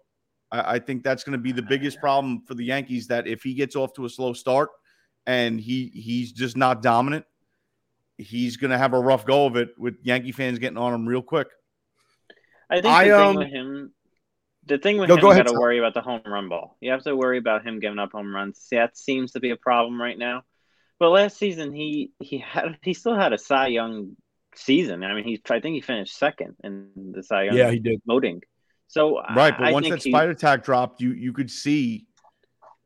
I, 0.51 0.75
I 0.75 0.79
think 0.79 1.03
that's 1.03 1.23
going 1.23 1.37
to 1.37 1.41
be 1.41 1.51
the 1.51 1.61
biggest 1.61 1.99
problem 1.99 2.43
for 2.47 2.53
the 2.53 2.65
Yankees. 2.65 3.07
That 3.07 3.27
if 3.27 3.43
he 3.43 3.53
gets 3.53 3.75
off 3.75 3.93
to 3.93 4.05
a 4.05 4.09
slow 4.09 4.33
start 4.33 4.69
and 5.25 5.59
he 5.59 5.91
he's 5.93 6.31
just 6.31 6.57
not 6.57 6.81
dominant, 6.81 7.25
he's 8.17 8.57
going 8.57 8.71
to 8.71 8.77
have 8.77 8.93
a 8.93 8.99
rough 8.99 9.25
go 9.25 9.45
of 9.45 9.55
it 9.55 9.69
with 9.77 9.95
Yankee 10.03 10.31
fans 10.31 10.59
getting 10.59 10.77
on 10.77 10.93
him 10.93 11.07
real 11.07 11.21
quick. 11.21 11.47
I 12.69 12.81
think 12.81 12.93
I, 12.93 13.07
the 13.07 13.17
um, 13.17 13.27
thing 13.27 13.37
with 13.37 13.49
him, 13.49 13.93
the 14.65 14.77
thing 14.77 14.97
with 14.97 15.09
No, 15.09 15.15
him, 15.15 15.21
go 15.21 15.27
you 15.27 15.33
ahead, 15.33 15.45
got 15.45 15.51
to 15.53 15.59
worry 15.59 15.77
about 15.79 15.93
the 15.93 16.01
home 16.01 16.21
run 16.25 16.49
ball. 16.49 16.77
You 16.79 16.91
have 16.91 17.03
to 17.03 17.15
worry 17.15 17.37
about 17.37 17.65
him 17.65 17.79
giving 17.79 17.99
up 17.99 18.13
home 18.13 18.33
runs. 18.33 18.65
That 18.71 18.97
seems 18.97 19.33
to 19.33 19.39
be 19.39 19.51
a 19.51 19.57
problem 19.57 20.01
right 20.01 20.17
now. 20.17 20.43
But 20.99 21.09
last 21.09 21.37
season, 21.37 21.73
he 21.73 22.11
he 22.19 22.37
had 22.37 22.77
he 22.81 22.93
still 22.93 23.15
had 23.15 23.33
a 23.33 23.37
Cy 23.37 23.67
Young 23.67 24.15
season. 24.55 25.03
I 25.03 25.13
mean, 25.13 25.25
he 25.25 25.41
I 25.49 25.59
think 25.59 25.75
he 25.75 25.81
finished 25.81 26.17
second 26.17 26.55
in 26.63 27.11
the 27.13 27.23
Cy 27.23 27.43
Young 27.43 27.57
Yeah, 27.57 27.71
he 27.71 27.79
did. 27.79 28.01
voting. 28.05 28.41
So 28.93 29.19
Right, 29.35 29.57
but 29.57 29.67
I 29.69 29.71
once 29.71 29.89
that 29.89 30.03
he- 30.03 30.11
spider 30.11 30.35
tack 30.35 30.63
dropped, 30.63 31.01
you 31.01 31.13
you 31.13 31.33
could 31.33 31.49
see 31.49 32.05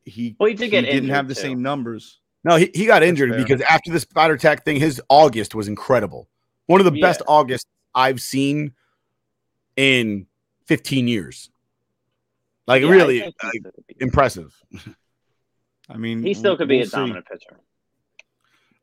he 0.05 0.38
Well, 0.39 0.47
he 0.47 0.55
did 0.55 0.70
get 0.72 0.86
didn't 0.86 1.10
have 1.10 1.28
the 1.28 1.36
too. 1.36 1.41
same 1.41 1.62
numbers. 1.62 2.22
No, 2.45 2.55
he, 2.55 2.72
he 2.74 2.86
got 2.86 3.03
injured 3.03 3.32
fair. 3.32 3.38
because 3.39 3.60
after 3.62 3.91
the 3.91 3.99
spider 3.99 4.38
tack 4.38 4.64
thing, 4.64 4.78
his 4.78 5.01
August 5.10 5.53
was 5.53 5.68
incredible. 5.68 6.30
One 6.68 6.80
of 6.80 6.86
the 6.86 6.97
best 7.01 7.20
Yeah. 7.28 7.34
Augusts 7.34 7.70
I've 7.93 8.22
seen 8.22 8.72
in 9.76 10.28
15 10.68 11.10
years. 11.10 11.49
Like 12.68 12.84
Yeah, 12.84 12.89
really 12.89 13.20
like, 13.43 13.64
impressive. 13.99 14.55
I 15.89 15.97
mean, 15.97 16.24
he 16.24 16.34
still 16.34 16.55
could 16.55 16.70
be 16.70 16.78
we'll 16.78 16.86
a 16.86 16.89
see. 16.89 16.95
dominant 16.97 17.26
pitcher. 17.26 17.60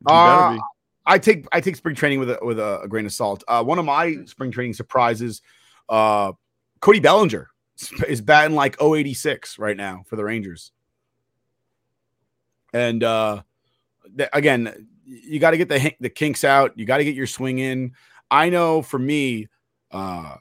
He 0.01 0.05
Uh. 0.09 0.59
I 1.07 1.19
take 1.19 1.47
I 1.53 1.61
take 1.61 1.77
spring 1.77 1.95
training 1.95 2.19
with 2.19 2.31
a 2.31 2.39
with 2.43 2.59
a, 2.59 2.81
a 2.83 2.89
grain 2.89 3.07
of 3.07 3.13
salt. 3.13 3.45
Uh, 3.49 3.63
one 3.65 3.79
of 3.79 3.85
my 3.87 4.25
spring 4.27 4.51
training 4.51 4.73
surprises, 4.75 5.41
uh, 5.91 6.33
Cody 6.85 7.01
Bellinger 7.01 7.49
is 8.07 8.21
batting 8.21 8.55
like 8.55 8.77
086 8.79 9.59
right 9.59 9.75
now 9.77 10.05
for 10.07 10.17
the 10.17 10.25
Rangers. 10.25 10.71
And 12.75 13.03
uh, 13.03 13.41
th- 14.15 14.29
again, 14.35 14.87
you 15.07 15.39
got 15.39 15.53
to 15.53 15.57
get 15.57 15.71
the 15.71 15.95
the 16.01 16.11
kinks 16.11 16.45
out. 16.45 16.79
You 16.79 16.85
got 16.85 16.99
to 16.99 17.05
get 17.05 17.15
your 17.15 17.27
swing 17.27 17.59
in. 17.59 17.93
I 18.31 18.51
know 18.51 18.83
for 18.83 18.99
me, 18.99 19.49
uh, 19.93 20.37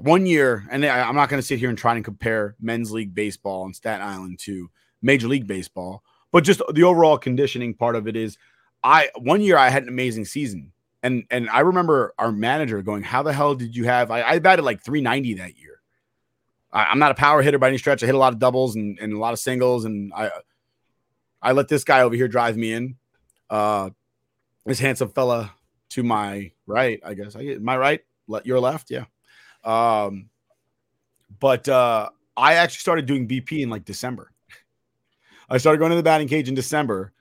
one 0.00 0.26
year, 0.26 0.66
and 0.68 0.84
I, 0.84 1.00
I'm 1.02 1.14
not 1.14 1.28
going 1.28 1.40
to 1.40 1.46
sit 1.46 1.60
here 1.60 1.68
and 1.68 1.78
try 1.78 1.94
and 1.94 2.04
compare 2.04 2.56
men's 2.60 2.90
league 2.90 3.14
baseball 3.14 3.64
in 3.66 3.72
Staten 3.72 4.04
Island 4.04 4.40
to 4.40 4.68
Major 5.00 5.28
League 5.28 5.46
Baseball, 5.46 6.02
but 6.32 6.42
just 6.42 6.60
the 6.74 6.82
overall 6.82 7.18
conditioning 7.18 7.72
part 7.72 7.94
of 7.94 8.08
it 8.08 8.16
is, 8.16 8.36
I 8.82 9.10
one 9.14 9.42
year 9.42 9.56
I 9.56 9.68
had 9.68 9.84
an 9.84 9.90
amazing 9.90 10.24
season, 10.24 10.72
and 11.08 11.24
and 11.30 11.50
I 11.50 11.60
remember 11.60 12.14
our 12.18 12.30
manager 12.30 12.82
going, 12.82 13.02
"How 13.02 13.22
the 13.22 13.32
hell 13.32 13.54
did 13.54 13.74
you 13.74 13.84
have?" 13.84 14.10
I, 14.10 14.22
I 14.22 14.38
batted 14.38 14.64
like 14.64 14.82
390 14.82 15.34
that 15.34 15.58
year. 15.58 15.80
I, 16.72 16.84
I'm 16.84 16.98
not 16.98 17.10
a 17.10 17.14
power 17.14 17.42
hitter 17.42 17.58
by 17.58 17.68
any 17.68 17.78
stretch. 17.78 18.02
I 18.02 18.06
hit 18.06 18.14
a 18.14 18.18
lot 18.18 18.32
of 18.32 18.38
doubles 18.38 18.76
and, 18.76 18.98
and 18.98 19.12
a 19.14 19.18
lot 19.18 19.32
of 19.32 19.38
singles, 19.38 19.84
and 19.84 20.12
I 20.14 20.30
I 21.40 21.52
let 21.52 21.68
this 21.68 21.84
guy 21.84 22.02
over 22.02 22.14
here 22.14 22.28
drive 22.28 22.56
me 22.56 22.72
in. 22.72 22.96
Uh, 23.48 23.90
this 24.66 24.78
handsome 24.78 25.08
fella 25.08 25.54
to 25.90 26.02
my 26.02 26.52
right, 26.66 27.00
I 27.04 27.14
guess. 27.14 27.34
I 27.34 27.42
get 27.42 27.62
my 27.62 27.76
right, 27.76 28.00
let 28.26 28.44
your 28.44 28.60
left, 28.60 28.90
yeah. 28.90 29.04
Um, 29.64 30.28
but 31.40 31.66
uh, 31.68 32.10
I 32.36 32.54
actually 32.54 32.80
started 32.80 33.06
doing 33.06 33.26
BP 33.26 33.62
in 33.62 33.70
like 33.70 33.84
December. 33.84 34.30
I 35.48 35.56
started 35.56 35.78
going 35.78 35.90
to 35.90 35.96
the 35.96 36.02
batting 36.02 36.28
cage 36.28 36.48
in 36.48 36.54
December. 36.54 37.12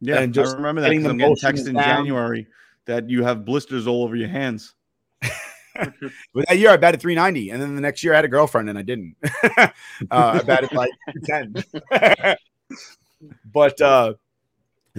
Yeah, 0.00 0.20
and 0.20 0.32
just 0.32 0.54
I 0.54 0.56
remember 0.56 0.80
that. 0.80 0.88
getting 0.88 1.02
the 1.02 1.10
I'm 1.10 1.18
getting 1.18 1.36
text 1.36 1.66
in 1.66 1.74
down. 1.74 1.98
January 1.98 2.46
that 2.86 3.08
you 3.08 3.24
have 3.24 3.44
blisters 3.44 3.86
all 3.86 4.02
over 4.02 4.16
your 4.16 4.28
hands. 4.28 4.74
But 6.32 6.46
that 6.48 6.58
year 6.58 6.70
I 6.70 6.76
batted 6.76 7.00
390, 7.00 7.50
and 7.50 7.60
then 7.60 7.74
the 7.74 7.80
next 7.80 8.04
year 8.04 8.12
I 8.12 8.16
had 8.16 8.24
a 8.24 8.28
girlfriend 8.28 8.68
and 8.68 8.78
I 8.78 8.82
didn't. 8.82 9.16
uh, 9.58 9.70
I 10.10 10.42
batted 10.42 10.72
like 10.72 10.90
10. 11.24 11.64
but 13.52 13.80
uh, 13.80 14.14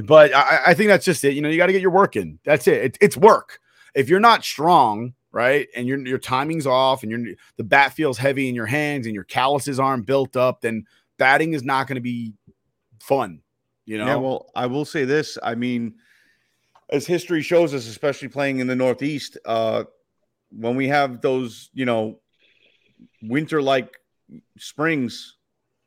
but 0.03 0.33
I, 0.35 0.61
I 0.67 0.73
think 0.73 0.89
that's 0.89 1.05
just 1.05 1.23
it. 1.23 1.33
You 1.33 1.41
know, 1.41 1.49
you 1.49 1.57
got 1.57 1.67
to 1.67 1.71
get 1.71 1.81
your 1.81 1.91
work 1.91 2.15
in. 2.15 2.39
That's 2.43 2.67
it. 2.67 2.83
it. 2.83 2.97
It's 2.99 3.15
work. 3.15 3.59
If 3.93 4.09
you're 4.09 4.19
not 4.19 4.43
strong, 4.43 5.13
right, 5.31 5.67
and 5.75 5.87
your 5.87 6.05
your 6.05 6.17
timing's 6.17 6.67
off, 6.67 7.03
and 7.03 7.11
your 7.11 7.35
the 7.55 7.63
bat 7.63 7.93
feels 7.93 8.17
heavy 8.17 8.49
in 8.49 8.55
your 8.55 8.65
hands, 8.65 9.05
and 9.05 9.15
your 9.15 9.23
calluses 9.23 9.79
aren't 9.79 10.05
built 10.05 10.35
up, 10.35 10.59
then 10.59 10.85
batting 11.17 11.53
is 11.53 11.63
not 11.63 11.87
going 11.87 11.95
to 11.95 12.01
be 12.01 12.33
fun. 12.99 13.41
You 13.85 13.97
know. 13.99 14.05
Yeah, 14.07 14.15
well, 14.15 14.51
I 14.55 14.65
will 14.65 14.85
say 14.85 15.05
this. 15.05 15.37
I 15.41 15.55
mean, 15.55 15.95
as 16.89 17.05
history 17.05 17.41
shows 17.41 17.73
us, 17.73 17.87
especially 17.87 18.27
playing 18.27 18.59
in 18.59 18.67
the 18.67 18.75
Northeast, 18.75 19.37
uh, 19.45 19.83
when 20.51 20.75
we 20.75 20.87
have 20.87 21.21
those, 21.21 21.69
you 21.73 21.85
know, 21.85 22.19
winter 23.21 23.61
like 23.61 23.97
springs, 24.57 25.37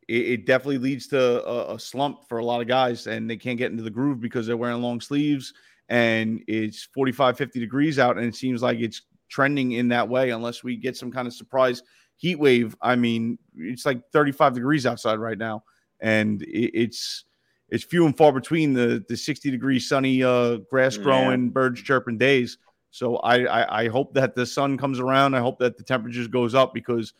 it, 0.08 0.26
it 0.26 0.46
definitely 0.46 0.78
leads 0.78 1.06
to 1.08 1.44
a, 1.44 1.74
a 1.74 1.78
slump 1.78 2.28
for 2.28 2.38
a 2.38 2.44
lot 2.44 2.60
of 2.60 2.66
guys, 2.66 3.06
and 3.06 3.30
they 3.30 3.36
can't 3.36 3.58
get 3.58 3.70
into 3.70 3.82
the 3.82 3.90
groove 3.90 4.20
because 4.20 4.46
they're 4.46 4.56
wearing 4.56 4.82
long 4.82 5.00
sleeves 5.00 5.52
and 5.88 6.42
it's 6.46 6.84
45, 6.94 7.36
50 7.36 7.60
degrees 7.60 7.98
out, 7.98 8.18
and 8.18 8.26
it 8.26 8.34
seems 8.34 8.62
like 8.62 8.78
it's 8.78 9.02
trending 9.28 9.72
in 9.72 9.88
that 9.88 10.08
way 10.08 10.30
unless 10.30 10.62
we 10.62 10.76
get 10.76 10.96
some 10.96 11.10
kind 11.10 11.26
of 11.26 11.34
surprise 11.34 11.82
heat 12.16 12.38
wave. 12.38 12.76
I 12.82 12.96
mean, 12.96 13.38
it's 13.56 13.86
like 13.86 14.02
35 14.12 14.54
degrees 14.54 14.86
outside 14.86 15.18
right 15.18 15.38
now, 15.38 15.64
and 16.00 16.42
it, 16.42 16.72
it's 16.74 17.24
it's 17.70 17.84
few 17.84 18.06
and 18.06 18.16
far 18.16 18.32
between 18.32 18.72
the 18.72 19.04
the 19.08 19.16
60 19.16 19.50
degree 19.50 19.78
sunny 19.78 20.22
uh 20.22 20.56
grass 20.70 20.96
growing 20.96 21.50
birds 21.50 21.82
chirping 21.82 22.18
days 22.18 22.58
so 22.90 23.16
I, 23.16 23.44
I 23.44 23.82
i 23.84 23.88
hope 23.88 24.14
that 24.14 24.34
the 24.34 24.46
sun 24.46 24.78
comes 24.78 24.98
around 25.00 25.34
i 25.34 25.40
hope 25.40 25.58
that 25.58 25.76
the 25.76 25.82
temperatures 25.82 26.28
goes 26.28 26.54
up 26.54 26.72
because 26.72 27.12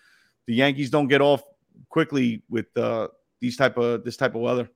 the 0.47 0.55
yankees 0.55 0.91
don't 0.91 1.09
get 1.09 1.21
off 1.21 1.43
quickly 1.91 2.43
with 2.49 2.75
uh 2.77 3.09
these 3.41 3.57
type 3.57 3.77
of 3.77 4.05
this 4.05 4.17
type 4.17 4.35
of 4.35 4.41
weather 4.41 4.69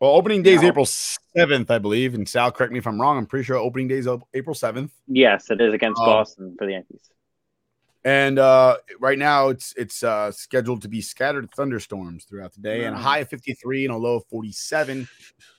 Well, 0.00 0.12
opening 0.14 0.42
day 0.42 0.54
is 0.54 0.62
No. 0.62 0.68
April 0.68 0.86
7th, 0.86 1.70
I 1.70 1.78
believe. 1.78 2.14
And 2.14 2.28
Sal, 2.28 2.52
correct 2.52 2.72
me 2.72 2.78
if 2.78 2.86
I'm 2.86 3.00
wrong. 3.00 3.18
I'm 3.18 3.26
pretty 3.26 3.44
sure 3.44 3.56
opening 3.56 3.88
day 3.88 3.96
is 3.98 4.06
April 4.06 4.54
7th. 4.54 4.90
Yes, 5.08 5.50
it 5.50 5.60
is 5.60 5.74
against 5.74 5.98
Um, 6.00 6.06
Boston 6.06 6.54
for 6.56 6.66
the 6.66 6.72
Yankees. 6.74 7.10
And 8.04 8.38
uh, 8.38 8.76
right 9.00 9.18
now 9.18 9.48
it's 9.48 9.74
it's 9.76 10.02
uh, 10.02 10.30
scheduled 10.32 10.82
to 10.82 10.88
be 10.88 11.00
scattered 11.00 11.50
thunderstorms 11.54 12.24
throughout 12.24 12.52
the 12.54 12.60
day 12.60 12.84
and 12.84 12.94
a 12.94 12.98
Mm. 12.98 13.02
high 13.02 13.18
of 13.18 13.28
53 13.28 13.84
and 13.86 13.94
a 13.94 13.96
low 13.96 14.16
of 14.16 14.24
47. 14.30 15.08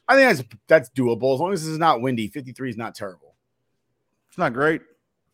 I 0.07 0.15
think 0.15 0.37
that's 0.37 0.49
that's 0.67 0.89
doable 0.91 1.33
as 1.35 1.39
long 1.39 1.53
as 1.53 1.67
it's 1.67 1.77
not 1.77 2.01
windy. 2.01 2.27
53 2.29 2.69
is 2.69 2.77
not 2.77 2.95
terrible. 2.95 3.35
it's 4.29 4.37
not 4.37 4.53
great 4.53 4.81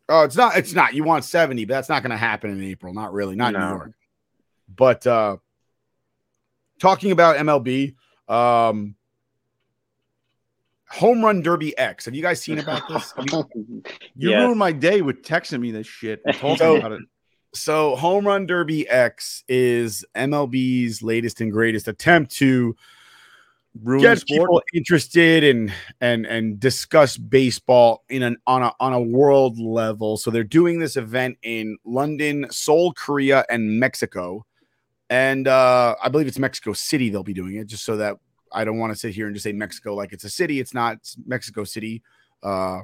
Oh, 0.08 0.22
it's 0.24 0.36
not. 0.36 0.56
It's 0.56 0.74
not. 0.74 0.94
You 0.94 1.04
want 1.04 1.26
70, 1.26 1.66
but 1.66 1.74
that's 1.74 1.90
not 1.90 2.04
going 2.04 2.12
to 2.12 2.18
happen 2.18 2.52
in 2.52 2.64
April. 2.64 2.94
Not 2.94 3.12
really. 3.12 3.36
Not 3.36 3.56
in 3.56 3.60
New 3.62 3.68
York. 3.70 3.92
But 4.76 5.08
uh, 5.08 5.38
talking 6.80 7.12
about 7.12 7.38
MLB, 7.38 7.96
um, 8.28 8.96
Home 10.96 11.24
Run 11.24 11.42
Derby 11.42 11.78
X. 11.78 12.06
Have 12.06 12.16
you 12.16 12.22
guys 12.22 12.42
seen 12.42 12.60
about 12.60 12.88
this? 12.90 13.12
Have 13.14 13.26
you- 13.32 13.84
you 14.16 14.30
Yes. 14.32 14.42
ruined 14.42 14.60
my 14.60 14.72
day 14.72 15.02
with 15.02 15.22
texting 15.24 15.60
me 15.60 15.72
this 15.72 15.88
shit 15.88 16.22
and 16.26 16.36
talking 16.36 16.58
So- 16.58 16.76
about 16.78 16.92
it 16.94 17.02
so 17.54 17.96
Home 17.96 18.28
Run 18.28 18.46
Derby 18.46 18.86
X 18.90 19.44
is 19.48 20.04
MLB's 20.14 21.02
latest 21.02 21.40
and 21.40 21.50
greatest 21.54 21.88
attempt 21.88 22.32
to 22.36 22.76
ruin 23.82 24.02
get 24.02 24.20
sport 24.20 24.42
people 24.42 24.62
interested 24.74 25.44
and 25.46 25.72
and 26.02 26.26
and 26.26 26.60
discuss 26.60 27.16
baseball 27.16 28.04
in 28.10 28.24
an 28.24 28.36
on 28.46 28.62
a 28.62 28.74
on 28.82 28.92
a 28.92 29.00
world 29.00 29.58
level. 29.58 30.18
So 30.18 30.32
they're 30.32 30.44
doing 30.44 30.80
this 30.80 30.98
event 30.98 31.38
in 31.44 31.78
London, 31.86 32.46
Seoul, 32.52 32.92
Korea, 32.92 33.46
and 33.50 33.80
Mexico. 33.80 34.46
And 35.10 35.48
uh, 35.48 35.96
I 36.04 36.10
believe 36.10 36.28
it's 36.28 36.40
Mexico 36.40 36.74
City 36.74 37.10
they'll 37.10 37.24
be 37.24 37.34
doing 37.34 37.56
it, 37.56 37.68
just 37.68 37.86
so 37.86 37.96
that 37.98 38.18
I 38.52 38.64
don't 38.64 38.78
want 38.78 38.94
to 38.94 39.00
sit 39.00 39.14
here 39.14 39.28
and 39.28 39.36
just 39.36 39.44
say 39.44 39.52
Mexico 39.52 39.96
like 39.96 40.14
it's 40.14 40.24
a 40.24 40.30
city. 40.30 40.60
It's 40.60 40.74
not 40.74 40.98
it's 40.98 41.18
Mexico 41.26 41.64
City. 41.64 42.04
Uh, 42.42 42.82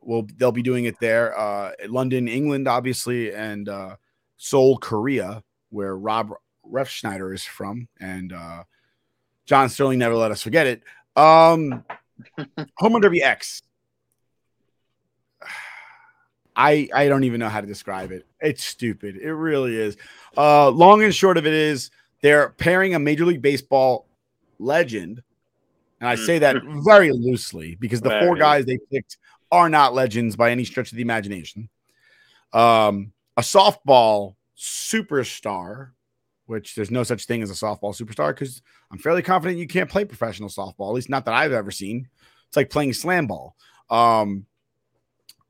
well, 0.00 0.26
they'll 0.36 0.52
be 0.52 0.62
doing 0.62 0.84
it 0.84 0.98
there. 1.00 1.38
Uh, 1.38 1.72
London, 1.88 2.28
England, 2.28 2.68
obviously, 2.68 3.32
and 3.32 3.68
uh, 3.68 3.96
Seoul, 4.36 4.78
Korea, 4.78 5.42
where 5.70 5.96
Rob 5.96 6.32
Refsnyder 6.70 7.34
is 7.34 7.44
from, 7.44 7.88
and 8.00 8.32
uh, 8.32 8.64
John 9.46 9.68
Sterling 9.68 9.98
never 9.98 10.14
let 10.14 10.30
us 10.30 10.42
forget 10.42 10.66
it. 10.66 10.82
Um, 11.16 11.84
Home 12.78 13.00
Derby 13.00 13.22
X. 13.22 13.62
I 16.58 16.88
I 16.92 17.08
don't 17.08 17.22
even 17.22 17.38
know 17.38 17.48
how 17.48 17.60
to 17.60 17.66
describe 17.66 18.10
it. 18.10 18.26
It's 18.40 18.64
stupid. 18.64 19.16
It 19.16 19.32
really 19.32 19.76
is. 19.76 19.96
Uh, 20.36 20.70
long 20.70 21.02
and 21.04 21.14
short 21.14 21.38
of 21.38 21.46
it 21.46 21.52
is 21.52 21.90
they're 22.20 22.50
pairing 22.50 22.94
a 22.94 22.98
Major 22.98 23.24
League 23.26 23.40
Baseball 23.42 24.07
legend, 24.58 25.22
and 26.00 26.08
I 26.08 26.14
say 26.14 26.38
that 26.40 26.56
very 26.84 27.10
loosely 27.12 27.76
because 27.76 28.00
the 28.00 28.18
four 28.20 28.36
guys 28.36 28.64
they 28.64 28.78
picked 28.90 29.18
are 29.50 29.68
not 29.68 29.94
legends 29.94 30.36
by 30.36 30.50
any 30.50 30.64
stretch 30.64 30.92
of 30.92 30.96
the 30.96 31.02
imagination. 31.02 31.68
Um, 32.52 33.12
a 33.36 33.40
softball 33.40 34.34
superstar, 34.56 35.90
which 36.46 36.74
there's 36.74 36.90
no 36.90 37.02
such 37.02 37.26
thing 37.26 37.42
as 37.42 37.50
a 37.50 37.54
softball 37.54 37.96
superstar 37.96 38.30
because 38.30 38.62
I'm 38.90 38.98
fairly 38.98 39.22
confident 39.22 39.58
you 39.58 39.68
can't 39.68 39.90
play 39.90 40.04
professional 40.04 40.48
softball, 40.48 40.88
at 40.88 40.94
least 40.94 41.10
not 41.10 41.24
that 41.26 41.34
I've 41.34 41.52
ever 41.52 41.70
seen. 41.70 42.08
It's 42.48 42.56
like 42.56 42.70
playing 42.70 42.94
slam 42.94 43.26
ball. 43.26 43.54
Um, 43.90 44.46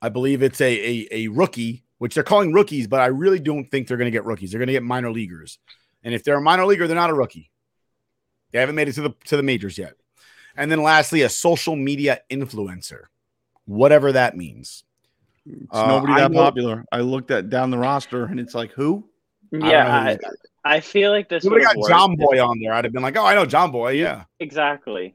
I 0.00 0.08
believe 0.08 0.42
it's 0.42 0.60
a, 0.60 0.64
a 0.66 1.08
a 1.10 1.28
rookie, 1.28 1.84
which 1.98 2.14
they're 2.14 2.24
calling 2.24 2.52
rookies, 2.52 2.86
but 2.86 3.00
I 3.00 3.06
really 3.06 3.40
don't 3.40 3.64
think 3.64 3.88
they're 3.88 3.96
going 3.96 4.06
to 4.06 4.12
get 4.16 4.24
rookies. 4.24 4.50
They're 4.50 4.60
going 4.60 4.68
to 4.68 4.72
get 4.72 4.82
minor 4.82 5.10
leaguers, 5.10 5.58
and 6.04 6.14
if 6.14 6.22
they're 6.22 6.36
a 6.36 6.40
minor 6.40 6.66
leaguer, 6.66 6.86
they're 6.86 6.96
not 6.96 7.10
a 7.10 7.14
rookie. 7.14 7.50
They 8.52 8.58
haven't 8.60 8.74
made 8.74 8.88
it 8.88 8.92
to 8.94 9.02
the 9.02 9.14
to 9.26 9.36
the 9.36 9.42
majors 9.42 9.78
yet. 9.78 9.94
And 10.56 10.70
then 10.70 10.82
lastly, 10.82 11.22
a 11.22 11.28
social 11.28 11.76
media 11.76 12.20
influencer, 12.30 13.04
whatever 13.66 14.12
that 14.12 14.36
means. 14.36 14.84
it's 15.46 15.66
Uh, 15.70 15.86
nobody 15.86 16.14
that 16.14 16.30
know- 16.32 16.42
popular 16.42 16.84
i 16.92 17.00
looked 17.00 17.30
at 17.30 17.48
down 17.48 17.70
the 17.70 17.78
roster 17.78 18.24
and 18.24 18.38
it's 18.40 18.54
like 18.54 18.72
who 18.72 19.08
Yeah, 19.52 19.86
I. 19.88 20.18
I 20.76 20.80
feel 20.80 21.10
like 21.10 21.28
this 21.30 21.44
If 21.44 21.50
would 21.50 21.60
we 21.60 21.64
have 21.64 21.74
got 21.74 21.80
worked. 21.80 21.90
John 21.90 22.12
if- 22.12 22.18
Boy 22.18 22.44
on 22.44 22.58
there, 22.60 22.74
I'd 22.74 22.84
have 22.84 22.92
been 22.92 23.02
like, 23.02 23.16
"Oh, 23.16 23.24
I 23.24 23.34
know 23.34 23.46
John 23.46 23.70
Boy." 23.70 23.92
Yeah, 23.92 24.24
Exactly. 24.40 25.14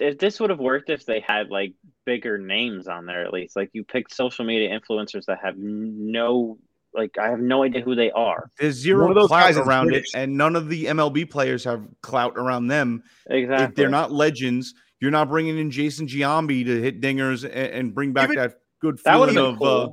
If 0.00 0.18
this 0.18 0.40
would 0.40 0.50
have 0.50 0.58
worked 0.60 0.90
if 0.90 1.04
they 1.04 1.20
had 1.20 1.50
like 1.50 1.74
bigger 2.06 2.38
names 2.38 2.88
on 2.88 3.04
there 3.06 3.24
at 3.24 3.32
least. 3.32 3.54
Like 3.56 3.70
you 3.72 3.84
picked 3.84 4.14
social 4.14 4.44
media 4.44 4.70
influencers 4.76 5.26
that 5.26 5.38
have 5.44 5.56
no 5.58 6.58
like 6.94 7.16
I 7.18 7.28
have 7.28 7.40
no 7.40 7.62
idea 7.62 7.82
who 7.82 7.94
they 7.94 8.10
are. 8.12 8.50
there's 8.58 8.74
zero 8.76 9.08
of 9.10 9.14
those 9.14 9.28
clout 9.28 9.54
around 9.56 9.88
British. 9.88 10.14
it 10.14 10.18
and 10.18 10.36
none 10.36 10.56
of 10.56 10.68
the 10.68 10.86
mlb 10.86 11.30
players 11.30 11.64
have 11.64 11.86
clout 12.02 12.34
around 12.36 12.68
them 12.68 13.02
Exactly. 13.28 13.64
if 13.66 13.74
they're 13.74 13.88
not 13.90 14.10
legends 14.10 14.74
you're 15.00 15.10
not 15.10 15.28
bringing 15.28 15.58
in 15.58 15.70
jason 15.70 16.06
giambi 16.06 16.64
to 16.64 16.80
hit 16.82 17.00
dingers 17.00 17.44
and, 17.44 17.52
and 17.54 17.94
bring 17.94 18.12
back 18.12 18.24
Even- 18.30 18.36
that 18.36 18.54
good 18.80 18.98
feeling 19.00 19.34
have 19.34 19.58
been 19.58 19.68
of 19.68 19.90
uh, 19.90 19.92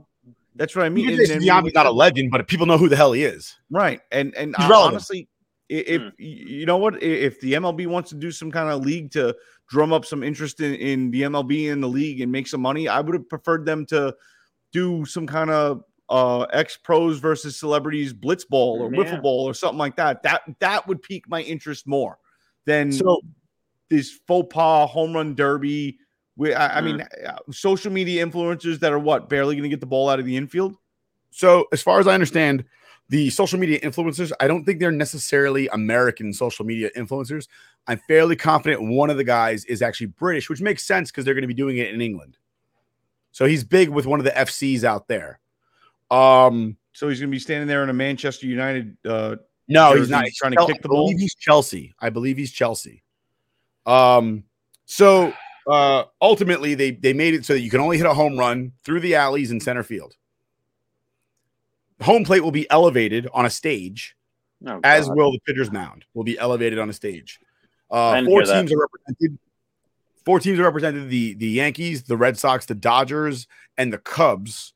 that's 0.55 0.75
what 0.75 0.85
i 0.85 0.89
mean 0.89 1.09
And- 1.09 1.17
Jason 1.17 1.37
and- 1.37 1.45
Giambi's 1.45 1.73
not 1.73 1.85
a 1.85 1.91
legend, 1.91 2.31
but 2.31 2.47
people 2.47 2.65
know 2.65 2.77
who 2.77 2.87
the 2.87 2.95
hell 2.95 3.11
he 3.11 3.23
is. 3.23 3.55
Right. 3.69 3.99
And 4.11 4.33
and 4.35 4.55
He's 4.57 4.69
uh, 4.71 4.73
honestly, 4.79 5.27
if 5.67 6.01
Hmm. 6.01 6.07
you 6.17 6.65
know 6.65 6.77
what, 6.77 7.01
if 7.03 7.41
the 7.41 7.53
MLB 7.53 7.87
wants 7.87 8.09
to 8.11 8.15
do 8.15 8.31
some 8.31 8.51
kind 8.51 8.69
of 8.69 8.85
league 8.85 9.11
to 9.11 9.35
drum 9.67 9.91
up 9.91 10.05
some 10.05 10.23
interest 10.23 10.61
in, 10.61 10.75
in 10.75 11.11
the 11.11 11.23
MLB 11.23 11.71
in 11.71 11.81
the 11.81 11.89
league 11.89 12.21
and 12.21 12.31
make 12.31 12.47
some 12.47 12.61
money, 12.61 12.87
I 12.87 13.01
would 13.01 13.15
have 13.15 13.27
preferred 13.27 13.65
them 13.65 13.85
to 13.87 14.15
do 14.71 15.03
some 15.05 15.25
kind 15.27 15.49
of 15.49 15.83
uh 16.09 16.41
ex 16.53 16.77
pros 16.77 17.19
versus 17.19 17.57
celebrities 17.57 18.13
blitz 18.13 18.45
ball 18.45 18.81
or 18.81 18.91
Yeah. 18.91 19.03
wiffle 19.03 19.21
ball 19.21 19.47
or 19.47 19.53
something 19.53 19.79
like 19.79 19.95
that. 19.95 20.21
That 20.23 20.41
that 20.59 20.87
would 20.87 21.01
pique 21.01 21.27
my 21.27 21.41
interest 21.41 21.87
more 21.87 22.17
than 22.65 22.91
So 22.91 23.21
this 23.89 24.11
faux 24.27 24.53
pas 24.53 24.89
home 24.89 25.13
run 25.13 25.35
derby. 25.35 25.97
We, 26.37 26.53
I, 26.53 26.77
I 26.79 26.81
Mm. 26.81 26.85
mean, 26.85 27.01
uh, 27.01 27.37
social 27.51 27.91
media 27.91 28.25
influencers 28.25 28.79
that 28.79 28.91
are 28.91 28.99
what 28.99 29.29
barely 29.29 29.55
going 29.55 29.63
to 29.63 29.69
get 29.69 29.79
the 29.79 29.85
ball 29.85 30.09
out 30.09 30.19
of 30.19 30.25
the 30.25 30.35
infield. 30.35 30.75
So, 31.31 31.65
as 31.71 31.81
far 31.81 31.99
as 31.99 32.07
I 32.07 32.13
understand, 32.13 32.65
the 33.09 33.29
social 33.29 33.59
media 33.59 33.79
influencers, 33.81 34.31
I 34.39 34.47
don't 34.47 34.65
think 34.65 34.79
they're 34.79 34.91
necessarily 34.91 35.67
American 35.69 36.33
social 36.33 36.65
media 36.65 36.89
influencers. 36.97 37.47
I'm 37.87 37.99
fairly 38.07 38.35
confident 38.35 38.81
one 38.81 39.09
of 39.09 39.17
the 39.17 39.23
guys 39.23 39.63
is 39.65 39.81
actually 39.81 40.07
British, 40.07 40.49
which 40.49 40.61
makes 40.61 40.85
sense 40.85 41.11
because 41.11 41.23
they're 41.23 41.35
going 41.35 41.43
to 41.43 41.47
be 41.47 41.53
doing 41.53 41.77
it 41.77 41.93
in 41.93 42.01
England. 42.01 42.37
So 43.31 43.45
he's 43.45 43.63
big 43.63 43.89
with 43.89 44.05
one 44.05 44.19
of 44.19 44.23
the 44.25 44.31
FCs 44.31 44.83
out 44.83 45.07
there. 45.07 45.39
Um, 46.11 46.77
So 46.93 47.09
he's 47.09 47.19
going 47.19 47.29
to 47.29 47.35
be 47.35 47.39
standing 47.39 47.67
there 47.67 47.83
in 47.83 47.89
a 47.89 47.93
Manchester 47.93 48.45
United. 48.47 48.97
Uh, 49.05 49.37
no, 49.67 49.95
he's 49.95 50.09
not. 50.09 50.25
He's 50.25 50.37
trying 50.37 50.51
to 50.51 50.57
Chel- 50.57 50.67
kick 50.67 50.81
the 50.81 50.87
I 50.87 50.91
believe 50.93 51.15
ball. 51.15 51.19
He's 51.19 51.35
Chelsea. 51.35 51.93
I 51.99 52.09
believe 52.09 52.37
he's 52.37 52.51
Chelsea. 52.51 53.03
Um, 53.85 54.43
so 54.85 55.33
uh, 55.67 56.03
ultimately, 56.21 56.75
they 56.75 56.91
they 56.91 57.13
made 57.13 57.33
it 57.33 57.45
so 57.45 57.53
that 57.53 57.61
you 57.61 57.69
can 57.69 57.79
only 57.79 57.97
hit 57.97 58.05
a 58.05 58.13
home 58.13 58.37
run 58.37 58.73
through 58.83 58.99
the 58.99 59.15
alleys 59.15 59.51
in 59.51 59.59
center 59.59 59.83
field. 59.83 60.15
Home 62.01 62.23
plate 62.25 62.41
will 62.41 62.51
be 62.51 62.69
elevated 62.69 63.27
on 63.33 63.45
a 63.45 63.49
stage, 63.49 64.15
Oh, 64.65 64.79
as 64.83 65.09
will 65.09 65.31
the 65.31 65.39
pitcher's 65.45 65.71
mound. 65.71 66.05
Will 66.13 66.23
be 66.25 66.37
elevated 66.37 66.77
on 66.77 66.89
a 66.89 66.93
stage. 66.93 67.39
Uh, 67.89 68.23
four 68.25 68.41
hear 68.41 68.47
that. 68.47 68.59
teams 68.59 68.73
are 68.73 68.77
represented. 68.79 69.39
Four 70.25 70.39
teams 70.39 70.59
are 70.59 70.63
represented: 70.63 71.09
the 71.09 71.33
the 71.35 71.47
Yankees, 71.47 72.03
the 72.03 72.17
Red 72.17 72.37
Sox, 72.37 72.65
the 72.65 72.75
Dodgers, 72.75 73.47
and 73.77 73.91
the 73.91 73.97
Cubs. 73.97 74.73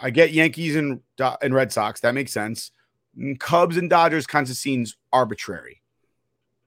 I 0.00 0.10
get 0.10 0.32
Yankees 0.32 0.76
and 0.76 1.00
and 1.42 1.54
Red 1.54 1.72
Sox. 1.72 2.00
That 2.00 2.14
makes 2.14 2.32
sense. 2.32 2.70
Mm, 3.18 3.38
Cubs 3.38 3.76
and 3.76 3.90
Dodgers 3.90 4.26
kinds 4.26 4.50
of 4.50 4.56
seems 4.56 4.96
arbitrary. 5.12 5.82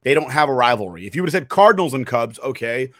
They 0.03 0.13
don't 0.13 0.31
have 0.31 0.49
a 0.49 0.53
rivalry. 0.53 1.07
If 1.07 1.15
you 1.15 1.23
would 1.23 1.29
have 1.29 1.41
said 1.41 1.49
Cardinals 1.49 1.93
and 1.95 2.05
Cubs, 2.05 2.37
okay. 2.39 2.91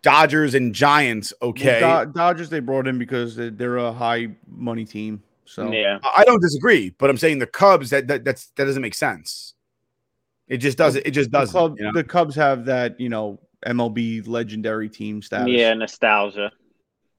Dodgers 0.00 0.54
and 0.54 0.74
Giants, 0.74 1.32
Well, 1.42 1.50
okay. 1.50 1.80
Do- 1.80 2.12
Dodgers 2.12 2.48
they 2.48 2.60
brought 2.60 2.86
in 2.86 2.98
because 2.98 3.36
they- 3.36 3.50
they're 3.50 3.76
a 3.76 3.92
high 3.92 4.28
money 4.46 4.84
team. 4.84 5.22
So 5.44 5.70
yeah, 5.72 5.98
I 6.02 6.22
I 6.22 6.24
don't 6.24 6.40
disagree, 6.42 6.90
but 6.98 7.08
I'm 7.10 7.16
saying 7.18 7.38
the 7.38 7.46
Cubs 7.46 7.90
that, 7.90 8.06
that 8.08 8.24
that's 8.24 8.46
that 8.56 8.64
doesn't 8.66 8.82
make 8.82 8.94
sense. 8.94 9.54
It 10.46 10.58
just 10.58 10.78
doesn't. 10.78 11.06
It 11.06 11.10
just 11.12 11.30
doesn't. 11.30 11.52
club, 11.52 11.76
you 11.78 11.84
know? 11.84 11.92
the 11.92 12.04
Cubs 12.04 12.34
have 12.36 12.64
that 12.66 12.98
you 13.00 13.08
know 13.08 13.38
MLB 13.66 14.26
legendary 14.26 14.88
team 14.88 15.20
status. 15.22 15.48
yeah, 15.48 15.74
nostalgia. 15.74 16.50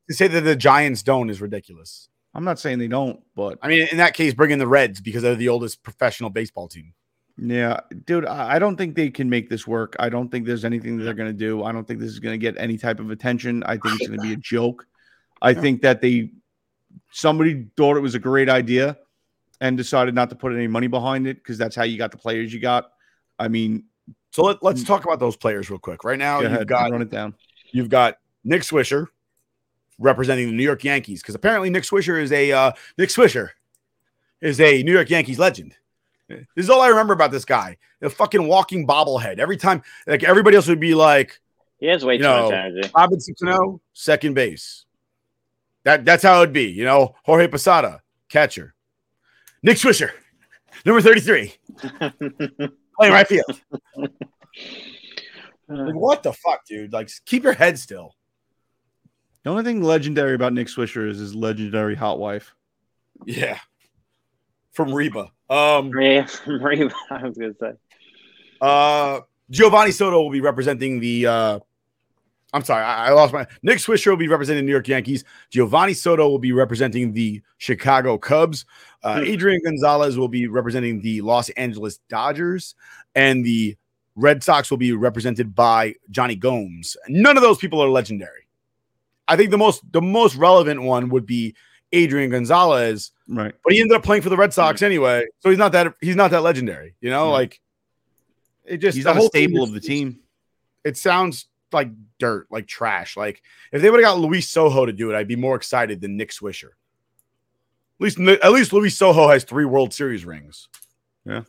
to 0.09 0.15
say 0.15 0.27
that 0.27 0.41
the 0.41 0.55
Giants 0.55 1.03
don't 1.03 1.29
is 1.29 1.41
ridiculous. 1.41 2.08
I'm 2.33 2.43
not 2.43 2.59
saying 2.59 2.79
they 2.79 2.87
don't, 2.87 3.21
but 3.35 3.57
I 3.61 3.67
mean, 3.67 3.87
in 3.91 3.97
that 3.97 4.13
case, 4.13 4.33
bring 4.33 4.51
in 4.51 4.59
the 4.59 4.67
Reds 4.67 5.01
because 5.01 5.23
they're 5.23 5.35
the 5.35 5.49
oldest 5.49 5.83
professional 5.83 6.29
baseball 6.29 6.67
team. 6.67 6.93
Yeah, 7.37 7.79
dude, 8.05 8.25
I 8.25 8.59
don't 8.59 8.75
think 8.75 8.95
they 8.95 9.09
can 9.09 9.29
make 9.29 9.49
this 9.49 9.65
work. 9.65 9.95
I 9.97 10.09
don't 10.09 10.29
think 10.29 10.45
there's 10.45 10.65
anything 10.65 10.97
that 10.97 11.05
they're 11.05 11.13
going 11.13 11.29
to 11.29 11.37
do. 11.37 11.63
I 11.63 11.71
don't 11.71 11.87
think 11.87 11.99
this 11.99 12.09
is 12.09 12.19
going 12.19 12.33
to 12.33 12.37
get 12.37 12.59
any 12.59 12.77
type 12.77 12.99
of 12.99 13.11
attention. 13.11 13.63
I 13.63 13.77
think 13.77 13.99
it's 13.99 14.07
going 14.07 14.19
to 14.19 14.27
be 14.27 14.33
a 14.33 14.37
joke. 14.37 14.85
I 15.41 15.53
think 15.53 15.81
that 15.83 16.01
they 16.01 16.31
somebody 17.11 17.67
thought 17.77 17.97
it 17.97 18.01
was 18.01 18.15
a 18.15 18.19
great 18.19 18.49
idea 18.49 18.97
and 19.61 19.77
decided 19.77 20.15
not 20.15 20.29
to 20.29 20.35
put 20.35 20.53
any 20.53 20.67
money 20.67 20.87
behind 20.87 21.27
it 21.27 21.37
because 21.37 21.57
that's 21.57 21.75
how 21.75 21.83
you 21.83 21.97
got 21.97 22.11
the 22.11 22.17
players 22.17 22.53
you 22.53 22.59
got. 22.59 22.91
I 23.37 23.47
mean, 23.47 23.85
So 24.31 24.43
let, 24.43 24.61
let's 24.61 24.83
mm. 24.83 24.87
talk 24.87 25.05
about 25.05 25.19
those 25.19 25.35
players 25.35 25.69
real 25.69 25.79
quick. 25.79 26.03
Right 26.03 26.19
now, 26.19 26.37
go 26.37 26.43
you've 26.43 26.53
ahead, 26.53 26.67
got 26.67 26.91
run 26.91 27.01
it 27.01 27.09
down. 27.09 27.35
you've 27.71 27.89
got 27.89 28.17
Nick 28.43 28.61
Swisher 28.61 29.07
representing 29.99 30.47
the 30.47 30.53
New 30.53 30.63
York 30.63 30.83
Yankees 30.83 31.21
because 31.21 31.35
apparently 31.35 31.69
Nick 31.69 31.83
Swisher 31.83 32.21
is 32.21 32.31
a 32.31 32.51
uh, 32.51 32.71
Nick 32.97 33.09
Swisher 33.09 33.49
is 34.41 34.59
a 34.59 34.81
New 34.83 34.93
York 34.93 35.09
Yankees 35.09 35.37
legend. 35.37 35.75
This 36.27 36.45
is 36.57 36.69
all 36.69 36.81
I 36.81 36.87
remember 36.87 37.13
about 37.13 37.31
this 37.31 37.45
guy. 37.45 37.77
The 38.01 38.09
fucking 38.09 38.47
walking 38.47 38.85
bobblehead. 38.85 39.39
Every 39.39 39.57
time, 39.57 39.81
like 40.07 40.23
everybody 40.23 40.55
else 40.55 40.67
would 40.67 40.79
be 40.79 40.93
like, 40.93 41.39
He 41.79 41.87
has 41.87 42.05
way 42.05 42.17
too 42.17 42.23
know, 42.23 42.49
much 42.49 42.53
energy. 42.53 42.91
Robinson 42.95 43.35
Cano, 43.39 43.81
second 43.93 44.35
base. 44.35 44.85
That 45.83 46.05
that's 46.05 46.23
how 46.23 46.41
it'd 46.41 46.53
be, 46.53 46.65
you 46.65 46.85
know. 46.85 47.15
Jorge 47.23 47.47
Posada, 47.47 48.01
catcher. 48.29 48.75
Nick 49.63 49.77
Swisher, 49.77 50.11
number 50.85 51.01
33, 51.01 51.53
playing 52.97 53.13
right 53.13 53.27
field. 53.27 53.61
Like, 55.71 55.93
what 55.93 56.23
the 56.23 56.33
fuck, 56.33 56.65
dude? 56.65 56.91
Like, 56.91 57.11
keep 57.25 57.43
your 57.43 57.53
head 57.53 57.77
still. 57.77 58.15
The 59.43 59.49
only 59.49 59.63
thing 59.63 59.81
legendary 59.81 60.35
about 60.35 60.53
Nick 60.53 60.67
Swisher 60.67 61.09
is 61.09 61.17
his 61.17 61.33
legendary 61.33 61.95
hot 61.95 62.19
wife. 62.19 62.53
Yeah. 63.25 63.59
From 64.71 64.93
Reba. 64.93 65.31
Um 65.49 65.91
Yeah, 65.97 66.27
Reba, 66.47 66.93
I 67.09 67.23
was 67.23 67.37
gonna 67.37 67.53
say. 67.59 67.71
uh 68.61 69.21
Geovany 69.51 69.93
Soto 69.93 70.21
will 70.21 70.29
be 70.31 70.41
representing 70.41 70.99
the 70.99 71.25
uh 71.27 71.59
I'm 72.51 72.63
sorry, 72.63 72.83
I, 72.83 73.07
I 73.07 73.11
lost 73.11 73.31
my 73.31 73.45
Nick 73.61 73.77
Swisher 73.77 74.07
will 74.07 74.17
be 74.17 74.27
representing 74.27 74.63
the 74.63 74.65
New 74.65 74.71
York 74.71 74.87
Yankees. 74.87 75.23
Geovany 75.51 75.95
Soto 75.95 76.27
will 76.29 76.39
be 76.39 76.51
representing 76.51 77.13
the 77.13 77.41
Chicago 77.57 78.17
Cubs. 78.17 78.65
Uh, 79.03 79.21
Adrian 79.23 79.61
Gonzalez 79.63 80.17
will 80.17 80.27
be 80.27 80.47
representing 80.47 80.99
the 81.01 81.21
Los 81.21 81.49
Angeles 81.51 81.99
Dodgers, 82.09 82.73
and 83.15 83.45
the 83.45 83.77
Red 84.15 84.43
Sox 84.43 84.69
will 84.71 84.77
be 84.79 84.93
represented 84.93 85.53
by 85.55 85.93
Jonny 86.09 86.35
Gomes. 86.35 86.97
None 87.07 87.37
of 87.37 87.43
those 87.43 87.59
people 87.59 87.81
are 87.83 87.89
legendary. 87.89 88.48
I 89.29 89.35
think 89.37 89.51
the 89.51 89.57
most 89.57 89.81
the 89.91 90.01
most 90.01 90.35
relevant 90.35 90.81
one 90.81 91.09
would 91.09 91.25
be 91.25 91.55
Adrian 91.91 92.29
Gonzalez, 92.31 93.11
Right. 93.27 93.53
but 93.63 93.73
he 93.73 93.79
ended 93.79 93.95
up 93.95 94.03
playing 94.03 94.21
for 94.23 94.29
the 94.29 94.37
Red 94.37 94.53
Sox 94.53 94.81
anyway, 94.81 95.25
so 95.39 95.49
he's 95.49 95.57
not 95.59 95.71
that 95.73 95.93
he's 96.01 96.15
not 96.15 96.31
that 96.31 96.41
legendary. 96.43 96.95
You 97.01 97.09
know, 97.11 97.27
Yeah. 97.27 97.31
like 97.33 97.61
it 98.65 98.77
just 98.77 98.95
He's 98.95 99.03
the 99.05 99.11
not 99.11 99.17
a 99.17 99.19
whole 99.21 99.29
thing 99.29 99.49
staple 99.49 99.63
of 99.63 99.71
the 99.71 99.79
team. 99.79 100.19
It 100.83 100.97
sounds 100.97 101.47
like 101.71 101.89
dirt, 102.19 102.47
like 102.51 102.67
trash. 102.67 103.15
Like 103.17 103.41
if 103.71 103.81
they 103.81 103.89
would 103.89 104.03
have 104.03 104.13
got 104.15 104.19
Luis 104.19 104.51
Sojo 104.53 104.85
to 104.85 104.93
do 104.93 105.11
it, 105.11 105.15
I'd 105.15 105.27
be 105.27 105.35
more 105.35 105.55
excited 105.55 106.01
than 106.01 106.17
Nick 106.17 106.31
Swisher. 106.31 106.69
At 107.99 108.03
least, 108.03 108.19
at 108.19 108.51
least 108.51 108.71
Luis 108.73 108.97
Sojo 108.97 109.31
has 109.31 109.43
three 109.43 109.65
World 109.65 109.93
Series 109.93 110.25
rings. 110.25 110.67
Yeah. 111.25 111.43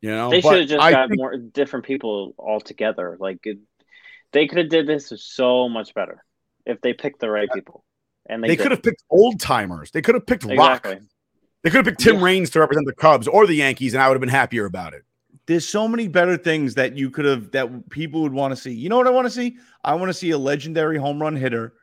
You 0.00 0.10
know, 0.10 0.30
They 0.30 0.40
should 0.40 0.60
have 0.60 0.68
just 0.68 0.80
I 0.82 0.90
got 0.92 1.08
think- 1.08 1.18
more 1.18 1.36
different 1.36 1.84
people 1.84 2.34
altogether. 2.38 3.16
Like 3.20 3.40
it, 3.44 3.58
they 4.32 4.46
could 4.48 4.58
have 4.58 4.68
did 4.70 4.86
this 4.86 5.12
so 5.16 5.68
much 5.68 5.92
better 5.94 6.24
if 6.66 6.80
they 6.80 6.92
picked 6.92 7.20
the 7.20 7.30
right 7.30 7.48
uh, 7.50 7.54
people. 7.54 7.84
And 8.26 8.42
they, 8.42 8.48
they 8.48 8.56
could 8.56 8.70
have 8.70 8.82
picked 8.82 9.02
old 9.10 9.40
timers. 9.40 9.90
They 9.90 10.02
could 10.02 10.14
have 10.14 10.26
picked 10.26 10.44
Rock. 10.44 10.86
They 11.62 11.70
could 11.70 11.78
have 11.78 11.84
picked 11.84 12.00
Tim 12.00 12.22
Raines 12.22 12.50
to 12.50 12.60
represent 12.60 12.86
the 12.86 12.94
Cubs 12.94 13.28
or 13.28 13.46
the 13.46 13.54
Yankees, 13.54 13.94
and 13.94 14.02
I 14.02 14.08
would 14.08 14.14
have 14.14 14.20
been 14.20 14.28
happier 14.28 14.64
about 14.64 14.94
it. 14.94 15.04
There's 15.46 15.66
so 15.66 15.88
many 15.88 16.08
better 16.08 16.36
things 16.36 16.74
that 16.74 16.96
you 16.96 17.10
could 17.10 17.24
have 17.24 17.50
that 17.52 17.90
people 17.90 18.22
would 18.22 18.32
want 18.32 18.52
to 18.52 18.60
see. 18.60 18.72
You 18.72 18.88
know 18.88 18.96
what 18.96 19.06
I 19.06 19.10
want 19.10 19.26
to 19.26 19.30
see? 19.30 19.56
I 19.84 19.94
want 19.94 20.08
to 20.08 20.14
see 20.14 20.30
a 20.30 20.38
legendary 20.38 20.98
home 20.98 21.20
run 21.20 21.36
hitter, 21.36 21.74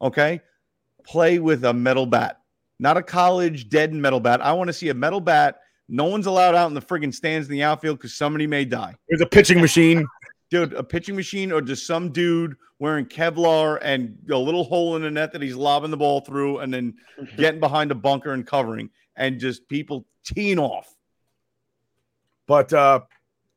okay, 0.00 0.40
play 1.04 1.38
with 1.38 1.64
a 1.64 1.72
metal 1.72 2.06
bat, 2.06 2.40
not 2.78 2.96
a 2.96 3.02
college 3.02 3.68
dead 3.68 3.92
metal 3.94 4.20
bat. 4.20 4.42
I 4.42 4.52
want 4.52 4.68
to 4.68 4.74
see 4.74 4.90
a 4.90 4.94
metal 4.94 5.20
bat. 5.20 5.60
No 5.88 6.04
one's 6.04 6.26
allowed 6.26 6.54
out 6.54 6.68
in 6.68 6.74
the 6.74 6.82
friggin' 6.82 7.14
stands 7.14 7.48
in 7.48 7.52
the 7.52 7.62
outfield 7.62 7.98
because 7.98 8.14
somebody 8.14 8.46
may 8.46 8.64
die. 8.64 8.94
There's 9.08 9.20
a 9.20 9.26
pitching 9.26 9.60
machine. 9.60 10.06
Dude, 10.52 10.74
a 10.74 10.82
pitching 10.82 11.16
machine 11.16 11.50
or 11.50 11.62
just 11.62 11.86
some 11.86 12.12
dude 12.12 12.56
wearing 12.78 13.06
Kevlar 13.06 13.78
and 13.80 14.18
a 14.30 14.36
little 14.36 14.64
hole 14.64 14.96
in 14.96 15.02
the 15.02 15.10
net 15.10 15.32
that 15.32 15.40
he's 15.40 15.56
lobbing 15.56 15.90
the 15.90 15.96
ball 15.96 16.20
through 16.20 16.58
and 16.58 16.74
then 16.74 16.92
getting 17.38 17.58
behind 17.58 17.90
a 17.90 17.94
bunker 17.94 18.32
and 18.32 18.46
covering 18.46 18.90
and 19.16 19.40
just 19.40 19.66
people 19.66 20.04
teeing 20.22 20.58
off. 20.58 20.94
But 22.46 22.70
uh, 22.70 23.00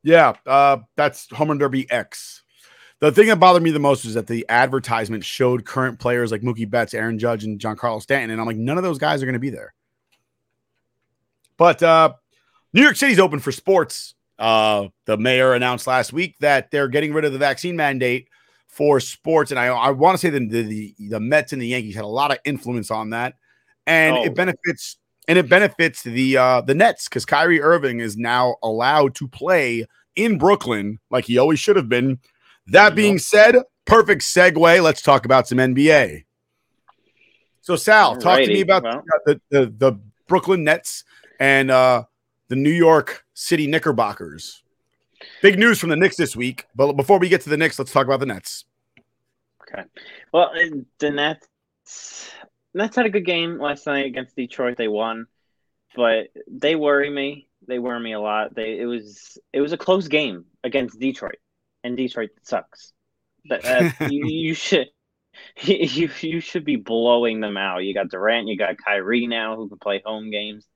yeah, 0.03 0.35
uh, 0.45 0.77
that's 0.95 1.29
Home 1.31 1.49
Run 1.49 1.57
Derby 1.57 1.85
X. 1.91 2.43
The 2.99 3.11
thing 3.11 3.27
that 3.27 3.41
bothered 3.41 3.61
me 3.61 3.71
the 3.71 3.79
most 3.79 4.05
was 4.05 4.13
that 4.13 4.27
the 4.27 4.45
advertisement 4.47 5.25
showed 5.25 5.65
current 5.65 5.99
players 5.99 6.31
like 6.31 6.43
Mookie 6.43 6.69
Betts, 6.69 6.93
Aaron 6.93 7.19
Judge, 7.19 7.43
and 7.43 7.59
Giancarlo 7.59 8.01
Stanton, 8.01 8.29
and 8.29 8.39
I'm 8.39 8.47
like, 8.47 8.55
none 8.55 8.77
of 8.77 8.85
those 8.85 8.99
guys 8.99 9.21
are 9.21 9.25
going 9.25 9.33
to 9.33 9.39
be 9.39 9.49
there. 9.49 9.73
But 11.57 11.83
uh, 11.83 12.13
New 12.71 12.83
York 12.83 12.95
City's 12.95 13.19
open 13.19 13.39
for 13.39 13.51
sports. 13.51 14.15
Uh, 14.37 14.87
the 15.05 15.17
mayor 15.17 15.53
announced 15.53 15.87
last 15.87 16.11
week 16.11 16.35
that 16.39 16.69
they're 16.71 16.87
getting 16.89 17.13
rid 17.13 17.23
of 17.25 17.31
the 17.33 17.39
vaccine 17.39 17.75
mandate 17.75 18.27
for 18.67 18.99
sports, 18.99 19.51
and 19.51 19.59
I, 19.59 19.67
I 19.67 19.89
want 19.91 20.15
to 20.15 20.17
say 20.19 20.29
that 20.29 20.49
the, 20.49 20.61
the 20.63 20.95
the 21.09 21.19
Mets 21.19 21.53
and 21.53 21.61
the 21.61 21.67
Yankees 21.67 21.95
had 21.95 22.03
a 22.03 22.07
lot 22.07 22.31
of 22.31 22.37
influence 22.43 22.91
on 22.91 23.11
that, 23.11 23.35
and 23.87 24.17
Oh. 24.17 24.23
it 24.25 24.35
benefits 24.35 24.97
and 25.27 25.37
it 25.39 25.47
benefits 25.47 26.03
the 26.03 26.35
uh, 26.37 26.61
the 26.61 26.75
Nets 26.75 27.07
because 27.07 27.25
Kyrie 27.25 27.61
Irving 27.61 27.99
is 28.01 28.17
now 28.17 28.55
allowed 28.61 29.15
to 29.15 29.27
play 29.27 29.85
in 30.15 30.37
Brooklyn 30.37 30.99
like 31.09 31.25
he 31.25 31.37
always 31.37 31.59
should 31.59 31.77
have 31.77 31.87
been. 31.89 32.19
That 32.67 32.95
being 32.95 33.17
said, 33.19 33.55
perfect 33.85 34.21
segue. 34.23 34.83
Let's 34.83 35.01
talk 35.01 35.23
about 35.25 35.47
some 35.47 35.59
NBA. 35.59 36.25
So 37.61 37.75
Sal, 37.75 38.17
talk 38.17 38.39
to 38.39 38.47
me 38.47 38.61
about 38.61 38.83
well. 38.83 39.03
the, 39.25 39.41
the 39.49 39.65
the 39.77 39.99
Brooklyn 40.27 40.63
Nets 40.63 41.03
and 41.39 41.71
uh, 41.71 42.03
the 42.47 42.55
New 42.55 42.71
York 42.71 43.25
City 43.33 43.67
Knickerbockers. 43.67 44.63
Big 45.41 45.57
news 45.57 45.79
from 45.79 45.89
the 45.89 45.95
Knicks 45.95 46.17
this 46.17 46.35
week. 46.35 46.65
But 46.75 46.93
before 46.93 47.19
we 47.19 47.29
get 47.29 47.41
to 47.41 47.49
the 47.49 47.57
Knicks, 47.57 47.79
let's 47.79 47.91
talk 47.91 48.05
about 48.05 48.19
the 48.19 48.25
Nets. 48.25 48.65
Okay. 49.61 49.83
Well, 50.31 50.51
the 50.99 51.11
Nets 51.11 51.47
Nets 52.73 52.95
had 52.95 53.05
a 53.05 53.09
good 53.09 53.25
game 53.25 53.59
last 53.59 53.87
night 53.87 54.05
against 54.05 54.35
Detroit. 54.35 54.77
They 54.77 54.87
won, 54.87 55.27
but 55.95 56.27
they 56.47 56.75
worry 56.75 57.09
me. 57.09 57.47
They 57.67 57.79
worry 57.79 57.99
me 57.99 58.13
a 58.13 58.19
lot. 58.19 58.53
They 58.53 58.79
it 58.79 58.85
was 58.85 59.37
it 59.53 59.61
was 59.61 59.71
a 59.71 59.77
close 59.77 60.07
game 60.07 60.45
against 60.63 60.99
Detroit, 60.99 61.37
and 61.83 61.95
Detroit 61.95 62.31
sucks. 62.43 62.93
But 63.47 63.65
uh, 63.65 63.91
you, 64.09 64.27
you 64.27 64.53
should 64.53 64.89
you 65.61 66.09
you 66.19 66.39
should 66.41 66.65
be 66.65 66.75
blowing 66.75 67.39
them 67.39 67.57
out. 67.57 67.83
You 67.83 67.93
got 67.93 68.09
Durant, 68.09 68.47
you 68.47 68.57
got 68.57 68.77
Kyrie 68.77 69.27
now 69.27 69.55
who 69.55 69.69
can 69.69 69.79
play 69.79 70.01
home 70.05 70.29
games. 70.29 70.67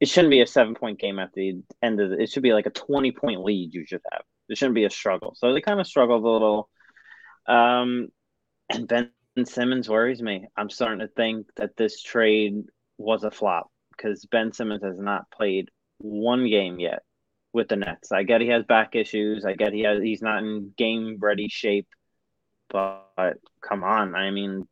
It 0.00 0.08
shouldn't 0.08 0.30
be 0.30 0.40
a 0.40 0.46
seven 0.46 0.74
point 0.74 1.00
game 1.00 1.18
at 1.18 1.32
the 1.32 1.62
end 1.82 2.00
of 2.00 2.10
the, 2.10 2.20
it 2.20 2.30
should 2.30 2.42
be 2.42 2.52
like 2.52 2.66
a 2.66 2.70
20 2.70 3.12
point 3.12 3.42
lead 3.42 3.74
you 3.74 3.84
should 3.86 4.00
have. 4.12 4.22
It 4.48 4.56
shouldn't 4.56 4.76
be 4.76 4.84
a 4.84 4.90
struggle. 4.90 5.34
So 5.36 5.52
they 5.52 5.60
kind 5.60 5.80
of 5.80 5.86
struggled 5.86 6.24
a 6.24 6.28
little. 6.28 6.68
Um, 7.46 8.08
and 8.70 8.86
Ben 8.86 9.10
Simmons 9.44 9.88
worries 9.88 10.22
me. 10.22 10.46
I'm 10.56 10.70
starting 10.70 11.00
to 11.00 11.08
think 11.08 11.46
that 11.56 11.76
this 11.76 12.02
trade 12.02 12.64
was 12.96 13.24
a 13.24 13.30
flop 13.30 13.70
because 13.96 14.24
Ben 14.26 14.52
Simmons 14.52 14.82
has 14.82 14.98
not 14.98 15.30
played 15.30 15.68
one 15.98 16.48
game 16.48 16.78
yet 16.78 17.02
with 17.52 17.68
the 17.68 17.76
Nets. 17.76 18.12
I 18.12 18.22
get 18.22 18.40
he 18.40 18.48
has 18.48 18.64
back 18.64 18.94
issues. 18.94 19.44
I 19.44 19.54
get 19.54 19.72
he 19.72 19.82
has 19.82 20.02
he's 20.02 20.22
not 20.22 20.42
in 20.42 20.72
game 20.76 21.16
ready 21.20 21.48
shape. 21.48 21.88
But 22.70 23.38
come 23.62 23.82
on, 23.82 24.14
I 24.14 24.30
mean, 24.30 24.68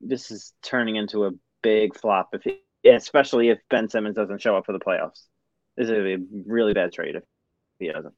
this 0.00 0.30
is 0.30 0.52
turning 0.62 0.96
into 0.96 1.24
a 1.24 1.30
big 1.62 1.96
flop 1.96 2.30
if 2.34 2.42
he, 2.42 2.60
especially 2.96 3.48
if 3.50 3.58
Ben 3.70 3.88
Simmons 3.88 4.16
doesn't 4.16 4.40
show 4.40 4.56
up 4.56 4.66
for 4.66 4.72
the 4.72 4.78
playoffs. 4.78 5.22
This 5.76 5.88
is 5.88 5.92
a 5.92 6.18
really 6.46 6.74
bad 6.74 6.92
trade 6.92 7.16
if 7.16 7.22
he 7.78 7.90
doesn't. 7.90 8.14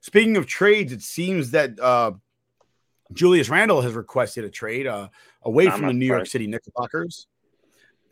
Speaking 0.00 0.36
of 0.36 0.46
trades, 0.46 0.92
it 0.92 1.02
seems 1.02 1.50
that 1.50 1.78
uh, 1.80 2.12
Julius 3.12 3.48
Randle 3.48 3.82
has 3.82 3.92
requested 3.92 4.44
a 4.44 4.50
trade 4.50 4.86
uh, 4.86 5.08
away 5.42 5.66
I'm 5.66 5.78
from 5.78 5.86
the 5.88 5.94
New 5.94 6.06
York. 6.06 6.26
City 6.26 6.46
Knickerbockers. 6.46 7.26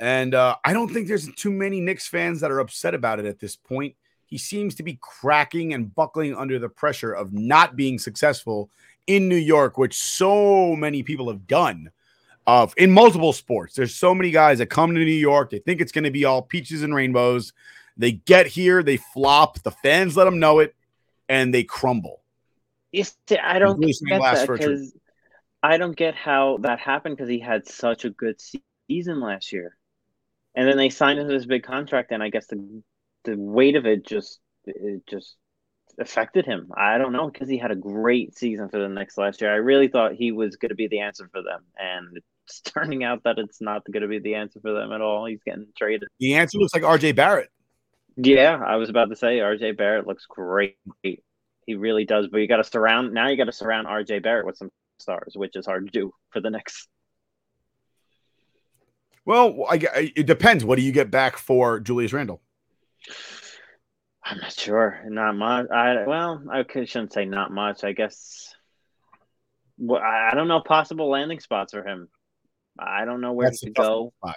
And 0.01 0.35
uh, 0.35 0.57
I 0.65 0.73
don't 0.73 0.89
think 0.89 1.09
there's 1.09 1.33
too 1.35 1.51
many 1.51 1.81
Knicks 1.81 2.07
fans 2.07 2.41
that 2.41 2.51
are 2.51 2.61
upset 2.61 2.95
about 2.95 3.19
it 3.19 3.27
at 3.27 3.39
this 3.39 3.57
point. 3.57 3.97
He 4.27 4.39
seems 4.39 4.75
to 4.77 4.83
be 4.83 4.99
cracking 5.01 5.73
and 5.73 5.95
buckling 5.95 6.37
under 6.37 6.59
the 6.59 6.69
pressure 6.69 7.13
of 7.13 7.33
not 7.33 7.75
being 7.77 7.99
successful 7.99 8.71
in 9.07 9.29
New 9.29 9.37
York, 9.37 9.79
which 9.79 9.97
so 9.97 10.77
many 10.77 11.03
people 11.03 11.29
have 11.29 11.47
done 11.47 11.91
of 12.49 12.73
in 12.79 12.91
multiple 12.91 13.35
sports. 13.35 13.75
There's 13.75 13.95
so 13.95 14.15
many 14.15 14.31
guys 14.31 14.57
that 14.59 14.67
come 14.67 14.95
to 14.95 15.05
New 15.05 15.13
York, 15.13 15.51
they 15.51 15.59
think 15.59 15.83
it's 15.83 15.93
going 15.93 16.05
to 16.05 16.11
be 16.11 16.25
all 16.25 16.41
peaches 16.41 16.83
and 16.83 16.95
rainbows. 16.95 17.53
They 17.99 18.13
get 18.13 18.47
here, 18.47 18.83
they 18.83 18.97
flop, 18.97 19.63
the 19.63 19.71
fans 19.71 20.17
let 20.17 20.25
them 20.25 20.39
know 20.39 20.61
it, 20.61 20.75
and 21.29 21.53
they 21.53 21.63
crumble. 21.63 22.23
I 23.45 23.59
don't 23.59 23.79
get 23.79 23.97
that 24.09 24.47
for 24.47 24.55
a 24.55 24.59
trade. 24.59 24.69
because 24.69 24.95
I 25.63 25.77
don't 25.77 25.95
get 25.95 26.15
how 26.15 26.57
that 26.63 26.79
happened 26.79 27.19
because 27.19 27.29
he 27.29 27.39
had 27.39 27.69
such 27.69 28.07
a 28.07 28.11
good 28.11 28.41
season 28.89 29.21
last 29.21 29.53
year, 29.53 29.77
and 30.55 30.67
then 30.67 30.79
they 30.79 30.89
signed 30.89 31.19
him 31.19 31.29
to 31.29 31.35
this 31.35 31.45
big 31.45 31.65
contract, 31.65 32.13
and 32.13 32.23
I 32.23 32.31
guess 32.31 32.47
the 32.47 32.83
the 33.25 33.37
weight 33.37 33.77
of 33.77 33.85
it 33.85 34.07
just 34.07 34.41
it 34.65 35.07
just 35.07 35.37
affected 35.99 36.47
him. 36.47 36.71
I 36.75 36.97
don't 36.97 37.13
know 37.13 37.29
because 37.29 37.49
he 37.49 37.59
had 37.59 37.73
a 37.73 37.77
great 37.77 38.39
season 38.39 38.71
for 38.71 38.79
the 38.79 38.89
Knicks 38.89 39.19
last 39.19 39.43
year. 39.43 39.53
I 39.53 39.57
really 39.57 39.89
thought 39.89 40.15
he 40.15 40.33
was 40.33 40.57
going 40.57 40.71
to 40.71 40.75
be 40.75 40.89
the 40.89 41.01
answer 41.01 41.29
for 41.31 41.43
them, 41.43 41.65
and 41.77 42.19
it's 42.49 42.61
turning 42.63 43.05
out 43.05 43.25
that 43.25 43.39
it's 43.39 43.61
not 43.61 43.85
going 43.91 44.03
to 44.03 44.09
be 44.09 44.19
the 44.19 44.35
answer 44.37 44.61
for 44.61 44.73
them 44.73 44.93
at 44.93 45.01
all. 45.01 45.27
He's 45.27 45.43
getting 45.45 45.67
traded. 45.77 46.09
The 46.19 46.35
answer 46.35 46.59
looks 46.59 46.75
like 46.75 46.83
RJ 46.83 47.15
Barrett. 47.15 47.51
Yeah, 48.17 48.61
I 48.65 48.77
was 48.77 48.89
about 48.91 49.11
to 49.11 49.17
say 49.17 49.39
RJ 49.39 49.77
Barrett 49.77 50.07
looks 50.07 50.27
great. 50.27 50.77
He 51.03 51.75
really 51.75 52.05
does, 52.05 52.29
but 52.29 52.39
you 52.39 52.49
got 52.49 52.57
to 52.57 52.65
surround 52.65 53.13
now. 53.13 53.29
You 53.29 53.37
got 53.37 53.45
to 53.45 53.53
surround 53.53 53.87
RJ 53.87 54.23
Barrett 54.23 54.47
with 54.47 54.57
some 54.57 54.71
stars, 54.99 55.35
which 55.37 55.55
is 55.55 55.67
hard 55.67 55.87
to 55.87 55.93
do 55.93 56.13
for 56.31 56.41
the 56.41 56.51
Knicks. 56.51 56.89
Well, 59.25 59.67
I, 59.69 59.75
I- 59.95 60.13
it 60.17 60.27
depends. 60.27 60.65
What 60.65 60.77
do 60.77 60.83
you 60.83 60.93
get 60.93 61.11
back 61.11 61.37
for 61.37 61.81
Julius 61.81 62.13
Randle? 62.13 62.41
I'm 64.25 64.39
not 64.39 64.53
sure. 64.53 65.01
Not 65.07 65.37
much. 65.37 65.71
I 65.71 66.05
well, 66.07 66.43
I 66.51 66.65
shouldn't 66.85 67.13
say 67.13 67.25
not 67.25 67.51
much. 67.53 67.85
I 67.85 67.93
guess. 67.93 68.55
Well, 69.79 70.03
I 70.03 70.35
don't 70.35 70.49
know 70.49 70.61
possible 70.61 71.09
landing 71.09 71.41
spots 71.41 71.73
for 71.73 71.87
him. 71.87 72.09
I 72.79 73.05
don't 73.05 73.21
know 73.21 73.33
where 73.33 73.49
That's 73.49 73.61
he 73.61 73.67
the 73.67 73.71
could 73.73 73.83
tough 73.83 73.87
go. 73.87 74.13
spot. 74.19 74.37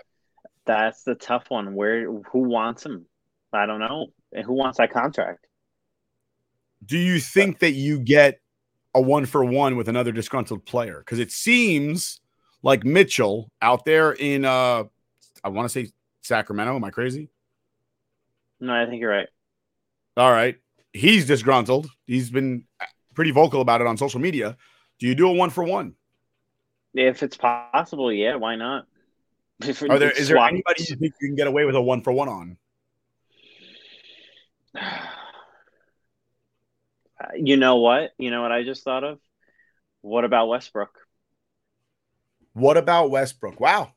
That's 0.66 1.04
the 1.04 1.16
tough 1.16 1.46
one. 1.50 1.76
Where 1.76 2.06
who 2.06 2.40
wants 2.40 2.86
him? 2.86 3.06
I 3.54 3.66
don't 3.66 3.80
know. 3.80 4.08
And 4.34 4.46
who 4.46 4.54
wants 4.54 4.78
that 4.78 4.92
contract? 4.92 5.46
Do 6.86 6.98
you 6.98 7.20
think 7.20 7.60
that 7.60 7.72
you 7.72 8.00
get 8.00 8.40
a 8.96 9.02
one 9.02 9.26
for 9.26 9.44
one 9.44 9.76
with 9.76 9.88
another 9.90 10.12
disgruntled 10.12 10.66
player? 10.66 11.00
Because 11.00 11.20
it 11.20 11.32
seems 11.32 12.22
like 12.64 12.84
Mitchell 12.84 13.52
out 13.62 13.86
there 13.86 14.14
in 14.14 14.46
uh 14.46 14.84
I 15.44 15.50
want 15.50 15.66
to 15.66 15.70
say 15.70 15.92
Sacramento. 16.22 16.76
Am 16.76 16.84
I 16.84 16.92
crazy? 16.92 17.30
No, 18.60 18.74
I 18.74 18.86
think 18.86 19.02
you're 19.02 19.12
right. 19.12 19.28
All 20.18 20.32
right. 20.32 20.56
He's 20.94 21.26
disgruntled. 21.26 21.90
He's 22.06 22.30
been 22.30 22.66
pretty 23.16 23.32
vocal 23.32 23.62
about 23.62 23.82
it 23.82 23.88
on 23.88 23.98
social 23.98 24.20
media. 24.20 24.58
Do 25.00 25.08
you 25.08 25.16
do 25.16 25.28
a 25.28 25.34
one 25.34 25.50
for 25.50 25.64
one? 25.64 25.96
If 26.94 27.24
it's 27.24 27.38
possible, 27.38 28.12
yeah, 28.12 28.36
why 28.36 28.56
not? 28.56 28.86
If 29.64 29.84
Are 29.84 30.00
there 30.00 30.10
is 30.10 30.28
there 30.28 30.38
anybody 30.38 30.86
you 30.90 30.96
think 30.96 31.14
you 31.22 31.28
can 31.28 31.36
get 31.36 31.46
away 31.46 31.66
with 31.66 31.76
a 31.76 31.82
one 31.82 32.02
for 32.02 32.12
one 32.12 32.30
on? 32.30 32.58
You 37.36 37.56
know 37.56 37.76
what? 37.78 38.14
You 38.18 38.32
know 38.32 38.42
what 38.42 38.52
I 38.52 38.64
just 38.64 38.84
thought 38.84 39.04
of? 39.04 39.20
What 40.02 40.26
about 40.26 40.48
Westbrook? 40.48 40.98
What 42.54 42.78
about 42.78 43.12
Westbrook? 43.12 43.60
Wow. 43.60 43.92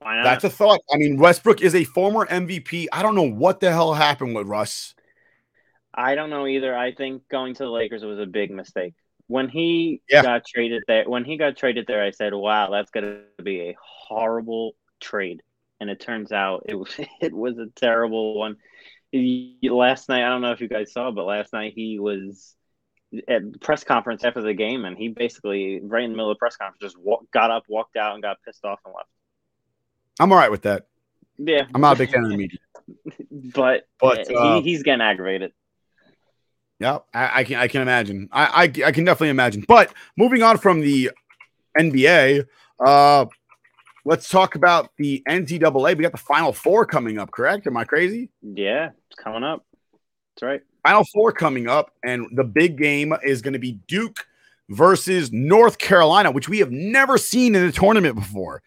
Why 0.00 0.16
not? 0.16 0.24
That's 0.24 0.44
a 0.44 0.50
thought. 0.50 0.80
I 0.92 0.96
mean, 0.96 1.18
Westbrook 1.18 1.60
is 1.60 1.74
a 1.74 1.84
former 1.84 2.26
MVP. 2.26 2.86
I 2.92 3.02
don't 3.02 3.14
know 3.14 3.28
what 3.28 3.60
the 3.60 3.70
hell 3.70 3.94
happened 3.94 4.34
with 4.34 4.46
Russ. 4.46 4.94
I 5.92 6.14
don't 6.14 6.30
know 6.30 6.46
either. 6.46 6.76
I 6.76 6.94
think 6.94 7.28
going 7.28 7.54
to 7.54 7.64
the 7.64 7.70
Lakers 7.70 8.04
was 8.04 8.18
a 8.18 8.26
big 8.26 8.50
mistake. 8.50 8.94
When 9.28 9.48
he 9.48 10.02
Yeah. 10.10 10.22
got 10.22 10.44
traded 10.46 10.82
there, 10.88 11.08
when 11.08 11.24
he 11.24 11.36
got 11.36 11.56
traded 11.56 11.86
there, 11.86 12.02
I 12.02 12.10
said, 12.10 12.34
"Wow, 12.34 12.70
that's 12.70 12.90
going 12.90 13.22
to 13.36 13.42
be 13.42 13.60
a 13.70 13.76
horrible 13.80 14.74
trade." 15.00 15.42
And 15.80 15.88
it 15.90 16.00
turns 16.00 16.32
out 16.32 16.64
it 16.66 16.74
was 16.74 16.90
it 17.20 17.32
was 17.32 17.58
a 17.58 17.66
terrible 17.76 18.34
one. 18.38 18.56
He- 19.12 19.58
last 19.62 20.08
night, 20.08 20.24
I 20.24 20.28
don't 20.30 20.42
know 20.42 20.52
if 20.52 20.60
you 20.60 20.68
guys 20.68 20.92
saw, 20.92 21.10
but 21.10 21.24
last 21.24 21.52
night 21.52 21.72
he 21.74 21.98
was 21.98 22.54
at 23.26 23.60
press 23.60 23.84
conference 23.84 24.24
after 24.24 24.42
the 24.42 24.54
game, 24.54 24.84
and 24.84 24.96
he 24.96 25.08
basically 25.08 25.80
right 25.82 26.04
in 26.04 26.10
the 26.10 26.16
middle 26.16 26.30
of 26.30 26.36
the 26.36 26.38
press 26.38 26.56
conference 26.56 26.80
just 26.80 26.98
wa- 26.98 27.20
got 27.32 27.50
up, 27.50 27.64
walked 27.68 27.96
out, 27.96 28.14
and 28.14 28.22
got 28.22 28.38
pissed 28.44 28.64
off 28.64 28.80
and 28.84 28.94
left. 28.94 29.08
I'm 30.20 30.32
all 30.32 30.38
right 30.38 30.50
with 30.50 30.62
that. 30.62 30.86
Yeah, 31.38 31.66
I'm 31.74 31.80
not 31.80 31.96
a 31.96 31.98
big 31.98 32.10
fan 32.10 32.24
of 32.24 32.30
the 32.30 32.36
media. 32.36 32.58
but, 33.30 33.86
But, 34.00 34.30
uh, 34.30 34.34
uh, 34.34 34.54
he, 34.56 34.62
he's 34.70 34.82
getting 34.82 35.00
aggravated. 35.00 35.52
Yeah, 36.80 36.98
I, 37.12 37.40
I 37.40 37.44
can 37.44 37.56
I 37.56 37.68
can 37.68 37.82
imagine. 37.82 38.28
I, 38.30 38.44
I 38.44 38.62
I 38.86 38.92
can 38.92 39.04
definitely 39.04 39.30
imagine. 39.30 39.64
But 39.66 39.92
moving 40.16 40.42
on 40.42 40.58
from 40.58 40.80
the 40.80 41.10
NBA, 41.78 42.46
uh, 42.84 43.26
let's 44.04 44.28
talk 44.28 44.54
about 44.54 44.90
the 44.96 45.22
NCAA. 45.28 45.96
We 45.96 46.02
got 46.02 46.12
the 46.12 46.18
Final 46.18 46.52
Four 46.52 46.86
coming 46.86 47.18
up. 47.18 47.30
Correct? 47.32 47.66
Am 47.66 47.76
I 47.76 47.84
crazy? 47.84 48.30
Yeah, 48.42 48.90
it's 49.08 49.16
coming 49.16 49.42
up. 49.42 49.64
That's 50.36 50.42
right. 50.46 50.62
Final 50.84 51.04
Four 51.12 51.32
coming 51.32 51.68
up, 51.68 51.92
and 52.04 52.26
the 52.32 52.44
big 52.44 52.78
game 52.78 53.12
is 53.24 53.42
going 53.42 53.54
to 53.54 53.58
be 53.58 53.72
Duke 53.88 54.24
versus 54.68 55.32
North 55.32 55.78
Carolina, 55.78 56.30
which 56.30 56.48
we 56.48 56.58
have 56.58 56.70
never 56.70 57.18
seen 57.18 57.54
in 57.56 57.64
a 57.64 57.72
tournament 57.72 58.14
before. 58.14 58.62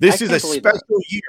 This 0.00 0.22
I 0.22 0.26
is 0.26 0.30
a 0.30 0.46
believe 0.46 0.62
that. 0.62 0.76
special 0.76 1.00
year. 1.08 1.22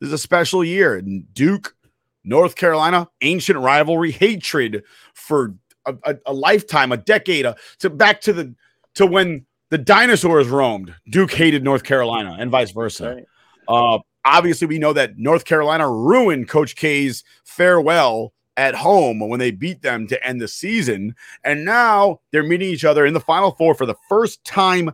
This 0.00 0.08
is 0.08 0.12
a 0.14 0.18
special 0.18 0.64
year. 0.64 1.00
Duke, 1.00 1.76
North 2.24 2.56
Carolina, 2.56 3.08
ancient 3.20 3.58
rivalry, 3.58 4.10
hatred 4.10 4.84
for 5.14 5.54
a, 5.86 5.94
a, 6.04 6.16
a 6.26 6.32
lifetime, 6.32 6.92
a 6.92 6.96
decade, 6.96 7.46
uh, 7.46 7.54
to 7.80 7.90
back 7.90 8.20
to 8.22 8.32
the 8.32 8.54
to 8.94 9.06
when 9.06 9.46
the 9.70 9.78
dinosaurs 9.78 10.48
roamed. 10.48 10.94
Duke 11.08 11.32
hated 11.32 11.64
North 11.64 11.82
Carolina, 11.82 12.36
and 12.38 12.50
vice 12.50 12.70
versa. 12.70 13.14
Right. 13.14 13.24
Uh, 13.68 13.98
obviously, 14.24 14.66
we 14.66 14.78
know 14.78 14.92
that 14.92 15.18
North 15.18 15.44
Carolina 15.44 15.90
ruined 15.90 16.48
Coach 16.48 16.76
K's 16.76 17.24
farewell 17.44 18.32
at 18.56 18.74
home 18.74 19.18
when 19.20 19.40
they 19.40 19.50
beat 19.50 19.82
them 19.82 20.06
to 20.06 20.26
end 20.26 20.40
the 20.40 20.48
season. 20.48 21.14
And 21.42 21.64
now 21.64 22.20
they're 22.30 22.42
meeting 22.42 22.68
each 22.68 22.84
other 22.84 23.06
in 23.06 23.14
the 23.14 23.20
Final 23.20 23.52
Four 23.52 23.74
for 23.74 23.86
the 23.86 23.94
first 24.08 24.44
time 24.44 24.90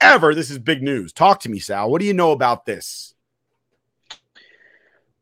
ever. 0.00 0.34
This 0.34 0.50
is 0.50 0.58
big 0.58 0.82
news. 0.82 1.12
Talk 1.12 1.40
to 1.40 1.48
me, 1.48 1.58
Sal. 1.58 1.90
What 1.90 2.00
do 2.00 2.06
you 2.06 2.14
know 2.14 2.32
about 2.32 2.66
this? 2.66 3.14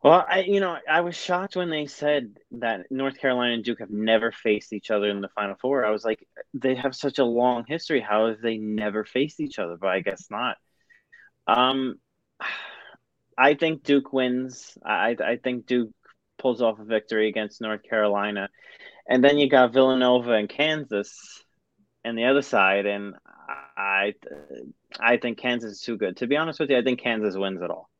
Well, 0.07 0.24
I 0.28 0.43
you 0.43 0.61
know 0.61 0.78
I 0.89 1.01
was 1.01 1.16
shocked 1.16 1.57
when 1.57 1.69
they 1.69 1.87
said 1.87 2.39
that 2.53 2.87
North 2.93 3.19
Carolina 3.19 3.55
and 3.55 3.65
Duke 3.65 3.81
have 3.81 3.91
never 3.91 4.31
faced 4.31 4.73
each 4.73 4.93
other 4.93 5.09
in 5.09 5.20
the 5.20 5.28
Final 5.31 5.57
Four. 5.61 5.85
I 5.85 5.91
was 5.91 6.05
like, 6.05 6.24
they 6.55 6.77
have 6.77 6.95
such 6.95 7.19
a 7.19 7.24
long 7.24 7.65
history. 7.66 8.01
How 8.01 8.28
have 8.28 8.41
they 8.41 8.57
never 8.57 9.05
faced 9.05 9.41
each 9.41 9.59
other? 9.59 9.77
But 9.77 9.89
I 9.89 9.99
guess 10.03 10.28
not. 10.31 10.59
Um, 11.49 11.97
I 13.37 13.55
think 13.55 13.83
Duke 13.83 14.12
wins. 14.12 14.78
I 14.85 15.16
I 15.20 15.39
think 15.43 15.66
Duke 15.66 15.91
pulls 16.39 16.62
off 16.62 16.78
a 16.78 16.85
victory 16.85 17.28
against 17.28 17.61
North 17.61 17.83
Carolina, 17.83 18.49
and 19.09 19.24
then 19.24 19.39
you 19.39 19.51
got 19.51 19.73
Villanova 19.73 20.35
and 20.35 20.49
Kansas, 20.49 21.43
and 22.05 22.16
the 22.16 22.27
other 22.27 22.43
side, 22.43 22.87
and 22.87 23.16
I 23.77 24.15
I 25.01 25.16
think 25.16 25.39
Kansas 25.39 25.73
is 25.73 25.81
too 25.81 25.97
good. 25.97 26.19
To 26.19 26.28
be 26.28 26.37
honest 26.37 26.61
with 26.61 26.70
you, 26.70 26.78
I 26.78 26.83
think 26.83 27.01
Kansas 27.01 27.35
wins 27.37 27.61
it 27.61 27.73
all. 27.73 27.91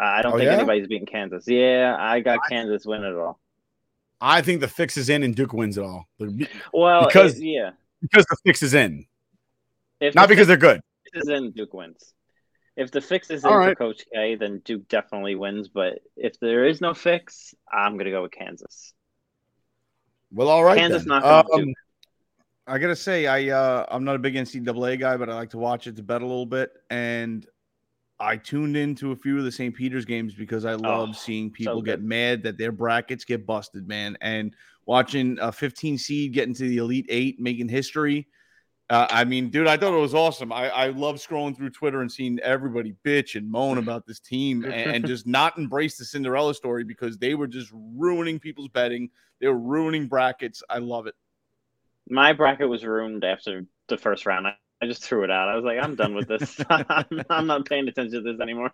I 0.00 0.22
don't 0.22 0.34
Oh, 0.34 0.38
think 0.38 0.46
yeah? 0.48 0.56
anybody's 0.56 0.86
beating 0.86 1.06
Kansas. 1.06 1.44
Yeah, 1.46 1.96
I 1.98 2.20
got 2.20 2.38
Kansas 2.48 2.86
win 2.86 3.02
it 3.04 3.14
all. 3.14 3.40
I 4.20 4.42
think 4.42 4.60
the 4.60 4.68
fix 4.68 4.96
is 4.96 5.08
in 5.08 5.22
and 5.22 5.34
Duke 5.34 5.52
wins 5.52 5.78
it 5.78 5.84
all. 5.84 6.08
Well, 6.72 7.06
because 7.06 7.38
it- 7.38 7.44
yeah. 7.44 7.70
because 8.00 8.24
the 8.26 8.36
fix 8.44 8.62
is 8.62 8.74
in, 8.74 9.06
If 10.00 10.14
not 10.14 10.28
the 10.28 10.34
because 10.34 10.46
they're 10.48 10.56
fix 10.58 10.80
good. 11.14 11.22
is 11.22 11.28
in, 11.28 11.50
Duke 11.52 11.72
wins. 11.74 12.14
If 12.76 12.90
the 12.92 13.00
fix 13.00 13.28
is 13.30 13.44
in 13.44 13.50
All 13.50 13.64
for. 13.64 13.74
Coach 13.74 14.04
K, 14.14 14.36
then 14.36 14.60
Duke 14.64 14.86
definitely 14.88 15.34
wins. 15.34 15.68
But 15.68 15.98
if 16.16 16.38
there 16.38 16.64
is 16.64 16.80
no 16.80 16.94
fix, 16.94 17.52
I'm 17.72 17.96
gonna 17.98 18.10
go 18.12 18.22
with 18.22 18.30
Kansas. 18.30 18.92
Well, 20.32 20.48
all 20.48 20.62
right. 20.62 20.78
Kansas 20.78 21.02
then. 21.02 21.08
knocked 21.08 21.26
off 21.26 21.46
Um, 21.52 21.66
Duke. 21.66 21.76
I 22.66 22.78
gotta 22.78 22.94
say, 22.96 23.26
I 23.26 23.48
uh, 23.48 23.86
I'm 23.88 24.04
not 24.04 24.14
a 24.14 24.18
big 24.18 24.34
NCAA 24.34 25.00
guy, 25.00 25.16
but 25.16 25.28
I 25.30 25.34
like 25.34 25.50
to 25.50 25.58
watch 25.58 25.86
it 25.86 25.96
to 25.96 26.02
bet 26.02 26.22
a 26.22 26.26
little 26.26 26.46
bit. 26.46 26.70
And 26.90 27.46
I 28.20 28.36
tuned 28.36 28.76
into 28.76 29.12
a 29.12 29.16
few 29.16 29.38
of 29.38 29.44
the 29.44 29.52
St. 29.52 29.74
Peter's 29.74 30.04
games 30.04 30.34
because 30.34 30.64
I 30.64 30.74
love 30.74 31.10
Oh, 31.10 31.12
seeing 31.12 31.50
so 31.50 31.54
people 31.54 31.82
get 31.82 32.02
mad 32.02 32.42
that 32.42 32.58
their 32.58 32.72
brackets 32.72 33.24
get 33.24 33.46
busted, 33.46 33.86
man. 33.86 34.18
And 34.20 34.54
watching 34.86 35.38
a 35.40 35.52
15 35.52 35.98
seed 35.98 36.32
get 36.32 36.48
into 36.48 36.64
the 36.64 36.78
Elite 36.78 37.06
Eight, 37.08 37.38
making 37.38 37.68
history. 37.68 38.26
Uh, 38.90 39.06
I 39.10 39.24
mean, 39.24 39.50
dude, 39.50 39.66
I 39.66 39.76
thought 39.76 39.94
it 39.94 40.00
was 40.00 40.14
awesome. 40.14 40.50
I, 40.50 40.70
I 40.70 40.86
love 40.88 41.16
scrolling 41.16 41.54
through 41.56 41.70
Twitter 41.70 42.00
and 42.00 42.10
seeing 42.10 42.38
everybody 42.40 42.94
bitch 43.04 43.36
and 43.36 43.48
moan 43.50 43.78
about 43.84 44.06
this 44.06 44.18
team 44.18 44.64
and, 44.64 44.72
and 44.72 45.06
just 45.06 45.26
not 45.38 45.58
embrace 45.58 45.98
the 45.98 46.04
Cinderella 46.04 46.54
story 46.54 46.84
because 46.84 47.18
they 47.18 47.34
were 47.34 47.46
just 47.46 47.70
ruining 47.72 48.40
people's 48.40 48.68
betting. 48.68 49.10
They 49.40 49.46
were 49.46 49.58
ruining 49.58 50.08
brackets. 50.08 50.62
I 50.68 50.78
love 50.78 51.06
it. 51.06 51.14
My 52.08 52.32
bracket 52.32 52.68
was 52.68 52.84
ruined 52.84 53.22
after 53.22 53.66
the 53.88 53.98
first 53.98 54.24
round. 54.24 54.46
I, 54.46 54.54
I 54.80 54.86
just 54.86 55.02
threw 55.02 55.24
it 55.24 55.30
out. 55.30 55.48
I 55.48 55.56
was 55.56 55.64
like, 55.64 55.78
I'm 55.82 55.94
done 55.96 56.14
with 56.14 56.28
this. 56.28 56.60
I'm, 56.70 57.06
I'm 57.28 57.46
not 57.46 57.66
paying 57.66 57.88
attention 57.88 58.22
to 58.24 58.32
this 58.32 58.40
anymore. 58.40 58.72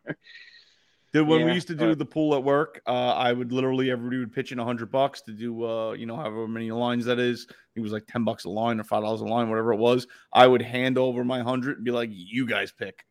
Dude, 1.13 1.29
when 1.29 1.45
we 1.47 1.53
used 1.53 1.69
to 1.69 1.75
do 1.77 1.91
but- 1.91 1.99
the 1.99 2.05
pool 2.05 2.35
at 2.35 2.43
work, 2.43 2.81
uh, 2.87 2.91
I 3.15 3.33
would 3.33 3.53
literally 3.53 3.91
everybody 3.91 4.19
would 4.19 4.33
pitch 4.33 4.51
in 4.53 4.59
a 4.59 4.65
hundred 4.65 4.91
bucks 4.91 5.23
to 5.23 5.33
do, 5.33 5.65
uh, 5.65 5.93
you 5.93 6.07
know, 6.07 6.17
however 6.17 6.49
many 6.49 6.73
lines 6.73 7.05
that 7.05 7.19
is. 7.21 7.47
It 7.77 7.81
was 7.81 7.93
like 7.93 8.07
ten 8.07 8.25
bucks 8.25 8.45
a 8.45 8.51
line 8.51 8.81
or 8.81 8.85
five 8.85 9.03
dollars 9.03 9.21
a 9.21 9.25
line, 9.25 9.49
whatever 9.49 9.73
it 9.73 9.79
was. 9.79 10.07
I 10.33 10.47
would 10.47 10.61
hand 10.63 10.99
over 10.99 11.25
my 11.25 11.41
hundred 11.43 11.77
and 11.77 11.85
be 11.85 11.93
like, 11.93 12.11
"You 12.13 12.47
guys 12.47 12.73
pick." 12.73 13.05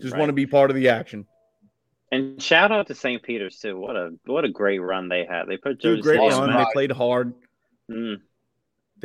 Just 0.00 0.12
Right. 0.12 0.20
want 0.20 0.28
to 0.28 0.34
be 0.34 0.46
part 0.46 0.70
of 0.70 0.76
the 0.76 0.90
action. 0.90 1.26
And 2.12 2.40
shout 2.40 2.70
out 2.70 2.86
to 2.86 2.94
St. 2.94 3.20
Peter's 3.22 3.58
too. 3.58 3.76
What 3.76 3.96
a 3.96 4.14
what 4.24 4.44
a 4.44 4.48
great 4.48 4.78
run 4.78 5.08
they 5.08 5.24
had. 5.24 5.46
They 5.48 5.56
put 5.56 5.80
Dude, 5.80 6.02
great 6.02 6.18
run. 6.18 6.56
They 6.56 6.64
played 6.72 6.92
hard. 6.92 7.34
Mm. 7.90 8.20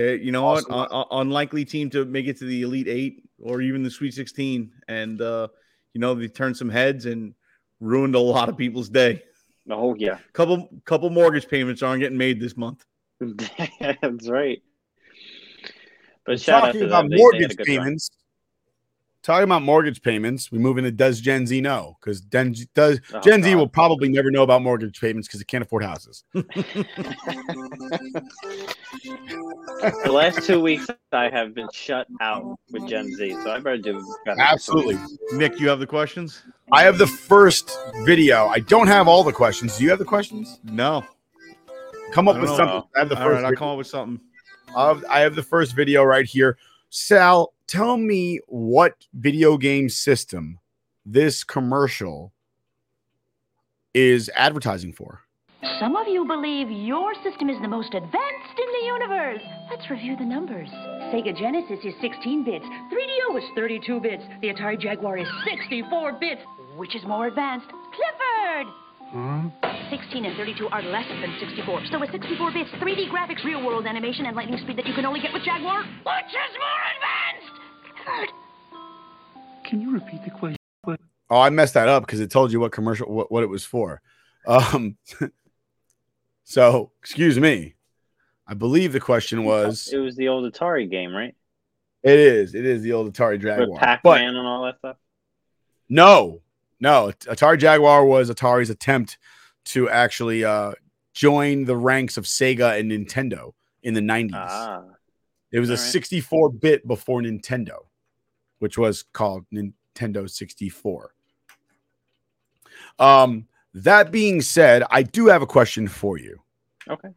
They, 0.01 0.15
you 0.15 0.31
know 0.31 0.45
Awesome. 0.47 0.73
what? 0.73 0.91
Uh, 0.91 1.05
unlikely 1.11 1.65
team 1.65 1.89
to 1.91 2.05
make 2.05 2.27
it 2.27 2.37
to 2.39 2.45
the 2.45 2.61
Elite 2.63 2.87
Eight 2.87 3.23
or 3.39 3.61
even 3.61 3.83
the 3.83 3.91
Sweet 3.91 4.13
Sixteen, 4.13 4.71
and 4.87 5.21
uh, 5.21 5.47
you 5.93 6.01
know 6.01 6.13
they 6.15 6.27
turned 6.27 6.57
some 6.57 6.69
heads 6.69 7.05
and 7.05 7.33
ruined 7.79 8.15
a 8.15 8.19
lot 8.19 8.49
of 8.49 8.57
people's 8.57 8.89
day. 8.89 9.23
Oh 9.69 9.95
yeah, 9.95 10.17
Couple 10.33 10.69
couple 10.85 11.09
mortgage 11.09 11.47
payments 11.47 11.83
aren't 11.83 12.01
getting 12.01 12.17
made 12.17 12.39
this 12.39 12.57
month. 12.57 12.83
that's 13.79 14.27
right. 14.27 14.61
But 16.25 16.39
shout 16.41 16.63
out 16.63 16.65
talking 16.67 16.81
to 16.81 16.87
about 16.87 17.01
them. 17.03 17.09
They, 17.11 17.17
they 17.17 17.21
had 17.21 17.29
a 17.29 17.39
mortgage 17.39 17.57
good 17.57 17.67
run. 17.67 17.77
payments. 17.77 18.09
Talking 19.23 19.43
about 19.43 19.61
mortgage 19.61 20.01
payments, 20.01 20.51
we 20.51 20.57
move 20.57 20.79
into 20.79 20.91
Does 20.91 21.21
Gen 21.21 21.45
Z 21.45 21.61
know? 21.61 21.95
Because 22.01 22.21
Gen, 22.21 22.55
does 22.73 22.99
Oh, 23.13 23.19
Gen 23.19 23.43
Z 23.43 23.53
will 23.53 23.67
probably 23.67 24.09
never 24.09 24.31
know 24.31 24.41
about 24.41 24.63
mortgage 24.63 24.99
payments 24.99 25.27
because 25.27 25.39
they 25.39 25.43
can't 25.45 25.63
afford 25.63 25.83
houses. 25.83 26.23
The 30.03 30.11
last 30.11 30.45
two 30.45 30.59
weeks 30.61 30.87
I 31.11 31.29
have 31.29 31.53
been 31.55 31.67
shut 31.73 32.07
out 32.19 32.57
with 32.71 32.87
Gen 32.87 33.13
Z, 33.15 33.31
so 33.43 33.51
I 33.51 33.59
better 33.59 33.77
do 33.77 34.15
better. 34.25 34.39
Absolutely. 34.39 34.97
Nick, 35.33 35.59
you 35.59 35.69
have 35.69 35.79
the 35.79 35.87
questions? 35.87 36.43
I 36.71 36.83
have 36.83 36.97
the 36.97 37.07
first 37.07 37.71
video. 38.03 38.47
I 38.47 38.59
don't 38.59 38.87
have 38.87 39.07
all 39.07 39.23
the 39.23 39.31
questions. 39.33 39.77
Do 39.77 39.83
you 39.83 39.89
have 39.89 39.99
the 39.99 40.05
questions? 40.05 40.59
No. 40.63 41.03
Come 42.13 42.27
up 42.27 42.35
with 42.37 42.45
don't 42.49 42.57
something. 42.57 42.89
I 42.95 42.99
have 42.99 43.09
the 43.09 43.17
All 43.17 43.23
first. 43.23 43.43
right, 43.43 43.45
I'll 43.49 43.55
come 43.55 43.69
up 43.69 43.77
with 43.77 43.87
something. 43.87 44.19
Of- 44.75 45.03
I 45.09 45.19
have 45.21 45.35
the 45.35 45.43
first 45.43 45.75
video 45.75 46.03
right 46.03 46.25
here. 46.25 46.57
Sal, 46.89 47.53
tell 47.71 47.95
me 47.95 48.37
what 48.47 48.95
video 49.13 49.57
game 49.57 49.87
system 49.87 50.59
this 51.05 51.43
commercial 51.43 52.33
is 53.93 54.29
advertising 54.35 54.91
for. 54.91 55.21
Some 55.79 55.95
of 55.95 56.07
you 56.07 56.25
believe 56.25 56.69
your 56.69 57.13
system 57.23 57.49
is 57.49 57.55
the 57.61 57.67
most 57.69 57.93
advanced 57.93 58.57
in 58.57 58.69
the 58.75 58.85
universe. 58.87 59.41
Let's 59.69 59.89
review 59.89 60.17
the 60.17 60.25
numbers. 60.25 60.67
Sega 61.13 61.37
Genesis 61.37 61.79
is 61.85 61.93
16 62.01 62.43
bits, 62.43 62.65
3DO 62.91 63.37
is 63.37 63.43
32 63.55 63.99
bits, 64.01 64.23
the 64.41 64.49
Atari 64.49 64.79
Jaguar 64.79 65.17
is 65.17 65.27
64 65.45 66.19
bits. 66.19 66.41
Which 66.75 66.95
is 66.95 67.03
more 67.05 67.27
advanced? 67.27 67.67
Clifford! 67.95 68.67
Hmm? 69.11 69.47
16 69.89 70.25
and 70.25 70.35
32 70.35 70.67
are 70.67 70.81
less 70.83 71.07
than 71.07 71.35
64. 71.39 71.83
So 71.91 71.99
with 71.99 72.11
64 72.11 72.51
bits, 72.51 72.69
3D 72.83 73.09
graphics, 73.09 73.43
real 73.45 73.63
world 73.63 73.85
animation, 73.85 74.25
and 74.25 74.35
lightning 74.35 74.59
speed 74.59 74.77
that 74.77 74.87
you 74.87 74.93
can 74.93 75.05
only 75.05 75.19
get 75.19 75.31
with 75.33 75.43
Jaguar, 75.43 75.83
which 75.83 76.31
is 76.31 76.53
more 76.59 76.83
advanced? 76.95 77.60
Clifford! 78.03 78.29
Can 79.63 79.81
you 79.81 79.93
repeat 79.93 80.23
the 80.23 80.31
question? 80.31 80.57
Oh, 81.29 81.39
I 81.39 81.49
messed 81.49 81.75
that 81.75 81.87
up 81.87 82.05
because 82.05 82.19
it 82.19 82.29
told 82.29 82.51
you 82.51 82.59
what 82.59 82.71
commercial 82.73 83.07
what, 83.11 83.31
what 83.31 83.43
it 83.43 83.47
was 83.49 83.63
for. 83.63 84.01
Um 84.45 84.97
so 86.43 86.91
excuse 87.01 87.39
me. 87.39 87.75
I 88.47 88.53
believe 88.53 88.91
the 88.91 88.99
question 88.99 89.45
was 89.45 89.89
It 89.93 89.97
was 89.97 90.15
the 90.17 90.27
old 90.27 90.51
Atari 90.51 90.89
game, 90.89 91.13
right? 91.13 91.33
it 92.03 92.17
is. 92.19 92.55
It 92.55 92.65
is 92.65 92.81
the 92.81 92.91
old 92.93 93.13
Atari 93.13 93.33
With 93.33 93.43
Jaguar. 93.43 93.79
Pac 93.79 94.03
But 94.03 94.19
Man 94.21 94.35
and 94.35 94.45
all 94.47 94.65
that 94.65 94.77
stuff. 94.79 94.97
no, 95.87 96.41
no, 96.79 97.11
Atari 97.21 97.59
Jaguar 97.59 98.03
was 98.05 98.29
Atari's 98.29 98.69
attempt 98.71 99.17
to 99.65 99.89
actually 99.89 100.43
uh 100.43 100.73
join 101.13 101.63
the 101.65 101.77
ranks 101.77 102.17
of 102.17 102.25
Sega 102.25 102.77
and 102.79 102.91
Nintendo 102.91 103.53
in 103.83 103.93
the 103.93 104.01
90s. 104.01 104.31
Ah, 104.33 104.83
It 105.51 105.59
was 105.59 105.69
a 105.69 105.73
All 105.73 105.77
right. 105.77 105.91
64 105.91 106.49
bit 106.53 106.87
before 106.87 107.21
Nintendo, 107.21 107.85
which 108.61 108.77
was 108.77 109.03
called 109.11 109.45
Nintendo 109.51 110.29
64. 110.29 111.15
Um, 112.99 113.47
that 113.73 114.11
being 114.11 114.41
said, 114.41 114.83
I 114.91 115.01
do 115.01 115.27
have 115.27 115.41
a 115.41 115.47
question 115.47 115.87
for 115.87 116.19
you. 116.19 116.39
okay. 116.87 117.09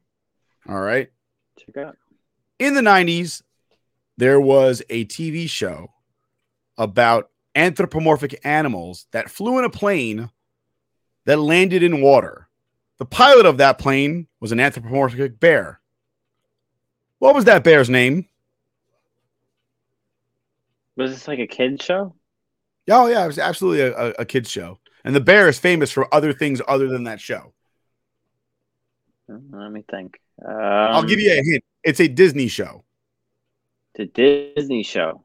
All 0.66 0.80
right. 0.80 1.10
Check 1.58 1.76
it 1.76 1.84
out. 1.84 1.98
In 2.58 2.72
the 2.72 2.80
90s, 2.80 3.42
there 4.16 4.40
was 4.40 4.82
a 4.88 5.04
TV 5.04 5.46
show 5.46 5.90
about 6.78 7.28
anthropomorphic 7.54 8.40
animals 8.42 9.06
that 9.10 9.30
flew 9.30 9.58
in 9.58 9.66
a 9.66 9.70
plane 9.70 10.30
that 11.26 11.38
landed 11.38 11.82
in 11.82 12.00
water. 12.00 12.48
The 12.96 13.04
pilot 13.04 13.44
of 13.44 13.58
that 13.58 13.78
plane 13.78 14.28
was 14.40 14.50
an 14.50 14.60
anthropomorphic 14.60 15.38
bear. 15.38 15.80
What 17.18 17.34
was 17.34 17.44
that 17.44 17.64
bear's 17.64 17.90
name? 17.90 18.28
Was 20.96 21.10
this 21.12 21.28
like 21.28 21.38
a 21.40 21.46
kid 21.46 21.82
show? 21.82 22.14
Oh 22.90 23.06
yeah, 23.08 23.24
it 23.24 23.26
was 23.26 23.38
absolutely 23.38 23.80
a, 23.80 23.92
a, 23.96 24.08
a 24.20 24.24
kids 24.24 24.50
show, 24.50 24.78
and 25.04 25.14
the 25.14 25.20
bear 25.20 25.48
is 25.48 25.58
famous 25.58 25.90
for 25.90 26.12
other 26.14 26.32
things 26.32 26.60
other 26.68 26.88
than 26.88 27.04
that 27.04 27.20
show. 27.20 27.52
Hmm, 29.28 29.54
Let 29.58 29.70
me 29.72 29.82
think. 29.90 30.20
Um, 30.44 30.54
I'll 30.54 31.02
give 31.02 31.20
you 31.20 31.32
a 31.32 31.42
hint. 31.42 31.64
It's 31.82 32.00
a 32.00 32.08
Disney 32.08 32.48
show. 32.48 32.84
the 33.94 34.06
Disney 34.06 34.82
show, 34.82 35.22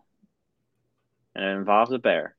and 1.35 1.43
it 1.43 1.57
involves 1.57 1.91
a 1.91 1.99
bear. 1.99 2.35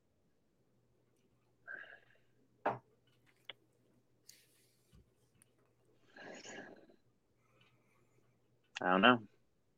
I 8.82 8.90
don't 8.90 9.02
know. 9.02 9.18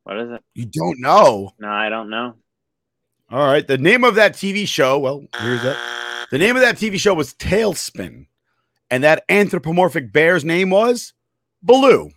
What 0.04 0.18
is 0.18 0.30
it? 0.30 0.42
You 0.54 0.66
don't 0.66 1.00
know. 1.00 1.52
No, 1.58 1.68
I 1.68 1.88
don't 1.88 2.10
know. 2.10 2.36
All 3.32 3.46
right. 3.46 3.66
The 3.66 3.78
name 3.78 4.04
of 4.04 4.14
that 4.16 4.34
TV 4.34 4.66
show. 4.68 4.98
Well, 4.98 5.24
here's 5.40 5.62
that. 5.62 5.76
The 6.30 6.38
name 6.38 6.54
of 6.54 6.62
that 6.62 6.76
TV 6.76 6.98
show 7.00 7.14
was 7.14 7.34
TaleSpin, 7.34 8.26
and 8.90 9.04
that 9.04 9.24
anthropomorphic 9.28 10.12
bear's 10.12 10.44
name 10.44 10.70
was 10.70 11.14
Baloo, 11.62 12.10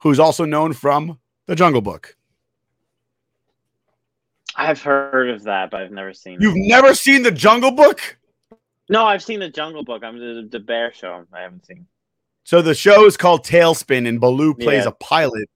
who's 0.00 0.18
also 0.18 0.44
known 0.44 0.72
from 0.72 1.18
The 1.46 1.54
Jungle 1.54 1.82
Book. 1.82 2.16
I've 4.56 4.82
heard 4.82 5.30
of 5.30 5.42
that, 5.44 5.70
but 5.70 5.80
I've 5.82 5.90
never 5.90 6.12
seen 6.12 6.38
You've 6.40 6.56
it. 6.56 6.68
never 6.68 6.94
seen 6.94 7.22
The 7.22 7.30
Jungle 7.30 7.70
Book? 7.70 8.18
No, 8.88 9.06
I've 9.06 9.22
seen 9.22 9.40
the 9.40 9.48
Jungle 9.48 9.84
Book. 9.84 10.02
I'm 10.04 10.18
the, 10.18 10.46
the 10.50 10.58
bear 10.60 10.92
show. 10.92 11.24
I 11.32 11.40
haven't 11.40 11.64
seen. 11.64 11.86
So 12.44 12.60
the 12.60 12.74
show 12.74 13.06
is 13.06 13.16
called 13.16 13.44
TaleSpin, 13.46 14.06
and 14.06 14.20
Baloo 14.20 14.54
plays 14.54 14.84
Yeah. 14.84 14.88
a 14.90 14.92
pilot 14.92 15.48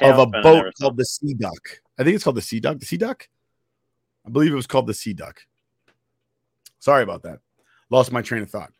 of 0.00 0.18
a 0.18 0.26
boat 0.26 0.72
called 0.80 0.96
the 0.96 1.04
Sea 1.04 1.34
Duck. 1.34 1.80
I 1.98 2.04
think 2.04 2.14
it's 2.14 2.22
called 2.24 2.36
the 2.36 2.42
Sea 2.42 2.60
Duck. 2.60 2.78
The 2.78 2.86
Sea 2.86 2.98
Duck? 2.98 3.28
I 4.26 4.30
believe 4.30 4.52
it 4.52 4.56
was 4.56 4.66
called 4.66 4.86
the 4.86 4.94
Sea 4.94 5.12
Duck. 5.12 5.40
Sorry 6.78 7.02
about 7.02 7.22
that. 7.22 7.38
Lost 7.90 8.12
my 8.12 8.22
train 8.22 8.42
of 8.42 8.50
thought. 8.50 8.72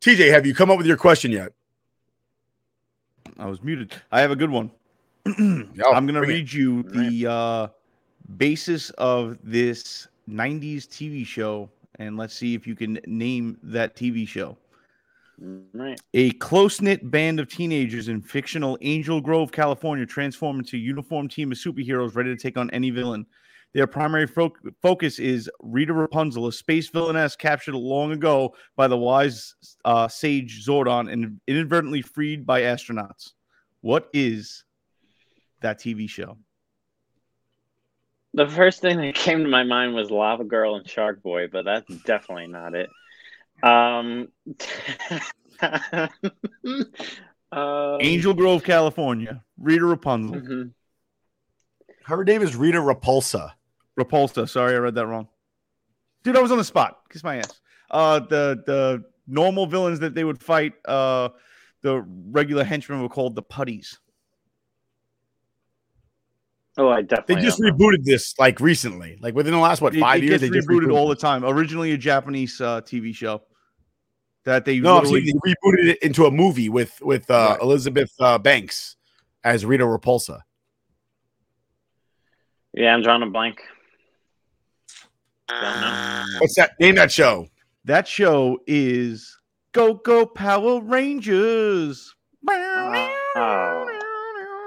TJ, 0.00 0.30
have 0.30 0.46
you 0.46 0.54
come 0.54 0.70
up 0.70 0.78
with 0.78 0.86
your 0.86 0.96
question 0.96 1.30
yet? 1.30 1.52
I 3.38 3.46
was 3.46 3.62
muted. 3.62 3.94
I 4.12 4.20
have 4.20 4.30
a 4.30 4.36
good 4.36 4.50
one. 4.50 4.70
Oh, 5.28 5.92
I'm 5.92 6.06
going 6.06 6.14
to 6.14 6.20
bring 6.20 6.30
it. 6.30 6.34
read 6.34 6.52
you 6.52 6.82
the 6.84 7.30
uh, 7.30 7.68
basis 8.36 8.90
of 8.90 9.38
this 9.42 10.06
90s 10.30 10.86
TV 10.86 11.26
show, 11.26 11.68
and 11.98 12.16
let's 12.16 12.34
see 12.34 12.54
if 12.54 12.66
you 12.66 12.76
can 12.76 13.00
name 13.06 13.58
that 13.64 13.96
TV 13.96 14.26
show. 14.26 14.56
Right. 15.38 16.00
A 16.14 16.30
close 16.32 16.80
knit 16.80 17.10
band 17.10 17.40
of 17.40 17.48
teenagers 17.48 18.08
in 18.08 18.22
fictional 18.22 18.78
Angel 18.80 19.20
Grove, 19.20 19.52
California, 19.52 20.06
transform 20.06 20.60
into 20.60 20.76
a 20.76 20.78
uniformed 20.78 21.30
team 21.30 21.52
of 21.52 21.58
superheroes 21.58 22.14
ready 22.14 22.34
to 22.34 22.40
take 22.40 22.56
on 22.56 22.70
any 22.70 22.90
villain. 22.90 23.26
Their 23.74 23.86
primary 23.86 24.26
fo- 24.26 24.54
focus 24.80 25.18
is 25.18 25.50
Rita 25.60 25.92
Rapunzel, 25.92 26.46
a 26.46 26.52
space 26.52 26.88
villainess 26.88 27.36
captured 27.36 27.74
long 27.74 28.12
ago 28.12 28.54
by 28.74 28.88
the 28.88 28.96
wise 28.96 29.54
uh, 29.84 30.08
sage 30.08 30.64
Zordon 30.66 31.12
and 31.12 31.40
inadvertently 31.46 32.00
freed 32.02 32.46
by 32.46 32.62
astronauts. 32.62 33.32
What 33.82 34.08
is 34.14 34.64
that 35.60 35.78
TV 35.78 36.08
show? 36.08 36.38
The 38.34 38.48
first 38.48 38.80
thing 38.80 38.98
that 38.98 39.14
came 39.14 39.42
to 39.42 39.48
my 39.48 39.64
mind 39.64 39.94
was 39.94 40.10
Lava 40.10 40.44
Girl 40.44 40.76
and 40.76 40.88
Shark 40.88 41.22
Boy, 41.22 41.46
but 41.46 41.64
that's 41.64 41.94
definitely 42.02 42.48
not 42.48 42.74
it. 42.74 42.90
Um, 43.62 44.28
um, 47.52 47.98
Angel 48.00 48.34
Grove, 48.34 48.62
California. 48.62 49.42
Rita 49.58 49.84
Rapunzel. 49.84 50.36
mhm. 50.36 50.72
Her 52.06 52.24
name 52.24 52.42
is 52.42 52.54
Rita 52.54 52.78
Repulsa. 52.78 53.52
Repulsa. 53.98 54.48
Sorry, 54.48 54.74
I 54.74 54.78
read 54.78 54.94
that 54.94 55.06
wrong. 55.06 55.28
Dude, 56.22 56.36
I 56.36 56.40
was 56.42 56.52
on 56.52 56.58
the 56.58 56.64
spot. 56.64 56.98
Kiss 57.10 57.24
my 57.24 57.38
ass. 57.38 57.60
Uh, 57.90 58.20
the 58.20 58.62
the 58.66 59.04
normal 59.26 59.66
villains 59.66 59.98
that 60.00 60.14
they 60.14 60.22
would 60.24 60.40
fight, 60.40 60.74
uh, 60.86 61.30
the 61.82 62.04
regular 62.30 62.62
henchmen 62.64 63.02
were 63.02 63.08
called 63.08 63.34
the 63.34 63.42
putties. 63.42 63.98
Oh, 66.78 66.88
I 66.88 67.02
definitely. 67.02 67.36
They 67.36 67.40
just 67.42 67.58
don't 67.58 67.68
know. 67.78 67.86
rebooted 67.86 68.04
this 68.04 68.34
like 68.38 68.60
recently, 68.60 69.18
like 69.20 69.34
within 69.34 69.52
the 69.52 69.58
last 69.58 69.80
what 69.80 69.94
It- 69.94 70.00
five 70.00 70.22
it 70.22 70.26
years. 70.26 70.40
gets 70.40 70.52
They 70.52 70.58
just 70.58 70.68
rebooted 70.68 70.94
all 70.94 71.08
the 71.08 71.16
time. 71.16 71.44
Originally 71.44 71.92
a 71.92 71.98
Japanese 71.98 72.60
uh, 72.60 72.82
TV 72.82 73.14
show 73.14 73.42
that 74.44 74.64
they 74.64 74.78
No, 74.78 74.96
literally 74.96 75.20
they 75.22 75.32
rebooted 75.32 75.88
it 75.88 76.02
into 76.02 76.26
a 76.26 76.30
movie 76.30 76.68
with 76.68 77.00
with 77.00 77.30
uh, 77.30 77.48
Right. 77.52 77.62
Elizabeth 77.62 78.12
uh, 78.20 78.36
Banks 78.38 78.96
as 79.42 79.64
Rita 79.64 79.84
Repulsa. 79.84 80.40
Yeah, 82.76 82.94
I'm 82.94 83.02
drawing 83.02 83.22
a 83.22 83.26
blank. 83.30 83.58
Don't. 85.48 85.58
Uh, 85.62 86.24
What's 86.40 86.54
that? 86.56 86.72
Name 86.80 86.96
that 86.96 87.10
show. 87.12 87.46
that 87.84 88.06
show 88.08 88.58
is 88.66 89.38
Go 89.72 89.94
Go 89.94 90.26
Power 90.26 90.80
Rangers. 90.80 92.14
Oh, 92.48 93.88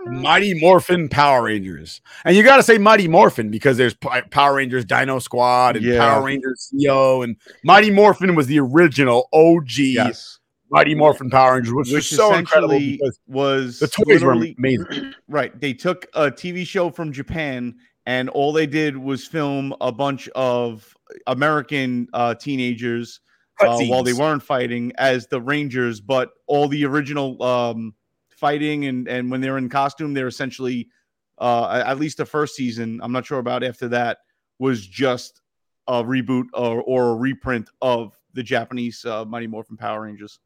Mighty 0.07 0.59
Morphin 0.59 1.07
Power 1.09 1.43
Rangers, 1.43 2.01
and 2.25 2.35
you 2.35 2.43
got 2.43 2.57
to 2.57 2.63
say 2.63 2.77
Mighty 2.77 3.07
Morphin 3.07 3.51
because 3.51 3.77
there's 3.77 3.93
P- 3.93 4.09
Power 4.31 4.55
Rangers 4.55 4.85
Dino 4.85 5.19
Squad 5.19 5.75
and 5.75 5.85
Yeah. 5.85 5.99
Power 5.99 6.23
Rangers 6.25 6.71
Zeo, 6.73 7.23
and 7.23 7.35
Mighty 7.63 7.91
Morphin 7.91 8.33
was 8.35 8.47
the 8.47 8.59
original 8.59 9.27
OG 9.33 9.77
Yes. 9.77 10.39
Mighty 10.71 10.95
Morphin 10.95 11.29
Power 11.29 11.55
Rangers, 11.55 11.73
which, 11.73 11.87
was 11.87 11.93
Which 11.93 12.09
so 12.13 12.33
incredible 12.35 12.75
essentially 12.75 13.11
was 13.27 13.79
the 13.79 13.87
toys 13.87 14.23
were 14.23 14.31
amazing. 14.33 15.13
Right. 15.27 15.57
They 15.59 15.73
took 15.73 16.07
a 16.15 16.31
TV 16.31 16.65
show 16.65 16.89
from 16.89 17.11
Japan 17.11 17.75
and 18.09 18.27
all 18.27 18.51
they 18.51 18.65
did 18.65 18.97
was 18.97 19.27
film 19.27 19.71
a 19.81 19.91
bunch 19.91 20.27
of 20.29 20.97
American 21.27 22.07
uh, 22.11 22.33
teenagers 22.33 23.19
uh, 23.59 23.77
while 23.81 24.01
they 24.01 24.13
weren't 24.13 24.41
fighting 24.41 24.91
as 24.97 25.27
the 25.27 25.39
Rangers, 25.39 26.01
but 26.01 26.31
all 26.47 26.67
the 26.67 26.85
original 26.85 27.41
um, 27.43 27.93
fighting 28.31 28.85
and, 28.85 29.07
and 29.07 29.29
when 29.29 29.41
they're 29.41 29.59
in 29.59 29.69
costume, 29.69 30.15
they're 30.15 30.25
essentially, 30.25 30.89
uh, 31.37 31.83
at 31.85 31.99
least 31.99 32.17
the 32.17 32.25
first 32.25 32.55
season, 32.55 32.99
I'm 33.03 33.11
not 33.11 33.27
sure 33.27 33.37
about 33.37 33.63
after 33.63 33.89
that, 33.89 34.17
was 34.57 34.83
just 34.87 35.41
a 35.87 36.03
reboot 36.03 36.45
or, 36.55 36.81
or 36.81 37.11
a 37.11 37.15
reprint 37.15 37.69
of 37.79 38.17
the 38.33 38.41
Japanese 38.41 39.05
uh, 39.05 39.23
Mighty 39.23 39.45
Morphin 39.45 39.77
Power 39.77 40.01
Rangers. 40.01 40.39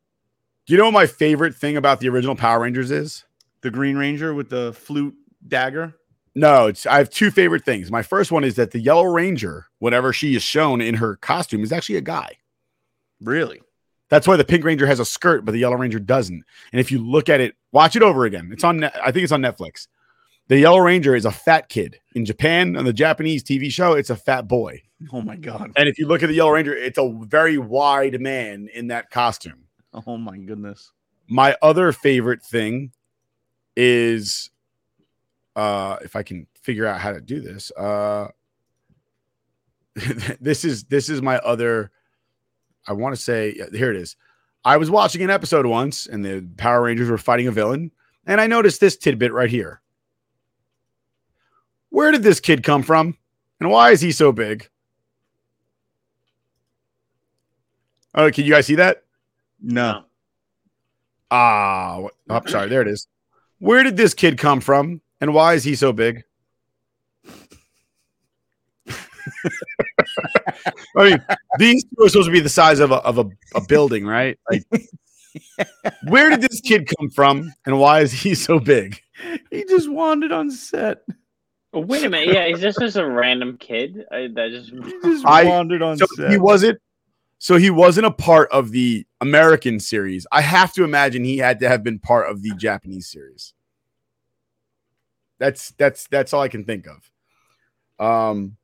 Do 0.65 0.73
you 0.73 0.77
know 0.77 0.85
what 0.85 0.94
my 0.94 1.07
favorite 1.07 1.56
thing 1.56 1.77
about 1.77 2.02
the 2.02 2.10
original 2.10 2.35
Power 2.35 2.64
Rangers 2.64 2.91
is? 2.91 3.23
The 3.61 3.72
Green 3.72 3.95
Ranger 3.95 4.34
with 4.34 4.49
the 4.49 4.73
flute 4.73 5.15
dagger. 5.48 5.95
No, 6.35 6.68
it's 6.68 6.85
I 6.85 6.97
have 6.97 7.10
two 7.10 7.30
favorite 7.31 7.64
things. 7.64 7.91
My 7.91 8.01
first 8.01 8.31
one 8.31 8.43
is 8.43 8.55
that 8.55 8.72
the 8.72 8.80
Yellow 8.80 9.03
Ranger, 9.05 9.68
whenever 9.80 10.11
she 10.14 10.35
is 10.35 10.41
shown 10.41 10.81
in 10.81 10.95
her 10.95 11.15
costume, 11.18 11.61
is 11.64 11.72
actually 11.72 11.97
a 11.97 12.01
guy. 12.01 12.38
Really? 13.22 13.61
That's 14.10 14.27
why 14.27 14.35
the 14.38 14.43
Pink 14.43 14.64
Ranger 14.64 14.85
has 14.88 14.99
a 14.99 15.05
skirt, 15.05 15.45
but 15.45 15.51
the 15.53 15.60
Yellow 15.60 15.76
Ranger 15.77 15.99
doesn't. 15.99 16.43
And 16.72 16.80
if 16.80 16.91
you 16.91 16.99
look 16.99 17.30
at 17.30 17.39
it, 17.39 17.55
watch 17.72 17.95
it 17.95 18.01
over 18.03 18.26
again. 18.26 18.49
It's 18.51 18.64
on. 18.64 18.84
I 18.84 19.11
think 19.11 19.23
it's 19.23 19.31
on 19.31 19.41
Netflix. 19.41 19.88
The 20.49 20.60
Yellow 20.60 20.80
Ranger 20.80 21.15
is 21.15 21.26
a 21.26 21.31
fat 21.31 21.69
kid 21.69 21.99
in 22.15 22.26
Japan 22.26 22.76
on 22.76 22.84
the 22.84 22.93
Japanese 22.93 23.43
TV 23.43 23.72
show. 23.72 23.93
It's 23.93 24.10
a 24.10 24.15
fat 24.15 24.45
boy, 24.47 24.81
Oh 25.14 25.22
my 25.22 25.38
God. 25.38 25.72
and 25.77 25.88
if 25.88 25.97
you 25.97 26.05
look 26.05 26.22
at 26.22 26.27
the 26.27 26.34
Yellow 26.35 26.51
Ranger, 26.51 26.76
it's 26.76 26.97
a 26.97 27.10
very 27.26 27.57
wide 27.57 28.19
man 28.19 28.68
in 28.73 28.88
that 28.88 29.10
costume. 29.10 29.64
Oh 30.05 30.18
my 30.18 30.38
goodness. 30.38 30.91
My 31.30 31.55
other 31.61 31.91
favorite 31.93 32.43
thing 32.43 32.91
is, 33.77 34.49
uh, 35.55 35.97
if 36.01 36.15
I 36.15 36.23
can 36.23 36.47
figure 36.61 36.85
out 36.85 36.99
how 36.99 37.11
to 37.11 37.21
do 37.21 37.39
this, 37.39 37.71
uh, 37.71 38.30
this 40.41 40.65
is 40.65 40.85
this 40.85 41.09
is 41.09 41.21
my 41.21 41.38
other. 41.39 41.91
I 42.88 42.93
want 42.93 43.15
to 43.15 43.21
say 43.21 43.55
here 43.71 43.91
it 43.91 43.97
is. 43.97 44.15
I 44.65 44.77
was 44.77 44.89
watching 44.89 45.21
an 45.21 45.30
episode 45.30 45.65
once, 45.65 46.07
and 46.07 46.23
the 46.23 46.47
Power 46.57 46.84
Rangers 46.84 47.09
were 47.09 47.17
fighting 47.17 47.47
a 47.47 47.51
villain, 47.51 47.91
and 48.25 48.39
I 48.39 48.47
noticed 48.47 48.80
this 48.80 48.97
tidbit 48.97 49.34
right 49.34 49.49
here. 49.49 49.81
Where 51.89 52.11
did 52.11 52.23
this 52.23 52.39
kid 52.39 52.63
come 52.63 52.81
from, 52.81 53.17
and 53.59 53.69
why 53.69 53.91
is 53.91 54.01
he 54.01 54.11
so 54.11 54.31
big? 54.31 54.67
Oh, 58.15 58.31
can 58.31 58.45
you 58.45 58.51
guys 58.51 58.67
see 58.67 58.75
that? 58.75 59.03
No. 59.61 60.03
Ah, 61.31 62.01
oh, 62.30 62.41
sorry. 62.45 62.69
There 62.69 62.81
it 62.81 62.88
is. 62.88 63.07
Where 63.59 63.84
did 63.84 63.97
this 63.97 64.13
kid 64.13 64.38
come 64.38 64.59
from, 64.59 65.01
and 65.24 65.34
why 65.34 65.54
is 65.54 65.64
he 65.64 65.74
so 65.74 65.94
big? 65.94 66.26
I 70.98 71.10
mean, 71.10 71.26
these 71.60 71.84
two 71.86 72.06
are 72.06 72.10
supposed 72.10 72.28
to 72.28 72.32
be 72.34 72.41
the 72.41 72.50
size 72.50 72.80
of 72.80 72.91
a 72.91 72.95
of 72.95 73.18
a, 73.20 73.26
a 73.56 73.62
building, 73.62 74.06
right? 74.06 74.38
Like, 74.52 74.64
where 76.10 76.30
did 76.30 76.41
this 76.41 76.60
kid 76.60 76.90
come 77.00 77.10
from, 77.10 77.54
and 77.66 77.80
why 77.80 78.02
is 78.02 78.12
he 78.12 78.36
so 78.36 78.60
big? 78.60 79.00
He 79.50 79.64
just 79.64 79.90
wandered 79.90 80.34
on 80.34 80.52
set. 80.52 81.04
Oh, 81.72 81.80
wait 81.80 82.04
a 82.04 82.10
minute. 82.10 82.34
Yeah, 82.34 82.48
he's 82.48 82.60
just 82.60 82.80
just 82.80 82.98
a 82.98 83.08
random 83.08 83.58
kid. 83.58 84.04
I, 84.12 84.28
that 84.36 84.50
just. 84.52 84.72
He 84.72 84.94
just 85.04 85.26
I- 85.26 85.45
wandered 85.45 85.82
on 85.82 85.98
So 85.98 86.06
set. 86.18 86.32
he 86.32 86.38
wasn't. 86.38 86.80
So 87.40 87.56
he 87.56 87.70
wasn't 87.70 88.06
a 88.08 88.12
part 88.12 88.50
of 88.52 88.72
the 88.72 89.06
American 89.22 89.80
series. 89.80 90.28
I 90.34 90.41
have 90.41 90.74
to 90.74 90.84
imagine 90.84 91.24
he 91.24 91.38
had 91.38 91.60
to 91.62 91.70
have 91.70 91.82
been 91.82 92.00
part 92.00 92.30
of 92.30 92.41
the 92.41 92.52
Japanese 92.56 93.10
series. 93.10 93.54
That's 95.44 95.72
that's 95.72 96.07
that's 96.07 96.32
all 96.32 96.41
I 96.41 96.48
can 96.48 96.64
think 96.64 96.88
of. 96.88 97.11
Um, 97.99 98.56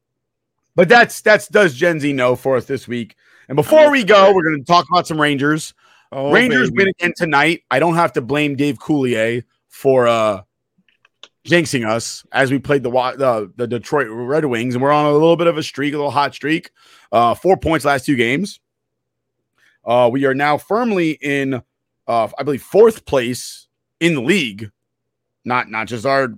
but 0.75 0.87
that's 0.87 1.19
that's 1.19 1.49
does 1.49 1.75
Gen 1.75 1.99
Z 1.99 2.13
know 2.13 2.37
for 2.37 2.55
us 2.55 2.65
this 2.65 2.87
week. 2.87 3.17
And 3.49 3.57
before 3.57 3.91
we 3.91 4.05
go, 4.05 4.33
we're 4.33 4.43
going 4.43 4.63
to 4.63 4.65
talk 4.65 4.87
about 4.89 5.05
some 5.05 5.19
Rangers. 5.19 5.73
Oh, 6.13 6.31
Rangers 6.31 6.71
baby. 6.71 6.83
win 6.83 6.87
again 6.87 7.13
tonight. 7.17 7.63
I 7.69 7.79
don't 7.79 7.95
have 7.95 8.13
to 8.13 8.21
blame 8.21 8.55
Dave 8.55 8.79
Coulier 8.79 9.43
for 9.67 10.07
uh 10.07 10.43
jinxing 11.45 11.85
us 11.85 12.25
as 12.31 12.49
we 12.49 12.59
played 12.59 12.83
the 12.83 12.91
the, 12.91 13.51
the 13.57 13.67
Detroit 13.67 14.07
Red 14.09 14.45
Wings, 14.45 14.73
and 14.73 14.81
we're 14.81 14.93
on 14.93 15.05
a 15.05 15.11
little 15.11 15.35
bit 15.35 15.47
of 15.47 15.57
a 15.57 15.63
streak, 15.63 15.93
a 15.93 15.97
little 15.97 16.11
hot 16.11 16.33
streak. 16.33 16.71
Uh, 17.11 17.33
four 17.33 17.57
points 17.57 17.83
last 17.83 18.05
two 18.05 18.15
games. 18.15 18.61
Uh, 19.85 20.09
we 20.09 20.23
are 20.23 20.33
now 20.33 20.57
firmly 20.57 21.17
in, 21.21 21.61
uh, 22.07 22.27
I 22.37 22.43
believe, 22.43 22.63
fourth 22.63 23.03
place 23.03 23.67
in 23.99 24.15
the 24.15 24.21
league. 24.21 24.71
Not 25.43 25.69
not 25.69 25.87
just 25.87 26.05
our, 26.05 26.35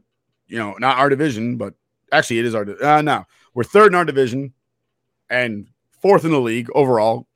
you 0.52 0.58
know, 0.60 0.76
not 0.80 0.98
our 0.98 1.10
division, 1.10 1.58
but 1.58 1.74
actually 2.12 2.40
it 2.40 2.46
is 2.46 2.54
our. 2.54 2.66
Uh, 2.84 3.02
no, 3.02 3.26
we're 3.54 3.64
third 3.64 3.88
in 3.88 3.96
our 3.96 4.06
division, 4.06 4.54
and 5.30 5.68
fourth 6.02 6.26
in 6.26 6.32
the 6.32 6.42
league 6.42 6.70
overall. 6.76 7.28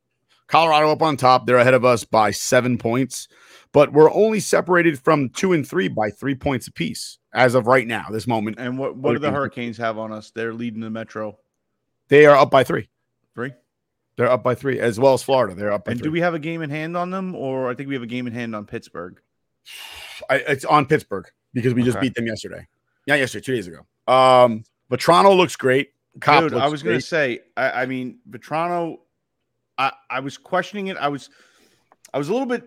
Colorado 0.48 0.92
up 0.92 1.02
on 1.02 1.18
top. 1.18 1.48
They're 1.48 1.58
ahead 1.58 1.74
of 1.74 1.84
us 1.84 2.04
by 2.04 2.30
seven 2.30 2.78
points, 2.78 3.28
but 3.72 3.92
we're 3.94 4.12
only 4.14 4.40
separated 4.40 5.00
from 5.00 5.30
two 5.30 5.54
and 5.54 5.68
three 5.68 5.88
by 5.88 6.12
three 6.12 6.36
points 6.36 6.68
apiece 6.68 7.18
as 7.34 7.56
of 7.56 7.66
right 7.66 7.88
now, 7.88 8.06
this 8.12 8.28
moment. 8.28 8.58
And 8.60 8.78
what 8.78 8.96
what 8.96 9.14
do 9.14 9.20
the 9.20 9.32
Hurricanes- 9.32 9.78
have 9.78 9.98
on 9.98 10.12
us? 10.12 10.32
They're 10.32 10.54
leading 10.54 10.82
the 10.82 10.92
Metro. 10.92 11.40
They 12.10 12.28
are 12.28 12.36
up 12.38 12.52
by 12.52 12.64
three. 12.64 12.90
Three. 13.34 13.54
They're 14.18 14.30
up 14.30 14.44
by 14.44 14.54
three, 14.56 14.80
as 14.80 15.00
well 15.00 15.14
as 15.14 15.24
Florida. 15.24 15.56
They're 15.56 15.72
up 15.72 15.86
by 15.86 15.92
And 15.94 16.00
three. 16.00 16.08
do 16.10 16.12
we 16.12 16.22
have 16.22 16.34
a 16.36 16.40
game 16.40 16.62
in 16.62 16.70
hand 16.70 16.96
on 16.96 17.10
them, 17.10 17.34
or 17.34 17.70
I 17.70 17.74
think 17.74 17.90
we 17.90 17.96
have 17.96 18.04
a 18.04 18.08
game 18.08 18.28
in 18.28 18.34
hand 18.34 18.56
on 18.56 18.66
Pittsburgh? 18.66 19.20
I, 20.30 20.36
it's 20.36 20.64
on 20.64 20.86
Pittsburgh 20.86 21.26
because 21.54 21.74
we 21.74 21.82
just 21.84 22.00
beat 22.00 22.14
them 22.14 22.28
yesterday. 22.28 22.68
Yeah, 23.06 23.16
yesterday, 23.16 23.44
two 23.44 23.56
days 23.56 23.68
ago. 23.68 23.86
Um, 24.08 24.64
but 24.90 25.00
Vatrano 25.00 25.36
looks 25.36 25.56
great. 25.56 25.92
Copp 26.20 26.44
Dude, 26.44 26.54
I 26.54 26.58
looks 26.58 26.72
was 26.72 26.84
gonna 26.84 27.02
say, 27.02 27.40
I, 27.58 27.84
I 27.84 27.86
mean, 27.86 28.20
Vatrano, 28.30 29.00
I, 29.78 29.92
I 30.10 30.20
was 30.22 30.38
questioning 30.38 30.88
it. 30.88 30.98
I 30.98 31.10
was 31.10 31.30
I 32.14 32.18
was 32.18 32.30
a 32.30 32.32
little 32.32 32.48
bit 32.48 32.64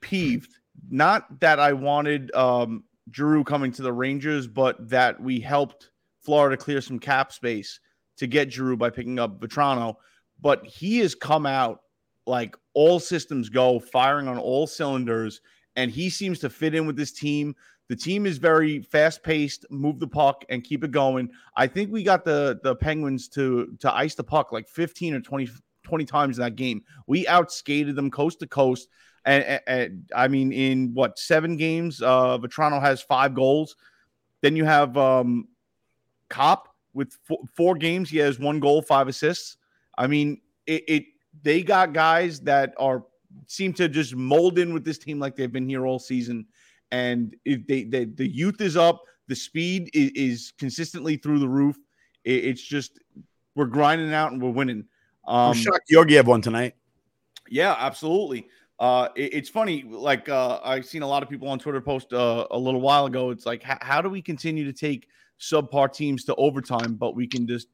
peeved. 0.00 0.50
Not 0.90 1.40
that 1.40 1.58
I 1.58 1.72
wanted 1.72 2.34
um 2.34 2.84
Giroux 3.14 3.44
coming 3.44 3.72
to 3.72 3.82
the 3.82 3.92
Rangers, 3.92 4.46
but 4.46 4.88
that 4.88 5.20
we 5.20 5.40
helped 5.40 5.90
Florida 6.20 6.56
clear 6.56 6.80
some 6.80 6.98
cap 6.98 7.32
space 7.32 7.80
to 8.16 8.26
get 8.26 8.52
Giroux 8.52 8.76
by 8.76 8.90
picking 8.90 9.18
up 9.18 9.40
Vatrano. 9.40 9.96
But 10.40 10.64
he 10.64 10.98
has 10.98 11.14
come 11.14 11.46
out 11.46 11.82
like 12.26 12.56
all 12.74 13.00
systems 13.00 13.48
go, 13.48 13.78
firing 13.78 14.28
on 14.28 14.38
all 14.38 14.66
cylinders, 14.66 15.40
and 15.76 15.90
he 15.90 16.08
seems 16.08 16.38
to 16.40 16.50
fit 16.50 16.74
in 16.74 16.86
with 16.86 16.96
this 16.96 17.12
team. 17.12 17.54
The 17.88 17.96
team 17.96 18.26
is 18.26 18.38
very 18.38 18.80
fast 18.80 19.22
paced, 19.22 19.66
move 19.70 19.98
the 19.98 20.06
puck 20.06 20.44
and 20.48 20.64
keep 20.64 20.84
it 20.84 20.92
going. 20.92 21.30
I 21.56 21.66
think 21.66 21.92
we 21.92 22.02
got 22.02 22.24
the 22.24 22.60
the 22.62 22.76
Penguins 22.76 23.28
to 23.30 23.76
to 23.80 23.94
ice 23.94 24.14
the 24.14 24.24
puck 24.24 24.52
like 24.52 24.68
15 24.68 25.14
or 25.14 25.20
20, 25.20 25.48
20 25.82 26.04
times 26.04 26.38
in 26.38 26.44
that 26.44 26.56
game. 26.56 26.82
We 27.06 27.24
outskated 27.26 27.94
them 27.94 28.10
coast 28.10 28.40
to 28.40 28.46
coast. 28.46 28.88
And, 29.24 29.44
and, 29.44 29.60
and 29.66 30.10
I 30.16 30.28
mean, 30.28 30.52
in 30.52 30.94
what 30.94 31.18
seven 31.18 31.56
games, 31.56 32.02
uh, 32.02 32.38
Vatrano 32.38 32.80
has 32.80 33.02
five 33.02 33.34
goals. 33.34 33.76
Then 34.40 34.56
you 34.56 34.64
have 34.64 34.96
um, 34.96 35.48
Copp 36.28 36.68
with 36.94 37.16
four, 37.24 37.38
four 37.54 37.74
games. 37.76 38.10
He 38.10 38.18
has 38.18 38.38
one 38.38 38.58
goal, 38.58 38.82
five 38.82 39.08
assists. 39.08 39.56
I 39.96 40.06
mean, 40.06 40.40
it, 40.66 40.84
it 40.88 41.04
they 41.42 41.62
got 41.62 41.92
guys 41.92 42.40
that 42.40 42.74
are 42.78 43.04
seem 43.46 43.72
to 43.74 43.88
just 43.88 44.14
mold 44.14 44.58
in 44.58 44.74
with 44.74 44.84
this 44.84 44.98
team 44.98 45.18
like 45.18 45.36
they've 45.36 45.52
been 45.52 45.68
here 45.68 45.86
all 45.86 45.98
season. 45.98 46.46
And 46.92 47.34
if 47.44 47.66
they, 47.66 47.84
they 47.84 48.04
the 48.04 48.28
youth 48.28 48.60
is 48.60 48.76
up, 48.76 49.02
the 49.26 49.34
speed 49.34 49.90
is, 49.94 50.10
is 50.14 50.52
consistently 50.58 51.16
through 51.16 51.38
the 51.40 51.48
roof. 51.48 51.76
It, 52.24 52.44
it's 52.44 52.62
just 52.62 53.00
we're 53.56 53.66
grinding 53.66 54.12
out 54.12 54.30
and 54.32 54.40
we're 54.40 54.50
winning. 54.50 54.84
Um, 55.26 55.36
I'm 55.50 55.54
shocked 55.54 55.88
Georgiev 55.90 56.26
won 56.26 56.40
tonight. 56.42 56.74
Yeah, 57.48 57.74
absolutely. 57.78 58.46
Uh, 58.78 59.08
it- 59.16 59.32
it's 59.34 59.48
funny. 59.48 59.84
Like 59.88 60.28
uh, 60.28 60.60
I've 60.62 60.84
seen 60.86 61.02
a 61.02 61.06
lot 61.08 61.22
of 61.22 61.28
people 61.30 61.48
on 61.48 61.58
Twitter 61.58 61.80
post 61.80 62.12
uh, 62.12 62.46
a 62.50 62.58
little 62.58 62.80
while 62.80 63.06
ago. 63.06 63.30
It's 63.30 63.46
like, 63.46 63.62
h- 63.68 63.78
how 63.80 64.02
do 64.02 64.08
we 64.10 64.20
continue 64.20 64.64
to 64.64 64.72
take 64.72 65.08
subpar 65.40 65.92
teams 65.92 66.24
to 66.24 66.34
overtime, 66.34 66.94
but 66.94 67.14
we 67.16 67.26
can 67.26 67.46
just 67.46 67.68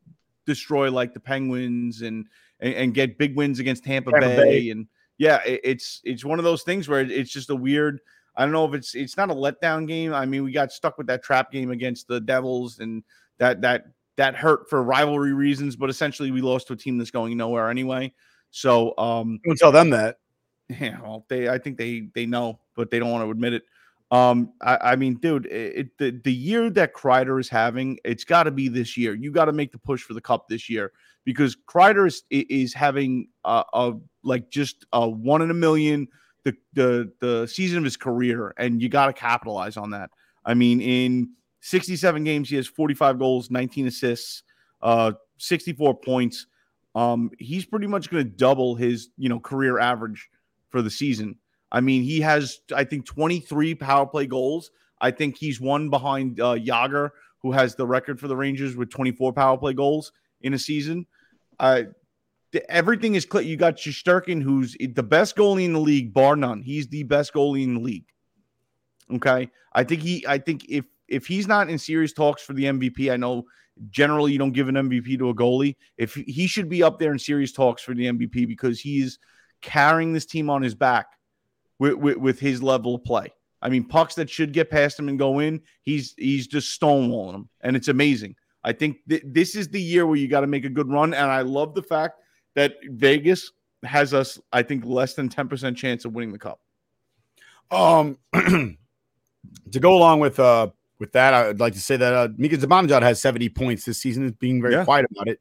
destroy 0.46 0.90
like 0.90 1.12
the 1.12 1.20
Penguins 1.20 2.02
and 2.02 2.26
and, 2.60 2.74
and 2.74 2.94
get 2.94 3.18
big 3.18 3.36
wins 3.36 3.58
against 3.58 3.84
Tampa, 3.84 4.10
Tampa 4.12 4.26
Bay. 4.28 4.36
Bay. 4.36 4.70
And 4.70 4.86
yeah, 5.18 5.40
it, 5.44 5.60
it's 5.64 6.00
it's 6.04 6.24
one 6.24 6.38
of 6.38 6.44
those 6.44 6.62
things 6.62 6.88
where 6.88 7.00
it- 7.00 7.10
it's 7.10 7.32
just 7.32 7.50
a 7.50 7.56
weird. 7.56 8.00
I 8.38 8.42
don't 8.44 8.52
know 8.52 8.64
if 8.64 8.72
it's 8.74 8.94
it's 8.94 9.16
not 9.16 9.30
a 9.30 9.34
letdown 9.34 9.86
game. 9.86 10.14
I 10.14 10.24
mean, 10.24 10.44
we 10.44 10.52
got 10.52 10.72
stuck 10.72 10.96
with 10.96 11.08
that 11.08 11.22
trap 11.22 11.52
game 11.52 11.70
against 11.72 12.08
the 12.08 12.20
Devils, 12.20 12.78
and 12.78 13.02
that 13.38 13.60
that 13.62 13.86
that 14.16 14.36
hurt 14.36 14.70
for 14.70 14.82
rivalry 14.82 15.34
reasons. 15.34 15.76
But 15.76 15.90
essentially, 15.90 16.30
we 16.30 16.40
lost 16.40 16.68
to 16.68 16.72
a 16.74 16.76
team 16.76 16.98
that's 16.98 17.10
going 17.10 17.36
nowhere 17.36 17.68
anyway. 17.68 18.14
So 18.50 18.96
um, 18.96 19.40
Don't 19.44 19.58
tell 19.58 19.72
them 19.72 19.90
that. 19.90 20.18
yeah, 20.68 21.00
well, 21.02 21.26
they 21.28 21.48
I 21.48 21.58
think 21.58 21.76
they 21.78 22.08
they 22.14 22.26
know, 22.26 22.60
but 22.76 22.90
they 22.90 23.00
don't 23.00 23.10
want 23.10 23.24
to 23.26 23.30
admit 23.30 23.54
it. 23.54 23.64
Um, 24.10 24.52
I, 24.62 24.78
I 24.92 24.96
mean, 24.96 25.14
dude, 25.16 25.46
it, 25.46 25.76
it- 25.76 25.98
the 25.98 26.20
the 26.24 26.32
year 26.32 26.70
that 26.70 26.94
Kreider 26.94 27.40
is 27.40 27.48
having, 27.48 27.98
it's 28.04 28.24
got 28.24 28.44
to 28.44 28.50
be 28.50 28.68
this 28.68 28.96
year. 28.96 29.14
You 29.14 29.32
got 29.32 29.46
to 29.46 29.52
make 29.52 29.72
the 29.72 29.78
push 29.78 30.02
for 30.02 30.14
the 30.14 30.20
cup 30.20 30.48
this 30.48 30.70
year 30.70 30.92
because 31.24 31.56
Kreider 31.68 32.06
is 32.06 32.22
is 32.30 32.72
having 32.72 33.28
a, 33.44 33.64
a 33.74 33.92
like 34.22 34.48
just 34.48 34.86
a 34.92 35.08
one 35.08 35.42
in 35.42 35.50
a 35.50 35.54
million 35.54 36.08
the 36.50 36.56
the 36.72 37.12
the 37.20 37.46
season 37.46 37.78
of 37.78 37.84
his 37.84 37.96
career, 37.96 38.54
and 38.56 38.80
you 38.80 38.88
got 38.88 39.06
to 39.06 39.12
capitalize 39.12 39.76
on 39.76 39.90
that. 39.90 40.10
I 40.44 40.54
mean, 40.54 40.80
in 40.80 41.30
67 41.60 42.24
games, 42.24 42.48
he 42.48 42.56
has 42.56 42.66
45 42.66 43.18
goals, 43.18 43.50
19 43.50 43.86
assists, 43.86 44.42
uh, 44.82 45.12
64 45.38 46.00
points. 46.00 46.46
Um, 46.94 47.30
he's 47.38 47.64
pretty 47.64 47.86
much 47.86 48.10
going 48.10 48.24
to 48.24 48.30
double 48.30 48.74
his 48.74 49.10
you 49.16 49.28
know 49.28 49.40
career 49.40 49.78
average 49.78 50.28
for 50.70 50.82
the 50.82 50.90
season. 50.90 51.36
I 51.70 51.80
mean, 51.80 52.02
he 52.02 52.20
has 52.20 52.60
I 52.74 52.84
think 52.84 53.06
23 53.06 53.74
power 53.74 54.06
play 54.06 54.26
goals. 54.26 54.70
I 55.00 55.10
think 55.10 55.36
he's 55.36 55.60
one 55.60 55.90
behind 55.90 56.40
uh, 56.40 56.54
Jagr, 56.54 57.10
who 57.42 57.52
has 57.52 57.74
the 57.74 57.86
record 57.86 58.18
for 58.18 58.28
the 58.28 58.36
Rangers 58.36 58.76
with 58.76 58.90
24 58.90 59.32
power 59.32 59.56
play 59.56 59.74
goals 59.74 60.12
in 60.40 60.54
a 60.54 60.58
season. 60.58 61.06
Uh, 61.60 61.82
th- 62.52 62.64
everything 62.68 63.14
is 63.14 63.24
clear. 63.24 63.44
You 63.44 63.56
got 63.56 63.76
Shesterkin, 63.76 64.42
who's 64.42 64.76
the 64.78 65.02
best 65.02 65.36
goalie 65.36 65.64
in 65.64 65.72
the 65.72 65.80
league, 65.80 66.12
bar 66.12 66.36
none. 66.36 66.62
He's 66.62 66.88
the 66.88 67.02
best 67.04 67.32
goalie 67.32 67.64
in 67.64 67.74
the 67.74 67.80
league. 67.80 68.06
Okay, 69.10 69.50
I 69.72 69.84
think 69.84 70.02
he. 70.02 70.24
I 70.26 70.38
think 70.38 70.66
if 70.68 70.84
if 71.08 71.26
he's 71.26 71.46
not 71.46 71.70
in 71.70 71.78
serious 71.78 72.12
talks 72.12 72.42
for 72.42 72.52
the 72.52 72.64
MVP, 72.64 73.10
I 73.10 73.16
know 73.16 73.44
generally 73.90 74.32
you 74.32 74.38
don't 74.38 74.52
give 74.52 74.68
an 74.68 74.74
MVP 74.74 75.18
to 75.18 75.30
a 75.30 75.34
goalie. 75.34 75.76
If 75.96 76.14
he 76.14 76.46
should 76.46 76.68
be 76.68 76.82
up 76.82 76.98
there 76.98 77.12
in 77.12 77.18
serious 77.18 77.52
talks 77.52 77.82
for 77.82 77.94
the 77.94 78.06
MVP 78.06 78.46
because 78.46 78.80
he's 78.80 79.18
carrying 79.62 80.12
this 80.12 80.26
team 80.26 80.50
on 80.50 80.62
his 80.62 80.74
back 80.74 81.06
with, 81.78 81.94
with, 81.94 82.16
with 82.16 82.40
his 82.40 82.62
level 82.62 82.96
of 82.96 83.04
play. 83.04 83.32
I 83.60 83.68
mean, 83.68 83.84
pucks 83.84 84.14
that 84.16 84.30
should 84.30 84.52
get 84.52 84.70
past 84.70 84.98
him 84.98 85.08
and 85.08 85.18
go 85.18 85.40
in, 85.40 85.60
he's 85.82 86.14
he's 86.16 86.46
just 86.46 86.80
stonewalling 86.80 87.32
them, 87.32 87.48
and 87.60 87.74
it's 87.74 87.88
amazing. 87.88 88.36
I 88.62 88.72
think 88.72 88.98
th- 89.08 89.24
this 89.24 89.56
is 89.56 89.68
the 89.68 89.82
year 89.82 90.06
where 90.06 90.16
you 90.16 90.28
got 90.28 90.42
to 90.42 90.46
make 90.46 90.64
a 90.64 90.68
good 90.68 90.88
run, 90.88 91.12
and 91.12 91.30
I 91.30 91.40
love 91.40 91.74
the 91.74 91.82
fact 91.82 92.20
that 92.54 92.74
Vegas 92.84 93.52
has 93.84 94.12
us, 94.14 94.38
I 94.52 94.62
think, 94.62 94.84
less 94.84 95.14
than 95.14 95.28
ten 95.28 95.48
percent 95.48 95.76
chance 95.76 96.04
of 96.04 96.12
winning 96.12 96.32
the 96.32 96.38
cup. 96.38 96.60
Um, 97.70 98.18
to 98.34 99.80
go 99.80 99.96
along 99.96 100.20
with 100.20 100.38
uh 100.40 100.68
with 100.98 101.12
that, 101.12 101.32
I'd 101.32 101.60
like 101.60 101.74
to 101.74 101.80
say 101.80 101.96
that 101.96 102.12
uh, 102.12 102.28
Mika 102.36 102.56
Zibanejad 102.56 103.02
has 103.02 103.20
70 103.20 103.50
points 103.50 103.84
this 103.84 103.98
season. 103.98 104.24
Is 104.24 104.32
being 104.32 104.60
very 104.60 104.74
Yeah. 104.74 104.84
quiet 104.84 105.06
about 105.12 105.28
it. 105.28 105.38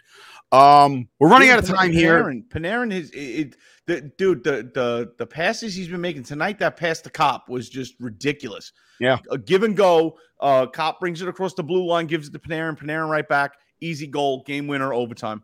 Um, 0.51 1.07
we're 1.19 1.29
running 1.29 1.49
out 1.49 1.57
of 1.57 1.65
Dude, 1.65 1.75
time 1.75 1.91
here. 1.91 2.23
Panarin, 2.23 2.47
Panarin 2.47 2.93
is 2.93 3.09
it, 3.11 3.17
it- 3.19 3.55
the 3.88 4.01
dude. 4.01 4.43
The 4.43 4.69
the 4.73 5.13
the 5.17 5.25
passes 5.25 5.73
he's 5.73 5.88
been 5.88 6.01
making 6.01 6.23
tonight. 6.23 6.59
That 6.59 6.75
pass 6.77 6.99
to 7.01 7.09
Copp 7.09 7.47
was 7.49 7.69
just 7.69 7.95
ridiculous. 7.99 8.73
Yeah. 8.99 9.17
a 9.31 9.38
give 9.38 9.63
and 9.63 9.75
go. 9.77 10.17
Uh, 10.41 10.67
Copp 10.67 10.99
brings 10.99 11.21
it 11.21 11.27
across 11.29 11.53
the 11.53 11.63
blue 11.63 11.85
line, 11.85 12.05
gives 12.05 12.27
it 12.27 12.31
to 12.34 12.39
Panarin. 12.39 12.77
Panarin 12.77 13.09
right 13.09 13.27
back. 13.27 13.53
Easy 13.79 14.05
goal, 14.05 14.43
game 14.45 14.67
winner, 14.67 14.93
overtime. 14.93 15.41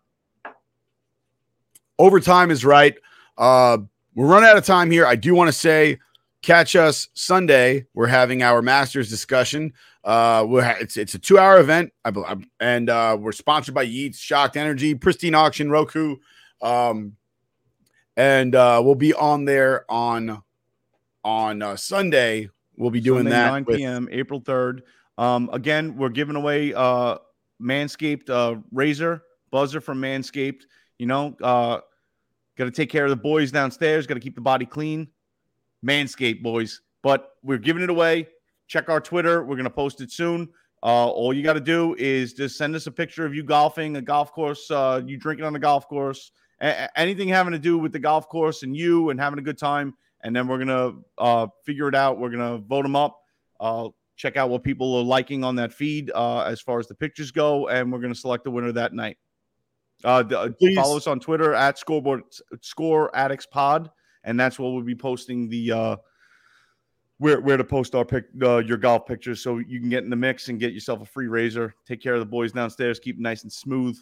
Overtime 1.99 2.51
is 2.51 2.65
right. 2.65 2.95
Uh, 3.37 3.77
we're 4.15 4.27
running 4.27 4.49
out 4.49 4.57
of 4.57 4.65
time 4.65 4.91
here. 4.91 5.05
I 5.05 5.15
do 5.15 5.33
want 5.35 5.47
to 5.47 5.53
say, 5.53 5.99
catch 6.41 6.75
us 6.75 7.07
Sunday. 7.13 7.85
We're 7.93 8.07
having 8.07 8.41
our 8.43 8.61
Masters 8.61 9.09
discussion. 9.09 9.73
Uh, 10.03 10.45
we're 10.47 10.63
ha- 10.63 10.75
it's 10.81 10.97
it's 10.97 11.13
a 11.15 11.19
two 11.19 11.37
hour 11.39 11.59
event, 11.59 11.93
I 12.03 12.11
believe, 12.11 12.45
and 12.59 12.89
uh, 12.89 13.15
we're 13.19 13.31
sponsored 13.31 13.73
by 13.73 13.83
Yeats, 13.83 14.19
Shocked 14.19 14.57
Energy, 14.57 14.95
Pristine 14.95 15.33
Auction, 15.33 15.71
Roku, 15.71 16.17
um, 16.61 17.15
and 18.17 18.53
uh, 18.53 18.81
we'll 18.83 18.95
be 18.95 19.13
on 19.13 19.45
there 19.45 19.85
on 19.89 20.43
on 21.23 21.61
uh, 21.61 21.75
Sunday. 21.77 22.49
We'll 22.75 22.89
be 22.91 22.99
doing 23.01 23.19
Sunday, 23.19 23.29
that 23.31 23.51
9 23.51 23.63
with- 23.65 23.77
p.m. 23.77 24.09
April 24.11 24.41
3rd. 24.41 24.81
Um, 25.17 25.49
again, 25.53 25.95
we're 25.95 26.09
giving 26.09 26.35
away 26.35 26.73
uh 26.73 27.17
Manscaped 27.61 28.29
uh 28.29 28.59
razor 28.71 29.21
buzzer 29.51 29.79
from 29.79 30.01
Manscaped. 30.01 30.63
You 30.99 31.07
know, 31.07 31.35
uh 31.41 31.79
got 32.57 32.65
to 32.65 32.71
take 32.71 32.89
care 32.89 33.03
of 33.03 33.09
the 33.09 33.15
boys 33.15 33.51
downstairs, 33.51 34.05
got 34.05 34.13
to 34.13 34.19
keep 34.19 34.35
the 34.35 34.41
body 34.41 34.65
clean. 34.65 35.07
Manscaped 35.85 36.41
boys. 36.41 36.81
But 37.01 37.31
we're 37.43 37.57
giving 37.57 37.83
it 37.83 37.89
away. 37.89 38.27
Check 38.67 38.89
our 38.89 39.01
Twitter. 39.01 39.43
We're 39.43 39.57
gonna 39.57 39.69
post 39.69 40.01
it 40.01 40.11
soon. 40.11 40.49
Uh, 40.81 41.07
all 41.07 41.33
you 41.33 41.43
got 41.43 41.53
to 41.53 41.61
do 41.61 41.95
is 41.97 42.33
just 42.33 42.57
send 42.57 42.75
us 42.75 42.87
a 42.87 42.91
picture 42.91 43.25
of 43.25 43.33
you 43.33 43.41
golfing, 43.41 43.95
a 43.95 44.01
golf 44.01 44.33
course, 44.33 44.69
uh, 44.69 45.01
you 45.05 45.15
drinking 45.17 45.45
on 45.45 45.55
a 45.55 45.59
golf 45.59 45.87
course, 45.87 46.31
a- 46.61 46.99
anything 46.99 47.29
having 47.29 47.53
to 47.53 47.59
do 47.59 47.77
with 47.77 47.93
the 47.93 47.99
golf 47.99 48.27
course 48.27 48.63
and 48.63 48.75
you 48.75 49.09
and 49.09 49.19
having 49.19 49.39
a 49.39 49.41
good 49.41 49.57
time. 49.57 49.93
And 50.23 50.35
then 50.35 50.47
we're 50.47 50.57
gonna 50.59 50.93
uh, 51.17 51.47
figure 51.65 51.87
it 51.87 51.95
out. 51.95 52.19
We're 52.19 52.29
gonna 52.29 52.57
vote 52.57 52.83
them 52.83 52.95
up. 52.95 53.19
Uh, 53.59 53.89
check 54.15 54.37
out 54.37 54.49
what 54.49 54.63
people 54.63 54.95
are 54.95 55.03
liking 55.03 55.43
on 55.43 55.55
that 55.57 55.73
feed 55.73 56.11
uh, 56.13 56.41
as 56.41 56.61
far 56.61 56.79
as 56.79 56.87
the 56.87 56.95
pictures 56.95 57.31
go, 57.31 57.67
and 57.67 57.91
we're 57.91 57.99
gonna 57.99 58.15
select 58.15 58.43
the 58.45 58.51
winner 58.51 58.71
that 58.71 58.93
night. 58.93 59.17
Uh, 60.03 60.23
the, 60.23 60.39
uh, 60.39 60.49
follow 60.75 60.97
us 60.97 61.07
on 61.07 61.19
Twitter 61.19 61.53
at 61.53 61.77
scoreboard 61.77 62.23
score 62.61 63.15
addicts 63.15 63.45
pod, 63.45 63.89
and 64.23 64.39
that's 64.39 64.59
where 64.59 64.69
we'll 64.69 64.81
be 64.81 64.95
posting 64.95 65.49
the 65.49 65.71
uh, 65.71 65.95
where 67.19 67.39
where 67.39 67.57
to 67.57 67.63
post 67.63 67.95
our 67.95 68.03
pick 68.03 68.25
uh, 68.41 68.57
your 68.57 68.77
golf 68.77 69.05
pictures 69.05 69.41
so 69.41 69.59
you 69.59 69.79
can 69.79 69.89
get 69.89 70.03
in 70.03 70.09
the 70.09 70.15
mix 70.15 70.49
and 70.49 70.59
get 70.59 70.73
yourself 70.73 71.01
a 71.01 71.05
free 71.05 71.27
razor. 71.27 71.73
Take 71.87 72.01
care 72.01 72.13
of 72.13 72.19
the 72.19 72.25
boys 72.25 72.51
downstairs. 72.51 72.99
Keep 72.99 73.15
it 73.15 73.21
nice 73.21 73.43
and 73.43 73.51
smooth. 73.51 73.97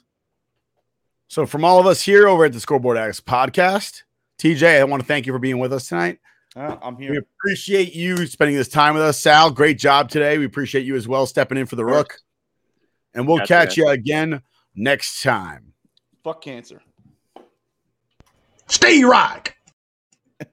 So, 1.28 1.46
from 1.46 1.64
all 1.64 1.80
of 1.80 1.86
us 1.86 2.02
here 2.02 2.28
over 2.28 2.46
at 2.46 2.54
the 2.54 2.60
Scoreboard 2.60 2.98
Addicts 2.98 3.22
podcast, 3.22 4.04
TJ, 4.40 4.80
I 4.80 4.84
want 4.84 5.02
to 5.02 5.08
thank 5.08 5.26
you 5.26 5.34
for 5.34 5.40
being 5.40 5.60
with 5.60 5.72
us 5.72 5.88
tonight. 5.88 6.20
Uh, 6.56 6.76
I'm 6.82 6.98
here. 6.98 7.12
We 7.12 7.18
appreciate 7.18 7.94
you 7.94 8.26
spending 8.26 8.58
this 8.58 8.68
time 8.68 8.96
with 8.96 9.04
us, 9.04 9.18
Sal. 9.18 9.52
Great 9.52 9.80
job 9.80 10.10
today. 10.10 10.38
We 10.38 10.46
appreciate 10.46 10.86
you 10.86 10.96
as 10.96 11.08
well 11.08 11.26
stepping 11.26 11.58
in 11.58 11.68
for 11.68 11.78
the 11.78 11.86
rook. 11.86 12.18
And 13.14 13.28
we'll 13.28 13.46
catch 13.46 13.78
you 13.78 13.88
again 13.88 14.42
next 14.76 15.22
time. 15.22 15.74
Fuck 16.24 16.42
cancer. 16.42 16.82
Stay 18.68 19.04
rock. 19.04 19.56